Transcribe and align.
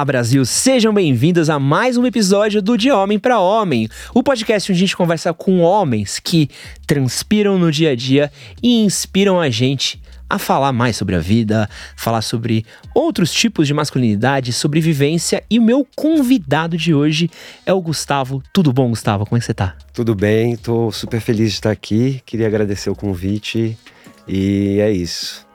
Olá, 0.00 0.04
Brasil! 0.06 0.46
Sejam 0.46 0.94
bem-vindos 0.94 1.50
a 1.50 1.58
mais 1.58 1.98
um 1.98 2.06
episódio 2.06 2.62
do 2.62 2.74
De 2.74 2.90
Homem 2.90 3.18
para 3.18 3.38
Homem, 3.38 3.86
o 4.14 4.22
podcast 4.22 4.72
onde 4.72 4.78
a 4.78 4.80
gente 4.80 4.96
conversa 4.96 5.34
com 5.34 5.60
homens 5.60 6.18
que 6.18 6.48
transpiram 6.86 7.58
no 7.58 7.70
dia 7.70 7.90
a 7.90 7.94
dia 7.94 8.32
e 8.62 8.82
inspiram 8.82 9.38
a 9.38 9.50
gente 9.50 10.00
a 10.26 10.38
falar 10.38 10.72
mais 10.72 10.96
sobre 10.96 11.16
a 11.16 11.18
vida, 11.18 11.68
falar 11.96 12.22
sobre 12.22 12.64
outros 12.94 13.30
tipos 13.30 13.66
de 13.66 13.74
masculinidade, 13.74 14.54
sobre 14.54 14.80
vivência. 14.80 15.44
E 15.50 15.58
o 15.58 15.62
meu 15.62 15.86
convidado 15.94 16.78
de 16.78 16.94
hoje 16.94 17.30
é 17.66 17.72
o 17.74 17.80
Gustavo. 17.82 18.42
Tudo 18.54 18.72
bom, 18.72 18.88
Gustavo? 18.88 19.26
Como 19.26 19.36
é 19.36 19.40
que 19.40 19.44
você 19.44 19.52
tá? 19.52 19.76
Tudo 19.92 20.14
bem, 20.14 20.56
tô 20.56 20.90
super 20.90 21.20
feliz 21.20 21.50
de 21.50 21.56
estar 21.56 21.72
aqui. 21.72 22.22
Queria 22.24 22.46
agradecer 22.46 22.88
o 22.88 22.96
convite 22.96 23.76
e 24.26 24.78
é 24.80 24.90
isso. 24.90 25.46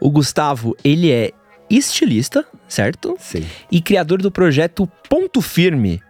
O 0.00 0.10
Gustavo, 0.10 0.76
ele 0.82 1.12
é 1.12 1.30
estilista, 1.76 2.44
certo? 2.68 3.16
Sim. 3.18 3.44
E 3.70 3.80
criador 3.80 4.20
do 4.20 4.30
projeto 4.30 4.88
Ponto 5.08 5.40
Firme, 5.40 6.00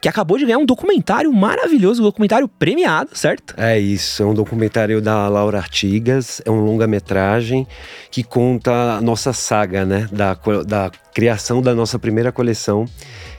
que 0.00 0.08
acabou 0.08 0.36
de 0.36 0.44
ganhar 0.44 0.58
um 0.58 0.66
documentário 0.66 1.32
maravilhoso, 1.32 2.02
um 2.02 2.04
documentário 2.04 2.48
premiado, 2.48 3.16
certo? 3.16 3.54
É 3.56 3.78
isso, 3.78 4.22
é 4.22 4.26
um 4.26 4.34
documentário 4.34 5.00
da 5.00 5.28
Laura 5.28 5.58
Artigas, 5.58 6.42
é 6.44 6.50
um 6.50 6.60
longa-metragem 6.60 7.66
que 8.10 8.24
conta 8.24 8.96
a 8.96 9.00
nossa 9.00 9.32
saga, 9.32 9.84
né, 9.84 10.08
da, 10.10 10.36
da 10.66 10.90
criação 11.14 11.62
da 11.62 11.72
nossa 11.72 12.00
primeira 12.00 12.32
coleção, 12.32 12.84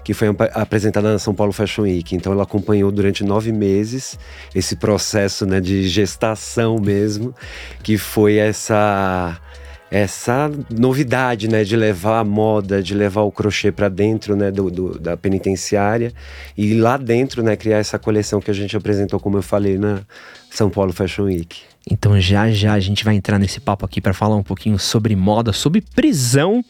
que 0.06 0.14
foi 0.14 0.30
apresentada 0.54 1.12
na 1.12 1.20
São 1.20 1.36
Paulo 1.36 1.52
Fashion 1.52 1.84
Week. 1.84 2.16
Então 2.16 2.32
ela 2.32 2.44
acompanhou 2.44 2.92
durante 2.94 3.26
nove 3.26 3.52
meses 3.52 4.18
esse 4.56 4.78
processo, 4.78 5.46
né, 5.46 5.60
de 5.60 5.88
gestação 5.88 6.78
mesmo, 6.80 7.36
que 7.82 7.98
foi 7.98 8.38
essa 8.38 9.38
essa 9.94 10.50
novidade, 10.72 11.48
né, 11.48 11.64
de 11.64 11.76
levar 11.76 12.22
a 12.22 12.24
moda, 12.24 12.82
de 12.82 12.96
levar 12.96 13.22
o 13.22 13.32
crochê 13.32 13.72
para 13.72 13.90
dentro, 13.90 14.36
né, 14.36 14.50
do, 14.50 14.72
do, 14.72 14.98
da 14.98 15.16
penitenciária 15.16 16.12
e 16.58 16.74
lá 16.74 16.98
dentro, 16.98 17.44
né, 17.44 17.56
criar 17.56 17.78
essa 17.78 18.00
coleção 18.00 18.42
que 18.42 18.50
a 18.50 18.54
gente 18.56 18.76
apresentou, 18.76 19.20
como 19.20 19.38
eu 19.38 19.44
falei, 19.44 19.78
na 19.78 20.02
São 20.50 20.68
Paulo 20.68 20.92
Fashion 20.92 21.26
Week. 21.26 21.62
Então 21.90 22.20
já 22.20 22.50
já 22.50 22.74
a 22.74 22.80
gente 22.80 23.04
vai 23.04 23.16
entrar 23.16 23.38
nesse 23.38 23.60
papo 23.60 23.86
aqui 23.86 24.00
para 24.00 24.14
falar 24.14 24.36
um 24.36 24.44
pouquinho 24.44 24.80
sobre 24.80 25.16
moda, 25.16 25.52
sobre 25.52 25.82
prisão 25.82 26.64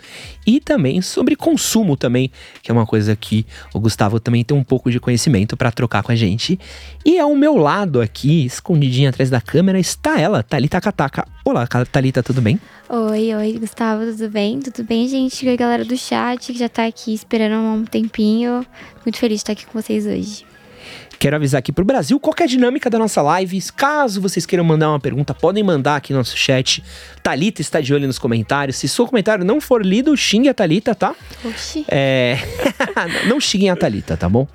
e 0.46 0.60
também 0.60 1.02
sobre 1.02 1.36
consumo 1.36 1.96
também, 1.96 2.32
que 2.62 2.72
é 2.72 2.74
uma 2.74 2.86
coisa 2.86 3.16
que 3.16 3.46
o 3.74 3.80
Gustavo 3.80 4.20
também 4.20 4.44
tem 4.44 4.58
um 4.58 4.64
pouco 4.64 4.90
de 4.90 5.00
conhecimento 5.00 5.56
para 5.56 5.72
trocar 5.72 6.02
com 6.02 6.12
a 6.12 6.16
gente. 6.16 6.60
E 7.06 7.20
ao 7.20 7.36
meu 7.36 7.56
lado 7.58 8.02
aqui, 8.02 8.46
escondidinha 8.46 9.10
atrás 9.10 9.30
da 9.30 9.40
câmera, 9.40 9.80
está 9.80 10.20
ela, 10.20 10.42
Talita 10.42 10.82
Kataka. 10.82 11.28
Olá, 11.46 11.68
Talita, 11.68 12.24
tudo 12.24 12.42
bem? 12.42 12.60
Oi, 12.90 13.36
oi, 13.36 13.60
Gustavo, 13.60 14.06
tudo 14.06 14.30
bem? 14.30 14.60
Tudo 14.60 14.84
bem, 14.84 15.08
gente? 15.08 15.48
Oi, 15.48 15.58
galera 15.58 15.86
do 15.86 15.98
chat 15.98 16.52
que 16.52 16.58
já 16.58 16.70
tá 16.70 16.86
aqui 16.86 17.14
esperando 17.14 17.56
um 17.56 17.86
tempinho. 17.86 18.66
Muito 19.06 19.18
feliz 19.18 19.38
de 19.38 19.42
estar 19.42 19.54
aqui 19.54 19.66
com 19.66 19.80
vocês 19.80 20.06
hoje. 20.06 20.53
Quero 21.24 21.38
avisar 21.38 21.60
aqui 21.60 21.72
pro 21.72 21.86
Brasil 21.86 22.20
qual 22.20 22.36
é 22.38 22.44
a 22.44 22.46
dinâmica 22.46 22.90
da 22.90 23.00
nossa 23.00 23.22
live. 23.22 23.58
Caso 23.78 24.20
vocês 24.20 24.46
queiram 24.46 24.66
mandar 24.66 24.90
uma 24.90 25.00
pergunta, 25.00 25.34
podem 25.34 25.64
mandar 25.64 25.96
aqui 25.96 26.12
no 26.12 26.20
nosso 26.20 26.36
chat. 26.36 26.84
Talita 27.24 27.62
está 27.62 27.80
de 27.80 27.94
olho 27.94 28.06
nos 28.06 28.20
comentários. 28.20 28.76
Se 28.76 28.90
seu 28.90 29.08
comentário 29.08 29.46
não 29.46 29.62
for 29.62 29.86
lido, 29.86 30.18
xingue 30.18 30.50
a 30.50 30.54
Talita, 30.54 30.94
tá? 30.94 31.16
Oxi. 31.46 31.86
É... 31.88 32.38
não 33.26 33.40
xinguem 33.40 33.70
a 33.70 33.76
Talita, 33.78 34.18
tá 34.18 34.28
bom? 34.28 34.46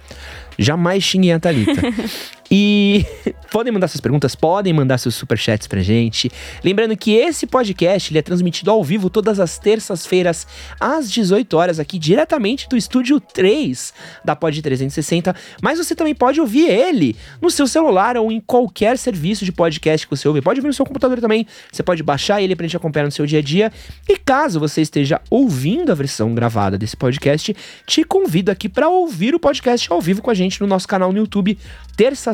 Jamais 0.59 1.03
xinguem 1.03 1.33
a 1.33 1.41
Thalita. 1.41 1.73
E 2.51 3.05
podem 3.53 3.73
mandar 3.73 3.89
suas 3.89 4.01
perguntas, 4.01 4.35
podem 4.35 4.73
mandar 4.73 4.99
seus 4.99 5.15
superchats 5.15 5.67
pra 5.67 5.81
gente. 5.81 6.31
Lembrando 6.65 6.97
que 6.97 7.13
esse 7.13 7.47
podcast 7.47 8.11
ele 8.11 8.19
é 8.19 8.23
transmitido 8.23 8.71
ao 8.71 8.83
vivo 8.83 9.11
todas 9.11 9.39
as 9.39 9.59
terças-feiras, 9.59 10.47
às 10.81 11.11
18 11.11 11.57
horas, 11.57 11.79
aqui 11.79 11.99
diretamente 11.99 12.69
do 12.69 12.77
estúdio 12.77 13.21
3 13.21 13.93
da 14.25 14.35
Pod 14.35 14.61
360. 14.61 15.35
Mas 15.63 15.79
você 15.79 15.95
também 15.95 16.15
pode 16.15 16.41
ouvir 16.41 16.71
ele 16.71 17.17
no 17.41 17.51
seu 17.51 17.67
celular 17.67 18.17
ou 18.17 18.33
em 18.33 18.41
qualquer 18.41 18.97
serviço 18.97 19.45
de 19.45 19.53
podcast 19.53 20.07
que 20.07 20.17
você 20.17 20.27
ouve. 20.27 20.41
Pode 20.41 20.61
ouvir 20.61 20.69
no 20.69 20.75
seu 20.75 20.87
computador 20.87 21.21
também. 21.21 21.47
Você 21.71 21.83
pode 21.83 22.03
baixar 22.03 22.41
ele 22.41 22.57
pra 22.57 22.67
gente 22.67 22.77
acompanhar 22.77 23.05
no 23.05 23.13
seu 23.13 23.27
dia 23.27 23.41
a 23.41 23.43
dia. 23.43 23.73
E 24.09 24.17
caso 24.17 24.59
você 24.59 24.81
esteja 24.81 25.21
ouvindo 25.31 25.93
a 25.93 25.95
versão 25.95 26.35
gravada 26.35 26.79
desse 26.79 26.97
podcast, 26.97 27.55
te 27.87 28.05
convido 28.05 28.51
aqui 28.51 28.69
para 28.69 28.89
ouvir 28.89 29.35
o 29.35 29.41
podcast 29.41 29.91
ao 29.93 30.01
vivo 30.01 30.23
com 30.23 30.31
a 30.31 30.35
gente 30.35 30.61
no 30.61 30.67
nosso 30.67 30.89
canal 30.89 31.13
no 31.13 31.19
YouTube, 31.19 31.59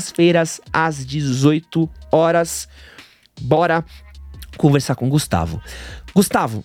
terças-feiras, 0.05 0.61
às 0.73 1.05
18 1.07 1.89
horas. 2.11 2.69
Bora 3.41 3.85
conversar 4.57 4.95
com 4.95 5.07
o 5.07 5.09
Gustavo. 5.09 5.61
Gustavo, 6.15 6.65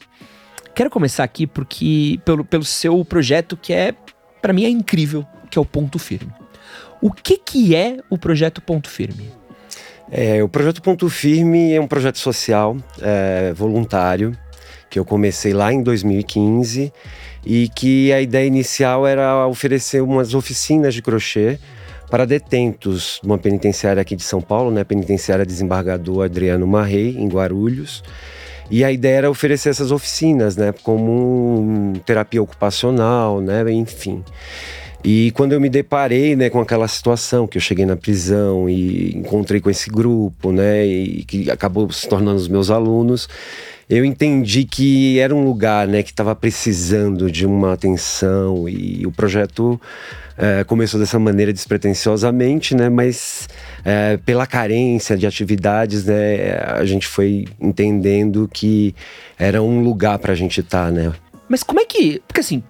quero 0.76 0.90
começar 0.90 1.24
aqui 1.24 1.48
porque 1.48 2.20
pelo, 2.26 2.44
pelo 2.44 2.66
seu 2.66 3.04
projeto 3.06 3.58
que 3.58 3.74
é, 3.74 3.96
para 4.42 4.54
mim, 4.54 4.66
é 4.66 4.70
incrível, 4.70 5.26
que 5.50 5.58
é 5.58 5.62
o 5.62 5.66
Ponto 5.66 5.98
Firme. 5.98 6.32
O 7.02 7.12
que, 7.12 7.38
que 7.38 7.76
é 7.76 7.98
o 8.10 8.18
projeto 8.18 8.62
Ponto 8.62 8.90
Firme? 8.90 9.32
É, 10.12 10.44
o 10.44 10.50
projeto 10.50 10.82
Ponto 10.82 11.10
Firme 11.10 11.74
é 11.74 11.80
um 11.80 11.88
projeto 11.88 12.18
social, 12.20 12.76
é, 13.02 13.54
voluntário, 13.54 14.38
que 14.90 14.98
eu 15.00 15.06
comecei 15.06 15.54
lá 15.54 15.72
em 15.72 15.84
2015 15.84 16.92
e 17.46 17.70
que 17.70 18.12
a 18.12 18.20
ideia 18.20 18.46
inicial 18.46 19.08
era 19.08 19.48
oferecer 19.48 20.02
umas 20.02 20.34
oficinas 20.34 20.94
de 20.94 21.02
crochê 21.02 21.60
para 22.10 22.26
detentos 22.26 23.20
de 23.22 23.28
uma 23.28 23.38
penitenciária 23.38 24.02
aqui 24.02 24.16
de 24.16 24.24
São 24.24 24.42
Paulo, 24.42 24.72
né, 24.72 24.84
penitenciária 24.84 25.46
desembargador 25.46 26.26
Adriano 26.26 26.66
Marrei, 26.66 27.16
em 27.18 27.28
Guarulhos. 27.28 28.04
E 28.72 28.84
a 28.84 28.92
ideia 28.92 29.18
era 29.18 29.30
oferecer 29.30 29.70
essas 29.70 29.92
oficinas, 29.92 30.56
né, 30.56 30.74
como 30.84 31.94
terapia 32.06 32.42
ocupacional, 32.42 33.42
né, 33.42 33.64
enfim. 33.72 34.24
E 35.04 35.32
quando 35.32 35.54
eu 35.54 35.62
me 35.62 35.70
deparei, 35.70 36.36
né, 36.36 36.50
com 36.50 36.60
aquela 36.60 36.88
situação 36.88 37.48
que 37.48 37.58
eu 37.58 37.62
cheguei 37.62 37.86
na 37.86 37.96
prisão 37.96 38.70
e 38.70 39.16
encontrei 39.16 39.62
com 39.62 39.70
esse 39.70 39.90
grupo, 39.90 40.52
né, 40.52 40.86
e 40.86 41.24
que 41.24 41.50
acabou 41.50 41.90
se 41.92 42.08
tornando 42.08 42.38
os 42.38 42.48
meus 42.48 42.70
alunos, 42.70 43.30
eu 43.90 44.06
entendi 44.06 44.66
que 44.66 45.18
era 45.20 45.34
um 45.34 45.44
lugar 45.44 45.88
né, 45.88 46.04
que 46.04 46.12
estava 46.12 46.36
precisando 46.36 47.32
de 47.32 47.46
uma 47.46 47.74
atenção 47.74 48.70
e 48.70 49.06
o 49.06 49.12
projeto 49.12 49.82
é, 50.38 50.64
começou 50.64 51.00
dessa 51.00 51.18
maneira 51.18 51.52
despretensiosamente, 51.52 52.76
né, 52.76 52.88
mas 52.88 53.50
é, 53.84 54.18
pela 54.18 54.46
carência 54.46 55.18
de 55.18 55.26
atividades, 55.26 56.06
né, 56.06 56.52
a 56.78 56.86
gente 56.86 57.08
foi 57.08 57.48
entendendo 57.60 58.48
que 58.54 58.94
era 59.40 59.62
um 59.62 59.82
lugar 59.82 60.20
para 60.20 60.34
a 60.34 60.36
gente 60.36 60.60
estar, 60.60 60.86
tá, 60.86 60.92
né. 60.92 61.12
Mas 61.50 61.64
como 61.64 61.80
é 61.80 61.86
que. 61.86 62.22
Porque 62.28 62.42
assim, 62.42 62.62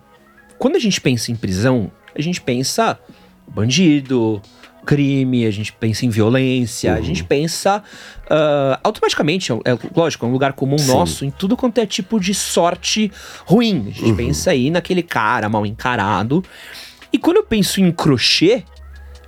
quando 0.58 0.78
a 0.78 0.80
gente 0.80 1.02
pensa 1.02 1.32
em 1.32 1.36
prisão, 1.36 1.92
a 2.16 2.22
gente 2.22 2.40
pensa 2.40 2.98
bandido, 3.46 4.42
crime, 4.86 5.46
a 5.46 5.52
gente 5.52 5.72
pensa 5.74 6.06
em 6.06 6.10
violência, 6.10 6.92
uhum. 6.92 6.98
a 6.98 7.02
gente 7.02 7.24
pensa 7.24 7.84
uh, 8.26 8.80
automaticamente, 8.84 9.52
é, 9.52 9.78
lógico, 9.96 10.26
é 10.26 10.30
um 10.30 10.32
lugar 10.32 10.54
comum 10.54 10.78
Sim. 10.78 10.88
nosso, 10.88 11.26
em 11.26 11.32
tudo 11.32 11.56
quanto 11.56 11.78
é 11.80 11.86
tipo 11.86 12.20
de 12.20 12.34
sorte 12.34 13.12
ruim. 13.46 13.88
A 13.88 13.92
gente 13.92 14.12
uhum. 14.12 14.16
pensa 14.16 14.52
aí 14.52 14.70
naquele 14.70 15.04
cara 15.04 15.50
mal 15.50 15.66
encarado. 15.66 16.44
E 17.12 17.18
quando 17.18 17.38
eu 17.38 17.44
penso 17.44 17.80
em 17.82 17.92
crochê, 17.92 18.64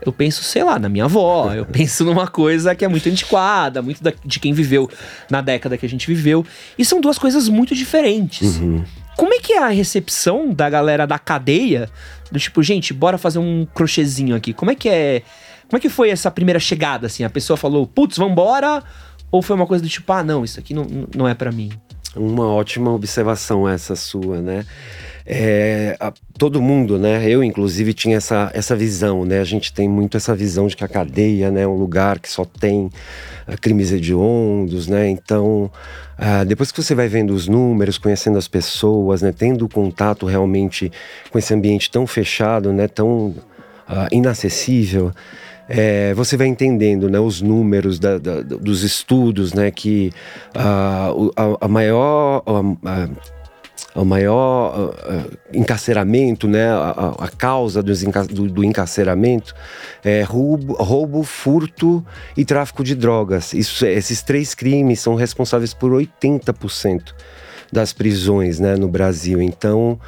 eu 0.05 0.11
penso, 0.11 0.43
sei 0.43 0.63
lá, 0.63 0.79
na 0.79 0.89
minha 0.89 1.05
avó, 1.05 1.53
eu 1.53 1.65
penso 1.65 2.03
numa 2.03 2.27
coisa 2.27 2.73
que 2.73 2.83
é 2.83 2.87
muito 2.87 3.07
antiquada, 3.07 3.81
muito 3.81 4.03
da, 4.03 4.13
de 4.25 4.39
quem 4.39 4.53
viveu 4.53 4.89
na 5.29 5.41
década 5.41 5.77
que 5.77 5.85
a 5.85 5.89
gente 5.89 6.07
viveu. 6.07 6.45
E 6.77 6.83
são 6.83 6.99
duas 6.99 7.17
coisas 7.17 7.47
muito 7.47 7.75
diferentes. 7.75 8.57
Uhum. 8.57 8.83
Como 9.21 9.35
é 9.35 9.39
que 9.39 9.53
é 9.53 9.59
a 9.59 9.67
recepção 9.67 10.51
da 10.51 10.67
galera 10.67 11.05
da 11.05 11.19
cadeia? 11.19 11.87
Do 12.31 12.39
tipo, 12.39 12.63
gente, 12.63 12.91
bora 12.91 13.19
fazer 13.19 13.37
um 13.37 13.67
crochêzinho 13.71 14.35
aqui. 14.35 14.51
Como 14.51 14.71
é 14.71 14.75
que 14.75 14.89
é 14.89 15.21
como 15.69 15.77
é 15.77 15.79
que 15.79 15.89
foi 15.89 16.09
essa 16.09 16.31
primeira 16.31 16.59
chegada, 16.59 17.05
assim? 17.05 17.23
A 17.23 17.29
pessoa 17.29 17.55
falou, 17.55 17.85
putz, 17.85 18.17
vambora? 18.17 18.83
Ou 19.31 19.43
foi 19.43 19.55
uma 19.55 19.67
coisa 19.67 19.83
do 19.83 19.87
tipo, 19.87 20.11
ah, 20.11 20.23
não, 20.23 20.43
isso 20.43 20.59
aqui 20.59 20.73
não, 20.73 20.87
não 21.15 21.27
é 21.27 21.35
para 21.35 21.51
mim? 21.51 21.71
Uma 22.15 22.47
ótima 22.47 22.91
observação 22.91 23.69
essa 23.69 23.95
sua, 23.95 24.41
né? 24.41 24.65
É, 25.23 25.95
a, 25.99 26.11
todo 26.35 26.59
mundo, 26.59 26.97
né? 26.97 27.23
Eu, 27.29 27.43
inclusive, 27.43 27.93
tinha 27.93 28.17
essa, 28.17 28.49
essa 28.55 28.75
visão, 28.75 29.23
né? 29.23 29.39
A 29.39 29.43
gente 29.43 29.71
tem 29.71 29.87
muito 29.87 30.17
essa 30.17 30.33
visão 30.33 30.65
de 30.65 30.75
que 30.75 30.83
a 30.83 30.87
cadeia 30.87 31.51
né, 31.51 31.61
é 31.61 31.67
um 31.67 31.77
lugar 31.77 32.17
que 32.17 32.27
só 32.27 32.43
tem 32.43 32.89
crimes 33.59 33.91
hediondos, 33.91 34.87
né? 34.87 35.09
Então, 35.09 35.71
uh, 36.17 36.45
depois 36.45 36.71
que 36.71 36.81
você 36.81 36.95
vai 36.95 37.07
vendo 37.07 37.31
os 37.31 37.47
números, 37.47 37.97
conhecendo 37.97 38.37
as 38.37 38.47
pessoas, 38.47 39.21
né? 39.21 39.33
Tendo 39.35 39.67
contato 39.67 40.25
realmente 40.25 40.91
com 41.31 41.37
esse 41.37 41.53
ambiente 41.53 41.89
tão 41.89 42.05
fechado, 42.07 42.71
né? 42.71 42.87
Tão 42.87 43.27
uh, 43.27 44.07
inacessível, 44.11 45.11
é, 45.73 46.13
você 46.13 46.35
vai 46.35 46.47
entendendo 46.47 47.09
né, 47.09 47.17
os 47.17 47.41
números 47.41 47.97
da, 47.97 48.17
da, 48.17 48.41
dos 48.41 48.83
estudos, 48.83 49.53
né, 49.53 49.71
que 49.71 50.11
uh, 50.53 51.31
a, 51.35 51.65
a, 51.65 51.67
maior. 51.67 52.43
O 53.93 54.05
maior 54.05 54.93
uh, 54.93 55.37
encarceramento, 55.53 56.47
né, 56.47 56.69
a, 56.69 57.15
a 57.19 57.27
causa 57.27 57.83
do, 57.83 58.49
do, 58.49 58.63
encarceramento 58.63 59.53
é 60.03 60.21
roubo, 60.21 60.73
roubo, 60.73 61.23
furto 61.23 62.05
e 62.37 62.45
tráfico 62.45 62.83
de 62.83 62.95
drogas. 62.95 63.53
Isso, 63.53 63.85
esses 63.85 64.21
três 64.21 64.55
crimes 64.55 64.99
são 64.99 65.15
responsáveis 65.15 65.73
por 65.73 65.91
80% 65.91 67.13
das 67.71 67.93
prisões, 67.93 68.59
né, 68.59 68.75
no 68.75 68.87
Brasil. 68.87 69.41
Então, 69.41 69.99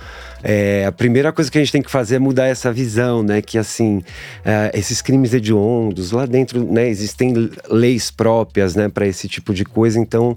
é, 0.43 0.85
a 0.85 0.91
primeira 0.91 1.31
coisa 1.31 1.49
que 1.49 1.57
a 1.57 1.61
gente 1.61 1.71
tem 1.71 1.81
que 1.81 1.89
fazer 1.89 2.15
é 2.15 2.19
mudar 2.19 2.47
essa 2.47 2.71
visão, 2.73 3.23
né, 3.23 3.41
que 3.41 3.57
assim, 3.57 4.03
é, 4.43 4.71
esses 4.73 5.01
crimes 5.01 5.33
hediondos 5.33 6.11
lá 6.11 6.25
dentro, 6.25 6.63
né, 6.63 6.89
existem 6.89 7.49
leis 7.69 8.11
próprias, 8.11 8.75
né, 8.75 8.89
para 8.89 9.07
esse 9.07 9.27
tipo 9.27 9.53
de 9.53 9.63
coisa. 9.63 9.99
Então, 9.99 10.35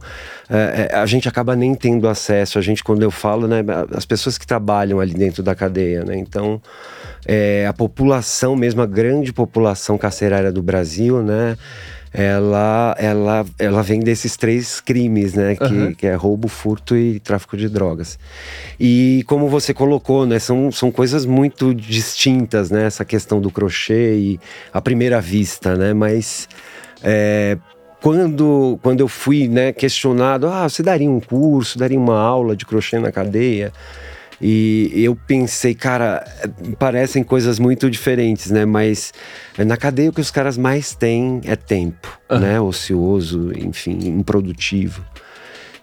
é, 0.48 0.90
é, 0.92 0.96
a 0.96 1.06
gente 1.06 1.28
acaba 1.28 1.56
nem 1.56 1.74
tendo 1.74 2.08
acesso. 2.08 2.58
A 2.58 2.62
gente, 2.62 2.84
quando 2.84 3.02
eu 3.02 3.10
falo, 3.10 3.48
né, 3.48 3.64
as 3.92 4.06
pessoas 4.06 4.38
que 4.38 4.46
trabalham 4.46 5.00
ali 5.00 5.14
dentro 5.14 5.42
da 5.42 5.54
cadeia, 5.54 6.04
né, 6.04 6.16
então 6.16 6.60
é, 7.26 7.66
a 7.66 7.72
população 7.72 8.54
mesmo, 8.54 8.80
a 8.80 8.86
grande 8.86 9.32
população 9.32 9.98
carcerária 9.98 10.52
do 10.52 10.62
Brasil, 10.62 11.22
né? 11.22 11.56
Ela, 12.12 12.94
ela, 12.98 13.46
ela 13.58 13.82
vem 13.82 14.00
desses 14.00 14.36
três 14.36 14.80
crimes, 14.80 15.34
né? 15.34 15.56
Que, 15.56 15.64
uhum. 15.64 15.94
que 15.94 16.06
é 16.06 16.14
roubo, 16.14 16.48
furto 16.48 16.96
e 16.96 17.20
tráfico 17.20 17.56
de 17.56 17.68
drogas. 17.68 18.18
E 18.78 19.22
como 19.26 19.48
você 19.48 19.74
colocou, 19.74 20.26
né? 20.26 20.38
São, 20.38 20.70
são 20.72 20.90
coisas 20.90 21.26
muito 21.26 21.74
distintas, 21.74 22.70
né? 22.70 22.84
Essa 22.86 23.04
questão 23.04 23.40
do 23.40 23.50
crochê 23.50 24.14
e 24.14 24.40
a 24.72 24.80
primeira 24.80 25.20
vista, 25.20 25.76
né? 25.76 25.92
Mas 25.92 26.48
é, 27.02 27.58
quando, 28.00 28.78
quando 28.82 29.00
eu 29.00 29.08
fui 29.08 29.48
né, 29.48 29.72
questionado, 29.72 30.46
ah, 30.46 30.68
você 30.68 30.82
daria 30.82 31.10
um 31.10 31.20
curso, 31.20 31.78
daria 31.78 31.98
uma 31.98 32.18
aula 32.18 32.54
de 32.54 32.64
crochê 32.64 32.98
na 32.98 33.10
cadeia? 33.10 33.72
E 34.40 34.92
eu 34.94 35.16
pensei, 35.16 35.74
cara, 35.74 36.24
parecem 36.78 37.24
coisas 37.24 37.58
muito 37.58 37.90
diferentes, 37.90 38.50
né? 38.50 38.64
Mas 38.64 39.12
na 39.58 39.76
cadeia 39.76 40.10
o 40.10 40.12
que 40.12 40.20
os 40.20 40.30
caras 40.30 40.58
mais 40.58 40.94
têm 40.94 41.40
é 41.44 41.56
tempo, 41.56 42.18
uhum. 42.30 42.38
né? 42.38 42.60
Ocioso, 42.60 43.52
enfim, 43.56 43.98
improdutivo. 44.08 45.04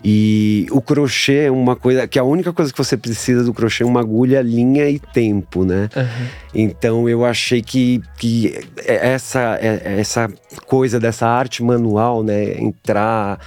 E 0.03 0.67
o 0.69 0.81
crochê 0.81 1.45
é 1.45 1.51
uma 1.51 1.77
coisa 1.77 2.05
que 2.07 2.19
a 2.19 2.23
única 2.23 2.51
coisa 2.51 2.71
que 2.71 2.77
você 2.77 2.97
precisa 2.97 3.43
do 3.43 3.53
crochê 3.53 3.83
é 3.83 3.85
uma 3.85 4.01
agulha, 4.01 4.41
linha 4.41 4.89
e 4.89 4.99
tempo, 4.99 5.63
né? 5.63 5.89
Uhum. 5.95 6.27
Então 6.53 7.07
eu 7.07 7.23
achei 7.23 7.61
que, 7.61 8.01
que 8.17 8.59
essa, 8.85 9.57
é, 9.61 9.99
essa 9.99 10.29
coisa 10.65 10.99
dessa 10.99 11.25
arte 11.25 11.63
manual, 11.63 12.21
né? 12.21 12.59
Entrar 12.59 13.39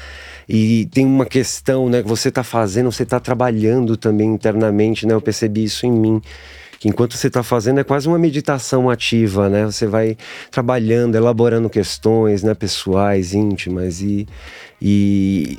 e 0.49 0.87
tem 0.87 1.05
uma 1.05 1.27
questão, 1.27 1.89
né, 1.89 2.03
que 2.03 2.09
você 2.09 2.29
está 2.29 2.45
fazendo, 2.45 2.91
você 2.91 3.03
está 3.03 3.19
trabalhando 3.19 3.97
também 3.97 4.33
internamente, 4.33 5.07
né? 5.07 5.13
Eu 5.13 5.21
percebi 5.21 5.65
isso 5.65 5.87
em 5.87 5.93
mim. 5.93 6.23
Que 6.79 6.89
enquanto 6.89 7.17
você 7.17 7.27
está 7.27 7.43
fazendo 7.43 7.81
é 7.81 7.85
quase 7.85 8.07
uma 8.07 8.19
meditação 8.19 8.89
ativa, 8.89 9.49
né? 9.49 9.65
Você 9.65 9.87
vai 9.87 10.17
trabalhando, 10.51 11.17
elaborando 11.17 11.69
questões, 11.69 12.43
né, 12.43 12.55
pessoais, 12.55 13.35
íntimas 13.35 14.01
e, 14.01 14.27
e 14.81 15.59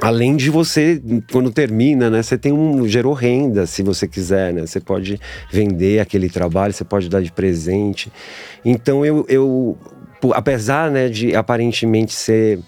além 0.00 0.36
de 0.36 0.50
você 0.50 1.02
quando 1.32 1.50
termina 1.50 2.08
né 2.08 2.22
você 2.22 2.38
tem 2.38 2.52
um 2.52 2.86
gerou 2.86 3.12
renda 3.12 3.66
se 3.66 3.82
você 3.82 4.06
quiser 4.06 4.52
né 4.52 4.66
você 4.66 4.80
pode 4.80 5.20
vender 5.50 6.00
aquele 6.00 6.28
trabalho 6.28 6.72
você 6.72 6.84
pode 6.84 7.08
dar 7.08 7.20
de 7.20 7.32
presente 7.32 8.12
então 8.64 9.04
eu, 9.04 9.26
eu 9.28 9.76
apesar 10.34 10.90
né 10.90 11.08
de 11.08 11.34
aparentemente 11.34 12.12
ser 12.12 12.60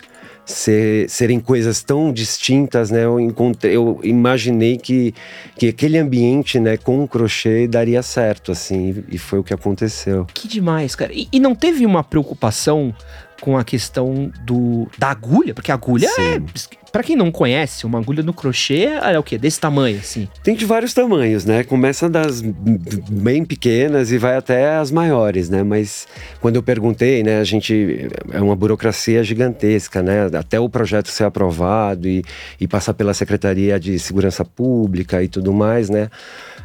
ser, 0.51 1.09
serem 1.09 1.41
coisas 1.41 1.83
tão 1.83 2.13
distintas, 2.13 2.91
né? 2.91 3.05
Eu, 3.05 3.19
encontrei, 3.21 3.77
eu 3.77 4.01
imaginei 4.03 4.77
que, 4.77 5.15
que 5.57 5.69
aquele 5.69 5.99
ambiente, 5.99 6.59
né, 6.59 6.77
com 6.77 7.03
o 7.03 7.09
crochê 7.09 7.67
daria 7.67 8.03
certo, 8.03 8.53
assim, 8.53 9.05
e 9.09 9.19
foi 9.19 9.39
o 9.39 9.45
que 9.45 9.55
aconteceu. 9.55 10.27
Que 10.35 10.49
demais, 10.49 10.95
cara. 10.95 11.13
E, 11.13 11.29
e 11.33 11.41
não 11.41 11.55
teve 11.55 11.87
uma 11.87 12.03
preocupação 12.03 12.95
com 13.41 13.57
a 13.57 13.65
questão 13.65 14.31
do 14.45 14.87
da 14.99 15.11
agulha, 15.11 15.55
porque 15.55 15.71
a 15.71 15.75
agulha 15.75 16.09
Sim. 16.09 16.23
é 16.23 16.41
para 16.91 17.03
quem 17.03 17.17
não 17.17 17.31
conhece, 17.31 17.87
uma 17.87 17.99
agulha 17.99 18.23
no 18.23 18.33
crochê 18.33 18.87
é 19.03 19.19
o 19.19 19.23
quê? 19.23 19.39
Desse 19.39 19.61
tamanho, 19.61 19.99
assim? 19.99 20.29
Tem 20.43 20.55
de 20.55 20.65
vários 20.65 20.93
tamanhos, 20.93 21.45
né? 21.45 21.65
Começa 21.65 22.09
das 22.09 22.41
bem 22.41 23.45
pequenas 23.45 24.13
e 24.13 24.19
vai 24.19 24.37
até 24.37 24.77
as 24.77 24.91
maiores, 24.91 25.49
né? 25.49 25.63
Mas 25.63 26.07
quando 26.41 26.57
eu 26.57 26.63
perguntei, 26.63 27.23
né? 27.23 27.39
A 27.41 27.45
gente... 27.45 28.09
É 28.33 28.41
uma 28.41 28.57
burocracia 28.57 29.23
gigantesca, 29.23 30.03
né? 30.03 30.27
Até 30.39 30.59
o 30.59 30.69
projeto 30.69 31.09
ser 31.09 31.25
aprovado 31.25 32.09
e, 32.09 32.25
e 32.61 32.67
passar 32.67 32.95
pela 32.95 33.15
Secretaria 33.15 33.79
de 33.79 33.99
Segurança 33.99 34.45
Pública 34.45 35.23
e 35.23 35.29
tudo 35.29 35.53
mais, 35.53 35.89
né? 35.89 36.11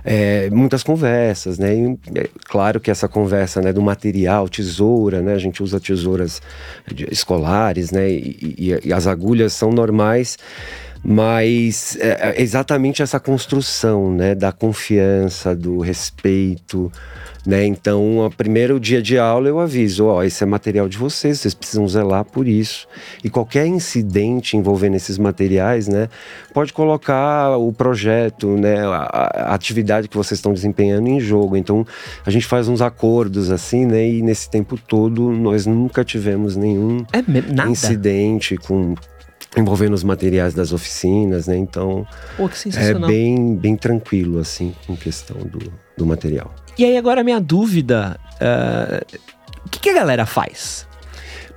É, 0.06 0.52
muitas 0.52 0.84
conversas, 0.84 1.57
né? 1.57 1.75
E, 1.75 2.00
é, 2.19 2.30
claro 2.46 2.80
que 2.80 2.92
essa 2.92 3.07
conversa 3.07 3.60
né, 3.60 3.74
do 3.74 3.81
material, 3.81 4.48
tesoura, 4.48 5.22
né? 5.22 5.34
A 5.34 5.40
gente 5.40 5.63
usa 5.63 5.80
tesouras 5.80 6.42
escolares, 7.12 7.92
né? 7.92 8.07
E, 8.10 8.56
e, 8.57 8.88
e 8.88 8.94
as 8.94 9.07
agulhas 9.07 9.54
são 9.54 9.72
normais 9.72 10.38
mas 11.07 11.96
é, 11.98 12.31
é 12.31 12.42
exatamente 12.42 13.04
essa 13.04 13.19
construção, 13.19 14.12
né, 14.12 14.34
da 14.34 14.52
confiança, 14.52 15.56
do 15.56 15.80
respeito, 15.80 16.92
né? 17.45 17.65
Então, 17.65 18.25
o 18.25 18.31
primeiro 18.31 18.80
dia 18.80 19.01
de 19.01 19.18
aula 19.18 19.47
eu 19.47 19.59
aviso, 19.59 20.06
ó, 20.06 20.24
esse 20.24 20.44
é 20.44 20.47
material 20.47 20.89
de 20.89 20.97
vocês, 20.97 21.39
vocês 21.39 21.53
precisam 21.53 21.88
zelar 21.88 22.25
por 22.25 22.47
isso. 22.47 22.88
E 23.24 23.30
qualquer 23.30 23.68
incidente 23.68 24.57
envolvendo 24.57 24.95
esses 24.95 25.18
materiais, 25.18 25.88
né, 25.88 26.09
pode 26.53 26.74
colocar 26.74 27.57
o 27.57 27.71
projeto, 27.71 28.57
né, 28.57 28.80
a, 28.86 29.51
a 29.51 29.53
atividade 29.53 30.07
que 30.07 30.18
vocês 30.18 30.39
estão 30.39 30.53
desempenhando 30.53 31.07
em 31.07 31.19
jogo. 31.19 31.56
Então, 31.56 31.86
a 32.25 32.31
gente 32.31 32.45
faz 32.45 32.68
uns 32.68 32.81
acordos 32.81 33.51
assim, 33.51 33.86
né, 33.86 34.07
e 34.07 34.21
nesse 34.21 34.50
tempo 34.50 34.77
todo 34.77 35.31
nós 35.31 35.65
nunca 35.65 36.03
tivemos 36.03 36.56
nenhum 36.56 37.06
é 37.13 37.69
incidente 37.69 38.57
com 38.57 38.95
envolvendo 39.57 39.94
os 39.94 40.03
materiais 40.03 40.53
das 40.53 40.74
oficinas, 40.74 41.47
né? 41.47 41.56
Então, 41.56 42.06
Pô, 42.36 42.50
é 42.77 42.94
bem, 42.94 43.56
bem 43.56 43.75
tranquilo 43.75 44.39
assim 44.39 44.74
com 44.86 44.95
questão 44.95 45.38
do, 45.38 45.71
do 45.97 46.06
material. 46.06 46.53
E 46.77 46.83
aí 46.83 46.98
agora 46.98 47.22
a 47.22 47.24
minha 47.24 47.39
dúvida, 47.39 48.19
uh, 48.36 49.19
o 49.66 49.69
que, 49.69 49.80
que 49.80 49.89
a 49.89 49.94
galera 49.94 50.25
faz? 50.25 50.88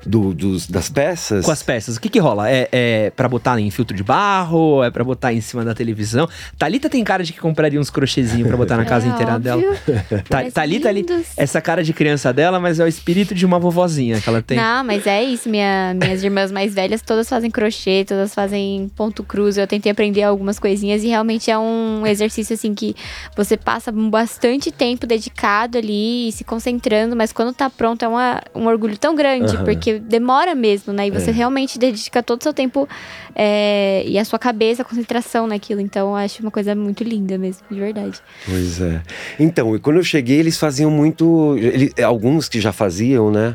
Do, 0.09 0.33
dos, 0.33 0.67
das 0.67 0.89
peças. 0.89 1.45
Com 1.45 1.51
as 1.51 1.63
peças, 1.63 1.97
o 1.97 2.01
que 2.01 2.09
que 2.09 2.19
rola? 2.19 2.51
É, 2.51 2.69
é 2.73 3.11
pra 3.11 3.29
botar 3.29 3.61
em 3.61 3.71
filtro 3.71 3.97
de 3.97 4.03
barro? 4.03 4.83
É 4.83 4.91
pra 4.91 5.05
botar 5.05 5.33
em 5.33 5.41
cima 5.41 5.65
da 5.65 5.75
televisão? 5.75 6.29
Thalita 6.57 6.89
tem 6.89 7.05
cara 7.05 7.23
de 7.23 7.33
que 7.33 7.41
compraria 7.41 7.79
uns 7.79 7.91
crochêzinhos 7.91 8.49
pra 8.49 8.57
botar 8.57 8.77
na 8.77 8.85
casa 8.87 9.07
é, 9.07 9.11
inteira 9.11 9.35
óbvio. 9.35 9.61
dela. 9.61 9.77
Ta, 10.29 10.51
Thalita 10.51 10.89
ali, 10.89 11.05
essa 11.37 11.61
cara 11.61 11.85
de 11.85 11.93
criança 11.93 12.33
dela, 12.33 12.59
mas 12.59 12.81
é 12.81 12.85
o 12.85 12.89
espírito 12.89 13.35
de 13.35 13.45
uma 13.45 13.59
vovozinha 13.59 14.21
que 14.21 14.29
ela 14.29 14.41
tem. 14.41 14.57
Não, 14.57 14.83
mas 14.83 15.07
é 15.07 15.23
isso. 15.23 15.49
Minha, 15.49 15.95
minhas 15.95 16.25
irmãs 16.25 16.51
mais 16.51 16.75
velhas 16.75 17.03
todas 17.03 17.29
fazem 17.29 17.51
crochê, 17.51 18.05
todas 18.07 18.35
fazem 18.35 18.91
ponto 18.97 19.23
cruz. 19.23 19.59
Eu 19.59 19.67
tentei 19.67 19.93
aprender 19.93 20.23
algumas 20.23 20.59
coisinhas 20.59 21.05
e 21.05 21.09
realmente 21.09 21.51
é 21.51 21.59
um 21.59 22.07
exercício 22.07 22.55
assim 22.55 22.75
que 22.75 22.97
você 23.37 23.57
passa 23.57 23.93
bastante 23.93 24.71
tempo 24.71 25.07
dedicado 25.07 25.77
ali, 25.77 26.33
se 26.33 26.45
concentrando, 26.45 27.15
mas 27.15 27.33
quando 27.33 27.53
tá 27.53 27.69
pronto 27.69 28.03
é 28.05 28.09
uma, 28.09 28.41
um 28.55 28.67
orgulho 28.67 28.97
tão 28.97 29.15
grande, 29.15 29.57
uhum. 29.57 29.65
porque 29.65 29.98
demora 30.01 30.55
mesmo, 30.55 30.93
né? 30.93 31.09
E 31.09 31.11
você 31.11 31.31
é. 31.31 31.33
realmente 31.33 31.79
dedica 31.79 32.23
todo 32.23 32.41
o 32.41 32.43
seu 32.43 32.53
tempo 32.53 32.89
é, 33.35 34.03
e 34.07 34.19
a 34.19 34.25
sua 34.25 34.39
cabeça, 34.39 34.83
a 34.83 34.85
concentração 34.85 35.47
naquilo. 35.47 35.81
Então, 35.81 36.11
eu 36.11 36.17
acho 36.17 36.43
uma 36.43 36.51
coisa 36.51 36.75
muito 36.75 37.05
linda 37.05 37.39
mesmo, 37.39 37.63
de 37.71 37.79
verdade. 37.79 38.21
Pois 38.45 38.81
é. 38.81 39.03
Então, 39.39 39.75
e 39.77 39.79
quando 39.79 39.97
eu 39.97 40.05
cheguei, 40.05 40.39
eles 40.39 40.59
faziam 40.59 40.91
muito. 40.91 41.57
Ele, 41.59 41.93
alguns 42.03 42.49
que 42.49 42.61
já 42.61 42.73
faziam, 42.73 43.31
né? 43.31 43.55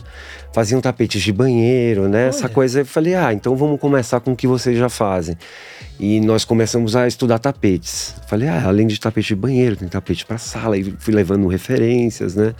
Faziam 0.53 0.79
tapetes 0.79 1.21
de 1.21 1.33
banheiro, 1.33 2.07
né? 2.07 2.23
Olha. 2.23 2.29
Essa 2.29 2.47
coisa. 2.47 2.81
Eu 2.81 2.85
falei, 2.85 3.15
ah, 3.15 3.33
então 3.33 3.55
vamos 3.55 3.79
começar 3.79 4.19
com 4.19 4.33
o 4.33 4.35
que 4.35 4.47
vocês 4.47 4.77
já 4.77 4.89
fazem. 4.89 5.37
E 5.99 6.19
nós 6.21 6.45
começamos 6.45 6.95
a 6.95 7.07
estudar 7.07 7.39
tapetes. 7.39 8.15
Falei, 8.27 8.47
ah, 8.47 8.63
além 8.65 8.87
de 8.87 8.99
tapete 8.99 9.29
de 9.29 9.35
banheiro, 9.35 9.75
tem 9.75 9.87
tapete 9.87 10.25
para 10.25 10.37
sala. 10.37 10.77
E 10.77 10.93
fui 10.97 11.13
levando 11.13 11.47
referências, 11.47 12.35
né? 12.35 12.53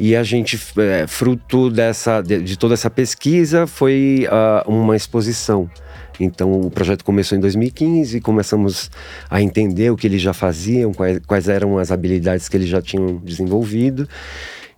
E 0.00 0.16
a 0.16 0.22
gente, 0.22 0.58
é, 0.78 1.06
fruto 1.06 1.70
dessa, 1.70 2.20
de, 2.20 2.42
de, 2.42 2.58
toda 2.58 2.74
essa 2.74 2.90
pesquisa, 2.90 3.66
foi 3.66 4.26
uh, 4.26 4.70
uma 4.70 4.96
exposição. 4.96 5.70
Então 6.18 6.60
o 6.60 6.70
projeto 6.70 7.04
começou 7.04 7.36
em 7.36 7.40
2015 7.40 8.16
e 8.16 8.20
começamos 8.20 8.90
a 9.28 9.40
entender 9.40 9.90
o 9.90 9.96
que 9.96 10.06
eles 10.06 10.20
já 10.20 10.32
faziam, 10.32 10.92
quais, 10.92 11.20
quais 11.26 11.48
eram 11.48 11.78
as 11.78 11.90
habilidades 11.90 12.48
que 12.48 12.56
eles 12.56 12.68
já 12.68 12.80
tinham 12.80 13.16
desenvolvido. 13.16 14.08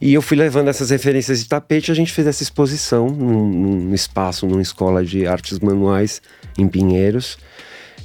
E 0.01 0.13
eu 0.13 0.21
fui 0.21 0.37
levando 0.37 0.69
essas 0.69 0.91
referências 0.91 1.41
de 1.41 1.49
tapete, 1.49 1.91
a 1.91 1.95
gente 1.95 2.13
fez 2.13 2.27
essa 2.27 2.43
exposição 2.43 3.09
num, 3.09 3.49
num 3.49 3.95
espaço, 3.95 4.47
numa 4.47 4.63
escola 4.63 5.05
de 5.05 5.27
artes 5.27 5.59
manuais 5.61 6.21
em 6.59 6.69
Pinheiros. 6.69 7.39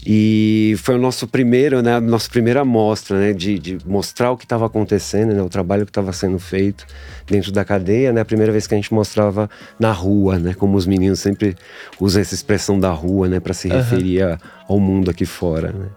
E 0.05 0.75
foi 0.77 0.95
o 0.95 0.97
nosso 0.97 1.27
primeiro, 1.27 1.81
né, 1.81 1.99
nossa 1.99 2.29
primeira 2.29 2.61
amostra, 2.61 3.19
né, 3.19 3.33
de, 3.33 3.59
de 3.59 3.77
mostrar 3.85 4.31
o 4.31 4.37
que 4.37 4.45
estava 4.45 4.65
acontecendo, 4.65 5.33
né, 5.33 5.41
o 5.41 5.49
trabalho 5.49 5.85
que 5.85 5.89
estava 5.89 6.13
sendo 6.13 6.39
feito 6.39 6.85
dentro 7.27 7.51
da 7.51 7.65
cadeia, 7.65 8.13
né, 8.13 8.21
a 8.21 8.25
primeira 8.25 8.51
vez 8.51 8.65
que 8.65 8.73
a 8.73 8.77
gente 8.77 8.93
mostrava 8.93 9.49
na 9.77 9.91
rua, 9.91 10.39
né, 10.39 10.53
como 10.53 10.77
os 10.77 10.85
meninos 10.85 11.19
sempre 11.19 11.55
usam 11.99 12.21
essa 12.21 12.33
expressão 12.33 12.79
da 12.79 12.91
rua, 12.91 13.27
né, 13.27 13.39
para 13.39 13.53
se 13.53 13.67
uhum. 13.67 13.75
referir 13.75 14.39
ao 14.67 14.79
mundo 14.79 15.11
aqui 15.11 15.25
fora, 15.25 15.73
né. 15.73 15.87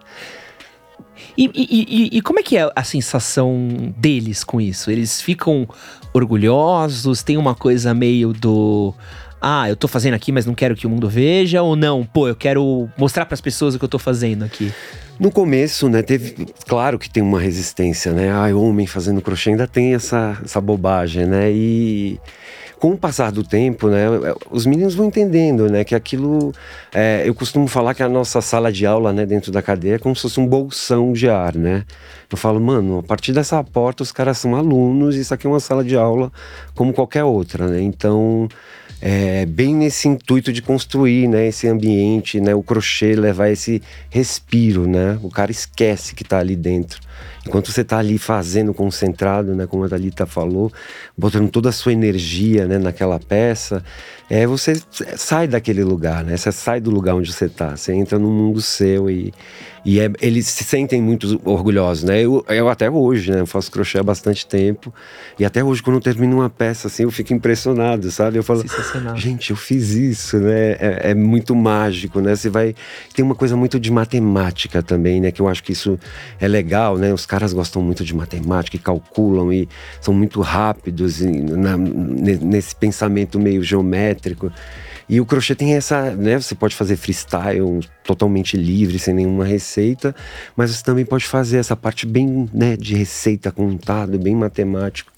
E, 1.37 1.45
e, 1.55 2.15
e, 2.15 2.19
e, 2.19 2.21
como 2.21 2.41
é 2.41 2.43
que 2.43 2.57
é 2.57 2.71
a 2.75 2.85
sensação 2.85 3.95
deles 3.97 4.45
com 4.45 4.61
isso? 4.61 4.91
Eles 4.91 5.21
ficam 5.21 5.67
orgulhosos? 6.13 7.23
Tem 7.23 7.39
uma 7.39 7.55
coisa 7.55 7.95
meio 7.95 8.33
do 8.33 8.93
ah, 9.43 9.69
eu 9.69 9.75
tô 9.75 9.89
fazendo 9.89 10.15
aqui, 10.15 10.31
mas 10.31 10.47
não 10.47 10.55
quero 10.55 10.77
que 10.77 10.87
o 10.87 10.91
mundo 10.91 11.09
veja? 11.09 11.61
Ou 11.63 11.75
não, 11.75 12.05
pô, 12.05 12.29
eu 12.29 12.37
quero 12.37 12.89
mostrar 12.97 13.27
para 13.27 13.35
as 13.35 13.41
pessoas 13.41 13.75
o 13.75 13.79
que 13.79 13.85
eu 13.85 13.89
tô 13.89 13.99
fazendo 13.99 14.45
aqui? 14.45 14.73
No 15.19 15.31
começo, 15.31 15.89
né, 15.89 16.01
teve. 16.01 16.47
Claro 16.67 16.99
que 16.99 17.11
tem 17.11 17.23
uma 17.23 17.41
resistência, 17.41 18.13
né? 18.13 18.31
Ai, 18.31 18.53
homem 18.55 18.87
fazendo 18.87 19.21
crochê 19.21 19.51
ainda 19.51 19.67
tem 19.67 19.95
essa, 19.95 20.41
essa 20.45 20.61
bobagem, 20.61 21.27
né? 21.27 21.51
E 21.51 22.21
com 22.83 22.91
o 22.95 22.99
passar 22.99 23.31
do 23.31 23.45
tempo, 23.45 23.87
né, 23.87 24.07
os 24.51 24.67
meninos 24.67 24.93
vão 24.97 25.07
entendendo, 25.07 25.71
né, 25.71 25.85
que 25.85 25.95
aquilo, 25.95 26.53
é, 26.93 27.23
eu 27.25 27.33
costumo 27.33 27.69
falar 27.69 27.95
que 27.95 28.03
a 28.03 28.09
nossa 28.09 28.41
sala 28.41 28.73
de 28.73 28.85
aula, 28.85 29.13
né, 29.13 29.25
dentro 29.25 29.53
da 29.53 29.63
cadeia 29.63 29.95
é 29.95 29.99
como 30.01 30.17
se 30.17 30.23
fosse 30.23 30.41
um 30.41 30.47
bolsão 30.49 31.13
de 31.13 31.31
ar, 31.31 31.55
né. 31.55 31.85
Eu 32.29 32.37
falo, 32.37 32.61
mano, 32.61 32.99
a 32.99 33.03
partir 33.05 33.33
dessa 33.33 33.63
porta 33.63 34.03
os 34.03 34.11
caras 34.11 34.39
são 34.39 34.57
alunos 34.57 35.15
e 35.15 35.21
isso 35.21 35.33
aqui 35.33 35.47
é 35.47 35.51
uma 35.51 35.61
sala 35.61 35.85
de 35.85 35.95
aula 35.95 36.33
como 36.75 36.93
qualquer 36.93 37.23
outra, 37.23 37.69
né. 37.69 37.81
Então, 37.81 38.49
é, 39.05 39.45
bem 39.45 39.75
nesse 39.75 40.07
intuito 40.07 40.53
de 40.53 40.63
construir, 40.63 41.27
né, 41.27 41.49
esse 41.49 41.67
ambiente, 41.67 42.41
né, 42.41 42.55
o 42.55 42.63
crochê 42.63 43.17
levar 43.17 43.49
esse 43.49 43.83
respiro, 44.09 44.87
né. 44.87 45.19
O 45.25 45.29
cara 45.29 45.51
esquece 45.51 46.15
que 46.15 46.23
está 46.23 46.39
ali 46.39 46.55
dentro. 46.55 47.01
Enquanto 47.45 47.73
você 47.73 47.81
está 47.81 47.99
ali 47.99 48.17
fazendo 48.17 48.73
concentrado, 48.73 49.57
né, 49.57 49.67
como 49.67 49.83
a 49.83 49.89
Thalita 49.89 50.25
falou, 50.25 50.73
botando 51.19 51.51
toda 51.51 51.71
a 51.71 51.73
sua 51.73 51.93
energia 51.93 52.69
né, 52.69 52.79
naquela 52.79 53.19
peça, 53.19 53.83
é, 54.33 54.47
você 54.47 54.73
sai 55.15 55.47
daquele 55.47 55.85
lugar, 55.85 56.25
né? 56.25 56.39
Você 56.39 56.51
sai 56.51 56.81
do 56.81 56.91
lugar 56.91 57.15
onde 57.15 57.31
você 57.31 57.45
está, 57.45 57.77
você 57.77 57.93
entra 57.93 58.19
num 58.19 58.33
mundo 58.33 58.63
seu 58.63 59.11
e, 59.11 59.31
e 59.85 60.01
é, 60.01 60.11
eles 60.23 60.47
se 60.47 60.65
sentem 60.65 61.03
muito 61.03 61.39
orgulhosos, 61.45 62.05
né? 62.05 62.23
Eu, 62.23 62.43
eu 62.49 62.67
até 62.71 62.91
hoje, 62.91 63.31
né? 63.31 63.41
Eu 63.41 63.47
faço 63.47 63.71
crochê 63.71 63.99
há 63.99 64.03
bastante 64.03 64.47
tempo 64.47 64.91
e 65.39 65.45
até 65.45 65.63
hoje 65.63 65.83
quando 65.83 65.97
eu 65.97 66.01
termino 66.01 66.39
uma 66.39 66.49
peça 66.49 66.87
assim, 66.87 67.03
eu 67.03 67.11
fico 67.11 67.35
impressionado, 67.35 68.11
sabe? 68.11 68.39
Eu 68.39 68.43
falo, 68.43 68.65
gente, 69.17 69.51
eu 69.51 69.57
fiz 69.57 69.91
isso, 69.91 70.39
né? 70.39 70.77
É, 70.81 71.11
é, 71.11 71.15
muito 71.15 71.55
mágico, 71.55 72.23
né? 72.23 72.35
Você 72.35 72.49
vai 72.49 72.75
tem 73.15 73.23
uma 73.23 73.35
coisa 73.35 73.55
muito 73.55 73.79
de 73.79 73.93
matemática 73.93 74.83
também, 74.83 75.21
né? 75.21 75.31
Que 75.31 75.43
eu 75.43 75.49
acho 75.49 75.63
que 75.63 75.73
isso 75.73 76.01
é 76.41 76.49
legal, 76.49 76.97
né? 76.97 77.13
Os 77.13 77.27
caras 77.27 77.53
gostam 77.53 77.83
muito 77.83 78.03
de 78.03 78.15
matemática 78.15 78.79
e 78.79 78.81
calculam 78.81 79.53
e 79.53 79.69
são 80.01 80.15
muito 80.15 80.41
rápidos 80.41 81.21
e, 81.21 81.27
na, 81.31 81.77
nesse 81.77 82.75
pensamento 82.75 83.39
meio 83.39 83.63
geométrico. 83.63 84.22
E 85.09 85.21
o 85.21 85.27
crochê 85.27 85.55
tem 85.55 85.75
essa, 85.75 86.15
né? 86.15 86.41
Você 86.41 86.55
pode 86.55 86.75
fazer 86.75 86.97
freestyle 86.97 87.81
totalmente 88.05 88.57
livre, 88.57 88.99
sem 88.99 89.15
nenhuma 89.15 89.45
receita, 89.45 90.15
mas 90.57 90.71
você 90.71 90.83
também 90.83 91.05
pode 91.05 91.27
fazer 91.27 91.59
essa 91.59 91.77
parte 91.77 92.07
bem, 92.07 92.49
né, 92.53 92.77
de 92.77 92.95
receita 92.95 93.51
contada, 93.51 94.17
bem 94.17 94.35
matemático. 94.35 95.13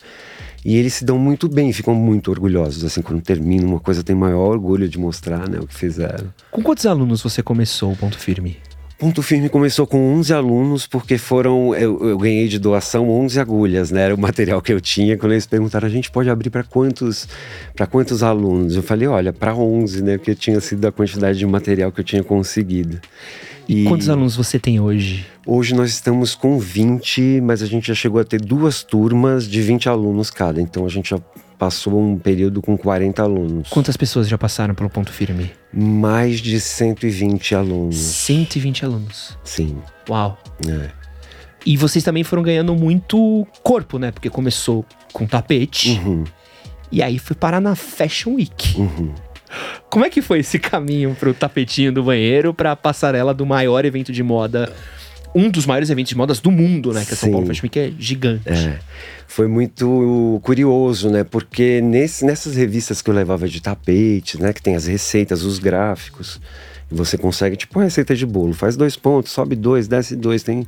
E 0.64 0.76
eles 0.76 0.94
se 0.94 1.04
dão 1.04 1.18
muito 1.18 1.46
bem, 1.46 1.72
ficam 1.72 1.94
muito 1.94 2.30
orgulhosos. 2.30 2.84
Assim, 2.84 3.02
quando 3.02 3.20
termina 3.20 3.66
uma 3.66 3.78
coisa, 3.78 4.02
tem 4.02 4.16
maior 4.16 4.52
orgulho 4.52 4.88
de 4.88 4.98
mostrar 4.98 5.48
né, 5.48 5.58
o 5.60 5.66
que 5.66 5.74
fizeram. 5.74 6.32
Com 6.50 6.62
quantos 6.62 6.86
alunos 6.86 7.22
você 7.22 7.42
começou 7.42 7.92
o 7.92 7.96
Ponto 7.96 8.18
Firme? 8.18 8.56
Ponto 8.96 9.22
Firme 9.22 9.48
começou 9.48 9.86
com 9.86 10.14
11 10.14 10.32
alunos, 10.32 10.86
porque 10.86 11.18
foram. 11.18 11.74
Eu, 11.74 12.10
eu, 12.10 12.18
ganhei 12.18 12.46
de 12.46 12.60
doação 12.60 13.10
11 13.10 13.40
agulhas, 13.40 13.90
né? 13.90 14.02
Era 14.02 14.14
o 14.14 14.18
material 14.18 14.62
que 14.62 14.72
eu 14.72 14.80
tinha. 14.80 15.18
Quando 15.18 15.32
eles 15.32 15.46
perguntaram, 15.46 15.86
a 15.86 15.90
gente 15.90 16.10
pode 16.10 16.30
abrir 16.30 16.48
para 16.48 16.62
quantos, 16.62 17.28
para 17.74 17.86
quantos 17.86 18.22
alunos? 18.22 18.76
Eu 18.76 18.82
falei, 18.82 19.08
olha, 19.08 19.32
para 19.32 19.54
11, 19.54 20.02
né? 20.02 20.16
Porque 20.16 20.34
tinha 20.34 20.60
sido 20.60 20.86
a 20.86 20.92
quantidade 20.92 21.38
de 21.38 21.46
material 21.46 21.90
que 21.90 22.00
eu 22.00 22.04
tinha 22.04 22.22
conseguido. 22.22 23.00
E, 23.68 23.82
e 23.82 23.84
quantos 23.84 24.08
alunos 24.08 24.36
você 24.36 24.58
tem 24.60 24.78
hoje? 24.78 25.26
Hoje 25.44 25.74
nós 25.74 25.90
estamos 25.90 26.34
com 26.34 26.58
20, 26.58 27.40
mas 27.42 27.62
a 27.62 27.66
gente 27.66 27.88
já 27.88 27.94
chegou 27.94 28.20
a 28.20 28.24
ter 28.24 28.40
duas 28.40 28.84
turmas 28.84 29.48
de 29.48 29.60
20 29.60 29.88
alunos 29.88 30.30
cada. 30.30 30.60
Então 30.60 30.86
a 30.86 30.88
gente 30.88 31.10
já 31.10 31.20
passou 31.58 32.00
um 32.00 32.18
período 32.18 32.60
com 32.60 32.76
40 32.76 33.22
alunos. 33.22 33.68
Quantas 33.68 33.96
pessoas 33.96 34.28
já 34.28 34.36
passaram 34.36 34.74
pelo 34.74 34.90
ponto 34.90 35.12
firme? 35.12 35.50
Mais 35.72 36.40
de 36.40 36.60
120 36.60 37.54
alunos. 37.54 37.96
120 37.96 38.84
alunos. 38.84 39.38
Sim. 39.44 39.78
Uau. 40.08 40.38
É. 40.68 40.90
E 41.66 41.76
vocês 41.76 42.04
também 42.04 42.22
foram 42.22 42.42
ganhando 42.42 42.74
muito 42.74 43.46
corpo, 43.62 43.98
né? 43.98 44.10
Porque 44.10 44.28
começou 44.28 44.84
com 45.12 45.26
tapete. 45.26 45.92
Uhum. 45.92 46.24
E 46.92 47.02
aí 47.02 47.18
foi 47.18 47.34
parar 47.34 47.60
na 47.60 47.74
Fashion 47.74 48.34
Week. 48.34 48.78
Uhum. 48.78 49.14
Como 49.88 50.04
é 50.04 50.10
que 50.10 50.20
foi 50.20 50.40
esse 50.40 50.58
caminho 50.58 51.16
pro 51.18 51.32
tapetinho 51.32 51.92
do 51.92 52.02
banheiro 52.02 52.52
pra 52.52 52.76
passarela 52.76 53.32
do 53.32 53.46
maior 53.46 53.84
evento 53.84 54.12
de 54.12 54.22
moda 54.22 54.72
um 55.34 55.50
dos 55.50 55.66
maiores 55.66 55.90
eventos 55.90 56.10
de 56.10 56.16
modas 56.16 56.40
do 56.40 56.50
mundo, 56.50 56.92
né? 56.92 57.04
Que 57.04 57.12
é 57.12 57.16
São 57.16 57.30
Paulo 57.30 57.46
Fashion 57.46 57.64
Week, 57.64 57.78
é 57.78 57.92
gigante. 57.98 58.48
É. 58.48 58.78
Foi 59.26 59.48
muito 59.48 60.40
curioso, 60.42 61.10
né? 61.10 61.24
Porque 61.24 61.80
nesse, 61.80 62.24
nessas 62.24 62.54
revistas 62.54 63.02
que 63.02 63.10
eu 63.10 63.14
levava 63.14 63.48
de 63.48 63.60
tapete, 63.60 64.40
né? 64.40 64.52
Que 64.52 64.62
tem 64.62 64.76
as 64.76 64.86
receitas, 64.86 65.42
os 65.42 65.58
gráficos. 65.58 66.40
E 66.90 66.94
você 66.94 67.18
consegue, 67.18 67.56
tipo, 67.56 67.78
uma 67.78 67.84
receita 67.84 68.14
de 68.14 68.24
bolo. 68.24 68.52
Faz 68.52 68.76
dois 68.76 68.96
pontos, 68.96 69.32
sobe 69.32 69.56
dois, 69.56 69.88
desce 69.88 70.14
dois. 70.14 70.42
Tem, 70.42 70.66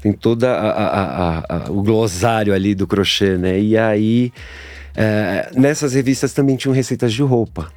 tem 0.00 0.16
a, 0.44 1.66
o 1.68 1.82
glossário 1.82 2.54
ali 2.54 2.74
do 2.74 2.86
crochê, 2.86 3.36
né? 3.36 3.58
E 3.58 3.76
aí, 3.76 4.32
é, 4.94 5.50
nessas 5.54 5.94
revistas 5.94 6.32
também 6.32 6.56
tinham 6.56 6.74
receitas 6.74 7.12
de 7.12 7.22
roupa. 7.22 7.72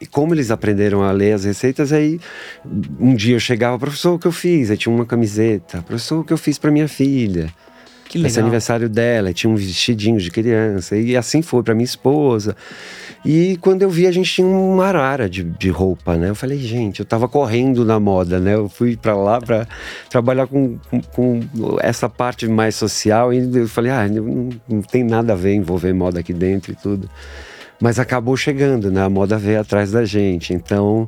E 0.00 0.06
como 0.06 0.34
eles 0.34 0.50
aprenderam 0.50 1.02
a 1.02 1.10
ler 1.10 1.32
as 1.32 1.44
receitas, 1.44 1.92
aí 1.92 2.20
um 3.00 3.14
dia 3.14 3.34
eu 3.36 3.40
chegava, 3.40 3.78
professor, 3.78 4.14
o 4.14 4.18
que 4.18 4.26
eu 4.26 4.32
fiz? 4.32 4.70
Aí 4.70 4.76
tinha 4.76 4.94
uma 4.94 5.06
camiseta, 5.06 5.82
professor, 5.82 6.20
o 6.20 6.24
que 6.24 6.32
eu 6.32 6.38
fiz 6.38 6.58
para 6.58 6.70
minha 6.70 6.86
filha? 6.86 7.52
Que 8.08 8.18
legal. 8.18 8.30
Esse 8.30 8.38
aniversário 8.40 8.88
dela, 8.88 9.32
tinha 9.32 9.50
um 9.50 9.56
vestidinho 9.56 10.18
de 10.18 10.30
criança, 10.30 10.96
e 10.96 11.16
assim 11.16 11.42
foi 11.42 11.62
para 11.62 11.74
minha 11.74 11.84
esposa. 11.84 12.54
E 13.24 13.56
quando 13.60 13.82
eu 13.82 13.90
vi, 13.90 14.06
a 14.06 14.12
gente 14.12 14.30
tinha 14.30 14.46
uma 14.46 14.86
arara 14.86 15.28
de, 15.28 15.42
de 15.42 15.70
roupa, 15.70 16.16
né? 16.16 16.28
Eu 16.28 16.34
falei, 16.34 16.58
gente, 16.58 17.00
eu 17.00 17.06
tava 17.06 17.26
correndo 17.26 17.84
na 17.84 17.98
moda, 17.98 18.38
né? 18.38 18.54
Eu 18.54 18.68
fui 18.68 18.96
para 18.96 19.16
lá 19.16 19.40
para 19.40 19.66
trabalhar 20.08 20.46
com, 20.46 20.78
com, 20.90 21.00
com, 21.00 21.40
essa 21.80 22.08
parte 22.08 22.46
mais 22.46 22.76
social, 22.76 23.32
e 23.32 23.38
eu 23.38 23.66
falei, 23.66 23.90
ah, 23.90 24.06
não, 24.08 24.50
não 24.68 24.82
tem 24.82 25.02
nada 25.02 25.32
a 25.32 25.36
ver 25.36 25.54
envolver 25.54 25.92
moda 25.92 26.20
aqui 26.20 26.32
dentro 26.32 26.72
e 26.72 26.76
tudo 26.76 27.08
mas 27.80 27.98
acabou 27.98 28.36
chegando, 28.36 28.90
né? 28.90 29.02
A 29.02 29.10
moda 29.10 29.36
veio 29.36 29.60
atrás 29.60 29.90
da 29.90 30.04
gente. 30.04 30.54
Então, 30.54 31.06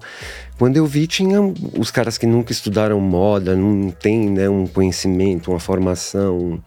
quando 0.59 0.77
eu 0.77 0.87
vi, 0.87 1.07
tinha 1.07 1.41
os 1.79 1.91
caras 1.91 2.19
que 2.19 2.27
nunca 2.27 2.53
estudaram 2.53 3.01
moda, 3.01 3.57
não 3.57 3.91
tem 3.91 4.31
né, 4.31 4.49
um 4.49 4.67
conhecimento, 4.67 5.51
uma 5.51 5.61
formação, 5.61 6.63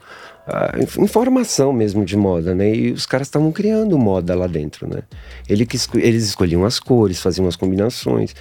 uh, 0.48 1.04
informação 1.04 1.72
mesmo 1.72 2.04
de 2.04 2.18
moda, 2.18 2.56
né? 2.56 2.74
E 2.74 2.92
os 2.92 3.06
caras 3.06 3.28
estavam 3.28 3.52
criando 3.52 3.98
moda 3.98 4.34
lá 4.36 4.48
dentro, 4.48 4.90
né? 4.90 5.02
Ele 5.48 5.66
que 5.66 5.78
eles 5.96 6.26
escolhiam 6.26 6.66
as 6.66 6.80
cores, 6.80 7.22
faziam 7.22 7.48
as 7.48 7.56
combinações. 7.56 8.34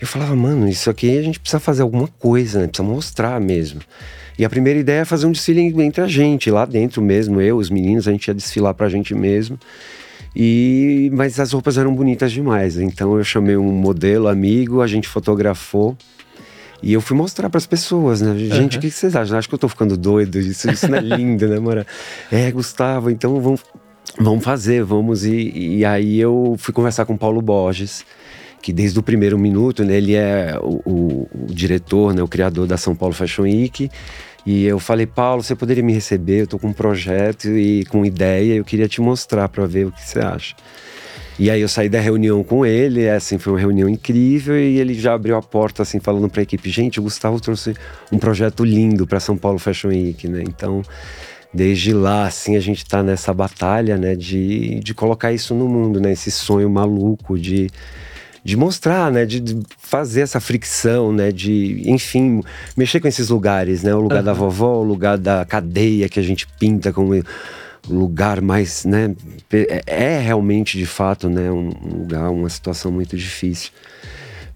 Eu 0.00 0.06
falava, 0.06 0.36
mano, 0.36 0.68
isso 0.68 0.90
aqui 0.90 1.18
a 1.18 1.22
gente 1.22 1.40
precisa 1.40 1.60
fazer 1.60 1.82
alguma 1.82 2.08
coisa, 2.18 2.60
né? 2.60 2.66
Precisa 2.66 2.88
mostrar 2.88 3.40
mesmo. 3.40 3.80
E 4.38 4.44
a 4.44 4.50
primeira 4.50 4.78
ideia 4.78 5.00
é 5.00 5.04
fazer 5.04 5.26
um 5.26 5.32
desfile 5.32 5.60
entre 5.82 6.02
a 6.02 6.06
gente, 6.06 6.50
lá 6.50 6.66
dentro 6.66 7.00
mesmo, 7.00 7.40
eu, 7.40 7.56
os 7.56 7.70
meninos, 7.70 8.06
a 8.06 8.12
gente 8.12 8.28
ia 8.28 8.34
desfilar 8.34 8.74
pra 8.74 8.88
gente 8.88 9.14
mesmo. 9.14 9.58
E 10.38 11.10
mas 11.14 11.40
as 11.40 11.50
roupas 11.52 11.78
eram 11.78 11.94
bonitas 11.94 12.30
demais. 12.30 12.76
Então 12.76 13.16
eu 13.16 13.24
chamei 13.24 13.56
um 13.56 13.72
modelo 13.72 14.28
amigo, 14.28 14.82
a 14.82 14.86
gente 14.86 15.08
fotografou. 15.08 15.96
E 16.82 16.92
eu 16.92 17.00
fui 17.00 17.16
mostrar 17.16 17.48
para 17.48 17.56
as 17.56 17.66
pessoas, 17.66 18.20
né? 18.20 18.36
Gente, 18.36 18.74
uhum. 18.74 18.78
o 18.78 18.82
que 18.82 18.90
vocês 18.90 19.16
acham? 19.16 19.38
Acho 19.38 19.48
que 19.48 19.54
eu 19.54 19.58
tô 19.58 19.66
ficando 19.66 19.96
doido. 19.96 20.38
Isso, 20.38 20.70
isso 20.70 20.86
não 20.88 20.98
é 20.98 21.00
lindo, 21.16 21.48
né, 21.48 21.58
Mora? 21.58 21.86
É, 22.30 22.50
Gustavo, 22.50 23.08
então 23.08 23.40
vamos, 23.40 23.62
vamos 24.20 24.44
fazer, 24.44 24.84
vamos. 24.84 25.24
E, 25.24 25.78
e 25.78 25.84
aí 25.86 26.20
eu 26.20 26.54
fui 26.58 26.74
conversar 26.74 27.06
com 27.06 27.14
o 27.14 27.18
Paulo 27.18 27.40
Borges, 27.40 28.04
que 28.60 28.74
desde 28.74 28.98
o 28.98 29.02
primeiro 29.02 29.38
minuto, 29.38 29.82
né, 29.84 29.96
ele 29.96 30.14
é 30.14 30.58
o, 30.60 30.82
o, 30.84 31.28
o 31.32 31.46
diretor, 31.46 32.12
né, 32.12 32.22
o 32.22 32.28
criador 32.28 32.66
da 32.66 32.76
São 32.76 32.94
Paulo 32.94 33.14
Fashion 33.14 33.44
Week. 33.44 33.90
E 34.46 34.64
eu 34.64 34.78
falei, 34.78 35.06
Paulo, 35.06 35.42
você 35.42 35.56
poderia 35.56 35.82
me 35.82 35.92
receber? 35.92 36.42
Eu 36.42 36.46
tô 36.46 36.58
com 36.58 36.68
um 36.68 36.72
projeto 36.72 37.48
e 37.48 37.84
com 37.86 38.06
ideia, 38.06 38.54
eu 38.54 38.64
queria 38.64 38.86
te 38.86 39.00
mostrar 39.00 39.48
para 39.48 39.66
ver 39.66 39.86
o 39.86 39.92
que 39.92 40.00
você 40.00 40.20
acha. 40.20 40.54
E 41.38 41.50
aí 41.50 41.60
eu 41.60 41.68
saí 41.68 41.88
da 41.88 42.00
reunião 42.00 42.42
com 42.42 42.64
ele, 42.64 43.10
assim, 43.10 43.36
foi 43.36 43.52
uma 43.52 43.58
reunião 43.58 43.88
incrível 43.88 44.56
e 44.58 44.78
ele 44.78 44.94
já 44.94 45.12
abriu 45.12 45.36
a 45.36 45.42
porta 45.42 45.82
assim 45.82 46.00
falando 46.00 46.30
para 46.30 46.40
a 46.40 46.44
equipe, 46.44 46.70
gente, 46.70 46.98
o 46.98 47.02
Gustavo 47.02 47.38
trouxe 47.40 47.74
um 48.10 48.18
projeto 48.18 48.64
lindo 48.64 49.06
para 49.06 49.20
São 49.20 49.36
Paulo 49.36 49.58
Fashion 49.58 49.88
Week, 49.88 50.26
né? 50.28 50.42
Então, 50.46 50.80
desde 51.52 51.92
lá 51.92 52.26
assim 52.26 52.56
a 52.56 52.60
gente 52.60 52.78
está 52.78 53.02
nessa 53.02 53.34
batalha, 53.34 53.98
né, 53.98 54.14
de, 54.14 54.80
de 54.80 54.94
colocar 54.94 55.30
isso 55.30 55.54
no 55.54 55.68
mundo, 55.68 56.00
né, 56.00 56.12
esse 56.12 56.30
sonho 56.30 56.70
maluco 56.70 57.38
de 57.38 57.68
de 58.46 58.56
mostrar, 58.56 59.10
né, 59.10 59.26
de, 59.26 59.40
de, 59.40 59.60
fazer 59.76 60.20
essa 60.20 60.38
fricção, 60.38 61.12
né, 61.12 61.32
de, 61.32 61.82
enfim, 61.84 62.44
mexer 62.76 63.00
com 63.00 63.08
esses 63.08 63.28
lugares, 63.28 63.82
né, 63.82 63.92
o 63.92 64.00
lugar 64.00 64.20
uhum. 64.20 64.24
da 64.24 64.32
vovó, 64.32 64.76
o 64.76 64.84
lugar 64.84 65.18
da 65.18 65.44
cadeia 65.44 66.08
que 66.08 66.20
a 66.20 66.22
gente 66.22 66.46
pinta 66.60 66.92
como 66.92 67.20
lugar 67.88 68.40
mais, 68.40 68.84
né, 68.84 69.16
é, 69.52 69.82
é 69.84 70.18
realmente 70.20 70.78
de 70.78 70.86
fato, 70.86 71.28
né, 71.28 71.50
um 71.50 71.70
lugar, 71.98 72.30
uma 72.30 72.48
situação 72.48 72.92
muito 72.92 73.16
difícil. 73.16 73.72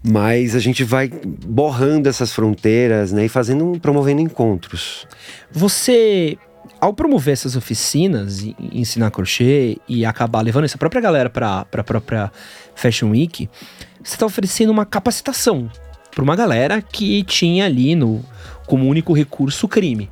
Mas 0.01 0.55
a 0.55 0.59
gente 0.59 0.85
vai 0.85 1.11
borrando 1.45 2.07
essas 2.07 2.31
fronteiras, 2.31 3.11
né, 3.11 3.25
e 3.25 3.29
fazendo, 3.29 3.77
promovendo 3.81 4.21
encontros. 4.21 5.05
Você 5.51 6.37
ao 6.81 6.93
promover 6.95 7.33
essas 7.33 7.55
oficinas 7.55 8.41
e 8.41 8.55
ensinar 8.73 9.11
crochê 9.11 9.77
e 9.87 10.03
acabar 10.03 10.41
levando 10.41 10.63
essa 10.63 10.79
própria 10.79 10.99
galera 10.99 11.29
para 11.29 11.59
a 11.71 11.83
própria 11.83 12.31
Fashion 12.73 13.11
Week, 13.11 13.47
você 14.03 14.15
está 14.15 14.25
oferecendo 14.25 14.71
uma 14.71 14.83
capacitação 14.83 15.69
para 16.09 16.23
uma 16.23 16.35
galera 16.35 16.81
que 16.81 17.23
tinha 17.23 17.65
ali 17.65 17.93
no 17.93 18.25
como 18.65 18.87
único 18.87 19.13
recurso 19.13 19.67
o 19.67 19.69
crime. 19.69 20.09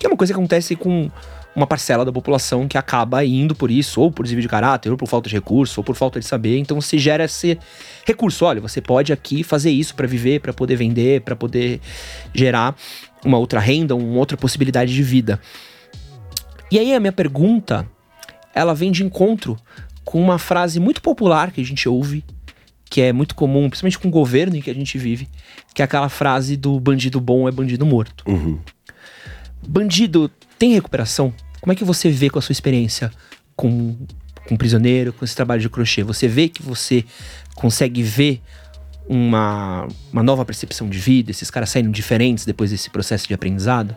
Que 0.00 0.06
é 0.06 0.08
uma 0.08 0.16
coisa 0.16 0.32
que 0.32 0.38
acontece 0.38 0.74
com 0.74 1.08
uma 1.54 1.66
parcela 1.66 2.04
da 2.04 2.12
população 2.12 2.66
que 2.66 2.76
acaba 2.76 3.24
indo 3.24 3.54
por 3.54 3.70
isso, 3.70 4.00
ou 4.00 4.10
por 4.10 4.24
desvio 4.24 4.42
de 4.42 4.48
caráter, 4.48 4.90
ou 4.90 4.96
por 4.96 5.06
falta 5.06 5.28
de 5.28 5.34
recurso, 5.36 5.80
ou 5.80 5.84
por 5.84 5.94
falta 5.94 6.18
de 6.18 6.26
saber. 6.26 6.58
Então 6.58 6.80
se 6.80 6.98
gera 6.98 7.24
esse 7.24 7.56
recurso. 8.04 8.44
Olha, 8.44 8.60
você 8.60 8.80
pode 8.80 9.12
aqui 9.12 9.44
fazer 9.44 9.70
isso 9.70 9.94
para 9.94 10.08
viver, 10.08 10.40
para 10.40 10.52
poder 10.52 10.74
vender, 10.74 11.20
para 11.20 11.36
poder 11.36 11.80
gerar 12.34 12.74
uma 13.24 13.38
outra 13.38 13.60
renda, 13.60 13.94
uma 13.94 14.18
outra 14.18 14.36
possibilidade 14.36 14.92
de 14.92 15.02
vida. 15.04 15.40
E 16.70 16.78
aí 16.78 16.94
a 16.94 17.00
minha 17.00 17.12
pergunta, 17.12 17.86
ela 18.54 18.74
vem 18.74 18.92
de 18.92 19.02
encontro 19.04 19.56
com 20.04 20.20
uma 20.20 20.38
frase 20.38 20.78
muito 20.78 21.02
popular 21.02 21.50
que 21.50 21.60
a 21.60 21.64
gente 21.64 21.88
ouve, 21.88 22.24
que 22.84 23.00
é 23.00 23.12
muito 23.12 23.34
comum, 23.34 23.68
principalmente 23.68 23.98
com 23.98 24.08
o 24.08 24.10
governo 24.10 24.56
em 24.56 24.60
que 24.60 24.70
a 24.70 24.74
gente 24.74 24.98
vive, 24.98 25.28
que 25.74 25.82
é 25.82 25.84
aquela 25.84 26.08
frase 26.08 26.56
do 26.56 26.78
bandido 26.80 27.20
bom 27.20 27.48
é 27.48 27.52
bandido 27.52 27.86
morto. 27.86 28.24
Uhum. 28.28 28.58
Bandido 29.66 30.30
tem 30.58 30.72
recuperação? 30.72 31.32
Como 31.60 31.72
é 31.72 31.76
que 31.76 31.84
você 31.84 32.10
vê 32.10 32.30
com 32.30 32.38
a 32.38 32.42
sua 32.42 32.52
experiência 32.52 33.10
com, 33.54 33.96
com 34.48 34.56
prisioneiro, 34.56 35.12
com 35.12 35.24
esse 35.24 35.36
trabalho 35.36 35.60
de 35.60 35.68
crochê? 35.68 36.02
Você 36.02 36.26
vê 36.26 36.48
que 36.48 36.62
você 36.62 37.04
consegue 37.54 38.02
ver 38.02 38.40
uma, 39.08 39.86
uma 40.12 40.22
nova 40.22 40.44
percepção 40.44 40.88
de 40.88 40.98
vida, 40.98 41.30
esses 41.30 41.50
caras 41.50 41.70
saindo 41.70 41.90
diferentes 41.90 42.44
depois 42.44 42.70
desse 42.70 42.88
processo 42.90 43.28
de 43.28 43.34
aprendizado? 43.34 43.96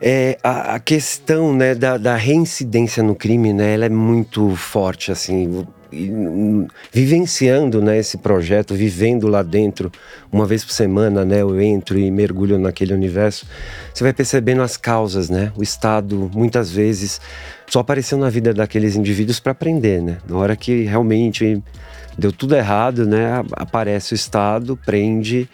É, 0.00 0.38
a, 0.42 0.74
a 0.74 0.80
questão 0.80 1.54
né, 1.54 1.74
da, 1.74 1.96
da 1.96 2.16
reincidência 2.16 3.02
no 3.02 3.14
crime, 3.14 3.52
né, 3.52 3.74
ela 3.74 3.86
é 3.86 3.88
muito 3.88 4.54
forte, 4.56 5.12
assim. 5.12 5.66
Hum, 5.92 6.66
vivenciando 6.92 7.80
né, 7.80 7.98
esse 7.98 8.18
projeto, 8.18 8.74
vivendo 8.74 9.28
lá 9.28 9.42
dentro, 9.42 9.92
uma 10.32 10.44
vez 10.44 10.64
por 10.64 10.72
semana, 10.72 11.24
né, 11.24 11.42
eu 11.42 11.60
entro 11.60 11.96
e 11.96 12.10
mergulho 12.10 12.58
naquele 12.58 12.92
universo, 12.92 13.46
você 13.92 14.02
vai 14.02 14.12
percebendo 14.12 14.60
as 14.62 14.76
causas, 14.76 15.30
né? 15.30 15.52
O 15.56 15.62
Estado, 15.62 16.28
muitas 16.34 16.70
vezes, 16.70 17.20
só 17.66 17.78
apareceu 17.78 18.18
na 18.18 18.28
vida 18.28 18.52
daqueles 18.52 18.96
indivíduos 18.96 19.38
para 19.38 19.52
aprender, 19.52 20.02
né? 20.02 20.18
Na 20.28 20.36
hora 20.36 20.56
que 20.56 20.82
realmente 20.82 21.62
deu 22.18 22.32
tudo 22.32 22.54
errado, 22.54 23.06
né? 23.06 23.42
Aparece 23.52 24.12
o 24.12 24.16
Estado, 24.16 24.78
prende 24.84 25.48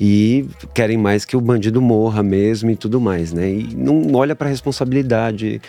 e 0.00 0.46
querem 0.74 0.96
mais 0.96 1.24
que 1.24 1.36
o 1.36 1.40
bandido 1.40 1.80
morra 1.80 2.22
mesmo 2.22 2.70
e 2.70 2.76
tudo 2.76 3.00
mais, 3.00 3.32
né? 3.32 3.50
E 3.50 3.74
não 3.76 4.14
olha 4.14 4.34
para 4.34 4.48
a 4.48 4.50
responsabilidade 4.50 5.60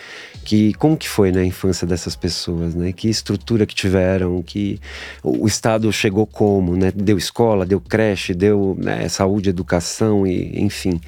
que 0.44 0.72
como 0.74 0.96
que 0.96 1.08
foi 1.08 1.30
né, 1.30 1.42
a 1.42 1.44
infância 1.44 1.86
dessas 1.86 2.16
pessoas, 2.16 2.74
né? 2.74 2.92
Que 2.92 3.08
estrutura 3.08 3.66
que 3.66 3.74
tiveram, 3.74 4.42
que 4.42 4.80
o 5.22 5.46
Estado 5.46 5.92
chegou 5.92 6.26
como, 6.26 6.76
né? 6.76 6.92
Deu 6.94 7.18
escola, 7.18 7.66
deu 7.66 7.80
creche, 7.80 8.34
deu 8.34 8.76
né, 8.78 9.08
saúde, 9.08 9.50
educação 9.50 10.26
e 10.26 10.58
enfim. 10.60 11.00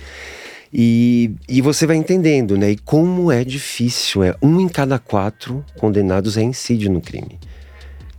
E, 0.73 1.33
e 1.49 1.61
você 1.61 1.85
vai 1.85 1.97
entendendo, 1.97 2.57
né? 2.57 2.71
E 2.71 2.77
como 2.77 3.33
é 3.33 3.43
difícil, 3.43 4.23
é 4.23 4.37
um 4.41 4.61
em 4.61 4.69
cada 4.69 4.99
quatro 4.99 5.65
condenados 5.77 6.37
é 6.37 6.43
no 6.89 7.01
crime 7.01 7.39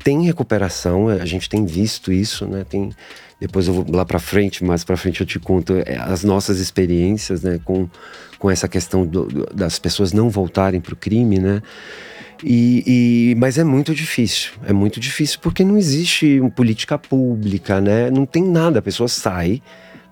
tem 0.04 0.24
recuperação, 0.26 1.08
a 1.08 1.26
gente 1.26 1.48
tem 1.50 1.66
visto 1.66 2.12
isso, 2.12 2.46
né? 2.46 2.66
Tem 2.68 2.92
depois 3.40 3.68
eu 3.68 3.74
vou 3.74 3.86
lá 3.90 4.06
para 4.06 4.20
frente, 4.20 4.64
mais 4.64 4.84
para 4.84 4.96
frente 4.96 5.22
eu 5.22 5.26
te 5.26 5.40
conto 5.40 5.74
é, 5.84 5.98
as 5.98 6.24
nossas 6.24 6.60
experiências, 6.60 7.42
né, 7.42 7.60
com, 7.66 7.90
com 8.38 8.52
essa 8.52 8.68
questão 8.68 9.04
do- 9.04 9.26
do- 9.26 9.46
das 9.52 9.80
pessoas 9.80 10.14
não 10.14 10.30
voltarem 10.30 10.80
para 10.80 10.94
o 10.94 10.96
crime, 10.96 11.40
né? 11.40 11.60
E, 12.44 13.32
e- 13.32 13.36
mas 13.36 13.58
é 13.58 13.64
muito 13.64 13.96
difícil, 13.96 14.52
é 14.68 14.72
muito 14.74 15.00
difícil 15.00 15.40
porque 15.42 15.64
não 15.64 15.76
existe 15.76 16.40
política 16.56 17.00
pública, 17.00 17.82
né? 17.82 18.12
Não 18.12 18.26
tem 18.28 18.44
nada, 18.44 18.78
a 18.78 18.82
pessoa 18.82 19.08
sai, 19.08 19.60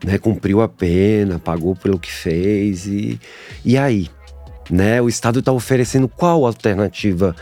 né? 0.04 0.18
Cumpriu 0.18 0.60
a 0.62 0.68
pena, 0.68 1.38
pagou 1.38 1.76
pelo 1.76 2.00
que 2.00 2.12
fez 2.12 2.88
e, 2.88 3.20
e 3.63 3.78
aí, 3.78 4.10
né? 4.72 5.00
O 5.04 5.08
Estado 5.08 5.38
está 5.40 5.52
oferecendo 5.52 6.08
qual 6.08 6.46
alternativa 6.48 7.36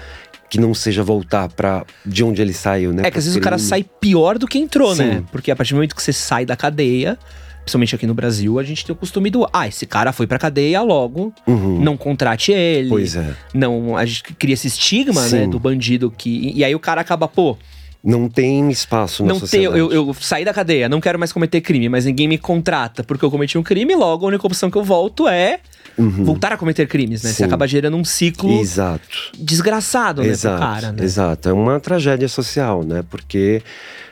que 0.49 0.59
não 0.59 0.73
seja 0.73 1.03
voltar 1.03 1.49
para 1.49 1.85
de 2.05 2.23
onde 2.23 2.41
ele 2.41 2.53
saiu, 2.53 2.93
né? 2.93 3.03
É 3.05 3.11
que 3.11 3.17
às 3.17 3.25
vezes 3.25 3.37
o 3.37 3.41
cara 3.41 3.57
sai 3.57 3.83
pior 3.83 4.37
do 4.37 4.47
que 4.47 4.57
entrou, 4.57 4.95
né? 4.95 5.17
Sim. 5.17 5.25
Porque 5.31 5.51
a 5.51 5.55
partir 5.55 5.73
do 5.73 5.75
momento 5.77 5.95
que 5.95 6.01
você 6.01 6.13
sai 6.13 6.45
da 6.45 6.55
cadeia, 6.55 7.17
principalmente 7.63 7.93
aqui 7.95 8.07
no 8.07 8.13
Brasil, 8.13 8.57
a 8.57 8.63
gente 8.63 8.85
tem 8.85 8.93
o 8.93 8.97
costume 8.97 9.29
do, 9.29 9.45
ah, 9.51 9.67
esse 9.67 9.85
cara 9.85 10.13
foi 10.13 10.25
pra 10.25 10.39
cadeia, 10.39 10.81
logo 10.81 11.33
Uhum. 11.45 11.81
não 11.81 11.97
contrate 11.97 12.51
ele. 12.53 12.87
Pois 12.89 13.15
é. 13.15 13.33
Não, 13.53 13.97
a 13.97 14.05
gente 14.05 14.23
cria 14.23 14.53
esse 14.53 14.67
estigma, 14.67 15.21
né, 15.23 15.43
Sim. 15.43 15.49
do 15.49 15.59
bandido 15.59 16.09
que. 16.17 16.53
E 16.55 16.63
aí 16.63 16.73
o 16.73 16.79
cara 16.79 17.01
acaba, 17.01 17.27
pô, 17.27 17.57
Não 18.03 18.29
tem 18.29 18.69
espaço 18.69 19.23
na 19.23 19.29
não 19.33 19.39
sociedade. 19.39 19.77
eu, 19.79 19.91
eu 19.91 20.13
saí 20.13 20.45
da 20.45 20.53
cadeia, 20.53 20.87
não 20.87 21.01
quero 21.01 21.17
mais 21.19 21.31
cometer 21.33 21.61
crime, 21.61 21.89
mas 21.89 22.05
ninguém 22.05 22.27
me 22.27 22.37
contrata 22.37 23.03
porque 23.03 23.25
eu 23.25 23.31
cometi 23.31 23.57
um 23.57 23.63
crime, 23.63 23.95
logo 23.95 24.25
a 24.25 24.29
única 24.29 24.45
opção 24.45 24.69
que 24.69 24.77
eu 24.77 24.83
volto 24.83 25.27
é 25.27 25.59
Uhum. 25.97 26.23
voltar 26.25 26.51
a 26.53 26.57
cometer 26.57 26.87
crimes, 26.87 27.23
né? 27.23 27.31
Você 27.31 27.37
Sim. 27.37 27.43
acaba 27.45 27.65
gerando 27.67 27.97
um 27.97 28.03
ciclo 28.05 28.51
Exato. 28.51 29.31
desgraçado, 29.35 30.21
né, 30.21 30.27
pro 30.27 30.33
Exato, 30.33 30.59
cara, 30.59 30.91
né? 30.91 31.03
exato. 31.03 31.49
É 31.49 31.53
uma 31.53 31.79
tragédia 31.79 32.27
social, 32.27 32.83
né? 32.83 33.03
Porque 33.09 33.63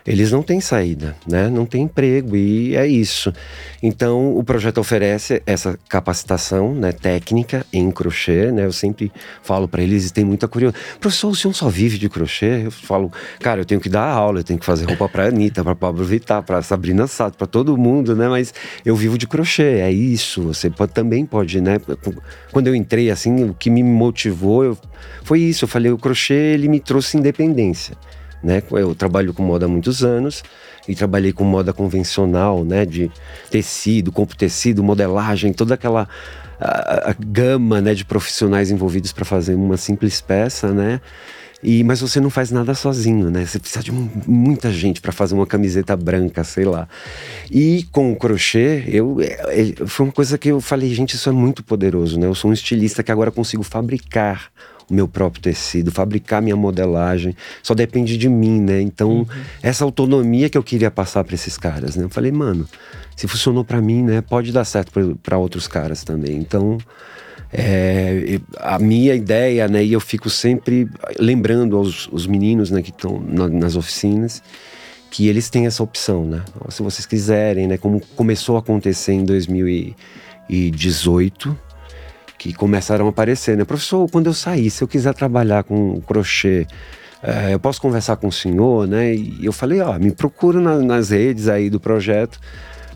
eles 0.06 0.32
não 0.32 0.44
têm 0.44 0.62
saída, 0.62 1.16
né? 1.28 1.50
Não 1.50 1.66
tem 1.66 1.84
emprego 1.84 2.36
e 2.36 2.76
é 2.76 2.86
isso. 2.86 3.34
Então, 3.82 4.38
o 4.38 4.44
projeto 4.44 4.78
oferece 4.80 5.42
essa 5.46 5.78
capacitação, 5.90 6.74
né, 6.76 6.92
técnica 6.92 7.66
em 7.74 7.90
crochê, 7.92 8.52
né? 8.52 8.66
Eu 8.66 8.72
sempre 8.72 9.12
falo 9.42 9.68
para 9.68 9.82
eles, 9.82 10.08
e 10.08 10.14
tem 10.14 10.24
muita 10.24 10.48
curiosidade. 10.48 10.86
Professor, 11.00 11.30
o 11.30 11.36
senhor 11.36 11.54
só 11.54 11.70
vive 11.70 11.98
de 11.98 12.08
crochê? 12.10 12.66
Eu 12.66 12.72
falo, 12.72 13.12
cara, 13.40 13.62
eu 13.62 13.66
tenho 13.66 13.82
que 13.82 13.90
dar 13.90 14.08
aula, 14.08 14.40
eu 14.40 14.44
tenho 14.44 14.60
que 14.60 14.66
fazer 14.66 14.86
roupa 14.86 15.10
para 15.10 15.28
Anitta, 15.28 15.64
para 15.64 15.76
Pablo 15.76 16.04
Vittar, 16.06 16.44
para 16.44 16.62
Sabrina 16.62 17.08
Sato, 17.08 17.38
para 17.38 17.48
todo 17.48 17.76
mundo, 17.78 18.16
né? 18.16 18.28
Mas 18.28 18.54
eu 18.86 18.96
vivo 18.96 19.18
de 19.18 19.28
crochê, 19.28 19.80
é 19.80 19.92
isso. 19.92 20.44
Você 20.44 20.70
pode- 20.70 20.94
também 20.94 21.26
pode, 21.26 21.60
né? 21.62 21.78
Quando 22.52 22.68
eu 22.68 22.76
entrei 22.76 23.10
assim, 23.10 23.44
o 23.50 23.54
que 23.54 23.70
me 23.70 23.84
motivou 23.84 24.64
eu- 24.64 24.78
foi 25.24 25.40
isso. 25.42 25.66
Eu 25.66 25.70
falei, 25.70 25.92
o 25.92 25.98
crochê 25.98 26.34
ele 26.54 26.68
me 26.68 26.80
trouxe 26.80 27.18
independência, 27.18 27.96
né? 28.46 28.62
Eu 28.72 28.94
trabalho 28.96 29.34
com 29.34 29.44
moda 29.44 29.66
há 29.66 29.70
muitos 29.70 30.04
anos 30.04 30.44
e 30.88 30.94
trabalhei 30.96 31.34
com 31.34 31.44
moda 31.44 31.74
convencional, 31.74 32.64
né? 32.64 32.86
De 32.86 33.12
tecido, 33.50 34.12
compro 34.12 34.38
tecido, 34.38 34.84
modelagem, 34.84 35.52
toda 35.52 35.74
aquela 35.74 36.08
a, 36.60 37.10
a 37.10 37.16
gama, 37.20 37.82
né? 37.82 37.94
De 37.94 38.06
profissionais 38.06 38.70
envolvidos 38.72 39.12
para 39.12 39.26
fazer 39.26 39.56
uma 39.56 39.78
simples 39.78 40.22
peça, 40.22 40.72
né? 40.72 41.02
E, 41.64 41.84
mas 41.84 42.00
você 42.00 42.20
não 42.20 42.30
faz 42.30 42.52
nada 42.52 42.76
sozinho, 42.76 43.32
né? 43.32 43.44
Você 43.44 43.58
precisa 43.58 43.84
de 43.84 43.92
mu- 43.92 44.12
muita 44.28 44.72
gente 44.72 45.02
para 45.02 45.12
fazer 45.12 45.34
uma 45.34 45.48
camiseta 45.48 45.96
branca, 45.98 46.44
sei 46.44 46.64
lá. 46.66 46.88
E 47.50 47.88
com 47.92 48.12
o 48.12 48.16
crochê, 48.16 48.84
eu, 48.88 49.18
é- 49.20 49.62
é- 49.82 49.86
foi 49.88 50.06
uma 50.06 50.12
coisa 50.12 50.38
que 50.38 50.50
eu 50.50 50.62
falei, 50.62 50.94
gente, 50.94 51.16
isso 51.16 51.28
é 51.28 51.32
muito 51.32 51.64
poderoso, 51.64 52.20
né? 52.20 52.28
Eu 52.28 52.36
sou 52.36 52.52
um 52.52 52.54
estilista 52.54 53.02
que 53.02 53.12
agora 53.12 53.32
consigo 53.32 53.64
fabricar 53.64 54.52
o 54.90 54.94
meu 54.94 55.08
próprio 55.08 55.42
tecido, 55.42 55.92
fabricar 55.92 56.42
minha 56.42 56.56
modelagem, 56.56 57.36
só 57.64 57.74
depende 57.74 58.18
de 58.18 58.30
mim, 58.30 58.62
né? 58.62 58.82
Então, 58.82 59.28
essa 59.62 59.84
autonomia 59.84 60.50
que 60.50 60.58
eu 60.58 60.64
queria 60.64 60.92
passar 60.92 61.24
para 61.24 61.36
esses 61.36 61.58
caras, 61.58 61.96
né? 61.96 62.04
Eu 62.06 62.10
falei, 62.10 62.32
mano, 62.32 62.68
se 63.16 63.28
funcionou 63.28 63.64
para 63.64 63.82
mim, 63.82 64.04
né? 64.04 64.22
Pode 64.22 64.52
dar 64.52 64.66
certo 64.66 65.18
para 65.24 65.38
outros 65.38 65.68
caras 65.68 66.04
também. 66.04 66.38
Então, 66.38 66.78
é, 67.54 68.40
a 68.60 68.78
minha 68.80 69.14
ideia, 69.16 69.68
né, 69.68 69.84
e 69.84 69.94
eu 69.94 70.00
fico 70.00 70.30
sempre 70.30 70.88
lembrando 71.20 71.78
aos 71.78 72.08
os 72.12 72.28
meninos 72.28 72.70
né, 72.70 72.82
que 72.82 72.90
estão 72.90 73.20
na- 73.22 73.48
nas 73.48 73.76
oficinas 73.76 74.44
que 75.10 75.28
eles 75.30 75.50
têm 75.50 75.66
essa 75.66 75.82
opção, 75.82 76.26
né? 76.26 76.42
Se 76.70 76.84
vocês 76.84 77.06
quiserem, 77.06 77.68
né, 77.68 77.78
como 77.78 78.02
começou 78.18 78.58
a 78.58 78.60
acontecer 78.60 79.14
em 79.14 79.24
2018, 79.24 81.58
que 82.46 82.54
começaram 82.54 83.08
a 83.08 83.10
aparecer, 83.10 83.58
né? 83.58 83.66
Professor, 83.66 84.08
quando 84.12 84.28
eu 84.28 84.34
sair, 84.34 84.70
se 84.70 84.84
eu 84.84 84.88
quiser 84.88 85.14
trabalhar 85.16 85.64
com 85.64 86.00
crochê, 86.02 86.68
é, 87.24 87.54
eu 87.56 87.60
posso 87.60 87.82
conversar 87.82 88.18
com 88.18 88.28
o 88.28 88.32
senhor, 88.32 88.88
né? 88.88 89.16
E 89.16 89.40
eu 89.44 89.52
falei, 89.52 89.82
ó, 89.82 89.98
me 89.98 90.12
procura 90.12 90.60
na- 90.62 90.78
nas 90.78 91.10
redes 91.10 91.48
aí 91.48 91.72
do 91.72 91.80
projeto 91.80 92.40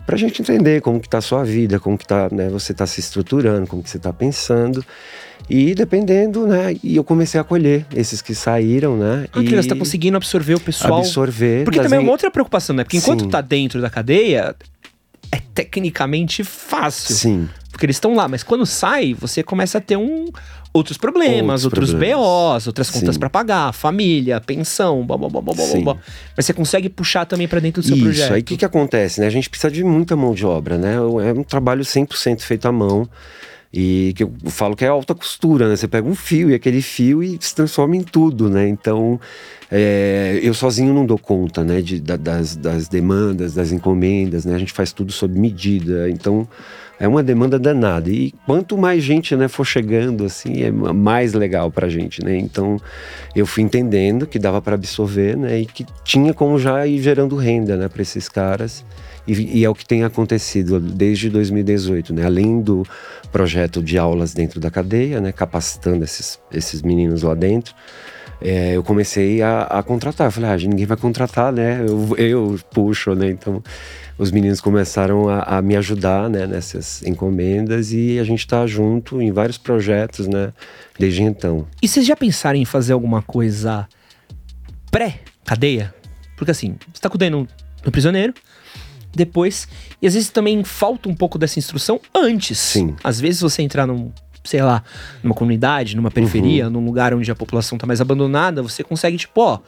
pra 0.06 0.16
gente 0.16 0.40
entender 0.40 0.80
como 0.82 1.00
que 1.00 1.08
tá 1.08 1.18
a 1.18 1.20
sua 1.20 1.42
vida, 1.44 1.80
como 1.80 1.98
que 1.98 2.06
tá, 2.06 2.28
né, 2.30 2.48
você 2.48 2.72
tá 2.72 2.86
se 2.86 3.00
estruturando, 3.00 3.66
como 3.66 3.82
que 3.82 3.90
você 3.90 3.98
tá 3.98 4.12
pensando. 4.12 4.84
E 5.48 5.74
dependendo, 5.74 6.46
né, 6.46 6.76
e 6.82 6.94
eu 6.94 7.02
comecei 7.02 7.38
a 7.38 7.42
acolher 7.42 7.84
esses 7.94 8.22
que 8.22 8.34
saíram, 8.36 8.96
né? 8.96 9.26
Ah, 9.32 9.40
que 9.42 9.52
e 9.52 9.56
você 9.56 9.68
tá 9.68 9.74
conseguindo 9.76 10.16
absorver 10.16 10.54
o 10.54 10.60
pessoal. 10.60 10.98
absorver. 11.00 11.64
Porque 11.64 11.80
também 11.80 11.98
é 11.98 12.02
uma 12.02 12.12
outra 12.12 12.30
preocupação, 12.30 12.74
né? 12.76 12.84
Porque 12.84 12.98
enquanto 12.98 13.22
Sim. 13.24 13.28
tá 13.30 13.40
dentro 13.40 13.80
da 13.80 13.90
cadeia, 13.90 14.54
é 15.32 15.40
tecnicamente 15.54 16.44
fácil. 16.44 17.14
Sim, 17.16 17.48
Porque 17.80 17.86
eles 17.86 17.96
estão 17.96 18.14
lá, 18.14 18.28
mas 18.28 18.42
quando 18.42 18.66
sai, 18.66 19.14
você 19.14 19.42
começa 19.42 19.78
a 19.78 19.80
ter 19.80 19.96
um 19.96 20.26
outros 20.70 20.98
problemas, 20.98 21.64
Outros 21.64 21.88
outros 21.88 21.90
problemas. 21.92 22.20
BOs, 22.20 22.66
outras 22.66 22.90
contas 22.90 23.16
pra 23.16 23.30
pagar, 23.30 23.72
família, 23.72 24.38
pensão, 24.38 25.02
blá, 25.02 25.16
blá, 25.16 25.30
blá, 25.30 25.40
blá, 25.40 25.54
blá, 25.54 25.64
Sim. 25.64 25.84
blá. 25.84 25.96
Mas 26.36 26.44
você 26.44 26.52
consegue 26.52 26.90
puxar 26.90 27.24
também 27.24 27.48
pra 27.48 27.58
dentro 27.58 27.80
do 27.80 27.88
seu 27.88 27.96
Isso, 27.96 28.04
projeto. 28.04 28.34
aí 28.34 28.42
o 28.42 28.44
que, 28.44 28.58
que 28.58 28.66
acontece, 28.66 29.18
né? 29.22 29.26
A 29.26 29.30
gente 29.30 29.48
precisa 29.48 29.70
de 29.70 29.82
muita 29.82 30.14
mão 30.14 30.34
de 30.34 30.44
obra, 30.44 30.76
né? 30.76 30.96
É 30.96 31.32
um 31.32 31.42
trabalho 31.42 31.82
100% 31.82 32.42
feito 32.42 32.68
à 32.68 32.72
mão. 32.72 33.08
E 33.72 34.12
que 34.14 34.24
eu 34.24 34.32
falo 34.48 34.76
que 34.76 34.84
é 34.84 34.88
alta 34.88 35.14
costura, 35.14 35.66
né? 35.66 35.74
Você 35.76 35.88
pega 35.88 36.06
um 36.06 36.14
fio 36.14 36.50
e 36.50 36.54
aquele 36.54 36.82
fio 36.82 37.22
e 37.22 37.38
se 37.40 37.54
transforma 37.54 37.96
em 37.96 38.02
tudo, 38.02 38.50
né? 38.50 38.68
Então, 38.68 39.18
é, 39.70 40.38
eu 40.42 40.52
sozinho 40.52 40.92
não 40.92 41.06
dou 41.06 41.16
conta, 41.16 41.64
né? 41.64 41.80
De, 41.80 41.98
da, 41.98 42.16
das, 42.16 42.56
das 42.56 42.88
demandas, 42.88 43.54
das 43.54 43.72
encomendas, 43.72 44.44
né? 44.44 44.54
A 44.54 44.58
gente 44.58 44.72
faz 44.72 44.92
tudo 44.92 45.12
sob 45.12 45.38
medida. 45.38 46.10
Então, 46.10 46.46
é 47.00 47.08
uma 47.08 47.22
demanda 47.22 47.58
danada. 47.58 48.10
E 48.10 48.32
quanto 48.44 48.76
mais 48.76 49.02
gente 49.02 49.34
né, 49.34 49.48
for 49.48 49.64
chegando, 49.64 50.26
assim, 50.26 50.62
é 50.62 50.70
mais 50.70 51.32
legal 51.32 51.70
pra 51.70 51.88
gente, 51.88 52.22
né? 52.22 52.36
Então, 52.36 52.78
eu 53.34 53.46
fui 53.46 53.62
entendendo 53.62 54.26
que 54.26 54.38
dava 54.38 54.60
para 54.60 54.74
absorver, 54.74 55.34
né? 55.34 55.60
E 55.60 55.66
que 55.66 55.86
tinha 56.04 56.34
como 56.34 56.58
já 56.58 56.86
ir 56.86 57.00
gerando 57.00 57.34
renda, 57.36 57.74
né? 57.74 57.88
Para 57.88 58.02
esses 58.02 58.28
caras. 58.28 58.84
E, 59.26 59.60
e, 59.60 59.64
é 59.64 59.70
o 59.70 59.74
que 59.74 59.86
tem 59.86 60.04
acontecido 60.04 60.78
desde 60.78 61.30
2018, 61.30 62.12
né? 62.12 62.26
Além 62.26 62.60
do 62.60 62.86
projeto 63.32 63.82
de 63.82 63.96
aulas 63.96 64.34
dentro 64.34 64.60
da 64.60 64.70
cadeia, 64.70 65.22
né? 65.22 65.32
Capacitando 65.32 66.04
esses, 66.04 66.38
esses 66.52 66.82
meninos 66.82 67.22
lá 67.22 67.34
dentro. 67.34 67.74
É, 68.42 68.76
eu 68.76 68.82
comecei 68.82 69.40
a, 69.40 69.62
a 69.62 69.82
contratar. 69.82 70.26
Eu 70.26 70.32
falei, 70.32 70.50
ah, 70.50 70.56
ninguém 70.56 70.84
vai 70.84 70.98
contratar, 70.98 71.50
né? 71.50 71.82
Eu, 71.86 72.16
eu 72.18 72.60
puxo, 72.72 73.14
né? 73.14 73.30
Então, 73.30 73.62
os 74.20 74.30
meninos 74.30 74.60
começaram 74.60 75.30
a, 75.30 75.40
a 75.44 75.62
me 75.62 75.74
ajudar, 75.76 76.28
né? 76.28 76.46
Nessas 76.46 77.02
encomendas 77.04 77.90
e 77.90 78.18
a 78.18 78.24
gente 78.24 78.40
está 78.40 78.66
junto 78.66 79.20
em 79.22 79.32
vários 79.32 79.56
projetos, 79.56 80.28
né? 80.28 80.52
Desde 80.98 81.22
então. 81.22 81.66
E 81.80 81.88
vocês 81.88 82.04
já 82.04 82.14
pensaram 82.14 82.58
em 82.58 82.66
fazer 82.66 82.92
alguma 82.92 83.22
coisa 83.22 83.88
pré-cadeia? 84.90 85.94
Porque 86.36 86.50
assim, 86.50 86.76
você 86.80 86.98
está 86.98 87.08
cuidando 87.08 87.48
no 87.82 87.90
prisioneiro, 87.90 88.34
depois. 89.10 89.66
E 90.02 90.06
às 90.06 90.12
vezes 90.12 90.28
também 90.28 90.62
falta 90.64 91.08
um 91.08 91.14
pouco 91.14 91.38
dessa 91.38 91.58
instrução 91.58 91.98
antes. 92.14 92.58
Sim. 92.58 92.94
Às 93.02 93.18
vezes 93.18 93.40
você 93.40 93.62
entrar 93.62 93.86
num, 93.86 94.12
sei 94.44 94.60
lá, 94.60 94.84
numa 95.22 95.34
comunidade, 95.34 95.96
numa 95.96 96.10
periferia, 96.10 96.66
uhum. 96.66 96.72
num 96.72 96.84
lugar 96.84 97.14
onde 97.14 97.30
a 97.30 97.34
população 97.34 97.78
tá 97.78 97.86
mais 97.86 98.02
abandonada, 98.02 98.62
você 98.62 98.84
consegue, 98.84 99.16
tipo, 99.16 99.40
ó, 99.40 99.60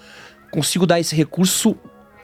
consigo 0.51 0.87
dar 0.87 1.01
esse 1.01 1.17
recurso 1.17 1.75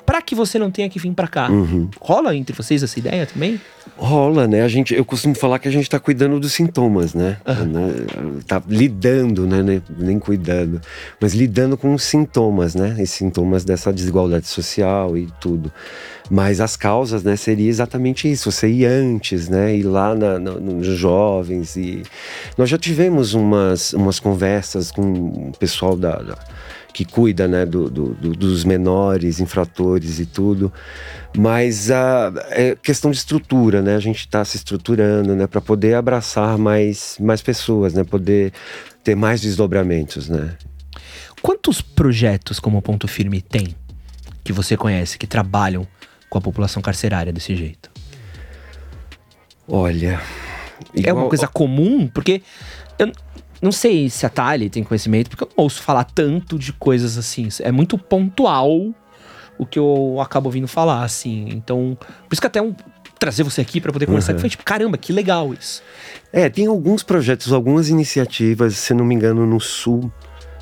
para 0.09 0.23
que 0.23 0.35
você 0.35 0.59
não 0.59 0.71
tenha 0.71 0.89
que 0.89 0.99
vir 0.99 1.13
para 1.13 1.29
cá. 1.29 1.51
Uhum. 1.51 1.87
Rola 2.01 2.35
entre 2.35 2.57
vocês 2.57 2.83
essa 2.83 2.99
ideia 2.99 3.27
também? 3.27 3.61
Rola, 3.95 4.49
né? 4.49 4.63
A 4.63 4.69
gente, 4.69 4.95
eu 4.95 5.05
costumo 5.05 5.35
falar 5.35 5.59
que 5.59 5.69
a 5.69 5.71
gente 5.71 5.83
está 5.83 6.01
cuidando 6.01 6.41
dos 6.41 6.55
sintomas, 6.55 7.13
né? 7.13 7.37
Uhum. 7.47 8.41
Tá 8.47 8.63
lidando, 8.67 9.47
né? 9.47 9.83
Nem 9.99 10.19
cuidando, 10.19 10.81
mas 11.21 11.35
lidando 11.35 11.77
com 11.77 11.93
os 11.93 12.05
sintomas, 12.05 12.75
né? 12.75 12.97
Os 12.99 13.11
sintomas 13.11 13.67
dessa 13.67 13.93
desigualdade 13.93 14.47
social 14.47 15.15
e 15.15 15.29
tudo. 15.39 15.71
Mas 16.31 16.59
as 16.59 16.75
causas, 16.75 17.23
né, 17.23 17.37
seria 17.37 17.69
exatamente 17.69 18.31
isso. 18.31 18.51
Você 18.51 18.67
ir 18.67 18.87
antes, 18.87 19.49
né, 19.49 19.77
ir 19.77 19.83
lá 19.83 20.15
na, 20.15 20.39
na, 20.39 20.53
nos 20.53 20.87
jovens 20.87 21.77
e 21.77 22.03
nós 22.57 22.71
já 22.71 22.79
tivemos 22.79 23.35
umas, 23.35 23.93
umas 23.93 24.19
conversas 24.19 24.91
com 24.91 25.03
o 25.03 25.53
pessoal 25.59 25.97
da, 25.97 26.17
da 26.17 26.39
que 26.99 27.05
cuida 27.05 27.47
né, 27.47 27.65
do, 27.65 27.89
do, 27.89 28.13
do, 28.15 28.33
dos 28.33 28.65
menores 28.65 29.39
infratores 29.39 30.19
e 30.19 30.27
tudo. 30.27 30.73
Mas 31.37 31.93
a 31.93 32.33
é 32.51 32.75
questão 32.75 33.13
de 33.13 33.19
estrutura, 33.19 33.81
né? 33.81 33.95
A 33.95 34.01
gente 34.01 34.19
está 34.19 34.45
se 34.45 34.57
estruturando 34.57 35.37
né, 35.37 35.47
para 35.47 35.61
poder 35.61 35.95
abraçar 35.95 36.59
mais, 36.59 37.17
mais 37.21 37.41
pessoas, 37.41 37.95
né? 37.95 38.03
Poder 38.03 38.53
ter 39.05 39.15
mais 39.15 39.41
desdobramentos, 39.41 40.29
né? 40.29 40.57
Quantos 41.41 41.81
projetos 41.81 42.59
como 42.59 42.83
Ponto 42.83 43.07
Firme 43.07 43.41
tem 43.41 43.77
que 44.43 44.53
você 44.53 44.77
conhece, 44.77 45.17
que 45.19 45.27
trabalham 45.27 45.87
com 46.29 46.39
a 46.39 46.41
população 46.41 46.83
carcerária 46.83 47.33
desse 47.33 47.55
jeito? 47.55 47.93
Olha. 49.69 50.21
Igual... 50.93 51.07
É 51.07 51.13
uma 51.13 51.29
coisa 51.29 51.47
comum? 51.47 52.09
Porque 52.09 52.43
eu 52.99 53.13
não 53.61 53.73
sei 53.73 54.09
se 54.09 54.25
a 54.25 54.29
Thalie 54.29 54.71
tem 54.71 54.85
conhecimento, 54.85 55.31
porque 55.31 55.45
eu 55.45 55.51
não 55.57 55.65
ouço 55.65 55.83
falar 55.83 56.05
tanto 56.05 56.59
de 56.59 56.73
coisas 56.73 57.19
assim. 57.19 57.49
É 57.61 57.73
muito 57.73 57.99
pontual 57.99 58.95
o 59.59 59.67
que 59.67 59.79
eu 59.79 60.19
acabo 60.21 60.47
ouvindo 60.49 60.69
falar, 60.69 61.03
assim. 61.03 61.49
Então, 61.51 61.99
por 62.01 62.33
isso 62.33 62.41
que 62.41 62.47
até 62.47 62.63
um, 62.63 62.75
trazer 63.19 63.43
você 63.43 63.61
aqui 63.61 63.81
para 63.81 63.93
poder 63.93 64.07
conversar, 64.07 64.35
uhum. 64.35 64.39
foi 64.39 64.49
tipo, 64.49 64.63
caramba, 64.65 64.97
que 64.97 65.13
legal 65.13 65.53
isso. 65.53 65.83
É, 66.33 66.49
tem 66.49 66.67
alguns 66.67 67.03
projetos, 67.03 67.53
algumas 67.53 67.89
iniciativas, 67.89 68.77
se 68.77 68.95
não 68.95 69.05
me 69.05 69.15
engano, 69.15 69.45
no 69.45 69.61
Sul 69.61 70.11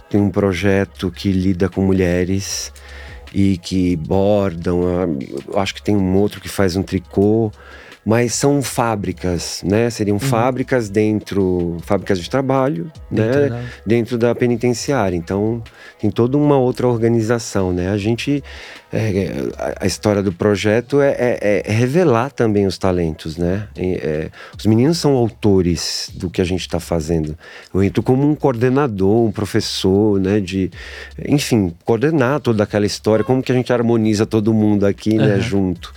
tem 0.08 0.20
um 0.20 0.30
projeto 0.30 1.10
que 1.10 1.32
lida 1.32 1.68
com 1.68 1.82
mulheres 1.82 2.72
e 3.34 3.58
que 3.58 3.96
bordam. 3.96 4.82
Eu 5.48 5.58
acho 5.58 5.74
que 5.74 5.82
tem 5.82 5.96
um 5.96 6.16
outro 6.16 6.40
que 6.40 6.48
faz 6.48 6.76
um 6.76 6.82
tricô 6.82 7.50
mas 8.06 8.34
são 8.34 8.62
fábricas, 8.62 9.64
né? 9.64 9.90
Seriam 9.90 10.14
uhum. 10.14 10.20
fábricas 10.20 10.88
dentro, 10.88 11.76
fábricas 11.82 12.20
de 12.20 12.30
trabalho, 12.30 12.88
dentro 13.10 13.40
né? 13.40 13.48
Da... 13.48 13.62
Dentro 13.84 14.16
da 14.16 14.32
penitenciária. 14.32 15.16
Então, 15.16 15.60
tem 15.98 16.08
toda 16.08 16.36
uma 16.36 16.56
outra 16.56 16.86
organização, 16.86 17.72
né? 17.72 17.90
A 17.90 17.96
gente, 17.96 18.44
é, 18.92 19.32
a, 19.58 19.84
a, 19.84 19.86
história 19.88 20.22
do 20.22 20.32
projeto 20.32 21.00
é, 21.00 21.16
é, 21.18 21.62
é, 21.66 21.72
revelar 21.72 22.30
também 22.30 22.64
os 22.64 22.78
talentos, 22.78 23.36
né? 23.36 23.66
É, 23.76 24.30
os 24.56 24.64
meninos 24.66 24.98
são 24.98 25.14
autores 25.14 26.08
do 26.14 26.30
que 26.30 26.40
a 26.40 26.44
gente 26.44 26.60
está 26.60 26.78
fazendo. 26.78 27.36
Eu 27.74 27.82
entro 27.82 28.04
como 28.04 28.30
um 28.30 28.36
coordenador, 28.36 29.24
um 29.24 29.32
professor, 29.32 30.20
né? 30.20 30.38
De, 30.38 30.70
enfim, 31.26 31.74
coordenar 31.84 32.38
toda 32.38 32.62
aquela 32.62 32.86
história, 32.86 33.24
como 33.24 33.42
que 33.42 33.50
a 33.50 33.54
gente 33.56 33.72
harmoniza 33.72 34.24
todo 34.24 34.54
mundo 34.54 34.86
aqui, 34.86 35.18
uhum. 35.18 35.26
né? 35.26 35.40
Junto. 35.40 35.92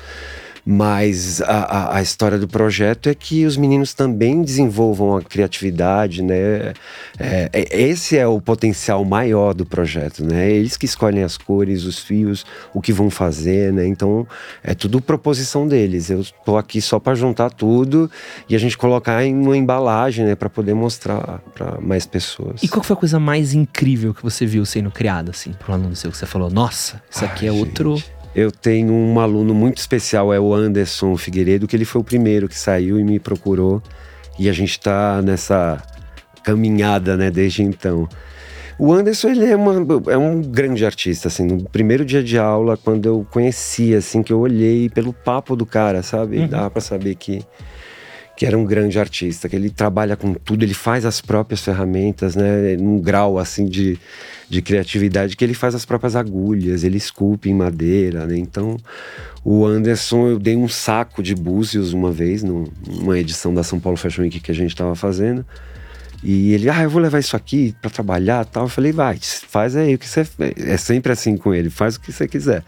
Mas 0.71 1.41
a, 1.41 1.47
a, 1.47 1.97
a, 1.97 2.01
história 2.03 2.37
do 2.37 2.47
projeto 2.47 3.09
é 3.09 3.15
que 3.15 3.43
os 3.43 3.57
meninos 3.57 3.95
também 3.95 4.43
desenvolvam 4.43 5.17
a 5.17 5.21
criatividade, 5.23 6.21
né? 6.21 6.73
É, 7.17 7.49
é, 7.51 7.81
esse 7.81 8.15
é 8.15 8.27
o 8.27 8.39
potencial 8.39 9.03
maior 9.03 9.55
do 9.55 9.65
projeto, 9.65 10.23
né? 10.23 10.51
Eles 10.51 10.77
que 10.77 10.85
escolhem 10.85 11.23
as 11.23 11.37
cores, 11.37 11.85
os 11.85 11.97
fios, 11.97 12.45
o 12.71 12.81
que 12.81 12.93
vão 12.93 13.09
fazer, 13.09 13.73
né? 13.73 13.87
Então 13.87 14.27
é 14.63 14.75
tudo 14.75 15.01
proposição 15.01 15.67
deles. 15.67 16.11
Eu 16.11 16.21
estou 16.21 16.55
aqui 16.55 16.79
só 16.79 16.99
para 16.99 17.15
juntar 17.15 17.49
tudo 17.49 18.07
e 18.47 18.55
a 18.55 18.59
gente 18.59 18.77
colocar 18.77 19.25
em 19.25 19.35
uma 19.35 19.57
embalagem, 19.57 20.23
né? 20.23 20.35
Para 20.35 20.51
poder 20.51 20.75
mostrar 20.75 21.41
para 21.55 21.81
mais 21.81 22.05
pessoas. 22.05 22.61
E 22.61 22.67
qual 22.67 22.83
foi 22.83 22.93
a 22.93 22.97
coisa 22.97 23.19
mais 23.19 23.55
incrível 23.55 24.13
que 24.13 24.21
você 24.21 24.45
viu 24.45 24.63
sendo 24.67 24.91
criada, 24.91 25.31
assim, 25.31 25.51
para 25.51 25.71
um 25.71 25.73
aluno 25.73 25.95
seu 25.95 26.11
que 26.11 26.17
você 26.17 26.27
falou? 26.27 26.51
Nossa, 26.51 27.01
isso 27.09 27.25
aqui 27.25 27.49
Ai, 27.49 27.55
é 27.55 27.59
outro. 27.59 27.97
Eu 28.35 28.51
tenho 28.51 28.93
um 28.93 29.19
aluno 29.19 29.53
muito 29.53 29.77
especial, 29.77 30.33
é 30.33 30.39
o 30.39 30.53
Anderson 30.53 31.17
Figueiredo, 31.17 31.67
que 31.67 31.75
ele 31.75 31.85
foi 31.85 32.01
o 32.01 32.03
primeiro 32.03 32.47
que 32.47 32.57
saiu 32.57 32.99
e 32.99 33.03
me 33.03 33.19
procurou. 33.19 33.81
E 34.37 34.47
a 34.49 34.53
gente 34.53 34.71
está 34.71 35.21
nessa 35.21 35.81
caminhada, 36.43 37.17
né, 37.17 37.29
desde 37.29 37.63
então. 37.63 38.07
O 38.77 38.93
Anderson, 38.93 39.29
ele 39.29 39.45
é, 39.45 39.55
uma, 39.55 39.73
é 40.09 40.17
um 40.17 40.41
grande 40.41 40.85
artista, 40.85 41.27
assim. 41.27 41.45
No 41.45 41.69
primeiro 41.69 42.05
dia 42.05 42.23
de 42.23 42.37
aula, 42.37 42.77
quando 42.77 43.05
eu 43.07 43.27
conheci, 43.29 43.93
assim, 43.93 44.23
que 44.23 44.31
eu 44.31 44.39
olhei 44.39 44.89
pelo 44.89 45.11
papo 45.11 45.53
do 45.55 45.65
cara, 45.65 46.01
sabe? 46.01 46.37
Uhum. 46.37 46.47
Dá 46.47 46.69
para 46.69 46.79
saber 46.79 47.15
que 47.15 47.43
que 48.39 48.45
era 48.45 48.57
um 48.57 48.63
grande 48.63 48.97
artista, 48.97 49.49
que 49.49 49.55
ele 49.57 49.69
trabalha 49.69 50.15
com 50.15 50.33
tudo, 50.33 50.63
ele 50.63 50.73
faz 50.73 51.03
as 51.05 51.19
próprias 51.19 51.59
ferramentas, 51.59 52.37
né? 52.37 52.77
Num 52.77 52.97
grau 52.97 53.37
assim 53.37 53.65
de, 53.65 53.99
de 54.49 54.61
criatividade 54.61 55.35
que 55.35 55.43
ele 55.43 55.53
faz 55.53 55.75
as 55.75 55.83
próprias 55.83 56.15
agulhas, 56.15 56.85
ele 56.85 56.95
esculpe 56.95 57.49
em 57.49 57.53
madeira, 57.53 58.25
né? 58.25 58.37
Então, 58.37 58.77
o 59.43 59.65
Anderson, 59.65 60.29
eu 60.29 60.39
dei 60.39 60.55
um 60.55 60.69
saco 60.69 61.21
de 61.21 61.35
búzios 61.35 61.91
uma 61.91 62.13
vez, 62.13 62.41
numa 62.41 63.19
edição 63.19 63.53
da 63.53 63.61
São 63.61 63.77
Paulo 63.77 63.97
Fashion 63.97 64.21
Week 64.21 64.39
que 64.39 64.51
a 64.51 64.55
gente 64.55 64.69
estava 64.69 64.95
fazendo. 64.95 65.45
E 66.23 66.53
ele, 66.53 66.69
ah, 66.69 66.83
eu 66.83 66.89
vou 66.89 67.01
levar 67.01 67.19
isso 67.19 67.35
aqui 67.35 67.75
para 67.81 67.91
trabalhar 67.91 68.45
tal. 68.45 68.63
Eu 68.63 68.69
falei, 68.69 68.93
vai, 68.93 69.19
faz 69.21 69.75
aí 69.75 69.95
o 69.95 69.99
que 69.99 70.07
você. 70.07 70.25
É 70.65 70.77
sempre 70.77 71.11
assim 71.11 71.35
com 71.35 71.53
ele, 71.53 71.69
faz 71.69 71.97
o 71.97 71.99
que 71.99 72.13
você 72.13 72.25
quiser. 72.25 72.63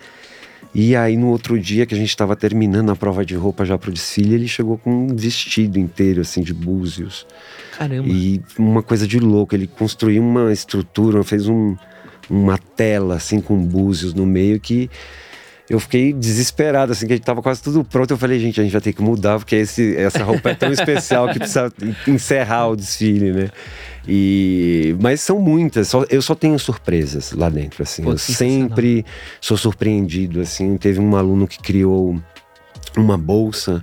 E 0.74 0.96
aí, 0.96 1.18
no 1.18 1.28
outro 1.28 1.60
dia 1.60 1.86
que 1.86 1.94
a 1.94 1.98
gente 1.98 2.10
estava 2.10 2.36
terminando 2.36 2.92
a 2.92 2.96
prova 2.96 3.26
de 3.26 3.36
roupa 3.36 3.66
já 3.66 3.78
pro 3.78 3.92
desfile, 3.92 4.36
ele 4.36 4.48
chegou 4.48 4.78
com 4.78 5.08
um 5.08 5.16
vestido 5.16 5.78
inteiro, 5.78 6.22
assim, 6.22 6.42
de 6.42 6.54
búzios. 6.54 7.26
Caramba. 7.78 8.08
E 8.08 8.42
uma 8.58 8.82
coisa 8.82 9.06
de 9.06 9.20
louco. 9.20 9.54
Ele 9.54 9.68
construiu 9.68 10.24
uma 10.24 10.52
estrutura, 10.54 11.24
fez 11.24 11.48
um, 11.48 11.76
uma 12.30 12.58
tela, 12.58 13.16
assim, 13.16 13.42
com 13.42 13.62
búzios 13.62 14.14
no 14.14 14.26
meio 14.26 14.60
que 14.60 14.90
eu 15.72 15.80
fiquei 15.80 16.12
desesperado, 16.12 16.92
assim, 16.92 17.08
que 17.08 17.14
a 17.14 17.16
gente 17.16 17.26
tava 17.26 17.42
quase 17.42 17.64
tudo 17.64 17.82
pronto. 17.82 18.12
Eu 18.12 18.18
falei, 18.18 18.38
gente, 18.40 18.60
a 18.60 18.64
gente 18.64 18.74
vai 18.74 18.82
ter 18.82 18.92
que 18.92 19.02
mudar, 19.02 19.38
porque 19.38 19.56
esse, 19.56 19.96
essa 19.96 20.22
roupa 20.22 20.50
é 20.50 20.54
tão 20.54 20.70
especial 20.70 21.30
que 21.30 21.40
precisa 21.40 21.72
encerrar 22.06 22.68
o 22.68 22.76
desfile, 22.76 23.32
né? 23.32 23.50
E, 24.06 24.94
mas 25.00 25.22
são 25.22 25.40
muitas, 25.40 25.88
só, 25.88 26.04
eu 26.10 26.22
só 26.22 26.36
tenho 26.36 26.60
surpresas 26.60 27.32
lá 27.32 27.48
dentro, 27.48 27.84
assim. 27.84 28.04
Pô, 28.04 28.12
eu 28.12 28.18
sempre 28.18 29.06
sou 29.40 29.56
surpreendido, 29.56 30.42
assim. 30.42 30.76
Teve 30.76 31.00
um 31.00 31.16
aluno 31.16 31.48
que 31.48 31.60
criou 31.60 32.20
uma 32.98 33.18
bolsa 33.18 33.82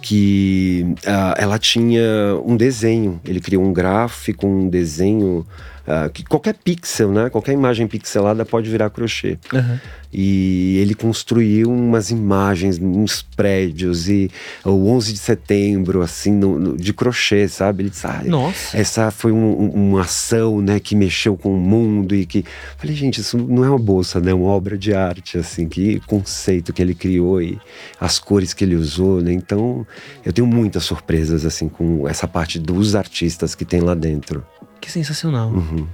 que 0.00 0.84
uh, 1.06 1.34
ela 1.38 1.56
tinha 1.56 2.02
um 2.44 2.56
desenho. 2.56 3.20
Ele 3.24 3.40
criou 3.40 3.62
um 3.62 3.72
gráfico, 3.72 4.44
um 4.44 4.68
desenho 4.68 5.46
ah, 5.86 6.08
que 6.12 6.22
qualquer 6.24 6.54
pixel, 6.54 7.12
né? 7.12 7.28
Qualquer 7.30 7.52
imagem 7.52 7.86
pixelada 7.86 8.44
pode 8.44 8.70
virar 8.70 8.90
crochê. 8.90 9.38
Aham. 9.52 9.80
E 10.14 10.76
ele 10.76 10.94
construiu 10.94 11.70
umas 11.70 12.10
imagens, 12.10 12.78
uns 12.78 13.22
prédios 13.22 14.10
e 14.10 14.30
o 14.62 14.86
11 14.90 15.10
de 15.14 15.18
setembro, 15.18 16.02
assim, 16.02 16.32
no- 16.32 16.58
no- 16.58 16.76
de 16.76 16.92
crochê, 16.92 17.48
sabe? 17.48 17.82
Ele 17.84 17.88
disse, 17.90 18.06
ah, 18.06 18.20
Nossa. 18.22 18.76
essa 18.76 19.10
foi 19.10 19.32
um- 19.32 19.62
um- 19.62 19.70
uma 19.70 20.02
ação, 20.02 20.60
né, 20.60 20.78
que 20.78 20.94
mexeu 20.94 21.34
com 21.34 21.54
o 21.54 21.58
mundo 21.58 22.14
e 22.14 22.26
que... 22.26 22.44
Falei, 22.76 22.94
gente, 22.94 23.22
isso 23.22 23.38
não 23.38 23.64
é 23.64 23.70
uma 23.70 23.78
bolsa, 23.78 24.20
né? 24.20 24.32
É 24.32 24.34
uma 24.34 24.50
obra 24.50 24.76
de 24.76 24.92
arte, 24.92 25.38
assim, 25.38 25.66
que 25.66 25.98
conceito 26.00 26.74
que 26.74 26.82
ele 26.82 26.94
criou 26.94 27.40
e 27.40 27.58
as 27.98 28.18
cores 28.18 28.52
que 28.52 28.64
ele 28.64 28.74
usou, 28.76 29.22
né? 29.22 29.32
Então, 29.32 29.86
eu 30.26 30.32
tenho 30.32 30.46
muitas 30.46 30.84
surpresas, 30.84 31.46
assim, 31.46 31.70
com 31.70 32.06
essa 32.06 32.28
parte 32.28 32.58
dos 32.58 32.94
artistas 32.94 33.54
que 33.54 33.64
tem 33.64 33.80
lá 33.80 33.94
dentro. 33.94 34.44
Que 34.82 34.90
sensacional. 34.90 35.48
Uhum. 35.48 35.86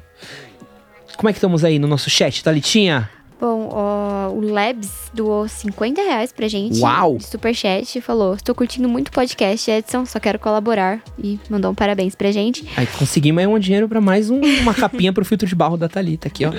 Como 1.16 1.28
é 1.28 1.32
que 1.32 1.36
estamos 1.38 1.62
aí 1.64 1.78
no 1.78 1.86
nosso 1.86 2.08
chat, 2.10 2.42
Thalitinha? 2.42 3.08
Bom, 3.40 3.68
ó, 3.70 4.30
o 4.30 4.40
Labs 4.40 4.90
doou 5.14 5.46
50 5.46 6.00
reais 6.02 6.32
pra 6.32 6.48
gente. 6.48 6.80
Uau! 6.80 7.18
De 7.18 7.24
superchat 7.26 7.96
e 7.96 8.00
falou: 8.00 8.34
Estou 8.34 8.52
curtindo 8.52 8.88
muito 8.88 9.08
o 9.08 9.12
podcast, 9.12 9.70
Edson, 9.70 10.04
só 10.06 10.18
quero 10.18 10.40
colaborar. 10.40 11.00
E 11.22 11.38
mandou 11.48 11.70
um 11.70 11.74
parabéns 11.74 12.16
pra 12.16 12.32
gente. 12.32 12.66
Aí 12.76 12.86
conseguimos 12.86 13.40
aí 13.40 13.46
um 13.46 13.58
dinheiro 13.58 13.88
pra 13.88 14.00
mais 14.00 14.28
um- 14.30 14.40
uma 14.62 14.74
capinha 14.74 15.12
pro 15.12 15.24
filtro 15.24 15.46
de 15.46 15.54
barro 15.54 15.76
da 15.76 15.88
Thalita 15.88 16.26
aqui, 16.26 16.44
ó. 16.46 16.52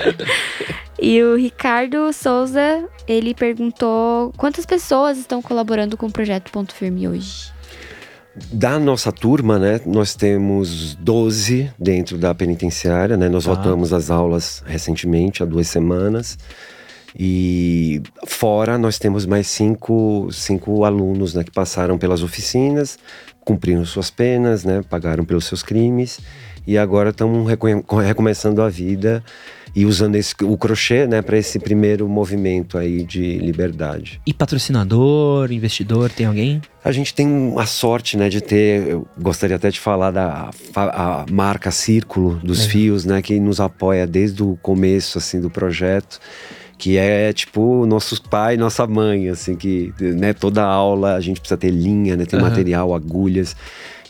E 1.01 1.21
o 1.21 1.35
Ricardo 1.35 2.13
Souza, 2.13 2.87
ele 3.07 3.33
perguntou 3.33 4.31
quantas 4.37 4.65
pessoas 4.65 5.17
estão 5.17 5.41
colaborando 5.41 5.97
com 5.97 6.05
o 6.05 6.11
projeto 6.11 6.49
Ponto 6.51 6.73
Firme 6.73 7.07
hoje. 7.09 7.51
Da 8.51 8.79
nossa 8.79 9.11
turma, 9.11 9.57
né, 9.59 9.81
nós 9.85 10.15
temos 10.15 10.95
12 10.95 11.71
dentro 11.77 12.17
da 12.17 12.33
penitenciária, 12.33 13.17
né? 13.17 13.27
Nós 13.27 13.43
Tá. 13.45 13.53
voltamos 13.53 13.91
às 13.91 14.09
aulas 14.09 14.63
recentemente, 14.65 15.43
há 15.43 15.45
duas 15.45 15.67
semanas. 15.67 16.37
E 17.17 18.01
fora 18.27 18.77
nós 18.77 18.99
temos 18.99 19.25
mais 19.25 19.47
cinco, 19.47 20.29
cinco 20.31 20.85
alunos 20.85 21.33
né, 21.33 21.43
que 21.43 21.51
passaram 21.51 21.97
pelas 21.97 22.21
oficinas, 22.21 22.99
cumpriram 23.43 23.83
suas 23.83 24.11
penas, 24.11 24.63
né, 24.63 24.83
pagaram 24.87 25.25
pelos 25.25 25.45
seus 25.45 25.63
crimes 25.63 26.19
e 26.67 26.77
agora 26.77 27.09
estão 27.09 27.45
recomeçando 28.05 28.61
a 28.61 28.69
vida 28.69 29.23
e 29.79 29.85
usando 29.85 30.15
esse, 30.15 30.35
o 30.43 30.57
crochê 30.57 31.07
né, 31.07 31.21
para 31.21 31.37
esse 31.37 31.57
primeiro 31.57 32.05
movimento 32.09 32.77
aí 32.77 33.01
de 33.01 33.37
liberdade. 33.37 34.19
E 34.27 34.33
patrocinador, 34.33 35.53
investidor, 35.53 36.09
tem 36.09 36.25
alguém? 36.25 36.61
A 36.83 36.91
gente 36.91 37.13
tem 37.13 37.53
a 37.57 37.65
sorte, 37.65 38.17
né, 38.17 38.27
de 38.27 38.41
ter, 38.41 38.89
eu 38.89 39.07
gostaria 39.17 39.55
até 39.55 39.69
de 39.69 39.79
falar 39.79 40.11
da 40.11 40.49
a 40.75 41.25
marca 41.31 41.71
Círculo 41.71 42.35
dos 42.43 42.57
Legal. 42.57 42.71
Fios, 42.73 43.05
né, 43.05 43.21
que 43.21 43.39
nos 43.39 43.61
apoia 43.61 44.05
desde 44.05 44.43
o 44.43 44.57
começo, 44.61 45.17
assim, 45.17 45.39
do 45.39 45.49
projeto, 45.49 46.19
que 46.77 46.97
é, 46.97 47.31
tipo, 47.31 47.85
nossos 47.85 48.19
pai, 48.19 48.57
nossa 48.57 48.85
mãe, 48.85 49.29
assim, 49.29 49.55
que, 49.55 49.93
né, 49.97 50.33
toda 50.33 50.61
aula 50.61 51.15
a 51.15 51.21
gente 51.21 51.39
precisa 51.39 51.57
ter 51.57 51.71
linha, 51.71 52.17
né, 52.17 52.25
ter 52.25 52.35
Aham. 52.35 52.49
material, 52.49 52.93
agulhas, 52.93 53.55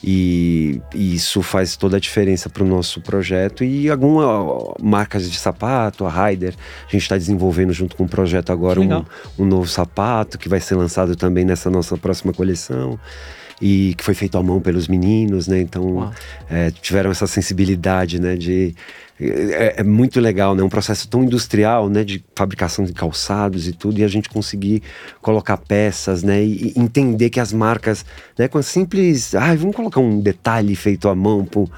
e, 0.04 0.82
e 0.94 1.16
isso 1.16 1.42
faz 1.42 1.76
toda 1.76 1.98
a 1.98 2.00
diferença 2.00 2.50
para 2.50 2.64
o 2.64 2.68
nosso 2.68 3.02
projeto 3.02 3.64
e 3.64 3.90
algumas 3.90 4.74
marcas 4.82 5.30
de 5.30 5.38
sapato, 5.38 6.06
a 6.06 6.10
Ryder, 6.10 6.54
a 6.88 6.92
gente 6.92 7.02
está 7.02 7.18
desenvolvendo 7.18 7.74
junto 7.74 7.96
com 7.96 8.06
o 8.06 8.10
projeto 8.10 8.52
agora 8.52 8.80
um, 8.80 9.06
um 9.38 9.46
novo 9.46 9.68
sapato 9.68 10.38
que 10.38 10.48
vai 10.48 10.60
ser 10.60 10.76
lançado 10.76 11.16
também 11.16 11.44
nessa 11.44 11.70
nossa 11.70 11.98
próxima 11.98 12.32
coleção 12.32 12.98
e 13.62 13.94
que 13.98 14.04
foi 14.04 14.14
feito 14.14 14.38
à 14.38 14.44
mão 14.44 14.62
pelos 14.62 14.88
meninos, 14.88 15.48
né? 15.48 15.60
Então 15.60 16.12
é, 16.50 16.72
tiveram 16.72 17.12
essa 17.12 17.28
sensibilidade, 17.28 18.20
né? 18.20 18.38
De 18.38 18.74
é, 19.20 19.76
é 19.78 19.84
muito 19.84 20.20
legal, 20.20 20.56
né? 20.56 20.64
Um 20.64 20.70
processo 20.70 21.08
tão 21.08 21.24
industrial, 21.24 21.90
né? 21.90 22.04
De 22.04 22.24
fabricação 22.36 22.86
de 22.86 22.94
calçados 22.94 23.68
e 23.68 23.74
tudo, 23.74 24.00
e 24.00 24.04
a 24.04 24.08
gente 24.08 24.30
conseguir 24.30 24.82
colocar 25.22 25.58
peças, 25.58 26.24
né? 26.24 26.44
E, 26.44 26.74
e 26.76 26.80
entender 26.80 27.30
que 27.30 27.40
as 27.40 27.52
marcas, 27.52 28.06
né? 28.38 28.48
Com 28.48 28.58
a 28.58 28.64
simples, 28.64 29.36
ah, 29.36 29.54
vamos 29.56 29.76
colocar 29.76 30.00
um 30.00 30.20
detalhe 30.20 30.76
feito 30.76 31.10
à 31.10 31.16
mão, 31.16 31.44
pô, 31.46 31.70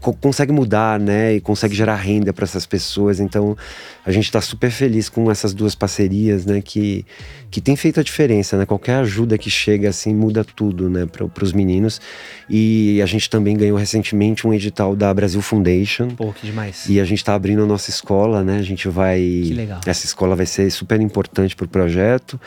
co- 0.00 0.12
consegue 0.14 0.52
mudar, 0.52 0.98
né? 0.98 1.34
E 1.34 1.40
consegue 1.40 1.74
gerar 1.74 1.96
renda 1.96 2.32
para 2.32 2.44
essas 2.44 2.66
pessoas. 2.66 3.20
Então, 3.20 3.56
a 4.04 4.10
gente 4.10 4.24
está 4.24 4.40
super 4.40 4.70
feliz 4.70 5.08
com 5.08 5.30
essas 5.30 5.54
duas 5.54 5.74
parcerias, 5.74 6.44
né? 6.46 6.60
Que, 6.60 7.04
que 7.50 7.60
tem 7.60 7.76
feito 7.76 8.00
a 8.00 8.02
diferença, 8.02 8.56
né? 8.58 8.66
Qualquer 8.66 8.96
ajuda 8.96 9.38
que 9.38 9.50
chega 9.50 9.88
assim 9.88 10.14
muda 10.14 10.44
tudo, 10.44 10.90
né? 10.90 11.06
Para 11.06 11.44
os 11.44 11.52
meninos. 11.52 12.00
E 12.50 13.00
a 13.02 13.06
gente 13.06 13.28
também 13.30 13.56
ganhou 13.56 13.76
recentemente 13.78 14.46
um 14.46 14.52
edital 14.52 14.96
da 14.96 15.12
Brasil 15.14 15.40
Foundation. 15.40 16.08
Pô, 16.08 16.32
que 16.32 16.46
demais. 16.46 16.87
E 16.88 17.00
a 17.00 17.04
gente 17.04 17.18
está 17.18 17.34
abrindo 17.34 17.62
a 17.62 17.66
nossa 17.66 17.90
escola, 17.90 18.42
né? 18.42 18.58
A 18.58 18.62
gente 18.62 18.88
vai. 18.88 19.18
Que 19.18 19.54
legal. 19.54 19.80
Essa 19.86 20.06
escola 20.06 20.34
vai 20.34 20.46
ser 20.46 20.70
super 20.70 21.00
importante 21.00 21.54
para 21.54 21.66
o 21.66 21.68
projeto, 21.68 22.40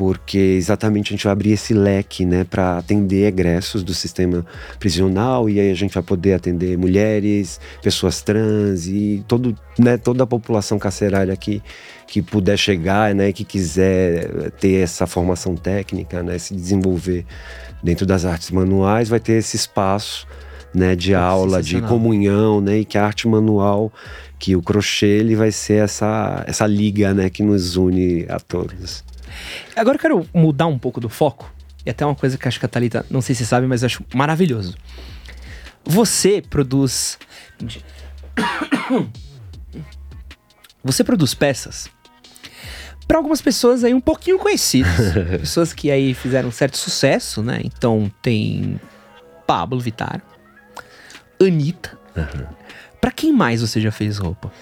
porque 0.00 0.38
exatamente 0.38 1.08
a 1.08 1.12
gente 1.14 1.24
vai 1.24 1.32
abrir 1.32 1.52
esse 1.52 1.74
leque, 1.74 2.24
né, 2.24 2.42
para 2.42 2.78
atender 2.78 3.26
egressos 3.26 3.82
do 3.82 3.92
sistema 3.92 4.46
prisional 4.78 5.46
e 5.50 5.60
aí 5.60 5.70
a 5.70 5.74
gente 5.74 5.92
vai 5.92 6.02
poder 6.02 6.32
atender 6.32 6.78
mulheres, 6.78 7.60
pessoas 7.82 8.22
trans 8.22 8.86
e 8.86 9.22
todo, 9.28 9.54
né, 9.78 9.98
toda 9.98 10.24
a 10.24 10.26
população 10.26 10.78
carcerária 10.78 11.36
que 11.36 11.62
que 12.06 12.22
puder 12.22 12.56
chegar, 12.56 13.14
né, 13.14 13.30
que 13.30 13.44
quiser 13.44 14.50
ter 14.52 14.82
essa 14.82 15.06
formação 15.06 15.54
técnica, 15.54 16.22
né, 16.22 16.38
se 16.38 16.54
desenvolver 16.54 17.24
dentro 17.82 18.06
das 18.06 18.24
artes 18.24 18.50
manuais, 18.50 19.08
vai 19.08 19.20
ter 19.20 19.34
esse 19.34 19.54
espaço 19.54 20.26
né, 20.74 20.94
de 20.94 21.12
Pô, 21.12 21.18
aula, 21.18 21.62
de 21.62 21.80
comunhão, 21.82 22.60
né, 22.60 22.78
e 22.78 22.84
que 22.84 22.96
a 22.96 23.04
arte 23.04 23.26
manual, 23.28 23.92
que 24.38 24.54
o 24.56 24.62
crochê 24.62 25.06
ele 25.06 25.34
vai 25.34 25.50
ser 25.52 25.84
essa, 25.84 26.44
essa 26.46 26.66
liga, 26.66 27.12
né, 27.12 27.28
que 27.30 27.42
nos 27.42 27.76
une 27.76 28.26
a 28.28 28.38
todos. 28.38 29.04
Agora 29.76 29.96
eu 29.96 30.00
quero 30.00 30.26
mudar 30.34 30.66
um 30.66 30.78
pouco 30.78 31.00
do 31.00 31.08
foco. 31.08 31.52
E 31.84 31.90
até 31.90 32.04
uma 32.04 32.14
coisa 32.14 32.36
que 32.36 32.46
acho 32.46 32.60
que 32.60 32.66
a 32.66 32.68
Thalita, 32.68 33.06
não 33.10 33.22
sei 33.22 33.34
se 33.34 33.46
sabe, 33.46 33.66
mas 33.66 33.82
acho 33.82 34.04
maravilhoso. 34.14 34.74
Você 35.84 36.42
produz. 36.42 37.18
Você 40.82 41.04
produz 41.04 41.34
peças 41.34 41.90
para 43.10 43.18
algumas 43.18 43.42
pessoas 43.42 43.82
aí 43.82 43.92
um 43.92 44.00
pouquinho 44.00 44.38
conhecidas. 44.38 45.12
pessoas 45.40 45.72
que 45.72 45.90
aí 45.90 46.14
fizeram 46.14 46.48
um 46.48 46.52
certo 46.52 46.78
sucesso, 46.78 47.42
né? 47.42 47.60
Então 47.64 48.08
tem 48.22 48.80
Pablo 49.48 49.80
Vittar, 49.80 50.22
Anitta. 51.40 51.98
Pra 53.00 53.10
quem 53.10 53.32
mais 53.32 53.62
você 53.62 53.80
já 53.80 53.90
fez 53.90 54.18
roupa? 54.18 54.52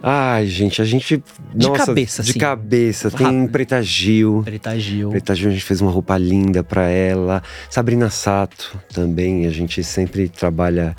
Ai, 0.00 0.46
gente, 0.46 0.80
a 0.80 0.84
gente. 0.84 1.22
De 1.52 1.70
cabeça, 1.72 2.22
De 2.22 2.30
assim. 2.30 2.38
cabeça. 2.38 3.10
Tem 3.10 3.26
Rápido. 3.26 3.50
Preta 3.50 3.82
Gil. 3.82 4.42
Preta 4.44 4.78
Gil. 4.78 5.10
Preta 5.10 5.34
Gil, 5.34 5.48
a 5.48 5.52
gente 5.52 5.64
fez 5.64 5.80
uma 5.80 5.90
roupa 5.90 6.16
linda 6.16 6.62
pra 6.62 6.88
ela. 6.88 7.42
Sabrina 7.68 8.08
Sato 8.08 8.78
também, 8.94 9.46
a 9.46 9.50
gente 9.50 9.82
sempre 9.82 10.28
trabalha, 10.28 10.94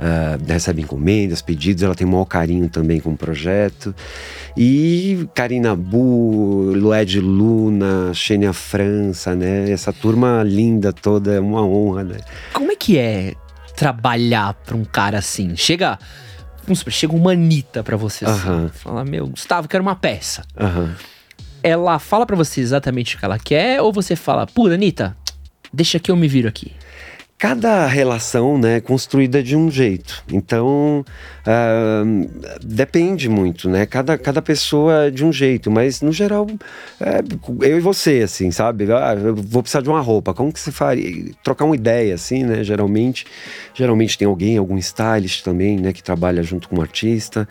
ah, 0.00 0.36
recebe 0.48 0.82
encomendas, 0.82 1.40
pedidos. 1.40 1.84
Ela 1.84 1.94
tem 1.94 2.04
o 2.04 2.10
maior 2.10 2.24
carinho 2.24 2.68
também 2.68 2.98
com 2.98 3.10
o 3.12 3.16
projeto. 3.16 3.94
E 4.56 5.28
Karina 5.32 5.76
Bu, 5.76 6.72
Lued 6.74 7.20
Luna, 7.20 8.12
Xênia 8.12 8.52
França, 8.52 9.36
né? 9.36 9.70
Essa 9.70 9.92
turma 9.92 10.42
linda 10.42 10.92
toda, 10.92 11.32
é 11.34 11.38
uma 11.38 11.64
honra, 11.64 12.02
né? 12.02 12.16
Como 12.52 12.72
é 12.72 12.74
que 12.74 12.98
é 12.98 13.34
trabalhar 13.80 14.52
pra 14.52 14.76
um 14.76 14.84
cara 14.84 15.18
assim? 15.18 15.56
Chega. 15.56 15.98
Vamos 16.64 16.80
supor, 16.80 16.92
chega 16.92 17.14
uma 17.14 17.32
Anitta 17.32 17.82
pra 17.82 17.96
você 17.96 18.26
assim. 18.26 18.46
Aham. 18.46 18.68
Fala, 18.74 19.06
meu, 19.06 19.26
Gustavo, 19.26 19.66
quero 19.66 19.82
uma 19.82 19.96
peça. 19.96 20.44
Aham. 20.54 20.94
Ela 21.62 21.98
fala 21.98 22.26
pra 22.26 22.36
você 22.36 22.60
exatamente 22.60 23.16
o 23.16 23.18
que 23.18 23.24
ela 23.24 23.38
quer, 23.38 23.80
ou 23.80 23.90
você 23.90 24.14
fala, 24.14 24.46
pô, 24.46 24.66
Anitta, 24.66 25.16
deixa 25.72 25.98
que 25.98 26.10
eu 26.10 26.16
me 26.16 26.28
viro 26.28 26.46
aqui. 26.46 26.72
Cada 27.40 27.86
relação 27.86 28.58
né, 28.58 28.76
é 28.76 28.80
construída 28.82 29.42
de 29.42 29.56
um 29.56 29.70
jeito. 29.70 30.22
Então, 30.30 31.02
ah, 31.46 32.02
depende 32.62 33.30
muito, 33.30 33.66
né? 33.66 33.86
Cada, 33.86 34.18
cada 34.18 34.42
pessoa 34.42 35.06
é 35.06 35.10
de 35.10 35.24
um 35.24 35.32
jeito, 35.32 35.70
mas 35.70 36.02
no 36.02 36.12
geral, 36.12 36.46
é, 37.00 37.20
eu 37.66 37.78
e 37.78 37.80
você, 37.80 38.20
assim, 38.24 38.50
sabe? 38.50 38.92
Ah, 38.92 39.14
eu 39.14 39.34
vou 39.34 39.62
precisar 39.62 39.80
de 39.80 39.88
uma 39.88 40.02
roupa. 40.02 40.34
Como 40.34 40.52
que 40.52 40.60
você 40.60 40.70
faria? 40.70 41.32
Trocar 41.42 41.64
uma 41.64 41.74
ideia, 41.74 42.14
assim, 42.14 42.44
né? 42.44 42.62
Geralmente, 42.62 43.24
geralmente 43.72 44.18
tem 44.18 44.28
alguém, 44.28 44.58
algum 44.58 44.76
stylist 44.76 45.42
também, 45.42 45.78
né? 45.78 45.94
Que 45.94 46.02
trabalha 46.02 46.42
junto 46.42 46.68
com 46.68 46.76
o 46.76 46.82
artista. 46.82 47.48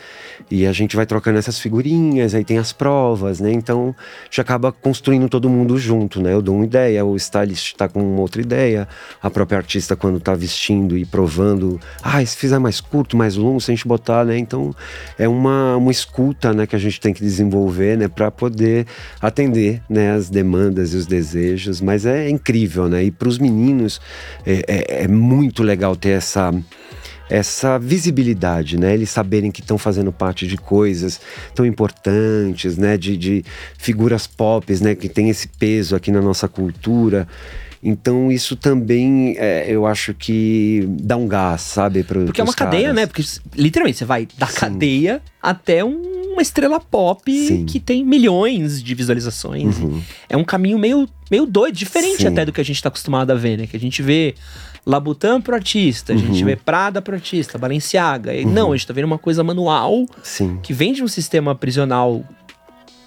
E 0.51 0.67
a 0.67 0.71
gente 0.71 0.95
vai 0.95 1.07
trocando 1.07 1.39
essas 1.39 1.57
figurinhas, 1.57 2.35
aí 2.35 2.45
tem 2.45 2.59
as 2.59 2.71
provas, 2.71 3.39
né? 3.39 3.51
Então, 3.51 3.95
já 4.29 4.43
acaba 4.43 4.71
construindo 4.71 5.27
todo 5.27 5.49
mundo 5.49 5.79
junto, 5.79 6.21
né? 6.21 6.31
Eu 6.31 6.43
dou 6.43 6.55
uma 6.55 6.65
ideia, 6.65 7.03
o 7.03 7.15
stylist 7.15 7.75
tá 7.75 7.89
com 7.89 8.17
outra 8.17 8.39
ideia, 8.39 8.87
a 9.19 9.31
própria 9.31 9.57
artista 9.57 9.78
quando 9.95 10.19
tá 10.19 10.33
vestindo 10.33 10.97
e 10.97 11.05
provando, 11.05 11.79
ah, 12.01 12.23
se 12.25 12.35
fizer 12.37 12.59
mais 12.59 12.79
curto, 12.81 13.15
mais 13.17 13.35
longo, 13.35 13.59
se 13.59 13.71
a 13.71 13.75
gente 13.75 13.87
botar, 13.87 14.25
né? 14.25 14.37
Então, 14.37 14.73
é 15.17 15.27
uma, 15.27 15.75
uma 15.77 15.91
escuta, 15.91 16.53
né, 16.53 16.65
que 16.67 16.75
a 16.75 16.79
gente 16.79 16.99
tem 16.99 17.13
que 17.13 17.21
desenvolver, 17.21 17.97
né, 17.97 18.07
para 18.07 18.31
poder 18.31 18.85
atender, 19.21 19.81
né, 19.89 20.11
as 20.11 20.29
demandas 20.29 20.93
e 20.93 20.97
os 20.97 21.05
desejos, 21.05 21.81
mas 21.81 22.05
é 22.05 22.29
incrível, 22.29 22.87
né? 22.87 23.03
E 23.03 23.11
para 23.11 23.27
os 23.27 23.37
meninos 23.39 23.99
é, 24.45 24.63
é- 24.67 25.03
é 25.03 25.07
muito 25.07 25.63
legal 25.63 25.95
ter 25.95 26.09
essa 26.09 26.53
essa 27.29 27.77
visibilidade, 27.77 28.77
né? 28.77 28.93
Eles 28.93 29.11
saberem 29.11 29.51
que 29.51 29.61
estão 29.61 29.77
fazendo 29.77 30.11
parte 30.11 30.47
de 30.47 30.57
coisas 30.57 31.21
tão 31.53 31.63
importantes, 31.65 32.75
né? 32.75 32.97
De, 32.97 33.15
de 33.15 33.45
figuras 33.77 34.25
pop, 34.25 34.73
né? 34.81 34.95
Que 34.95 35.07
tem 35.07 35.29
esse 35.29 35.47
peso 35.47 35.95
aqui 35.95 36.11
na 36.11 36.21
nossa 36.21 36.47
cultura. 36.47 37.27
Então 37.81 38.29
isso 38.31 38.55
também 38.57 39.35
é, 39.37 39.65
eu 39.69 39.85
acho 39.85 40.13
que 40.13 40.85
dá 41.01 41.15
um 41.15 41.27
gás, 41.27 41.61
sabe? 41.61 42.03
Pro, 42.03 42.25
Porque 42.25 42.41
é 42.41 42.43
uma 42.43 42.53
caras. 42.53 42.73
cadeia, 42.73 42.93
né? 42.93 43.05
Porque 43.05 43.23
literalmente 43.55 43.97
você 43.97 44.05
vai 44.05 44.27
da 44.37 44.47
Sim. 44.47 44.59
cadeia 44.59 45.21
até 45.41 45.83
um- 45.85 46.19
uma 46.33 46.41
estrela 46.41 46.79
pop 46.79 47.31
Sim. 47.31 47.65
que 47.65 47.79
tem 47.79 48.03
milhões 48.03 48.83
de 48.83 48.93
visualizações. 48.95 49.77
Uhum. 49.79 50.01
É 50.27 50.35
um 50.37 50.43
caminho 50.43 50.77
meio, 50.77 51.07
meio 51.31 51.45
doido, 51.45 51.75
diferente 51.75 52.17
Sim. 52.17 52.27
até 52.27 52.45
do 52.45 52.51
que 52.51 52.59
a 52.61 52.65
gente 52.65 52.81
tá 52.83 52.89
acostumado 52.89 53.31
a 53.31 53.35
ver, 53.35 53.57
né? 53.57 53.65
Que 53.67 53.77
a 53.77 53.79
gente 53.79 54.01
vê 54.01 54.35
Labutan 54.85 55.39
pro 55.41 55.55
artista, 55.55 56.13
a 56.13 56.17
gente 56.17 56.39
Uhum. 56.39 56.45
vê 56.45 56.55
Prada 56.55 57.01
pro 57.01 57.13
artista, 57.15 57.57
Balenciaga. 57.57 58.33
E 58.33 58.43
Não, 58.45 58.71
a 58.71 58.75
gente 58.77 58.87
tá 58.87 58.93
vendo 58.93 59.05
uma 59.05 59.17
coisa 59.17 59.43
manual 59.43 60.05
Sim. 60.23 60.59
que 60.63 60.73
vem 60.73 60.93
de 60.93 61.03
um 61.03 61.07
sistema 61.07 61.53
prisional 61.55 62.23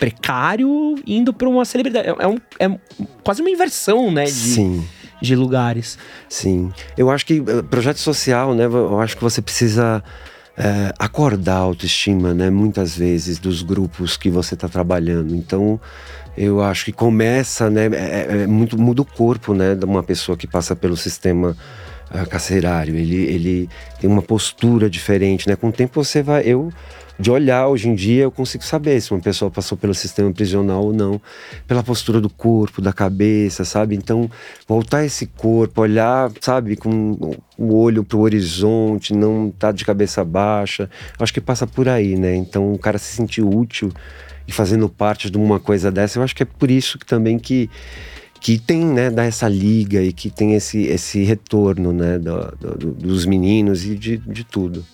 precário 0.03 0.97
indo 1.07 1.33
pra 1.33 1.49
uma 1.49 1.65
celebridade. 1.65 2.09
É, 2.09 2.15
é 2.19 2.27
um- 2.27 2.39
é 2.59 2.79
quase 3.23 3.41
uma 3.41 3.51
inversão, 3.51 4.11
né? 4.11 4.25
De, 4.25 4.31
Sim. 4.33 4.85
de 5.21 5.37
lugares. 5.37 5.97
Sim. 6.29 6.73
Eu 6.99 7.09
acho 7.11 7.25
que 7.25 7.35
eh, 7.47 7.63
projeto 7.71 7.99
social, 7.99 8.55
né? 8.55 8.65
Eu 8.65 8.99
acho 9.01 9.17
que 9.17 9.23
você 9.23 9.41
precisa 9.41 10.03
eh, 10.57 10.93
acordar 10.99 11.55
a 11.57 11.59
autoestima, 11.61 12.35
né? 12.35 12.51
Muitas 12.51 12.97
vezes 12.97 13.39
dos 13.39 13.63
grupos 13.63 14.17
que 14.17 14.29
você 14.29 14.55
está 14.55 14.69
trabalhando. 14.69 15.35
Então, 15.35 15.81
eu 16.37 16.61
acho 16.63 16.85
que 16.85 16.93
começa, 16.93 17.71
né? 17.71 17.87
É, 17.87 18.37
é- 18.41 18.43
é 18.43 18.47
muito 18.47 18.77
muda 18.79 19.03
o 19.03 19.05
corpo, 19.05 19.55
né? 19.55 19.75
De 19.75 19.85
uma 19.85 20.03
pessoa 20.03 20.37
que 20.37 20.47
passa 20.47 20.75
pelo 20.77 20.97
sistema 20.97 21.57
ah, 22.11 22.27
carcerário. 22.27 22.95
Ele, 22.97 23.17
ele 23.17 23.69
tem 24.01 24.11
uma 24.11 24.21
postura 24.23 24.91
diferente, 24.91 25.49
né? 25.49 25.57
Com 25.57 25.69
o 25.69 25.73
tempo 25.73 26.03
você 26.05 26.23
vai, 26.23 26.43
eu 26.45 26.71
de 27.23 27.31
olhar 27.31 27.69
hoje 27.69 27.89
em 27.89 27.95
dia 27.95 28.25
eu 28.25 28.33
consigo 28.33 28.65
saber 28.65 29.01
se 29.01 29.13
uma 29.13 29.21
pessoa 29.21 29.49
passou 29.49 29.79
pelo 29.79 29.95
sistema 29.95 30.33
prisional 30.33 30.87
ou 30.87 30.93
não, 30.93 31.21
pela 31.69 31.81
postura 31.81 32.21
do 32.21 32.29
corpo, 32.29 32.83
da 32.83 32.93
cabeça, 32.93 33.65
sabe? 33.65 33.95
Então, 33.95 34.29
voltar 34.67 35.05
esse 35.05 35.27
corpo, 35.27 35.83
olhar, 35.83 36.33
sabe, 36.41 36.75
com 36.75 37.37
o 37.57 37.77
olho 37.77 38.03
pro 38.03 38.19
horizonte, 38.19 39.15
não 39.15 39.53
tá 39.57 39.71
de 39.71 39.85
cabeça 39.85 40.25
baixa, 40.25 40.91
acho 41.17 41.33
que 41.33 41.41
passa 41.41 41.65
por 41.65 41.89
aí, 41.89 42.17
né? 42.17 42.35
Então, 42.35 42.73
o 42.73 42.79
cara 42.79 42.99
se 42.99 43.15
sentir 43.15 43.43
útil 43.43 43.93
e 44.49 44.51
fazendo 44.51 44.89
parte 44.89 45.31
de 45.31 45.39
uma 45.39 45.61
coisa 45.61 45.93
dessa, 45.93 46.19
eu 46.19 46.25
acho 46.25 46.35
que 46.35 46.43
é 46.43 46.47
por 46.47 46.73
isso 46.73 46.99
que 46.99 47.07
também 47.07 47.39
que 47.39 47.71
que 48.43 48.59
tem, 48.59 48.85
né, 48.85 49.09
dá 49.09 49.23
essa 49.25 49.49
liga 49.49 50.03
e 50.03 50.13
que 50.13 50.29
tem 50.29 50.55
esse, 50.55 50.83
esse 50.83 51.23
retorno, 51.23 51.93
né, 51.93 52.19
do- 52.19 52.77
do- 52.77 52.91
dos 52.93 53.25
meninos 53.25 53.85
e 53.87 53.95
de, 53.95 54.17
de 54.17 54.43
tudo. 54.43 54.85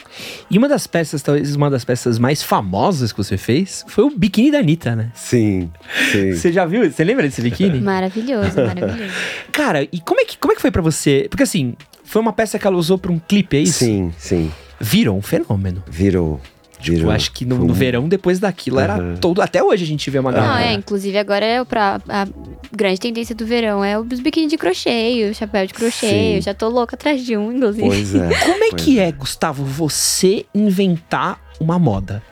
E 0.51 0.59
uma 0.59 0.69
das 0.69 0.87
peças, 0.87 1.23
talvez 1.23 1.57
uma 1.57 1.71
das 1.71 1.83
peças 1.83 2.19
mais 2.19 2.43
famosas 2.43 3.11
que 3.11 3.17
você 3.17 3.39
fez, 3.39 3.87
foi 3.89 4.05
o 4.05 4.11
biquíni 4.11 4.51
da 4.51 4.59
Anitta, 4.59 4.95
né? 4.95 5.11
Sim, 5.15 5.71
sim. 6.13 6.33
Você 6.35 6.53
já 6.53 6.67
viu? 6.67 6.91
Você 6.91 7.03
lembra 7.03 7.23
desse 7.27 7.41
biquíni? 7.41 7.81
Maravilhoso, 7.89 8.55
maravilhoso. 8.57 9.15
Cara, 9.51 9.83
e 9.91 9.99
como 10.01 10.21
é, 10.21 10.25
que, 10.27 10.37
como 10.37 10.53
é 10.53 10.55
que 10.55 10.61
foi 10.61 10.71
pra 10.71 10.83
você? 10.83 11.27
Porque 11.31 11.43
assim, 11.45 11.75
foi 12.05 12.21
uma 12.21 12.35
peça 12.35 12.59
que 12.59 12.67
ela 12.67 12.77
usou 12.77 12.99
pra 12.99 13.11
um 13.11 13.19
clipe, 13.19 13.57
é 13.57 13.61
isso? 13.61 13.79
Sim, 13.79 14.13
sim. 14.19 14.53
Virou 14.79 15.17
um 15.17 15.23
fenômeno. 15.23 15.83
Virou. 15.91 16.39
Virou. 16.81 17.03
Eu 17.07 17.11
acho 17.11 17.33
que 17.33 17.45
no, 17.45 17.59
no 17.59 17.73
verão, 17.75 18.09
depois 18.09 18.39
daquilo, 18.39 18.79
era 18.81 18.95
Aham. 18.95 19.17
todo. 19.21 19.41
Até 19.41 19.63
hoje 19.63 19.85
a 19.85 19.87
gente 19.87 20.09
vê 20.11 20.19
uma 20.19 20.31
Não, 20.33 20.41
galera. 20.41 20.67
é, 20.67 20.73
inclusive 20.73 21.17
agora 21.19 21.45
é 21.45 21.65
pra, 21.65 22.01
a 22.09 22.27
grande 22.75 23.01
tendência 23.01 23.35
do 23.35 23.45
verão 23.47 23.85
é 23.85 23.99
os 23.99 24.21
biquíni 24.21 24.47
de 24.49 24.57
crochê, 24.59 25.29
o 25.31 25.35
chapéu 25.35 25.67
de 25.67 25.75
crochê. 25.75 26.09
Sim. 26.09 26.35
Eu 26.37 26.43
já 26.43 26.55
tô 26.55 26.69
louca 26.69 26.97
atrás 26.97 27.25
de 27.25 27.37
um, 27.37 27.53
inclusive. 27.53 27.87
Pois 27.87 28.15
é. 28.15 28.29
Como 28.45 28.65
é 28.65 28.71
pois 28.71 28.83
que 28.83 28.99
é, 28.99 29.11
Gustavo, 29.13 29.65
você 29.65 30.45
inventar 30.55 31.41
uma 31.61 31.79
moda? 31.79 32.23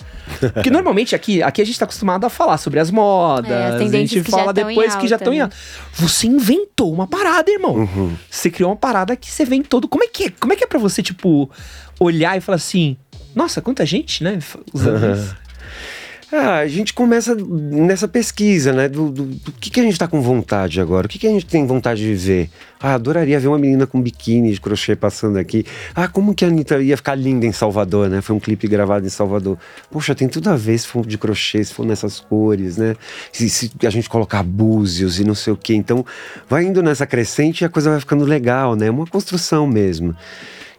Porque 0.54 0.70
normalmente 0.70 1.14
aqui, 1.14 1.40
aqui 1.40 1.62
a 1.62 1.64
gente 1.64 1.78
tá 1.78 1.84
acostumado 1.84 2.24
a 2.24 2.28
falar 2.28 2.58
sobre 2.58 2.80
as 2.80 2.90
modas, 2.90 3.48
É, 3.50 3.66
as 3.68 3.74
a 3.76 3.78
tendências 3.78 4.24
gente 4.24 4.30
fala 4.30 4.52
depois 4.52 4.96
que 4.96 5.06
já 5.06 5.14
estão 5.14 5.32
em 5.32 5.36
né? 5.36 5.42
alta. 5.44 5.56
Você 5.94 6.26
inventou 6.26 6.92
uma 6.92 7.06
parada, 7.06 7.48
irmão. 7.48 7.74
Uhum. 7.76 8.12
Você 8.28 8.50
criou 8.50 8.70
uma 8.70 8.76
parada 8.76 9.14
que 9.14 9.30
você 9.30 9.44
vem 9.44 9.62
todo. 9.62 9.86
Como 9.86 10.02
é 10.02 10.08
que 10.08 10.24
é? 10.24 10.30
Como 10.30 10.52
é 10.52 10.56
que 10.56 10.64
é 10.64 10.66
pra 10.66 10.80
você, 10.80 11.00
tipo, 11.00 11.48
olhar 12.00 12.36
e 12.36 12.40
falar 12.40 12.56
assim, 12.56 12.96
nossa, 13.36 13.60
quanta 13.62 13.86
gente, 13.86 14.24
né? 14.24 14.38
Usando 14.72 15.14
isso. 15.14 15.36
Ah, 16.32 16.56
a 16.58 16.66
gente 16.66 16.92
começa 16.92 17.36
nessa 17.36 18.08
pesquisa, 18.08 18.72
né? 18.72 18.88
Do, 18.88 19.10
do- 19.12 19.26
do 19.26 19.52
que, 19.52 19.70
que 19.70 19.78
a 19.78 19.82
gente 19.84 19.96
tá 19.96 20.08
com 20.08 20.20
vontade 20.20 20.80
agora? 20.80 21.06
O 21.06 21.08
que, 21.08 21.20
que 21.20 21.26
a 21.26 21.30
gente 21.30 21.46
tem 21.46 21.64
vontade 21.64 22.00
de 22.02 22.14
ver? 22.14 22.50
Ah, 22.80 22.94
adoraria 22.94 23.38
ver 23.38 23.46
uma 23.46 23.58
menina 23.58 23.86
com 23.86 24.02
biquíni 24.02 24.50
de 24.52 24.60
crochê 24.60 24.96
passando 24.96 25.36
aqui. 25.38 25.64
Ah, 25.94 26.08
como 26.08 26.34
que 26.34 26.44
a 26.44 26.48
Anitta 26.48 26.82
ia 26.82 26.96
ficar 26.96 27.14
linda 27.14 27.46
em 27.46 27.52
Salvador, 27.52 28.08
né? 28.10 28.20
Foi 28.20 28.34
um 28.34 28.40
clipe 28.40 28.66
gravado 28.66 29.06
em 29.06 29.08
Salvador. 29.08 29.56
Poxa, 29.88 30.16
tem 30.16 30.26
tudo 30.28 30.50
a 30.50 30.56
ver 30.56 30.76
se 30.76 30.88
for 30.88 31.06
de 31.06 31.16
crochê, 31.16 31.62
se 31.62 31.72
for 31.72 31.86
nessas 31.86 32.18
cores, 32.18 32.76
né? 32.76 32.96
Se, 33.30 33.48
se 33.48 33.70
a 33.86 33.90
gente 33.90 34.08
colocar 34.08 34.42
búzios 34.42 35.20
e 35.20 35.24
não 35.24 35.34
sei 35.34 35.52
o 35.52 35.56
quê. 35.56 35.74
Então, 35.74 36.04
vai 36.50 36.64
indo 36.64 36.82
nessa 36.82 37.06
crescente 37.06 37.60
e 37.60 37.64
a 37.64 37.68
coisa 37.68 37.88
vai 37.88 38.00
ficando 38.00 38.24
legal, 38.24 38.74
né? 38.74 38.88
É 38.88 38.90
uma 38.90 39.06
construção 39.06 39.64
mesmo. 39.64 40.12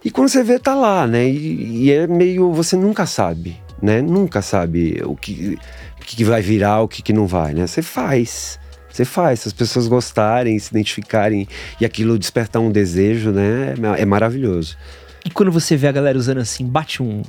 E 0.08 0.10
quando 0.10 0.30
você 0.30 0.42
vê, 0.42 0.58
tá 0.58 0.74
lá, 0.74 1.06
né? 1.06 1.28
E, 1.28 1.84
e 1.88 1.92
é 1.92 2.08
meio. 2.08 2.54
Você 2.54 2.78
nunca 2.78 3.06
sabe, 3.06 3.58
né? 3.82 4.02
Nunca 4.02 4.42
sabe 4.42 5.02
o 5.04 5.18
que, 5.18 5.60
o 6.00 6.06
que 6.06 6.24
vai 6.24 6.42
virar, 6.42 6.80
o 6.80 6.88
que, 6.88 7.02
que 7.02 7.12
não 7.12 7.28
vai, 7.28 7.54
né? 7.54 7.68
Você 7.68 7.82
faz. 7.82 8.58
Você 8.90 9.04
faz. 9.04 9.42
Se 9.42 9.50
as 9.50 9.54
pessoas 9.54 9.86
gostarem, 9.86 10.58
se 10.60 10.70
identificarem 10.72 11.46
e 11.82 11.86
aquilo 11.86 12.18
despertar 12.18 12.62
um 12.62 12.72
desejo, 12.72 13.32
né? 13.32 13.74
É 13.98 14.06
maravilhoso. 14.06 14.78
E 15.26 15.30
quando 15.30 15.52
você 15.52 15.76
vê 15.76 15.90
a 15.90 15.92
galera 15.92 16.18
usando 16.18 16.38
assim, 16.38 16.66
bate 16.66 17.04
um. 17.04 17.22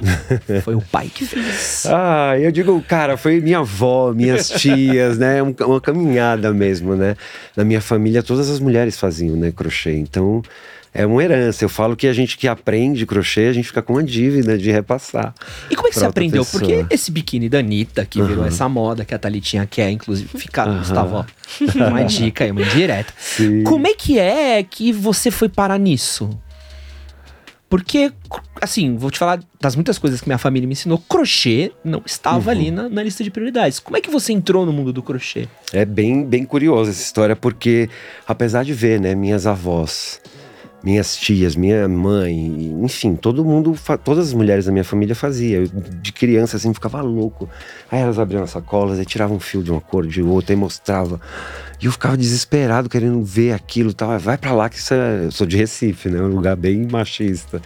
Foi 0.64 0.74
o 0.74 0.80
pai 0.80 1.10
que 1.14 1.26
fez. 1.26 1.84
Ah, 1.90 2.38
eu 2.38 2.50
digo, 2.50 2.80
cara, 2.88 3.18
foi 3.18 3.38
minha 3.40 3.58
avó, 3.58 4.14
minhas 4.14 4.48
tias, 4.48 5.18
né? 5.18 5.42
Um- 5.42 5.54
Uma 5.66 5.80
caminhada 5.80 6.54
mesmo, 6.54 6.94
né? 6.96 7.16
Na 7.54 7.64
minha 7.64 7.82
família, 7.82 8.22
todas 8.22 8.48
as 8.48 8.60
mulheres 8.60 8.98
faziam, 8.98 9.36
né? 9.36 9.52
Crochê. 9.52 9.94
Então, 9.96 10.40
é 11.02 11.06
uma 11.06 11.22
herança. 11.22 11.64
Eu 11.64 11.68
falo 11.68 11.96
que 11.96 12.06
a 12.06 12.12
gente 12.12 12.36
que 12.36 12.46
aprende 12.48 13.06
crochê, 13.06 13.42
a 13.46 13.52
gente 13.52 13.66
fica 13.68 13.80
com 13.80 13.94
uma 13.94 14.02
dívida 14.02 14.58
de 14.58 14.70
repassar. 14.70 15.32
E 15.70 15.76
como 15.76 15.88
é 15.88 15.90
que 15.90 15.98
você 15.98 16.04
aprendeu? 16.06 16.44
pessoa. 16.44 16.60
Porque 16.62 16.86
esse 16.94 17.10
biquíni 17.10 17.48
da 17.48 17.58
Anitta, 17.60 18.04
que 18.04 18.20
virou 18.20 18.40
Aham. 18.40 18.48
essa 18.48 18.68
moda 18.68 19.04
que 19.04 19.14
a 19.14 19.18
Thalitinha 19.18 19.66
quer, 19.66 19.90
inclusive, 19.90 20.28
ficar, 20.38 20.66
Aham. 20.68 20.78
Gustavo, 20.78 21.16
ó. 21.16 21.24
Uma 21.88 22.04
dica 22.04 22.44
aí, 22.44 22.50
uma 22.50 22.62
indireta. 22.62 23.12
Sim. 23.18 23.62
Como 23.64 23.86
é 23.86 23.94
que 23.94 24.18
é 24.18 24.62
que 24.62 24.92
você 24.92 25.30
foi 25.30 25.48
parar 25.48 25.78
nisso? 25.78 26.28
Porque, 27.70 28.10
assim, 28.62 28.96
vou 28.96 29.10
te 29.10 29.18
falar 29.18 29.40
das 29.60 29.74
muitas 29.74 29.98
coisas 29.98 30.22
que 30.22 30.26
minha 30.28 30.38
família 30.38 30.66
me 30.66 30.72
ensinou. 30.72 30.96
Crochê 31.06 31.70
não 31.84 32.02
estava 32.06 32.46
Uhum. 32.46 32.50
ali 32.50 32.70
na, 32.70 32.88
na 32.88 33.02
lista 33.02 33.22
de 33.22 33.30
prioridades. 33.30 33.78
Como 33.78 33.94
é 33.96 34.00
que 34.00 34.10
você 34.10 34.32
entrou 34.32 34.64
no 34.64 34.72
mundo 34.72 34.90
do 34.90 35.02
crochê? 35.02 35.46
É 35.70 35.84
bem, 35.84 36.24
bem 36.24 36.44
curiosa 36.46 36.90
essa 36.90 37.02
história, 37.02 37.36
porque 37.36 37.90
apesar 38.26 38.64
de 38.64 38.72
ver, 38.72 38.98
né, 38.98 39.14
minhas 39.14 39.46
avós, 39.46 40.18
minhas 40.82 41.16
tias, 41.16 41.56
minha 41.56 41.88
mãe, 41.88 42.72
enfim, 42.82 43.16
todo 43.16 43.44
mundo, 43.44 43.74
todas 44.04 44.28
as 44.28 44.32
mulheres 44.32 44.66
da 44.66 44.72
minha 44.72 44.84
família 44.84 45.14
fazia. 45.14 45.58
Eu, 45.58 45.68
de 46.00 46.12
criança, 46.12 46.56
assim, 46.56 46.72
ficava 46.72 47.00
louco. 47.00 47.48
Aí 47.90 48.00
elas 48.00 48.18
abriam 48.18 48.42
as 48.42 48.50
sacolas, 48.50 48.98
aí 48.98 49.04
tiravam 49.04 49.36
um 49.36 49.40
fio 49.40 49.62
de 49.62 49.70
uma 49.70 49.80
cor, 49.80 50.06
de 50.06 50.22
outra, 50.22 50.52
e 50.52 50.56
mostrava. 50.56 51.20
E 51.80 51.86
eu 51.86 51.92
ficava 51.92 52.16
desesperado, 52.16 52.88
querendo 52.88 53.22
ver 53.22 53.52
aquilo 53.52 53.90
e 53.90 53.94
tal. 53.94 54.18
Vai 54.18 54.36
pra 54.36 54.52
lá 54.52 54.68
que 54.68 54.76
isso 54.76 54.94
é... 54.94 55.26
Eu 55.26 55.30
sou 55.30 55.46
de 55.46 55.56
Recife, 55.56 56.08
né, 56.08 56.20
um 56.20 56.28
lugar 56.28 56.56
bem 56.56 56.86
machista. 56.90 57.62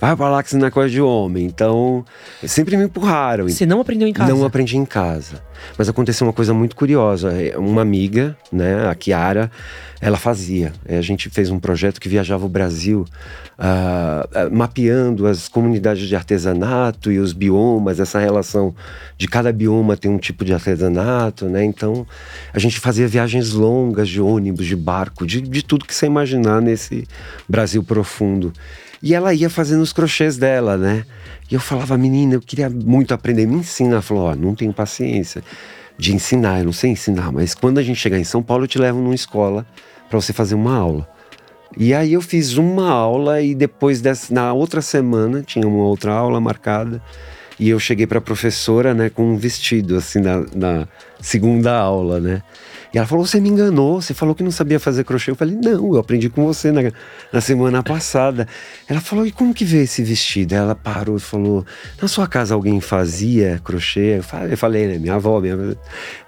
Vai 0.00 0.14
pra 0.14 0.28
lá 0.28 0.42
que 0.42 0.48
isso 0.48 0.58
não 0.58 0.66
é 0.66 0.70
coisa 0.70 0.90
de 0.90 1.00
homem. 1.00 1.44
Então, 1.44 2.04
sempre 2.44 2.76
me 2.76 2.84
empurraram. 2.84 3.48
Você 3.48 3.66
não 3.66 3.80
aprendeu 3.80 4.06
em 4.06 4.12
casa? 4.12 4.32
Não 4.32 4.44
aprendi 4.44 4.76
em 4.76 4.84
casa. 4.84 5.42
Mas 5.76 5.88
aconteceu 5.88 6.26
uma 6.26 6.32
coisa 6.32 6.54
muito 6.54 6.76
curiosa. 6.76 7.32
É, 7.32 7.56
Uma 7.56 7.82
amiga, 7.82 8.36
né, 8.52 8.88
a 8.88 8.94
Kiara, 8.94 9.50
ela 10.00 10.16
fazia. 10.16 10.72
É, 10.86 10.98
A 10.98 11.02
gente 11.02 11.28
fez 11.30 11.50
um 11.50 11.58
projeto 11.58 12.00
que 12.00 12.08
viajava 12.08 12.44
o 12.44 12.48
Brasil 12.48 13.04
ah, 13.58 14.28
mapeando 14.52 15.26
as 15.26 15.48
comunidades 15.48 16.06
de 16.06 16.14
artesanato 16.14 17.10
e 17.10 17.18
os 17.18 17.32
biomas, 17.32 17.98
essa 17.98 18.18
relação 18.18 18.74
de 19.16 19.26
cada 19.26 19.50
bioma 19.50 19.96
tem 19.96 20.10
um 20.10 20.18
tipo 20.18 20.44
de 20.44 20.52
artesanato, 20.52 21.46
né? 21.46 21.64
Então 21.64 22.06
a 22.52 22.58
gente 22.58 22.78
fazia 22.78 23.08
viagens 23.08 23.52
longas 23.52 24.10
de 24.10 24.20
ônibus, 24.20 24.66
de 24.66 24.76
barco, 24.76 25.26
de, 25.26 25.40
de 25.40 25.62
tudo 25.62 25.86
que 25.86 25.94
você 25.94 26.04
imaginar 26.04 26.60
nesse 26.60 27.08
Brasil 27.48 27.82
profundo. 27.82 28.52
E 29.02 29.14
ela 29.14 29.32
ia 29.34 29.50
fazendo 29.50 29.82
os 29.82 29.92
crochês 29.92 30.36
dela, 30.36 30.76
né? 30.76 31.04
E 31.50 31.54
eu 31.54 31.60
falava, 31.60 31.96
menina, 31.96 32.34
eu 32.34 32.40
queria 32.40 32.68
muito 32.68 33.12
aprender, 33.14 33.46
me 33.46 33.56
ensina. 33.56 33.92
Ela 33.92 34.02
falou, 34.02 34.24
ó, 34.24 34.34
não 34.34 34.54
tenho 34.54 34.72
paciência 34.72 35.42
de 35.98 36.14
ensinar, 36.14 36.58
eu 36.58 36.66
não 36.66 36.72
sei 36.72 36.90
ensinar, 36.90 37.32
mas 37.32 37.54
quando 37.54 37.78
a 37.78 37.82
gente 37.82 37.98
chegar 37.98 38.18
em 38.18 38.24
São 38.24 38.42
Paulo, 38.42 38.64
eu 38.64 38.68
te 38.68 38.78
levo 38.78 39.00
numa 39.00 39.14
escola 39.14 39.66
para 40.10 40.20
você 40.20 40.32
fazer 40.32 40.54
uma 40.54 40.76
aula. 40.76 41.08
E 41.76 41.94
aí 41.94 42.12
eu 42.12 42.20
fiz 42.20 42.56
uma 42.56 42.90
aula 42.90 43.40
e 43.40 43.54
depois 43.54 44.00
dessa, 44.00 44.32
na 44.32 44.52
outra 44.52 44.82
semana, 44.82 45.42
tinha 45.42 45.66
uma 45.66 45.84
outra 45.84 46.12
aula 46.12 46.40
marcada, 46.40 47.02
E 47.58 47.70
eu 47.70 47.78
cheguei 47.78 48.06
para 48.06 48.18
a 48.18 48.20
professora, 48.20 48.92
né, 48.92 49.08
com 49.08 49.32
um 49.32 49.36
vestido, 49.36 49.96
assim, 49.96 50.20
na, 50.20 50.44
na 50.54 50.88
segunda 51.20 51.74
aula, 51.74 52.20
né? 52.20 52.42
E 52.92 52.98
ela 52.98 53.06
falou: 53.06 53.24
Você 53.24 53.40
me 53.40 53.48
enganou, 53.48 54.00
você 54.00 54.14
falou 54.14 54.34
que 54.34 54.42
não 54.42 54.50
sabia 54.50 54.78
fazer 54.78 55.04
crochê. 55.04 55.30
Eu 55.30 55.36
falei: 55.36 55.56
Não, 55.56 55.94
eu 55.94 55.98
aprendi 55.98 56.28
com 56.28 56.44
você 56.44 56.70
na, 56.72 56.80
na 57.32 57.40
semana 57.40 57.82
passada. 57.82 58.46
Ela 58.88 59.00
falou: 59.00 59.26
E 59.26 59.32
como 59.32 59.54
que 59.54 59.64
veio 59.64 59.84
esse 59.84 60.02
vestido? 60.02 60.54
Ela 60.54 60.74
parou 60.74 61.16
e 61.16 61.20
falou: 61.20 61.64
Na 62.00 62.08
sua 62.08 62.26
casa 62.26 62.54
alguém 62.54 62.80
fazia 62.80 63.60
crochê? 63.64 64.18
Eu 64.18 64.22
falei, 64.22 64.52
eu 64.52 64.58
falei 64.58 64.86
né? 64.86 64.98
Minha 64.98 65.14
avó, 65.14 65.40
minha 65.40 65.76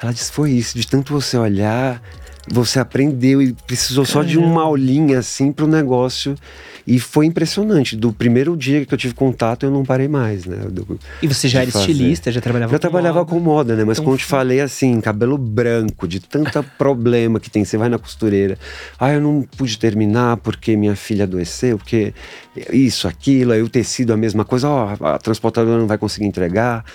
Ela 0.01 0.13
disse: 0.13 0.33
Foi 0.33 0.51
isso, 0.51 0.77
de 0.79 0.87
tanto 0.87 1.13
você 1.13 1.37
olhar, 1.37 2.03
você 2.51 2.79
aprendeu 2.79 3.43
e 3.43 3.53
precisou 3.53 4.05
só 4.05 4.23
de 4.23 4.39
uma 4.39 4.63
aulinha 4.63 5.19
assim 5.19 5.53
para 5.53 5.65
o 5.65 5.69
negócio 5.69 6.35
e 6.89 6.99
foi 6.99 7.27
impressionante. 7.27 7.95
Do 7.95 8.15
primeiro 8.15 8.57
dia 8.57 8.87
que 8.87 8.95
eu 8.95 8.97
tive 8.97 9.13
contato, 9.13 9.67
eu 9.67 9.71
não 9.71 9.85
parei 9.85 10.09
mais, 10.09 10.47
né? 10.47 10.57
Do, 10.71 10.99
e 11.23 11.27
você 11.27 11.47
já 11.47 11.61
era 11.61 11.71
fazer. 11.71 11.91
estilista, 11.91 12.33
já 12.33 12.41
trabalhava 12.41 12.73
já 12.73 12.79
com 12.79 12.81
trabalhava 12.81 13.19
moda. 13.19 13.31
com 13.31 13.39
moda, 13.39 13.77
né? 13.77 13.85
Mas 13.85 13.99
então, 13.99 14.05
como 14.07 14.15
eu 14.15 14.19
te 14.19 14.25
falei, 14.25 14.63
assim, 14.63 14.99
cabelo 15.03 15.37
branco, 15.37 16.09
de 16.09 16.19
tanta 16.19 16.63
problema 16.79 17.39
que 17.39 17.51
tem. 17.51 17.63
Você 17.63 17.77
vai 17.77 17.91
na 17.91 17.99
costureira. 17.99 18.59
Ah, 18.99 19.13
eu 19.13 19.21
não 19.21 19.43
pude 19.43 19.79
terminar 19.79 20.39
porque 20.39 20.79
minha 20.79 20.97
filha 20.97 21.25
adoeceu, 21.25 21.77
porque 21.77 22.15
isso, 22.73 23.07
aquilo, 23.07 23.53
aí 23.53 23.61
o 23.61 23.69
tecido 23.69 24.15
a 24.15 24.17
mesma 24.17 24.43
coisa. 24.43 24.67
Ó, 24.67 24.97
oh, 24.99 25.07
a 25.09 25.19
transportadora 25.19 25.79
não 25.79 25.87
vai 25.87 25.99
conseguir 25.99 26.25
entregar. 26.25 26.87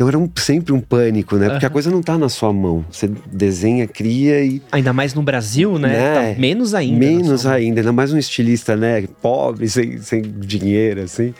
Então 0.00 0.08
era 0.08 0.18
um, 0.18 0.30
sempre 0.34 0.72
um 0.72 0.80
pânico, 0.80 1.36
né? 1.36 1.50
Porque 1.50 1.66
uhum. 1.66 1.68
a 1.68 1.72
coisa 1.72 1.90
não 1.90 2.00
tá 2.00 2.16
na 2.16 2.30
sua 2.30 2.50
mão. 2.54 2.82
Você 2.90 3.06
desenha, 3.30 3.86
cria 3.86 4.42
e. 4.42 4.62
Ainda 4.72 4.94
mais 4.94 5.12
no 5.12 5.20
Brasil, 5.20 5.78
né? 5.78 5.88
né? 5.88 6.32
Tá 6.32 6.40
menos 6.40 6.72
ainda. 6.72 6.98
Menos 6.98 7.44
ainda, 7.44 7.80
ainda 7.82 7.92
mais 7.92 8.10
um 8.10 8.16
estilista, 8.16 8.74
né? 8.74 9.06
Pobre, 9.20 9.68
sem, 9.68 9.98
sem 9.98 10.22
dinheiro, 10.22 11.02
assim. 11.02 11.34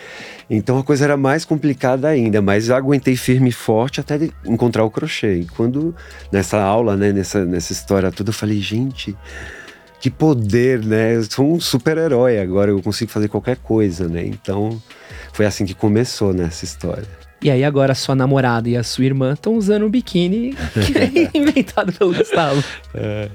Então 0.50 0.76
a 0.78 0.84
coisa 0.84 1.04
era 1.04 1.16
mais 1.16 1.42
complicada 1.42 2.06
ainda, 2.06 2.42
mas 2.42 2.68
eu 2.68 2.76
aguentei 2.76 3.16
firme 3.16 3.48
e 3.48 3.52
forte 3.52 3.98
até 3.98 4.28
encontrar 4.44 4.84
o 4.84 4.90
crochê. 4.90 5.36
E 5.36 5.46
quando, 5.46 5.94
nessa 6.30 6.60
aula, 6.60 6.98
né, 6.98 7.14
nessa, 7.14 7.46
nessa 7.46 7.72
história 7.72 8.12
toda, 8.12 8.28
eu 8.28 8.34
falei, 8.34 8.60
gente, 8.60 9.16
que 9.98 10.10
poder, 10.10 10.84
né? 10.84 11.16
Eu 11.16 11.24
sou 11.24 11.50
um 11.50 11.58
super-herói 11.58 12.38
agora, 12.38 12.70
eu 12.72 12.82
consigo 12.82 13.10
fazer 13.10 13.28
qualquer 13.28 13.56
coisa, 13.56 14.06
né? 14.06 14.22
Então 14.22 14.78
foi 15.32 15.46
assim 15.46 15.64
que 15.64 15.74
começou 15.74 16.34
nessa 16.34 16.66
história. 16.66 17.19
E 17.42 17.50
aí 17.50 17.64
agora 17.64 17.92
a 17.92 17.94
sua 17.94 18.14
namorada 18.14 18.68
e 18.68 18.76
a 18.76 18.82
sua 18.82 19.04
irmã 19.04 19.32
estão 19.32 19.54
usando 19.54 19.86
um 19.86 19.90
biquíni 19.90 20.54
que 20.54 20.98
é 20.98 21.30
inventado 21.38 21.92
pelo 21.92 22.14
Gustavo. 22.14 22.62
É. 22.94 23.30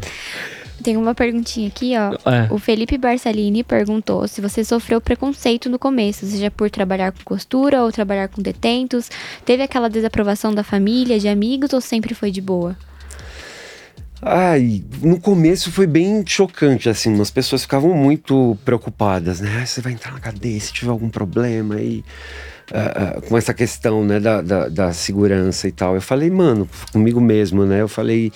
Tem 0.83 0.97
uma 0.97 1.15
perguntinha 1.15 1.67
aqui, 1.67 1.93
ó. 1.97 2.29
É. 2.29 2.47
O 2.51 2.59
Felipe 2.59 2.97
Barsalini 2.97 3.63
perguntou 3.63 4.27
se 4.27 4.39
você 4.39 4.63
sofreu 4.63 5.01
preconceito 5.01 5.67
no 5.69 5.79
começo, 5.79 6.27
seja 6.27 6.51
por 6.51 6.69
trabalhar 6.69 7.11
com 7.11 7.23
costura 7.23 7.81
ou 7.81 7.91
trabalhar 7.91 8.27
com 8.27 8.41
detentos. 8.41 9.09
Teve 9.43 9.63
aquela 9.63 9.89
desaprovação 9.89 10.53
da 10.53 10.63
família, 10.63 11.17
de 11.17 11.27
amigos 11.27 11.73
ou 11.73 11.81
sempre 11.81 12.13
foi 12.13 12.29
de 12.29 12.41
boa? 12.41 12.77
Ai, 14.21 14.83
no 15.01 15.19
começo 15.19 15.71
foi 15.71 15.85
bem 15.87 16.23
chocante, 16.25 16.89
assim, 16.89 17.19
as 17.19 17.29
pessoas 17.29 17.63
ficavam 17.63 17.93
muito 17.93 18.57
preocupadas, 18.63 19.41
né? 19.41 19.59
Ah, 19.61 19.65
você 19.65 19.81
vai 19.81 19.93
entrar 19.93 20.11
na 20.11 20.19
cadeia 20.19 20.59
se 20.59 20.71
tiver 20.71 20.91
algum 20.91 21.09
problema 21.09 21.81
e 21.81 22.03
uh, 22.71 23.21
com 23.27 23.37
essa 23.37 23.53
questão, 23.53 24.03
né, 24.03 24.19
da, 24.19 24.41
da, 24.41 24.69
da, 24.69 24.93
segurança 24.93 25.67
e 25.67 25.71
tal. 25.71 25.95
Eu 25.95 26.01
falei, 26.01 26.29
mano, 26.29 26.67
comigo 26.91 27.21
mesmo, 27.21 27.65
né? 27.65 27.81
Eu 27.81 27.87
falei, 27.87 28.31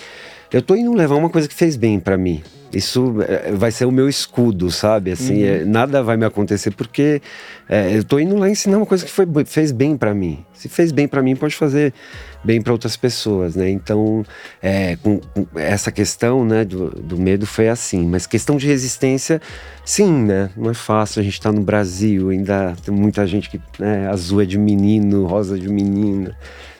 eu 0.51 0.61
tô 0.61 0.75
indo 0.75 0.93
levar 0.93 1.15
uma 1.15 1.29
coisa 1.29 1.47
que 1.47 1.55
fez 1.55 1.75
bem 1.75 1.99
para 1.99 2.17
mim. 2.17 2.43
Isso 2.71 3.15
é, 3.27 3.51
vai 3.51 3.71
ser 3.71 3.85
o 3.85 3.91
meu 3.91 4.07
escudo, 4.07 4.69
sabe? 4.69 5.11
Assim, 5.11 5.43
uhum. 5.43 5.49
é, 5.49 5.65
nada 5.65 6.03
vai 6.03 6.17
me 6.17 6.25
acontecer 6.25 6.71
porque 6.71 7.21
é, 7.67 7.97
eu 7.97 8.03
tô 8.03 8.19
indo 8.19 8.35
lá 8.35 8.49
ensinar 8.49 8.77
uma 8.77 8.85
coisa 8.85 9.03
que 9.03 9.11
foi, 9.11 9.25
fez 9.45 9.71
bem 9.71 9.97
para 9.97 10.13
mim. 10.13 10.45
Se 10.53 10.69
fez 10.69 10.91
bem 10.91 11.07
para 11.07 11.21
mim, 11.21 11.35
pode 11.35 11.55
fazer 11.55 11.93
bem 12.43 12.61
para 12.61 12.71
outras 12.71 12.95
pessoas, 12.95 13.55
né? 13.55 13.69
Então, 13.69 14.25
é, 14.61 14.95
com, 14.97 15.19
com 15.19 15.47
essa 15.59 15.91
questão, 15.91 16.45
né, 16.45 16.63
do, 16.63 16.89
do, 16.89 17.17
medo 17.17 17.45
foi 17.45 17.69
assim. 17.69 18.05
Mas 18.05 18.25
questão 18.25 18.57
de 18.57 18.67
resistência, 18.67 19.41
sim, 19.85 20.11
né? 20.11 20.49
Não 20.55 20.71
é 20.71 20.73
fácil. 20.73 21.19
A 21.19 21.23
gente 21.23 21.39
tá 21.39 21.51
no 21.51 21.61
Brasil, 21.61 22.29
ainda 22.29 22.75
tem 22.83 22.93
muita 22.93 23.25
gente 23.27 23.49
que 23.49 23.59
né, 23.77 24.07
azul 24.07 24.41
é 24.41 24.45
de 24.45 24.57
menino, 24.57 25.25
rosa 25.25 25.57
é 25.57 25.59
de 25.59 25.69
menina. 25.69 26.35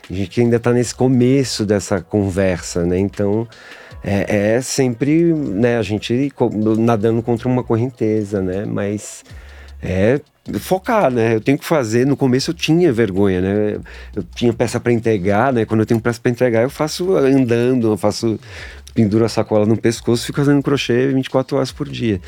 A 0.09 0.13
gente 0.13 0.41
ainda 0.41 0.59
tá 0.59 0.71
nesse 0.71 0.95
começo 0.95 1.65
dessa 1.65 2.01
conversa, 2.01 2.85
né? 2.85 2.97
Então, 2.97 3.47
é, 4.03 4.55
é 4.55 4.61
sempre, 4.61 5.33
né, 5.33 5.77
a 5.77 5.81
gente 5.81 6.31
nadando 6.79 7.21
contra 7.21 7.47
uma 7.47 7.63
correnteza, 7.63 8.41
né? 8.41 8.65
Mas 8.65 9.23
é 9.81 10.19
focar, 10.59 11.11
né? 11.11 11.35
Eu 11.35 11.41
tenho 11.41 11.57
que 11.57 11.65
fazer. 11.65 12.05
No 12.05 12.15
começo 12.17 12.51
eu 12.51 12.55
tinha 12.55 12.91
vergonha, 12.91 13.41
né? 13.41 13.79
Eu 14.15 14.23
tinha 14.35 14.53
peça 14.53 14.79
para 14.79 14.91
entregar, 14.91 15.53
né? 15.53 15.65
Quando 15.65 15.81
eu 15.81 15.85
tenho 15.85 15.99
peça 15.99 16.19
para 16.19 16.31
entregar, 16.31 16.63
eu 16.63 16.69
faço 16.69 17.15
andando, 17.15 17.91
eu 17.91 17.97
faço 17.97 18.39
penduro 18.93 19.25
a 19.25 19.29
sacola 19.29 19.65
no 19.65 19.77
pescoço, 19.77 20.25
fico 20.25 20.39
fazendo 20.39 20.61
crochê 20.63 21.07
24 21.07 21.57
horas 21.57 21.71
por 21.71 21.87
dia. 21.87 22.19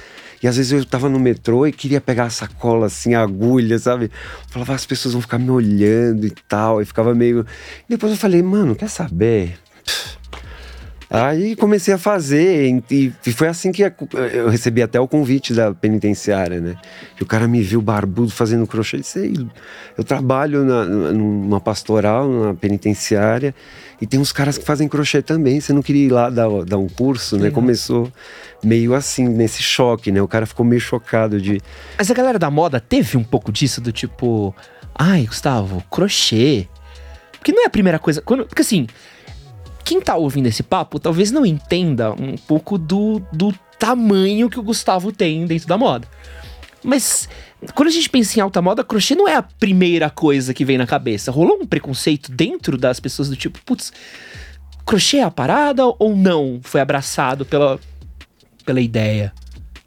E 0.42 0.48
às 0.48 0.58
vezes 0.58 0.72
eu 0.72 0.86
tava 0.86 1.08
no 1.08 1.20
metrô 1.20 1.68
e 1.68 1.72
queria 1.72 2.02
pegar 2.02 2.26
a 2.26 2.30
sacola 2.30 2.88
assim, 2.88 3.14
a 3.14 3.22
agulha, 3.22 3.78
sabe? 3.78 4.10
Falava, 4.50 4.74
as 4.74 4.86
pessoas 4.86 5.14
vão 5.14 5.22
ficar 5.22 5.38
me 5.38 5.52
olhando 5.52 6.26
e 6.26 6.32
tal. 6.48 6.82
E 6.82 6.86
ficava 6.86 7.14
meio. 7.14 7.46
E 7.88 7.90
depois 7.90 8.12
eu 8.12 8.18
falei, 8.18 8.42
mano, 8.42 8.76
quer 8.76 8.90
saber? 8.90 9.60
Aí 11.14 11.58
comecei 11.58 11.94
a 11.94 11.98
fazer, 11.98 12.82
e, 12.90 13.12
foi 13.34 13.50
assim 13.50 13.74
que 13.74 13.84
eu 13.84 14.48
recebi 14.48 14.82
até 14.82 14.98
o 14.98 15.06
convite 15.06 15.54
da 15.54 15.74
penitenciária, 15.74 16.62
né? 16.62 16.78
Que 17.18 17.24
o 17.24 17.26
cara 17.26 17.50
me 17.50 17.62
viu 17.62 17.82
barbudo 17.82 18.32
fazendo 18.32 18.66
crochê 18.66 18.96
e 18.96 19.00
disse: 19.02 19.48
Eu 19.98 20.06
trabalho 20.06 20.64
na, 20.64 20.86
numa 20.86 21.60
pastoral, 21.60 22.32
na 22.32 22.54
penitenciária, 22.54 23.54
e 24.00 24.08
tem 24.08 24.22
uns 24.22 24.32
caras 24.32 24.58
que 24.58 24.64
fazem 24.64 24.88
crochê 24.88 25.22
também. 25.22 25.60
Você 25.60 25.74
não 25.74 25.82
queria 25.82 26.06
ir 26.06 26.12
lá 26.12 26.30
dar, 26.30 26.48
dar 26.66 26.78
um 26.78 26.88
curso, 26.88 27.38
né? 27.38 27.52
Começou 27.52 28.10
meio 28.64 28.96
assim, 28.96 29.28
nesse 29.28 29.62
choque, 29.62 30.14
né? 30.14 30.22
O 30.22 30.30
cara 30.30 30.46
ficou 30.46 30.66
meio 30.66 30.80
chocado 30.80 31.42
de. 31.42 31.60
Mas 31.98 32.10
a 32.10 32.14
galera 32.14 32.40
da 32.40 32.50
moda 32.50 32.80
teve 32.80 33.18
um 33.18 33.24
pouco 33.24 33.52
disso, 33.52 33.82
do 33.82 33.92
tipo: 33.92 34.56
Ai, 34.96 35.26
Gustavo, 35.26 35.84
crochê. 35.92 36.70
Porque 37.34 37.52
não 37.52 37.64
é 37.64 37.66
a 37.66 37.70
primeira 37.70 38.00
coisa. 38.00 38.22
Quando, 38.22 38.46
porque 38.46 38.62
assim 38.62 38.88
quem 39.84 40.02
tá 40.02 40.16
ouvindo 40.16 40.48
esse 40.48 40.64
papo 40.64 41.00
talvez 41.00 41.32
não 41.32 41.46
entenda 41.46 42.12
um 42.12 42.36
pouco 42.36 42.78
do, 42.78 43.22
do 43.32 43.54
tamanho 43.80 44.50
que 44.50 44.60
o 44.60 44.64
Gustavo 44.64 45.12
tem 45.12 45.46
dentro 45.46 45.68
da 45.68 45.78
moda. 45.78 46.08
Mas 46.84 47.30
quando 47.76 47.90
a 47.90 47.92
gente 47.92 48.10
pensa 48.10 48.40
em 48.40 48.42
alta 48.42 48.62
moda, 48.62 48.84
crochê 48.84 49.16
não 49.16 49.28
é 49.28 49.36
a 49.36 49.44
primeira 49.44 50.10
coisa 50.10 50.54
que 50.54 50.66
vem 50.66 50.78
na 50.78 50.88
cabeça. 50.88 51.32
Rolou 51.32 51.60
um 51.62 51.68
preconceito 51.68 52.32
dentro 52.32 52.78
das 52.78 53.00
pessoas 53.00 53.30
do 53.30 53.36
tipo, 53.36 53.60
putz, 53.64 53.94
crochê 54.86 55.18
é 55.18 55.24
a 55.24 55.32
parada 55.32 55.84
ou 55.86 56.16
não 56.16 56.60
foi 56.64 56.82
abraçado 56.82 57.46
pela, 57.46 57.80
pela 58.66 58.82
ideia? 58.82 59.34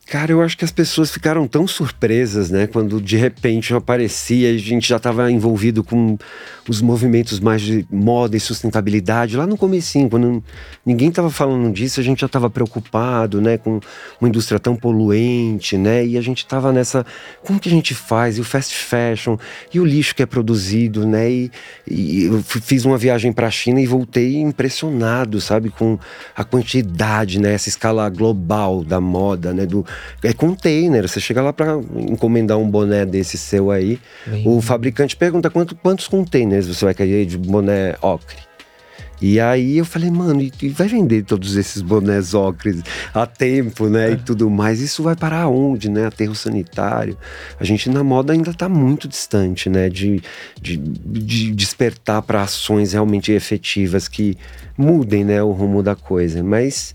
Cara, 0.07 0.31
eu 0.31 0.43
acho 0.43 0.57
que 0.57 0.65
as 0.65 0.71
pessoas 0.71 1.11
ficaram 1.11 1.49
tão 1.49 1.67
surpresas, 1.67 2.51
né? 2.51 2.67
Quando 2.67 3.01
de 3.01 3.17
repente 3.17 3.71
eu 3.71 3.79
aparecia 3.79 4.53
e 4.53 4.57
a 4.57 4.59
gente 4.59 4.87
já 4.87 4.99
estava 4.99 5.31
envolvido 5.31 5.83
com 5.83 6.19
os 6.69 6.83
movimentos 6.83 7.41
mais 7.41 7.63
de 7.63 7.87
moda 7.91 8.37
e 8.37 8.41
sustentabilidade. 8.41 9.37
Lá 9.37 9.47
no 9.47 9.57
comecinho, 9.57 10.09
quando 10.11 10.45
ninguém 10.85 11.09
estava 11.09 11.31
falando 11.31 11.73
disso, 11.73 12.01
a 12.01 12.03
gente 12.03 12.21
já 12.21 12.27
estava 12.27 12.51
preocupado, 12.51 13.41
né? 13.41 13.57
Com 13.57 13.81
uma 14.21 14.29
indústria 14.29 14.61
tão 14.61 14.77
poluente, 14.77 15.79
né? 15.79 16.07
E 16.07 16.19
a 16.19 16.21
gente 16.21 16.39
estava 16.39 16.71
nessa... 16.71 17.05
Como 17.43 17.59
que 17.59 17.71
a 17.71 17.73
gente 17.73 17.95
faz? 17.95 18.37
E 18.37 18.43
o 18.43 18.45
fast 18.45 18.75
fashion? 18.75 19.39
E 19.73 19.81
o 19.81 19.87
lixo 19.87 20.15
que 20.15 20.23
é 20.23 20.27
produzido, 20.27 21.07
né? 21.07 21.31
E, 21.31 21.51
e 21.91 22.25
eu 22.25 22.43
fiz 22.43 22.85
uma 22.85 22.99
viagem 22.99 23.33
para 23.33 23.47
a 23.47 23.51
China 23.51 23.81
e 23.81 23.87
voltei 23.87 24.37
impressionado, 24.37 25.41
sabe? 25.41 25.71
Com 25.71 25.99
a 26.37 26.45
quantidade, 26.45 27.41
né? 27.41 27.55
Essa 27.55 27.71
escala 27.71 28.09
global 28.11 28.85
da 28.85 29.01
moda, 29.01 29.55
né? 29.55 29.65
Do 29.65 29.85
é 30.23 30.33
container. 30.33 31.09
Você 31.09 31.21
chega 31.21 31.43
lá 31.43 31.53
para 31.53 31.79
encomendar 31.97 32.59
um 32.59 32.69
boné 32.69 33.05
desse 33.05 33.37
seu 33.37 33.71
aí, 33.71 33.99
o 34.45 34.61
fabricante 34.61 35.17
pergunta 35.17 35.51
quanto, 35.51 35.75
quantos 35.75 36.09
containers 36.09 36.67
você 36.67 36.85
vai 36.85 36.95
querer 36.95 37.27
de 37.27 37.39
boné 37.39 37.95
ocre. 38.01 38.45
E 39.27 39.41
aí 39.41 39.79
eu 39.79 39.85
falei, 39.85 40.11
mano, 40.11 40.43
e, 40.43 40.69
vai 40.69 40.89
vender 40.89 41.25
todos 41.25 41.57
esses 41.57 41.81
bonés 41.81 42.35
ocres 42.35 42.83
a 43.15 43.25
tempo, 43.25 43.89
né? 43.89 44.11
É. 44.11 44.13
E 44.13 44.17
tudo 44.17 44.51
mais. 44.51 44.81
Isso 44.81 45.03
vai 45.03 45.17
parar 45.17 45.49
onde, 45.49 45.89
né? 45.89 46.07
Aterro 46.07 46.35
sanitário. 46.35 47.17
A 47.59 47.65
gente 47.65 47.89
na 47.89 48.05
moda 48.05 48.33
ainda 48.33 48.51
está 48.51 48.69
muito 48.69 49.09
distante, 49.09 49.71
né? 49.71 49.89
De, 49.89 50.23
de, 50.61 50.77
de 50.77 51.53
despertar 51.53 52.21
para 52.23 52.43
ações 52.43 52.93
realmente 52.93 53.33
efetivas 53.33 54.09
que 54.09 54.37
mudem, 54.77 55.25
né? 55.25 55.43
O 55.43 55.53
rumo 55.53 55.83
da 55.83 55.95
coisa. 55.95 56.43
Mas 56.43 56.95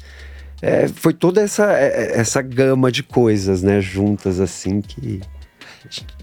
é, 0.62 0.88
foi 0.88 1.14
toda 1.14 1.42
essa, 1.42 1.72
é, 1.74 1.88
é, 1.88 2.20
essa 2.20 2.42
gama 2.42 2.92
de 2.92 3.04
coisas, 3.04 3.64
né, 3.64 3.82
juntas 3.82 4.40
assim 4.40 4.82
que. 4.82 5.22